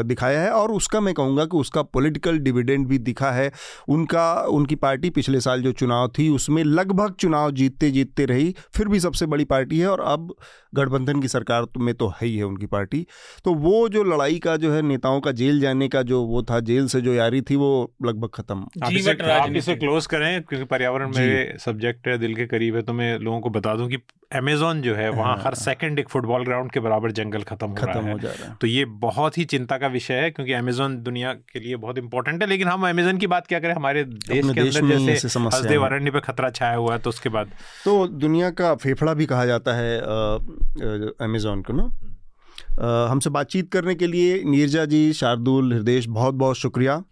दिखाया 0.04 0.40
है 0.42 0.50
और 0.50 0.72
उसका 0.72 1.00
मैं 1.00 1.14
कहूँगा 1.14 1.44
कि 1.44 1.56
उसका 1.56 1.82
पॉलिटिकल 1.82 2.38
डिविडेंड 2.38 2.86
भी 2.86 2.98
दिखा 3.00 3.30
है। 3.32 3.50
उनका, 3.88 4.32
उनकी 4.42 4.74
पार्टी 4.76 5.10
पिछले 5.10 5.40
साल 5.40 5.62
जो 5.62 5.72
चुनाव 5.72 6.08
थी, 6.18 6.28
उसमें 6.28 6.62
लगभग 6.64 7.14
चुनाव 7.14 7.50
जीतते 7.52 7.90
जीतते 7.90 8.24
रही, 8.24 8.54
फिर 8.74 8.88
भी 8.88 9.00
सबसे 9.00 9.26
बड़ी 9.26 9.44
पार्टी 9.46 9.78
है 9.78 9.88
और 9.88 10.00
अब 10.00 10.34
गठबंधन 10.74 11.20
की 11.20 11.28
सरकार 11.28 11.66
में 11.78 11.94
तो 11.94 12.08
है 12.08 12.26
ही 12.26 12.36
है 12.36 12.44
उनकी 12.44 12.66
पार्टी। 12.66 13.06
तो 13.44 13.54
वो 13.54 13.88
जो 13.88 14.02
लड़ाई 14.04 14.38
का 14.38 14.56
जो 14.56 14.72
है, 14.72 14.82
नेताओं 14.82 15.20
का 15.20 15.32
जेल 15.32 15.60
जाने 15.60 15.88
का 15.88 16.02
जो 16.02 16.22
वो 16.24 16.42
था, 16.42 16.60
जेल 16.60 16.86
से 16.88 17.00
जो 17.00 17.14
यारी 17.14 17.40
थी, 17.40 17.56
वो 17.56 17.92
लगभग 18.06 18.30
खत्म। 18.46 18.84
आप 18.84 18.92
इसे, 18.92 19.12
आप 19.32 19.56
इसे 19.56 19.74
क्लोज 19.76 20.06
करें 20.06 20.42
क्योंकि 20.42 20.64
पर्यावरण। 20.66 21.12
मेरे 21.16 21.56
सब्जेक्ट 21.60 22.08
है 22.08 22.16
दिल 22.18 22.34
के 22.34 22.46
करीब 22.46 22.76
है 22.76 22.82
तो 22.82 22.92
मैं 22.92 23.18
लोगों 23.20 23.40
को 23.40 23.50
बता 23.50 23.74
दूँ 23.74 23.88
कि 23.88 23.98
अमेजोन 24.32 24.80
जो 24.82 24.94
है 24.94 25.08
वहाँ 25.10 25.34
हाँ। 25.34 25.42
हर 25.44 25.54
सेकंड 25.54 25.98
एक 25.98 26.08
फुटबॉल 26.08 26.44
ग्राउंड 26.44 26.70
के 26.72 26.80
बराबर 26.80 27.12
जंगल 27.12 27.42
खत्म 27.42 27.66
हो 27.66 27.74
खत्म 27.74 27.90
रहा 27.90 28.00
हो। 28.00 28.06
है 28.06 28.18
जा 28.18 28.30
रहा 28.30 28.48
है। 28.48 28.56
तो 28.60 28.66
ये 28.66 28.84
बहुत 29.00 29.38
ही 29.38 29.44
चिंता 29.46 29.78
का 29.78 29.86
विषय 29.88 30.14
है 30.14 30.30
क्योंकि 30.30 30.52
अमेजोन 30.54 30.96
दुनिया 31.02 31.32
के 31.52 31.60
लिए 31.60 31.76
बहुत 31.76 31.98
इंपॉर्टेंट 31.98 32.42
है 32.42 32.48
लेकिन 32.48 32.68
हम 32.68 32.88
अमेजोन 32.88 33.18
की 33.18 33.26
बात 33.26 33.46
क्या 33.46 33.60
करें? 33.60 33.74
हमारे 33.74 34.04
देश 34.04 34.50
के 34.50 34.60
अंदर 34.60 34.98
जैसे 34.98 35.38
हसदेव 35.38 35.84
अरण्य 35.86 36.10
पे 36.10 36.20
खतरा 36.22 36.50
छाया 36.50 36.74
हुआ 36.74 36.92
है 36.92 36.98
तो 36.98 37.10
उसके 37.10 37.28
बाद 37.28 37.50
तो 37.84 38.06
दुनिया 38.18 38.50
का 38.52 38.74
फेफड़ा 38.76 39.14
भी 39.14 39.26
कहा 39.26 39.46
जाता 39.46 39.74
है 39.74 39.98
अमेजोन 41.22 41.62
को 41.62 41.72
ना। 41.72 41.90
हमसे 43.10 43.30
बातचीत 43.30 43.70
करने 43.72 43.94
के 43.94 44.06
लिए 44.06 44.42
नीरजा 44.44 44.84
जी 44.84 45.12
शार्दुल 45.12 45.72
हृदय 45.72 46.00
बहुत 46.08 46.34
बहुत 46.34 46.56
शुक्रिया। 46.56 47.02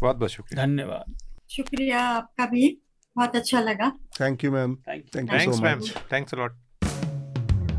बहुत 0.00 0.16
बहुत 0.16 0.30
शुक्रिया। 0.30 0.64
धन्यवाद। 0.66 1.18
शुक्रिया 1.50 2.00
आपका 2.00 2.46
भी। 2.46 2.68
बहुत 3.16 3.36
अच्छा 3.36 3.60
लगा। 3.60 3.90
Thank 4.20 4.44
you 4.44 4.50
ma'am 4.52 4.74
thank 4.88 5.32
you 5.34 5.52
so 5.52 5.62
ma'am 5.62 5.78
much 5.78 5.94
thanks 6.12 6.34
lot 6.34 6.56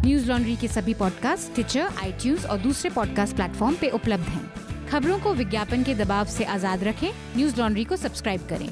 Newslaundry 0.27 0.55
के 0.55 0.67
सभी 0.67 0.93
पॉडकास्ट 0.93 1.53
ट्विटर 1.55 1.93
आई 2.03 2.35
और 2.45 2.57
दूसरे 2.57 2.89
पॉडकास्ट 2.89 3.35
प्लेटफॉर्म 3.35 3.75
पे 3.75 3.89
उपलब्ध 3.89 4.23
हैं। 4.23 4.87
खबरों 4.87 5.19
को 5.19 5.33
विज्ञापन 5.33 5.83
के 5.83 5.95
दबाव 5.95 6.25
से 6.25 6.43
आज़ाद 6.45 6.83
रखें। 6.83 7.09
न्यूज़ 7.35 7.59
लॉन्ड्री 7.59 7.83
को 7.85 7.95
सब्सक्राइब 7.95 8.47
करें। 8.47 8.69